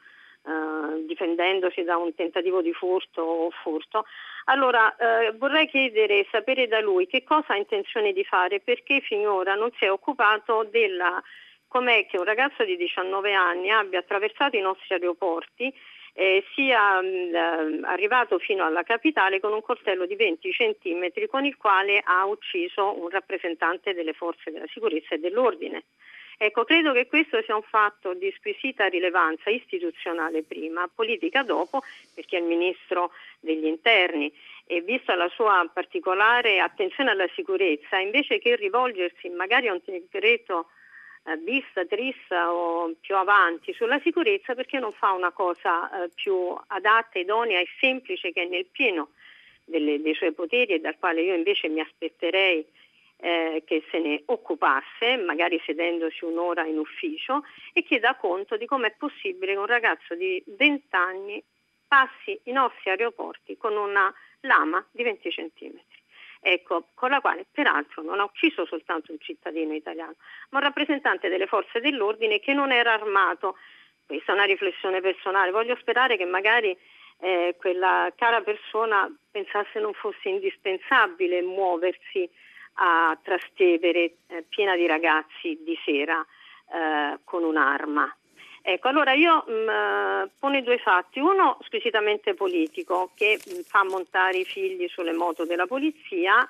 Uh, 0.47 1.05
difendendosi 1.05 1.84
da 1.84 1.97
un 1.97 2.15
tentativo 2.15 2.61
di 2.61 2.72
furto 2.72 3.22
o 3.22 3.49
furto. 3.49 4.05
Allora 4.45 4.95
uh, 4.97 5.35
vorrei 5.35 5.68
chiedere, 5.68 6.26
sapere 6.31 6.68
da 6.68 6.80
lui 6.80 7.05
che 7.05 7.26
cosa 7.26 7.51
ha 7.51 7.57
intenzione 7.57 8.14
di 8.14 8.23
fare 8.23 8.61
perché 8.61 9.01
finora 9.01 9.55
non 9.55 9.72
si 9.77 9.84
è 9.84 9.91
occupato 9.91 10.65
della 10.72 11.22
com'è 11.68 12.07
che 12.07 12.18
un 12.18 12.23
ragazzo 12.23 12.64
di 12.64 12.77
19 12.77 13.34
anni 13.34 13.69
abbia 13.69 13.99
attraversato 13.99 14.55
i 14.55 14.61
nostri 14.61 14.93
aeroporti 14.95 15.73
eh, 16.14 16.43
sia 16.55 16.99
mh, 16.99 17.05
mm, 17.05 17.84
arrivato 17.84 18.39
fino 18.39 18.65
alla 18.65 18.84
capitale 18.84 19.39
con 19.39 19.53
un 19.53 19.61
coltello 19.61 20.07
di 20.07 20.15
20 20.15 20.49
cm 20.49 21.27
con 21.30 21.45
il 21.45 21.55
quale 21.57 22.01
ha 22.03 22.26
ucciso 22.26 22.99
un 22.99 23.09
rappresentante 23.09 23.93
delle 23.93 24.14
forze 24.14 24.51
della 24.51 24.65
sicurezza 24.72 25.14
e 25.14 25.19
dell'ordine. 25.19 25.84
Ecco, 26.39 26.65
credo 26.65 26.93
che 26.93 27.07
questo 27.07 27.41
sia 27.41 27.55
un 27.55 27.64
fatto 27.64 28.14
di 28.14 28.31
squisita 28.38 28.85
rilevanza 28.85 29.49
istituzionale 29.49 30.43
prima, 30.43 30.88
politica 30.88 31.41
dopo, 31.41 31.81
perché 32.14 32.38
è 32.38 32.41
il 32.41 32.45
Ministro 32.45 33.11
degli 33.39 33.65
Interni. 33.65 34.31
E 34.68 34.81
vista 34.81 35.15
la 35.15 35.30
sua 35.30 35.68
particolare 35.73 36.59
attenzione 36.59 37.09
alla 37.09 37.27
sicurezza, 37.34 37.97
invece 37.97 38.38
che 38.38 38.55
rivolgersi 38.55 39.30
magari 39.30 39.68
a 39.68 39.73
un 39.73 39.81
decreto 39.84 40.68
eh, 41.26 41.38
bis, 41.38 41.65
tris 41.88 42.15
o 42.30 42.93
più 42.99 43.15
avanti 43.15 43.73
sulla 43.73 43.99
sicurezza, 44.01 44.53
perché 44.53 44.77
non 44.77 44.91
fa 44.91 45.14
una 45.14 45.31
cosa 45.31 46.03
eh, 46.03 46.09
più 46.14 46.55
adatta, 46.68 47.18
idonea 47.18 47.59
e 47.59 47.68
semplice 47.80 48.31
che 48.31 48.43
è 48.43 48.45
nel 48.45 48.65
pieno 48.65 49.09
delle, 49.64 50.01
dei 50.01 50.14
suoi 50.14 50.34
poteri 50.34 50.73
e 50.73 50.80
dal 50.80 50.97
quale 50.99 51.22
io 51.22 51.34
invece 51.34 51.68
mi 51.68 51.80
aspetterei 51.80 52.64
eh, 53.19 53.64
che 53.65 53.84
se 53.89 53.99
ne 53.99 54.22
occupasse, 54.26 55.18
magari 55.18 55.61
sedendosi 55.65 56.23
un'ora 56.23 56.65
in 56.65 56.77
ufficio, 56.77 57.44
e 57.73 57.84
chieda 57.84 58.15
conto 58.15 58.57
di 58.57 58.65
come 58.65 58.88
è 58.88 58.95
possibile 58.98 59.53
che 59.53 59.60
un 59.60 59.65
ragazzo 59.65 60.15
di 60.15 60.41
20 60.45 60.88
anni 60.95 61.44
passi 61.88 62.39
i 62.44 62.52
nostri 62.52 62.89
aeroporti 62.89 63.57
con 63.57 63.76
una 63.76 64.14
lama 64.41 64.85
di 64.91 65.03
20 65.03 65.31
centimetri. 65.31 65.95
Ecco, 66.39 66.89
con 66.94 67.10
la 67.10 67.19
quale 67.19 67.45
peraltro 67.52 68.03
non 68.03 68.19
ha 68.19 68.23
ucciso 68.23 68.65
soltanto 68.65 69.11
un 69.11 69.19
cittadino 69.19 69.73
italiano, 69.73 70.15
ma 70.49 70.60
un 70.60 70.65
rappresentante 70.65 71.30
delle 71.30 71.48
forze 71.48 71.80
dell'ordine 71.80 72.39
che 72.39 72.53
non 72.53 72.72
era 72.72 72.94
armato. 72.94 73.57
Questa 74.06 74.31
è 74.31 74.35
una 74.35 74.45
riflessione 74.45 75.02
personale. 75.02 75.52
Voglio 75.52 75.76
sperare 75.77 76.15
che 76.15 76.26
magari 76.26 76.77
eh, 77.19 77.56
quella 77.57 78.14
cara 78.15 78.41
persona 78.41 79.11
pensasse 79.31 79.80
non 79.80 79.94
fosse 79.94 80.30
indispensabile 80.30 81.41
muoversi 81.41 82.30
a 82.79 83.17
Trastevere 83.21 84.15
eh, 84.27 84.43
piena 84.47 84.75
di 84.75 84.85
ragazzi 84.85 85.57
di 85.63 85.77
sera 85.83 86.25
eh, 86.71 87.19
con 87.23 87.43
un'arma. 87.43 88.13
Ecco, 88.61 88.89
allora 88.89 89.13
io 89.13 89.45
mm, 89.49 89.69
eh, 89.69 90.29
pone 90.37 90.61
due 90.61 90.77
fatti, 90.77 91.19
uno 91.19 91.57
squisitamente 91.61 92.33
politico 92.33 93.11
che 93.15 93.39
mh, 93.39 93.57
mm, 93.57 93.59
fa 93.61 93.85
montare 93.85 94.39
i 94.39 94.43
figli 94.43 94.87
sulle 94.89 95.13
moto 95.13 95.45
della 95.45 95.65
polizia 95.65 96.45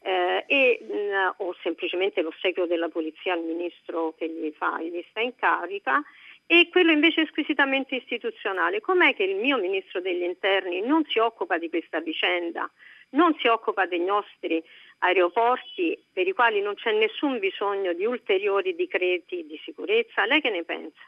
eh, 0.00 0.44
e, 0.46 0.78
mh, 0.80 0.94
mm, 0.94 1.28
o 1.38 1.56
semplicemente 1.62 2.22
l'ossequio 2.22 2.66
della 2.66 2.88
polizia 2.88 3.32
al 3.32 3.42
ministro 3.42 4.14
che 4.16 4.28
gli, 4.28 4.52
fa, 4.56 4.80
gli 4.80 5.04
sta 5.10 5.20
in 5.20 5.34
carica 5.34 6.00
e 6.46 6.68
quello 6.70 6.92
invece 6.92 7.26
squisitamente 7.26 7.96
istituzionale. 7.96 8.80
Com'è 8.80 9.14
che 9.16 9.24
il 9.24 9.34
mio 9.34 9.58
ministro 9.58 10.00
degli 10.00 10.22
interni 10.22 10.80
non 10.82 11.04
si 11.06 11.18
occupa 11.18 11.58
di 11.58 11.68
questa 11.68 11.98
vicenda, 11.98 12.70
non 13.10 13.34
si 13.40 13.48
occupa 13.48 13.86
dei 13.86 14.00
nostri 14.04 14.62
aeroporti 14.98 16.02
per 16.12 16.26
i 16.26 16.32
quali 16.32 16.60
non 16.60 16.74
c'è 16.74 16.92
nessun 16.92 17.38
bisogno 17.38 17.92
di 17.92 18.04
ulteriori 18.04 18.74
decreti 18.74 19.46
di 19.46 19.60
sicurezza? 19.64 20.24
Lei 20.26 20.40
che 20.40 20.50
ne 20.50 20.64
pensa? 20.64 21.00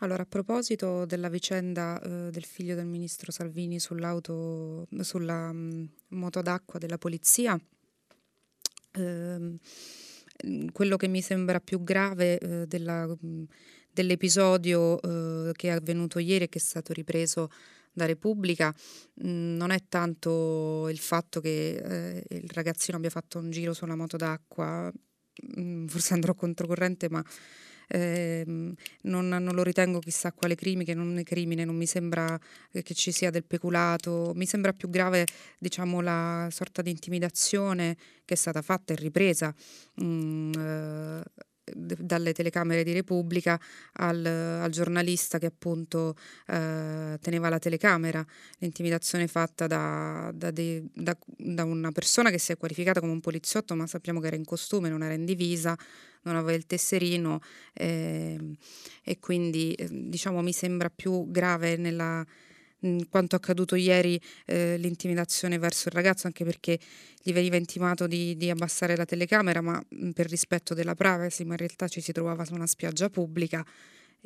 Allora, 0.00 0.24
a 0.24 0.26
proposito 0.26 1.06
della 1.06 1.30
vicenda 1.30 1.98
eh, 2.00 2.30
del 2.30 2.44
figlio 2.44 2.74
del 2.74 2.84
ministro 2.84 3.32
Salvini 3.32 3.78
sull'auto, 3.78 4.86
sulla 5.00 5.50
mh, 5.50 5.58
mm, 5.58 5.84
moto 6.08 6.42
d'acqua 6.42 6.78
della 6.78 6.98
polizia, 6.98 7.58
ehm, 8.92 9.58
quello 10.72 10.96
che 10.96 11.08
mi 11.08 11.22
sembra 11.22 11.60
più 11.60 11.82
grave 11.82 12.38
eh, 12.38 12.66
della, 12.66 13.06
mm, 13.06 13.44
dell'episodio 13.90 15.00
eh, 15.00 15.52
che 15.52 15.68
è 15.68 15.70
avvenuto 15.70 16.18
ieri 16.18 16.44
e 16.44 16.48
che 16.50 16.58
è 16.58 16.60
stato 16.60 16.92
ripreso 16.92 17.48
da 17.96 18.04
Repubblica 18.04 18.72
mh, 19.14 19.28
mm, 19.28 19.56
non 19.56 19.70
è 19.70 19.80
tanto 19.88 20.88
il 20.90 20.98
fatto 20.98 21.40
che 21.40 21.76
eh, 21.76 22.24
il 22.28 22.50
ragazzino 22.52 22.98
abbia 22.98 23.10
fatto 23.10 23.38
un 23.38 23.50
giro 23.50 23.72
sulla 23.72 23.96
moto 23.96 24.18
d'acqua, 24.18 24.92
mh, 25.56 25.86
forse 25.86 26.12
andrò 26.14 26.34
controcorrente, 26.34 27.08
ma 27.08 27.24
eh, 27.88 28.44
non, 28.46 29.28
non, 29.28 29.54
lo 29.54 29.62
ritengo 29.62 30.00
chissà 30.00 30.32
quale 30.32 30.54
crimine, 30.56 30.92
non, 30.92 31.22
crimine, 31.24 31.64
non 31.64 31.76
mi 31.76 31.86
sembra 31.86 32.38
che 32.70 32.94
ci 32.94 33.12
sia 33.12 33.30
del 33.30 33.44
peculato, 33.44 34.32
mi 34.34 34.44
sembra 34.44 34.72
più 34.72 34.90
grave 34.90 35.24
diciamo, 35.58 36.00
la 36.00 36.48
sorta 36.50 36.82
di 36.82 36.90
intimidazione 36.90 37.96
che 38.24 38.34
è 38.34 38.36
stata 38.36 38.60
fatta 38.60 38.92
e 38.92 38.96
ripresa. 38.96 39.54
Mm, 40.02 40.52
eh, 40.52 41.22
dalle 41.74 42.32
telecamere 42.32 42.84
di 42.84 42.92
Repubblica 42.92 43.60
al, 43.94 44.24
al 44.24 44.70
giornalista 44.70 45.38
che 45.38 45.46
appunto 45.46 46.14
eh, 46.46 47.18
teneva 47.20 47.48
la 47.48 47.58
telecamera, 47.58 48.24
l'intimidazione 48.58 49.26
fatta 49.26 49.66
da, 49.66 50.30
da, 50.34 50.50
de, 50.50 50.84
da, 50.92 51.16
da, 51.24 51.64
una 51.64 51.92
persona 51.92 52.30
che 52.30 52.38
si 52.38 52.52
è 52.52 52.56
qualificata 52.56 53.00
come 53.00 53.12
un 53.12 53.20
poliziotto 53.20 53.74
ma 53.74 53.86
sappiamo 53.86 54.20
che 54.20 54.28
era 54.28 54.36
in 54.36 54.44
costume, 54.44 54.88
non 54.88 55.02
era 55.02 55.14
in 55.14 55.24
divisa, 55.24 55.76
non 56.22 56.36
aveva 56.36 56.56
il 56.56 56.66
tesserino 56.66 57.40
eh, 57.72 58.38
e 59.02 59.18
quindi 59.18 59.72
eh, 59.72 59.88
diciamo 59.90 60.42
mi 60.42 60.52
sembra 60.52 60.90
più 60.90 61.30
grave 61.30 61.76
nella 61.76 62.24
quanto 63.08 63.36
accaduto 63.36 63.74
ieri 63.74 64.20
eh, 64.46 64.76
l'intimidazione 64.78 65.58
verso 65.58 65.88
il 65.88 65.94
ragazzo, 65.94 66.26
anche 66.26 66.44
perché 66.44 66.78
gli 67.22 67.32
veniva 67.32 67.56
intimato 67.56 68.06
di, 68.06 68.36
di 68.36 68.50
abbassare 68.50 68.96
la 68.96 69.04
telecamera, 69.04 69.60
ma 69.60 69.82
mh, 69.88 70.10
per 70.10 70.28
rispetto 70.28 70.74
della 70.74 70.94
privacy, 70.94 71.44
ma 71.44 71.52
in 71.52 71.58
realtà 71.58 71.88
ci 71.88 72.00
si 72.00 72.12
trovava 72.12 72.44
su 72.44 72.54
una 72.54 72.66
spiaggia 72.66 73.08
pubblica 73.10 73.64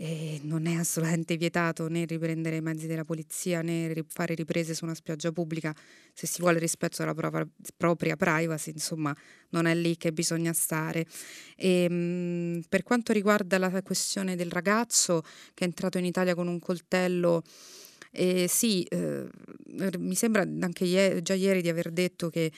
e 0.02 0.40
non 0.44 0.64
è 0.66 0.76
assolutamente 0.76 1.36
vietato 1.36 1.86
né 1.88 2.06
riprendere 2.06 2.56
i 2.56 2.60
mezzi 2.62 2.86
della 2.86 3.04
polizia 3.04 3.60
né 3.60 4.02
fare 4.08 4.34
riprese 4.34 4.72
su 4.72 4.84
una 4.84 4.94
spiaggia 4.94 5.30
pubblica 5.30 5.74
se 6.14 6.26
si 6.26 6.40
vuole 6.40 6.58
rispetto 6.58 7.02
alla 7.02 7.12
propria, 7.12 7.46
propria 7.76 8.16
privacy, 8.16 8.70
insomma 8.70 9.14
non 9.50 9.66
è 9.66 9.74
lì 9.74 9.98
che 9.98 10.10
bisogna 10.12 10.54
stare. 10.54 11.04
E, 11.54 11.86
mh, 11.86 12.62
per 12.70 12.82
quanto 12.82 13.12
riguarda 13.12 13.58
la 13.58 13.82
questione 13.82 14.36
del 14.36 14.50
ragazzo 14.50 15.20
che 15.52 15.64
è 15.64 15.66
entrato 15.66 15.98
in 15.98 16.06
Italia 16.06 16.34
con 16.34 16.48
un 16.48 16.58
coltello 16.60 17.42
e 18.10 18.46
sì, 18.48 18.82
eh, 18.84 19.28
mi 19.98 20.14
sembra 20.14 20.42
anche 20.42 20.84
ieri, 20.84 21.22
già 21.22 21.34
ieri 21.34 21.62
di 21.62 21.68
aver 21.68 21.90
detto 21.90 22.28
che 22.28 22.50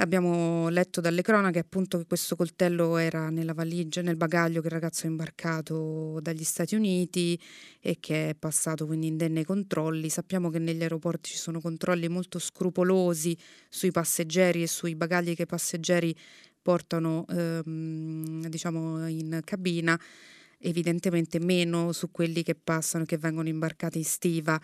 abbiamo 0.00 0.68
letto 0.70 1.00
dalle 1.00 1.22
cronache 1.22 1.58
appunto 1.58 1.98
che 1.98 2.06
questo 2.06 2.34
coltello 2.36 2.96
era 2.96 3.28
nella 3.28 3.52
valigia, 3.52 4.00
nel 4.02 4.16
bagaglio 4.16 4.60
che 4.60 4.68
il 4.68 4.72
ragazzo 4.72 5.06
ha 5.06 5.10
imbarcato 5.10 6.18
dagli 6.22 6.44
Stati 6.44 6.74
Uniti 6.74 7.38
e 7.80 7.98
che 8.00 8.30
è 8.30 8.34
passato 8.34 8.86
quindi 8.86 9.08
indenne 9.08 9.40
ai 9.40 9.44
controlli. 9.44 10.08
Sappiamo 10.08 10.48
che 10.50 10.58
negli 10.58 10.82
aeroporti 10.82 11.30
ci 11.30 11.36
sono 11.36 11.60
controlli 11.60 12.08
molto 12.08 12.38
scrupolosi 12.38 13.36
sui 13.68 13.90
passeggeri 13.90 14.62
e 14.62 14.66
sui 14.66 14.94
bagagli 14.94 15.34
che 15.34 15.42
i 15.42 15.46
passeggeri 15.46 16.14
portano 16.62 17.24
ehm, 17.28 18.46
diciamo 18.48 19.06
in 19.08 19.40
cabina 19.44 19.98
evidentemente 20.60 21.38
meno 21.40 21.92
su 21.92 22.10
quelli 22.10 22.42
che 22.42 22.54
passano, 22.54 23.04
che 23.04 23.18
vengono 23.18 23.48
imbarcati 23.48 23.98
in 23.98 24.04
stiva. 24.04 24.60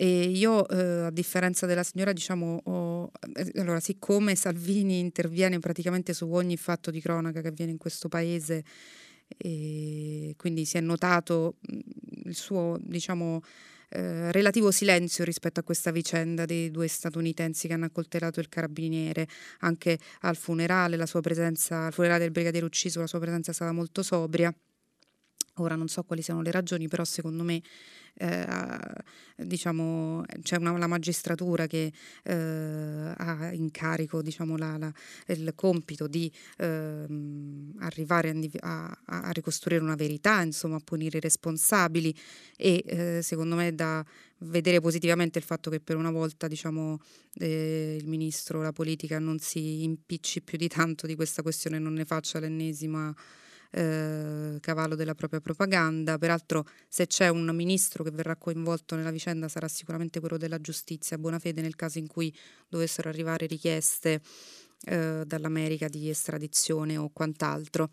E 0.00 0.22
io, 0.22 0.68
eh, 0.68 1.06
a 1.06 1.10
differenza 1.10 1.66
della 1.66 1.82
signora, 1.82 2.12
diciamo, 2.12 2.60
ho, 2.64 3.10
eh, 3.34 3.50
allora, 3.60 3.80
siccome 3.80 4.36
Salvini 4.36 5.00
interviene 5.00 5.58
praticamente 5.58 6.12
su 6.12 6.28
ogni 6.30 6.56
fatto 6.56 6.92
di 6.92 7.00
cronaca 7.00 7.40
che 7.40 7.48
avviene 7.48 7.72
in 7.72 7.78
questo 7.78 8.08
paese, 8.08 8.62
e 9.36 10.34
quindi 10.36 10.64
si 10.64 10.76
è 10.76 10.80
notato 10.80 11.56
il 12.24 12.34
suo, 12.36 12.78
diciamo, 12.80 13.42
eh, 13.90 14.30
relativo 14.30 14.70
silenzio 14.70 15.24
rispetto 15.24 15.58
a 15.60 15.62
questa 15.64 15.90
vicenda 15.90 16.44
dei 16.44 16.70
due 16.70 16.86
statunitensi 16.86 17.66
che 17.66 17.74
hanno 17.74 17.86
accoltellato 17.86 18.38
il 18.38 18.48
carabiniere, 18.48 19.26
anche 19.60 19.98
al 20.20 20.36
funerale, 20.36 20.96
la 20.96 21.06
sua 21.06 21.20
presenza, 21.20 21.86
al 21.86 21.92
funerale 21.92 22.20
del 22.20 22.30
brigadiere 22.30 22.64
ucciso, 22.66 23.00
la 23.00 23.08
sua 23.08 23.18
presenza 23.18 23.50
è 23.50 23.54
stata 23.54 23.72
molto 23.72 24.04
sobria. 24.04 24.54
Ora 25.62 25.76
non 25.76 25.88
so 25.88 26.02
quali 26.02 26.22
siano 26.22 26.42
le 26.42 26.50
ragioni, 26.50 26.88
però 26.88 27.04
secondo 27.04 27.42
me 27.42 27.62
eh, 28.18 28.46
diciamo, 29.36 30.24
c'è 30.42 30.56
una, 30.56 30.76
la 30.76 30.86
magistratura 30.86 31.66
che 31.66 31.92
eh, 32.24 33.14
ha 33.16 33.52
in 33.52 33.70
carico 33.70 34.22
diciamo, 34.22 34.56
la, 34.56 34.76
la, 34.76 34.92
il 35.26 35.52
compito 35.54 36.06
di 36.08 36.30
eh, 36.58 37.06
arrivare 37.78 38.36
a, 38.60 38.98
a, 39.04 39.30
ricostruire 39.30 39.82
una 39.82 39.94
verità, 39.94 40.42
insomma, 40.42 40.76
a 40.76 40.80
punire 40.82 41.18
i 41.18 41.20
responsabili 41.20 42.14
e 42.56 42.82
eh, 42.86 43.20
secondo 43.22 43.54
me 43.54 43.74
da 43.74 44.04
vedere 44.42 44.80
positivamente 44.80 45.38
il 45.38 45.44
fatto 45.44 45.70
che 45.70 45.80
per 45.80 45.96
una 45.96 46.10
volta 46.10 46.48
diciamo, 46.48 47.00
eh, 47.34 47.96
il 48.00 48.08
ministro, 48.08 48.62
la 48.62 48.72
politica 48.72 49.18
non 49.18 49.38
si 49.38 49.84
impicci 49.84 50.42
più 50.42 50.58
di 50.58 50.68
tanto 50.68 51.06
di 51.06 51.14
questa 51.14 51.42
questione, 51.42 51.78
non 51.78 51.92
ne 51.92 52.04
faccia 52.04 52.40
l'ennesima 52.40 53.14
eh, 53.70 54.58
cavallo 54.60 54.94
della 54.94 55.14
propria 55.14 55.40
propaganda. 55.40 56.18
Peraltro 56.18 56.66
se 56.88 57.06
c'è 57.06 57.28
un 57.28 57.48
ministro 57.54 58.04
che 58.04 58.10
verrà 58.10 58.36
coinvolto 58.36 58.96
nella 58.96 59.10
vicenda 59.10 59.48
sarà 59.48 59.68
sicuramente 59.68 60.20
quello 60.20 60.36
della 60.36 60.60
giustizia, 60.60 61.18
buona 61.18 61.38
fede 61.38 61.60
nel 61.60 61.76
caso 61.76 61.98
in 61.98 62.06
cui 62.06 62.34
dovessero 62.68 63.08
arrivare 63.08 63.46
richieste 63.46 64.20
eh, 64.84 65.22
dall'America 65.26 65.88
di 65.88 66.08
estradizione 66.08 66.96
o 66.96 67.10
quant'altro. 67.12 67.90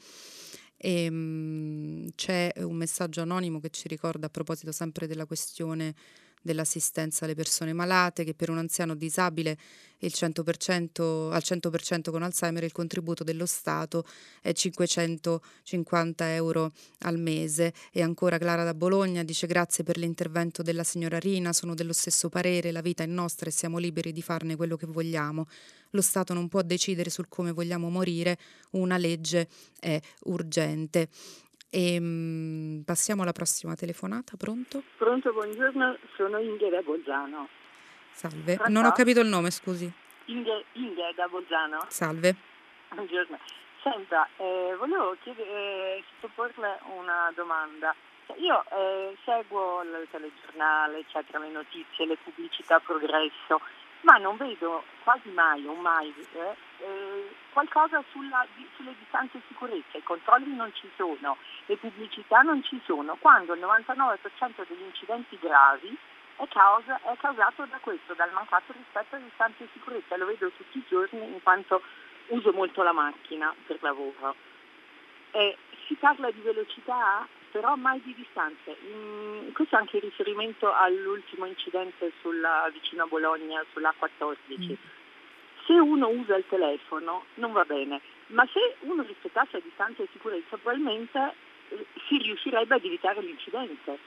E, 0.78 1.04
ehm, 1.06 1.16
mh, 1.16 2.10
c'è 2.16 2.52
un 2.58 2.76
messaggio 2.76 3.22
anonimo 3.22 3.60
che 3.60 3.70
ci 3.70 3.88
ricorda 3.88 4.28
a 4.28 4.30
proposito 4.30 4.72
sempre 4.72 5.08
della 5.08 5.26
questione 5.26 5.96
dell'assistenza 6.46 7.26
alle 7.26 7.34
persone 7.34 7.74
malate, 7.74 8.24
che 8.24 8.34
per 8.36 8.50
un 8.50 8.60
anziano 8.60 8.96
disabile 8.96 9.58
100%, 10.00 11.32
al 11.32 11.42
100% 11.44 12.12
con 12.12 12.22
Alzheimer 12.22 12.64
il 12.64 12.72
contributo 12.72 13.24
dello 13.24 13.48
Stato 13.48 14.06
è 14.42 14.54
550 14.54 16.34
euro 16.36 16.72
al 17.00 17.18
mese. 17.18 17.74
E 17.92 18.04
ancora 18.04 18.38
Clara 18.38 18.64
da 18.64 18.74
Bologna 18.74 19.24
dice 19.24 19.48
grazie 19.48 19.84
per 19.84 19.98
l'intervento 19.98 20.62
della 20.62 20.84
signora 20.84 21.18
Rina, 21.18 21.54
sono 21.54 21.74
dello 21.74 21.94
stesso 21.94 22.30
parere, 22.30 22.72
la 22.72 22.82
vita 22.82 23.04
è 23.04 23.08
nostra 23.08 23.50
e 23.50 23.52
siamo 23.52 23.80
liberi 23.80 24.12
di 24.12 24.22
farne 24.22 24.56
quello 24.56 24.78
che 24.78 24.86
vogliamo. 24.86 25.48
Lo 25.92 26.02
Stato 26.02 26.34
non 26.34 26.48
può 26.50 26.62
decidere 26.62 27.10
sul 27.10 27.28
come 27.28 27.52
vogliamo 27.52 27.90
morire, 27.90 28.38
una 28.72 28.98
legge 28.98 29.48
è 29.80 30.00
urgente. 30.26 31.10
E, 31.76 31.98
um, 32.00 32.84
passiamo 32.86 33.24
alla 33.24 33.34
prossima 33.34 33.76
telefonata, 33.76 34.38
pronto? 34.38 34.82
Pronto, 34.96 35.34
buongiorno, 35.34 35.98
sono 36.16 36.38
India 36.38 36.70
da 36.70 36.82
Bolzano. 36.82 37.50
Salve, 38.12 38.56
Pronto? 38.56 38.72
non 38.72 38.86
ho 38.86 38.94
capito 38.94 39.20
il 39.20 39.28
nome, 39.28 39.52
scusi. 39.52 39.92
India, 40.28 40.58
India 40.80 41.12
da 41.18 41.28
Bolzano. 41.28 41.86
Salve. 41.90 42.34
Buongiorno. 42.94 43.38
Senta, 43.84 44.26
eh, 44.38 44.74
volevo 44.80 45.18
chiedere, 45.22 45.50
eh, 45.98 46.04
sottoporle 46.22 46.80
una 46.98 47.30
domanda. 47.36 47.94
Cioè, 48.26 48.38
io 48.40 48.64
eh, 48.72 49.18
seguo 49.26 49.82
il 49.82 50.08
telegiornale, 50.10 51.00
eccetera, 51.00 51.40
le 51.40 51.50
notizie, 51.50 52.06
le 52.06 52.16
pubblicità 52.24 52.80
progresso 52.80 53.60
ma 54.06 54.18
non 54.18 54.38
vedo 54.38 54.84
quasi 55.04 55.30
mai 55.30 55.66
o 55.66 55.74
mai 55.74 56.14
eh, 56.34 56.56
eh, 56.78 57.36
qualcosa 57.52 58.04
sulla, 58.12 58.46
sulle 58.76 58.94
distanze 59.00 59.40
di 59.40 59.44
sicurezza, 59.48 59.98
i 59.98 60.04
controlli 60.04 60.56
non 60.56 60.72
ci 60.74 60.90
sono, 60.96 61.38
le 61.66 61.76
pubblicità 61.78 62.42
non 62.42 62.64
ci 62.64 62.80
sono, 62.86 63.18
quando 63.20 63.54
il 63.54 63.62
99% 63.62 64.68
degli 64.68 64.84
incidenti 64.84 65.38
gravi 65.40 65.98
è, 66.36 66.48
causa, 66.48 67.00
è 67.02 67.18
causato 67.18 67.66
da 67.66 67.80
questo, 67.82 68.14
dal 68.14 68.32
mancato 68.32 68.74
rispetto 68.74 69.16
alle 69.16 69.26
distanze 69.26 69.64
di 69.64 69.70
sicurezza, 69.74 70.18
lo 70.18 70.26
vedo 70.26 70.52
tutti 70.52 70.78
i 70.78 70.86
giorni 70.88 71.24
in 71.24 71.42
quanto 71.42 71.82
uso 72.28 72.52
molto 72.54 72.84
la 72.84 72.94
macchina 72.94 73.54
per 73.66 73.78
lavoro. 73.82 74.36
Eh, 75.32 75.58
si 75.88 75.96
parla 75.96 76.30
di 76.30 76.42
velocità, 76.42 77.28
però 77.56 77.78
mai 77.78 78.02
di 78.04 78.14
distanze. 78.14 78.76
Mm, 78.86 79.52
questo 79.54 79.78
anche 79.78 79.96
in 79.96 80.02
riferimento 80.02 80.74
all'ultimo 80.74 81.46
incidente 81.46 82.12
sulla, 82.20 82.70
vicino 82.74 83.04
a 83.04 83.08
Bologna 83.08 83.64
sull'A14. 83.72 84.72
Mm. 84.72 84.74
se 85.66 85.74
uno 85.74 86.10
usa 86.10 86.36
il 86.36 86.44
telefono 86.50 87.24
non 87.36 87.54
va 87.54 87.64
bene, 87.64 88.02
ma 88.28 88.46
se 88.52 88.76
uno 88.82 89.04
rispettasse 89.04 89.52
la 89.54 89.64
distanza 89.64 90.04
di 90.04 90.10
sicurezza 90.12 90.58
probabilmente 90.58 91.34
eh, 91.70 91.86
si 92.08 92.18
riuscirebbe 92.18 92.76
ad 92.76 92.84
evitare 92.84 93.22
l'incidente. 93.22 93.98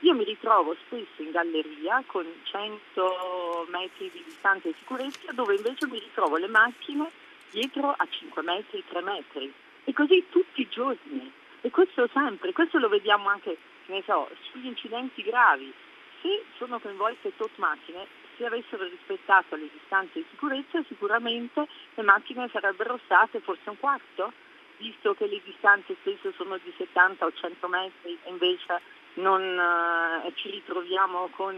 Io 0.00 0.14
mi 0.14 0.24
ritrovo 0.24 0.76
spesso 0.84 1.22
in 1.22 1.30
galleria 1.30 2.04
con 2.06 2.26
100 2.42 3.68
metri 3.70 4.10
di 4.12 4.22
distanza 4.22 4.68
di 4.68 4.74
sicurezza 4.78 5.32
dove 5.32 5.56
invece 5.56 5.86
mi 5.86 5.98
ritrovo 5.98 6.36
le 6.36 6.48
macchine 6.48 7.10
dietro 7.50 7.88
a 7.88 8.06
5 8.06 8.42
metri, 8.42 8.84
3 8.86 9.00
metri 9.00 9.50
e 9.84 9.92
così 9.94 10.26
tutti 10.28 10.60
i 10.60 10.68
giorni. 10.68 11.37
E 11.60 11.70
questo 11.70 12.08
sempre, 12.12 12.52
questo 12.52 12.78
lo 12.78 12.88
vediamo 12.88 13.28
anche 13.28 13.58
so, 14.04 14.28
sugli 14.50 14.66
incidenti 14.66 15.22
gravi. 15.22 15.72
Se 16.20 16.44
sono 16.56 16.78
coinvolte 16.78 17.34
tot 17.36 17.50
macchine, 17.56 18.06
se 18.36 18.46
avessero 18.46 18.84
rispettato 18.84 19.56
le 19.56 19.68
distanze 19.72 20.20
di 20.20 20.26
sicurezza 20.30 20.82
sicuramente 20.86 21.66
le 21.94 22.02
macchine 22.02 22.48
sarebbero 22.50 22.98
state 23.04 23.40
forse 23.40 23.70
un 23.70 23.78
quarto, 23.78 24.32
visto 24.78 25.14
che 25.14 25.26
le 25.26 25.40
distanze 25.44 25.96
spesso 26.00 26.32
sono 26.36 26.56
di 26.58 26.72
70 26.76 27.24
o 27.24 27.32
100 27.32 27.68
metri 27.68 28.16
e 28.22 28.30
invece 28.30 28.80
non 29.14 29.42
eh, 29.42 30.32
ci 30.34 30.50
ritroviamo 30.50 31.28
con 31.32 31.56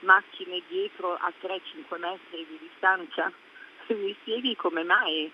macchine 0.00 0.62
dietro 0.68 1.14
a 1.14 1.32
3-5 1.42 1.98
metri 1.98 2.46
di 2.48 2.58
distanza. 2.60 3.32
Mi 3.88 4.14
spieghi 4.20 4.54
come 4.54 4.84
mai 4.84 5.30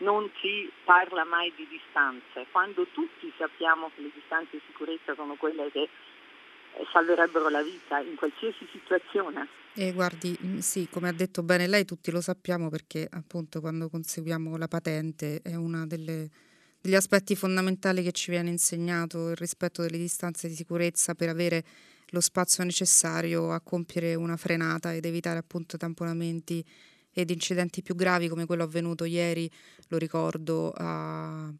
non 0.00 0.30
si 0.40 0.70
parla 0.84 1.24
mai 1.24 1.52
di 1.56 1.66
distanze, 1.68 2.46
quando 2.50 2.86
tutti 2.92 3.32
sappiamo 3.36 3.90
che 3.94 4.02
le 4.02 4.10
distanze 4.14 4.50
di 4.52 4.62
sicurezza 4.66 5.14
sono 5.14 5.34
quelle 5.34 5.70
che 5.70 5.82
eh, 5.82 6.86
salverebbero 6.92 7.48
la 7.48 7.62
vita 7.62 7.98
in 7.98 8.14
qualsiasi 8.16 8.66
situazione. 8.70 9.48
E 9.74 9.92
guardi, 9.92 10.36
mm, 10.42 10.58
sì, 10.58 10.88
come 10.90 11.08
ha 11.08 11.12
detto 11.12 11.42
bene 11.42 11.66
lei, 11.66 11.84
tutti 11.84 12.10
lo 12.10 12.20
sappiamo 12.20 12.68
perché 12.70 13.06
appunto 13.10 13.60
quando 13.60 13.88
conseguiamo 13.88 14.56
la 14.56 14.68
patente 14.68 15.40
è 15.42 15.54
uno 15.54 15.86
degli 15.86 16.94
aspetti 16.94 17.36
fondamentali 17.36 18.02
che 18.02 18.12
ci 18.12 18.30
viene 18.30 18.50
insegnato, 18.50 19.30
il 19.30 19.36
rispetto 19.36 19.82
delle 19.82 19.98
distanze 19.98 20.48
di 20.48 20.54
sicurezza 20.54 21.14
per 21.14 21.28
avere 21.28 21.64
lo 22.12 22.20
spazio 22.20 22.64
necessario 22.64 23.52
a 23.52 23.60
compiere 23.60 24.14
una 24.14 24.36
frenata 24.36 24.92
ed 24.94 25.04
evitare 25.04 25.38
appunto 25.38 25.76
tamponamenti 25.76 26.64
ed 27.12 27.30
incidenti 27.30 27.82
più 27.82 27.94
gravi 27.94 28.28
come 28.28 28.46
quello 28.46 28.62
avvenuto 28.62 29.04
ieri, 29.04 29.50
lo 29.88 29.98
ricordo, 29.98 30.72
a 30.76 31.52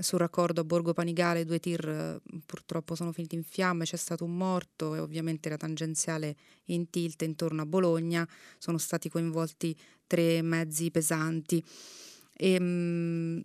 sul 0.00 0.18
raccordo 0.18 0.60
a 0.60 0.64
Borgo 0.64 0.92
Panigale 0.92 1.44
due 1.44 1.58
tir 1.58 2.20
purtroppo 2.46 2.94
sono 2.94 3.12
finiti 3.12 3.34
in 3.34 3.42
fiamme, 3.42 3.84
c'è 3.84 3.96
stato 3.96 4.24
un 4.24 4.36
morto 4.36 4.94
e 4.94 5.00
ovviamente 5.00 5.48
la 5.48 5.56
tangenziale 5.56 6.36
in 6.66 6.88
tilt 6.90 7.22
intorno 7.22 7.62
a 7.62 7.66
Bologna, 7.66 8.26
sono 8.58 8.78
stati 8.78 9.08
coinvolti 9.08 9.76
tre 10.06 10.40
mezzi 10.42 10.90
pesanti. 10.90 11.64
E, 12.32 12.52
ehm, 12.52 13.44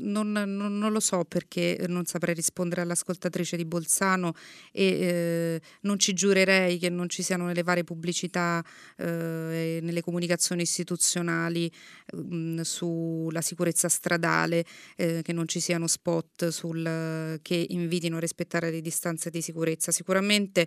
non, 0.00 0.32
non, 0.32 0.78
non, 0.78 0.92
lo 0.92 1.00
so 1.00 1.24
perché 1.24 1.84
non 1.88 2.04
saprei 2.06 2.34
rispondere 2.34 2.80
all'ascoltatrice 2.80 3.56
di 3.56 3.64
Bolzano 3.64 4.34
e 4.70 4.84
eh, 4.84 5.60
non 5.82 5.98
ci 5.98 6.14
giurerei 6.14 6.78
che 6.78 6.88
non 6.88 7.08
ci 7.08 7.22
siano 7.22 7.46
nelle 7.46 7.62
varie 7.62 7.84
pubblicità 7.84 8.64
eh, 8.96 9.80
nelle 9.82 10.00
comunicazioni 10.00 10.62
istituzionali 10.62 11.70
mh, 12.12 12.36
mm, 12.36 12.60
sulla 12.60 13.40
sicurezza 13.40 13.88
stradale, 13.88 14.64
eh, 14.96 15.20
che 15.22 15.32
non 15.32 15.46
ci 15.46 15.60
siano 15.60 15.86
spot 15.86 16.48
sul, 16.48 17.38
che 17.42 17.66
invitino 17.68 18.16
a 18.16 18.20
rispettare 18.20 18.70
le 18.70 18.80
distanze 18.80 19.30
di 19.30 19.42
sicurezza. 19.42 19.92
Sicuramente 19.92 20.66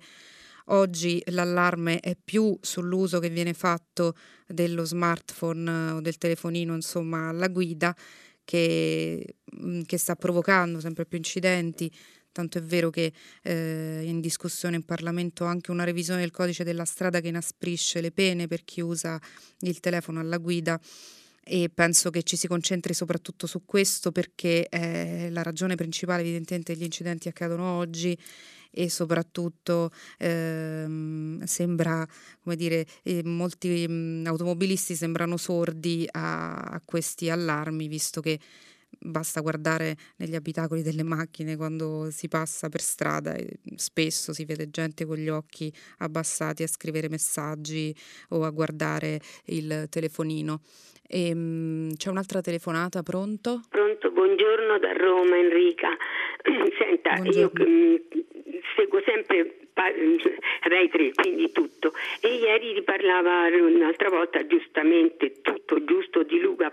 Oggi 0.69 1.21
l'allarme 1.27 1.99
è 1.99 2.15
più 2.15 2.57
sull'uso 2.59 3.19
che 3.19 3.29
viene 3.29 3.53
fatto 3.53 4.15
dello 4.47 4.83
smartphone 4.83 5.91
o 5.91 6.01
del 6.01 6.17
telefonino, 6.17 6.73
insomma, 6.73 7.29
alla 7.29 7.49
guida 7.49 7.95
che, 8.45 9.35
mm, 9.61 9.81
che 9.81 9.97
sta 9.97 10.15
provocando 10.15 10.79
sempre 10.79 11.05
più 11.05 11.17
incidenti, 11.17 11.91
tanto 12.31 12.57
è 12.57 12.61
vero 12.61 12.89
che 12.89 13.11
eh, 13.43 14.01
in 14.03 14.19
discussione 14.21 14.75
in 14.75 14.83
Parlamento 14.83 15.45
anche 15.45 15.71
una 15.71 15.83
revisione 15.83 16.19
del 16.19 16.31
codice 16.31 16.63
della 16.63 16.85
strada 16.85 17.19
che 17.19 17.29
inasprisce 17.29 18.01
le 18.01 18.11
pene 18.11 18.47
per 18.47 18.63
chi 18.63 18.81
usa 18.81 19.19
il 19.59 19.79
telefono 19.79 20.19
alla 20.19 20.37
guida 20.37 20.79
e 21.47 21.69
penso 21.73 22.09
che 22.09 22.23
ci 22.23 22.35
si 22.35 22.47
concentri 22.47 22.93
soprattutto 22.93 23.45
su 23.45 23.65
questo 23.65 24.11
perché 24.11 24.67
è 24.67 25.29
la 25.29 25.43
ragione 25.43 25.75
principale 25.75 26.21
evidentemente 26.23 26.73
degli 26.73 26.83
incidenti 26.83 27.27
accadono 27.27 27.77
oggi 27.77 28.17
e 28.75 28.89
soprattutto 28.89 29.89
ehm, 30.19 31.43
sembra, 31.43 32.05
come 32.41 32.55
dire, 32.57 32.85
eh, 33.03 33.21
molti 33.23 33.87
mh, 33.87 33.93
mm, 33.93 34.25
automobilisti 34.25 34.95
sembrano 34.95 35.37
sordi 35.37 36.05
a, 36.11 36.55
a 36.55 36.81
questi 36.83 37.29
allarmi, 37.29 37.87
visto 37.87 38.19
che 38.19 38.37
basta 38.99 39.41
guardare 39.41 39.95
negli 40.17 40.35
abitacoli 40.35 40.81
delle 40.81 41.03
macchine 41.03 41.55
quando 41.55 42.09
si 42.11 42.27
passa 42.27 42.69
per 42.69 42.81
strada 42.81 43.33
e 43.33 43.59
spesso 43.75 44.33
si 44.33 44.45
vede 44.45 44.69
gente 44.69 45.05
con 45.05 45.17
gli 45.17 45.29
occhi 45.29 45.71
abbassati 45.99 46.63
a 46.63 46.67
scrivere 46.67 47.09
messaggi 47.09 47.95
o 48.29 48.43
a 48.43 48.49
guardare 48.49 49.19
il 49.45 49.87
telefonino. 49.89 50.61
E, 51.07 51.31
um, 51.33 51.93
c'è 51.95 52.09
un'altra 52.09 52.41
telefonata, 52.41 53.03
pronto? 53.03 53.61
Pronto, 53.69 54.11
buongiorno 54.11 54.79
da 54.79 54.91
Roma 54.93 55.37
Enrica. 55.37 55.89
Senta, 56.79 57.15
buongiorno. 57.15 57.63
io 57.63 57.69
mm, 57.69 57.95
seguo 58.75 59.01
sempre 59.05 59.57
Rai 59.75 60.89
3, 60.89 61.11
quindi 61.13 61.51
tutto. 61.51 61.93
E 62.21 62.35
ieri 62.35 62.73
riparlava 62.73 63.47
un'altra 63.47 64.09
volta 64.09 64.45
giustamente 64.47 65.41
tutto 65.41 65.83
giusto 65.83 66.23
di 66.23 66.39
Luca 66.39 66.71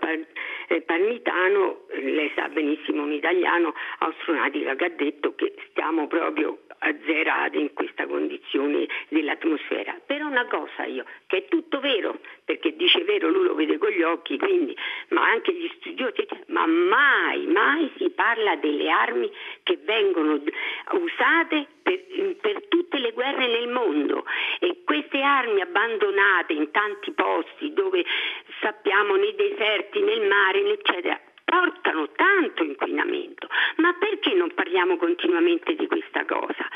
eh, 0.67 0.81
Parmitano, 0.81 1.85
lei 1.89 2.31
sa 2.35 2.47
benissimo 2.47 3.03
un 3.03 3.11
italiano 3.11 3.73
astronautica 3.99 4.75
che 4.75 4.85
ha 4.85 4.89
detto 4.89 5.35
che 5.35 5.53
stiamo 5.69 6.07
proprio 6.07 6.59
azzerate 6.79 7.57
in 7.57 7.73
questa 7.73 8.05
condizione 8.05 8.87
dell'atmosfera. 9.09 9.99
Però 10.05 10.27
una 10.27 10.45
cosa 10.47 10.85
io, 10.85 11.05
che 11.27 11.37
è 11.37 11.45
tutto 11.47 11.79
vero, 11.79 12.19
perché 12.43 12.75
dice 12.75 13.03
vero, 13.03 13.29
lui 13.29 13.45
lo 13.45 13.55
vede 13.55 13.77
con 13.77 13.89
gli 13.89 14.01
occhi, 14.01 14.37
quindi, 14.37 14.75
ma 15.09 15.29
anche 15.29 15.53
gli 15.53 15.69
studiosi, 15.79 16.27
ma 16.47 16.65
mai, 16.65 17.45
mai 17.47 17.91
si 17.97 18.09
parla 18.09 18.55
delle 18.57 18.89
armi 18.89 19.31
che 19.63 19.77
vengono 19.83 20.41
usate 20.91 21.67
per, 21.83 22.35
per 22.41 22.67
tutte 22.67 22.97
le 22.97 23.11
guerre 23.11 23.47
nel 23.47 23.67
mondo. 23.67 24.25
E 24.59 24.81
queste 24.83 25.21
armi 25.21 25.61
abbandonate 25.61 26.53
in 26.53 26.71
tanti 26.71 27.11
posti 27.11 27.73
dove 27.73 28.03
sappiamo 28.61 29.15
nei 29.15 29.35
deserti, 29.35 29.99
nel 29.99 30.27
mare, 30.27 30.71
eccetera, 30.71 31.19
portano 31.43 32.09
tanto 32.15 32.63
inquinamento. 32.63 33.47
Ma 33.77 33.93
perché 33.93 34.33
non 34.33 34.53
parliamo 34.53 34.97
continuamente 34.97 35.75
di 35.75 35.87
questa 35.87 36.25
cosa? 36.25 36.67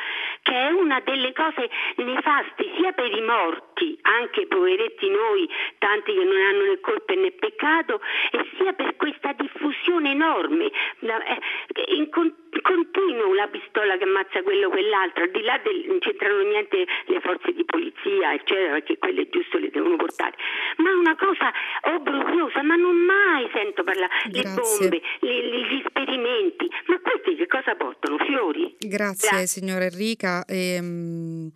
Che 0.41 0.53
è 0.53 0.71
una 0.71 0.99
delle 1.01 1.33
cose 1.33 1.69
nefaste 1.95 2.71
sia 2.77 2.91
per 2.91 3.11
i 3.11 3.21
morti, 3.21 3.97
anche 4.01 4.47
poveretti 4.47 5.09
noi, 5.09 5.49
tanti 5.77 6.13
che 6.13 6.23
non 6.23 6.37
hanno 6.37 6.65
né 6.65 6.79
colpe 6.79 7.15
né 7.15 7.31
peccato, 7.31 8.01
e 8.31 8.45
sia 8.57 8.73
per 8.73 8.95
questa 8.95 9.33
diffusione 9.33 10.11
enorme, 10.11 10.71
eh, 10.99 11.95
in 11.95 12.09
continuo 12.09 13.33
la 13.33 13.47
pistola 13.47 13.97
che 13.97 14.03
ammazza 14.03 14.41
quello 14.43 14.67
o 14.67 14.69
quell'altro, 14.69 15.23
al 15.23 15.31
di 15.31 15.41
là 15.41 15.57
del, 15.63 15.85
non 15.87 15.99
c'entrano 15.99 16.41
niente 16.41 16.85
le 17.05 17.19
forze 17.21 17.51
di 17.53 17.63
polizia, 17.65 18.33
eccetera, 18.33 18.73
perché 18.73 18.97
quelle 18.97 19.29
giusto 19.29 19.57
le 19.57 19.69
devono 19.69 19.95
portare. 19.95 20.35
Ma 20.77 20.89
è 20.89 20.93
una 20.93 21.15
cosa 21.15 21.51
obbrobriosa, 21.81 22.61
ma 22.63 22.75
non 22.75 22.95
mai 22.95 23.49
sento 23.53 23.83
parlare. 23.83 24.11
Grazie 24.29 24.61
bombe, 24.79 25.01
gli 25.21 25.81
esperimenti, 25.83 26.67
ma 26.87 26.99
questi 26.99 27.35
che 27.35 27.47
cosa 27.47 27.75
portano? 27.75 28.17
Fiori? 28.17 28.75
Grazie, 28.79 29.29
Grazie. 29.29 29.47
signora 29.47 29.85
Enrica. 29.85 30.43
Ehm... 30.45 31.51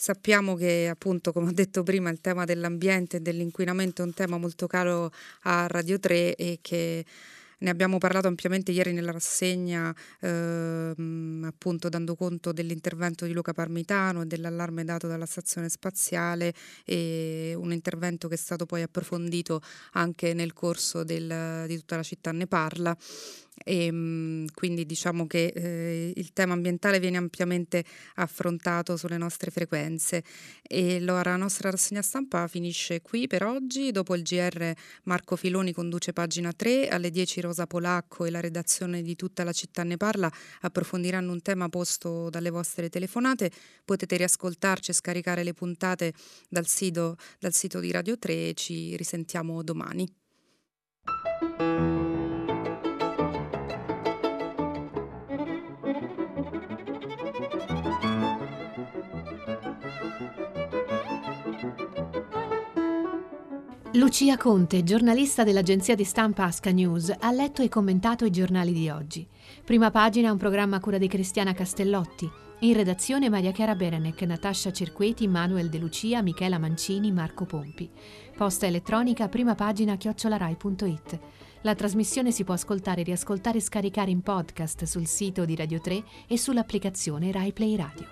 Sappiamo 0.00 0.54
che 0.54 0.88
appunto, 0.90 1.30
come 1.30 1.48
ho 1.48 1.52
detto 1.52 1.82
prima, 1.82 2.08
il 2.08 2.22
tema 2.22 2.46
dell'ambiente 2.46 3.18
e 3.18 3.20
dell'inquinamento 3.20 4.00
è 4.00 4.06
un 4.06 4.14
tema 4.14 4.38
molto 4.38 4.66
caro 4.66 5.10
a 5.42 5.66
Radio 5.66 6.00
3 6.00 6.36
e 6.36 6.58
che 6.62 7.04
ne 7.60 7.70
abbiamo 7.70 7.98
parlato 7.98 8.26
ampiamente 8.28 8.72
ieri 8.72 8.92
nella 8.92 9.12
rassegna, 9.12 9.94
ehm, 10.20 11.44
appunto 11.46 11.88
dando 11.88 12.14
conto 12.14 12.52
dell'intervento 12.52 13.24
di 13.24 13.32
Luca 13.32 13.52
Parmitano 13.52 14.22
e 14.22 14.26
dell'allarme 14.26 14.84
dato 14.84 15.06
dalla 15.06 15.26
stazione 15.26 15.68
spaziale 15.68 16.52
e 16.84 17.54
un 17.56 17.72
intervento 17.72 18.28
che 18.28 18.34
è 18.34 18.38
stato 18.38 18.66
poi 18.66 18.82
approfondito 18.82 19.60
anche 19.92 20.34
nel 20.34 20.52
corso 20.52 21.04
del, 21.04 21.64
di 21.66 21.76
tutta 21.76 21.96
la 21.96 22.02
città 22.02 22.32
ne 22.32 22.46
parla 22.46 22.96
e 23.62 23.86
ehm, 23.86 24.46
quindi 24.54 24.86
diciamo 24.86 25.26
che 25.26 25.52
eh, 25.54 26.12
il 26.14 26.32
tema 26.32 26.54
ambientale 26.54 26.98
viene 26.98 27.16
ampiamente 27.16 27.84
affrontato 28.14 28.96
sulle 28.96 29.18
nostre 29.18 29.50
frequenze. 29.50 30.24
E 30.62 30.96
allora 30.96 31.30
la 31.30 31.36
nostra 31.36 31.70
rassegna 31.70 32.02
stampa 32.02 32.46
finisce 32.46 33.02
qui 33.02 33.26
per 33.26 33.44
oggi. 33.44 33.90
Dopo 33.90 34.14
il 34.14 34.22
GR 34.22 34.72
Marco 35.04 35.36
Filoni 35.36 35.72
conduce 35.72 36.12
pagina 36.12 36.52
3 36.52 36.88
alle 36.88 37.10
10 37.10 37.40
Rosa 37.42 37.66
Polacco 37.66 38.24
e 38.24 38.30
la 38.30 38.40
redazione 38.40 39.02
di 39.02 39.16
tutta 39.16 39.44
la 39.44 39.52
città 39.52 39.82
ne 39.82 39.96
parla 39.96 40.30
approfondiranno 40.60 41.32
un 41.32 41.42
tema 41.42 41.68
posto 41.68 42.30
dalle 42.30 42.50
vostre 42.50 42.88
telefonate. 42.88 43.50
Potete 43.84 44.16
riascoltarci 44.16 44.90
e 44.90 44.94
scaricare 44.94 45.44
le 45.44 45.54
puntate 45.54 46.12
dal 46.48 46.66
sito, 46.66 47.16
dal 47.38 47.52
sito 47.52 47.80
di 47.80 47.90
Radio 47.90 48.18
3 48.18 48.48
e 48.48 48.54
ci 48.54 48.96
risentiamo 48.96 49.62
domani 49.62 50.08
Lucia 64.00 64.38
Conte, 64.38 64.82
giornalista 64.82 65.44
dell'agenzia 65.44 65.94
di 65.94 66.04
stampa 66.04 66.44
Asca 66.44 66.70
News, 66.70 67.14
ha 67.18 67.30
letto 67.30 67.60
e 67.60 67.68
commentato 67.68 68.24
i 68.24 68.30
giornali 68.30 68.72
di 68.72 68.88
oggi. 68.88 69.28
Prima 69.62 69.90
pagina 69.90 70.32
un 70.32 70.38
programma 70.38 70.76
a 70.76 70.80
cura 70.80 70.96
di 70.96 71.06
Cristiana 71.06 71.52
Castellotti. 71.52 72.26
In 72.60 72.72
redazione 72.72 73.28
Maria 73.28 73.52
Chiara 73.52 73.74
Berenec, 73.74 74.22
Natascia 74.22 74.72
Cerqueti, 74.72 75.28
Manuel 75.28 75.68
De 75.68 75.76
Lucia, 75.76 76.22
Michela 76.22 76.56
Mancini, 76.56 77.12
Marco 77.12 77.44
Pompi. 77.44 77.90
Posta 78.34 78.64
elettronica 78.64 79.28
prima 79.28 79.54
pagina 79.54 79.98
chiocciolarai.it. 79.98 81.18
La 81.60 81.74
trasmissione 81.74 82.32
si 82.32 82.42
può 82.42 82.54
ascoltare, 82.54 83.02
riascoltare 83.02 83.58
e 83.58 83.60
scaricare 83.60 84.10
in 84.10 84.22
podcast 84.22 84.84
sul 84.84 85.06
sito 85.06 85.44
di 85.44 85.54
Radio 85.54 85.78
3 85.78 86.04
e 86.26 86.38
sull'applicazione 86.38 87.30
Rai 87.32 87.52
Play 87.52 87.76
Radio. 87.76 88.08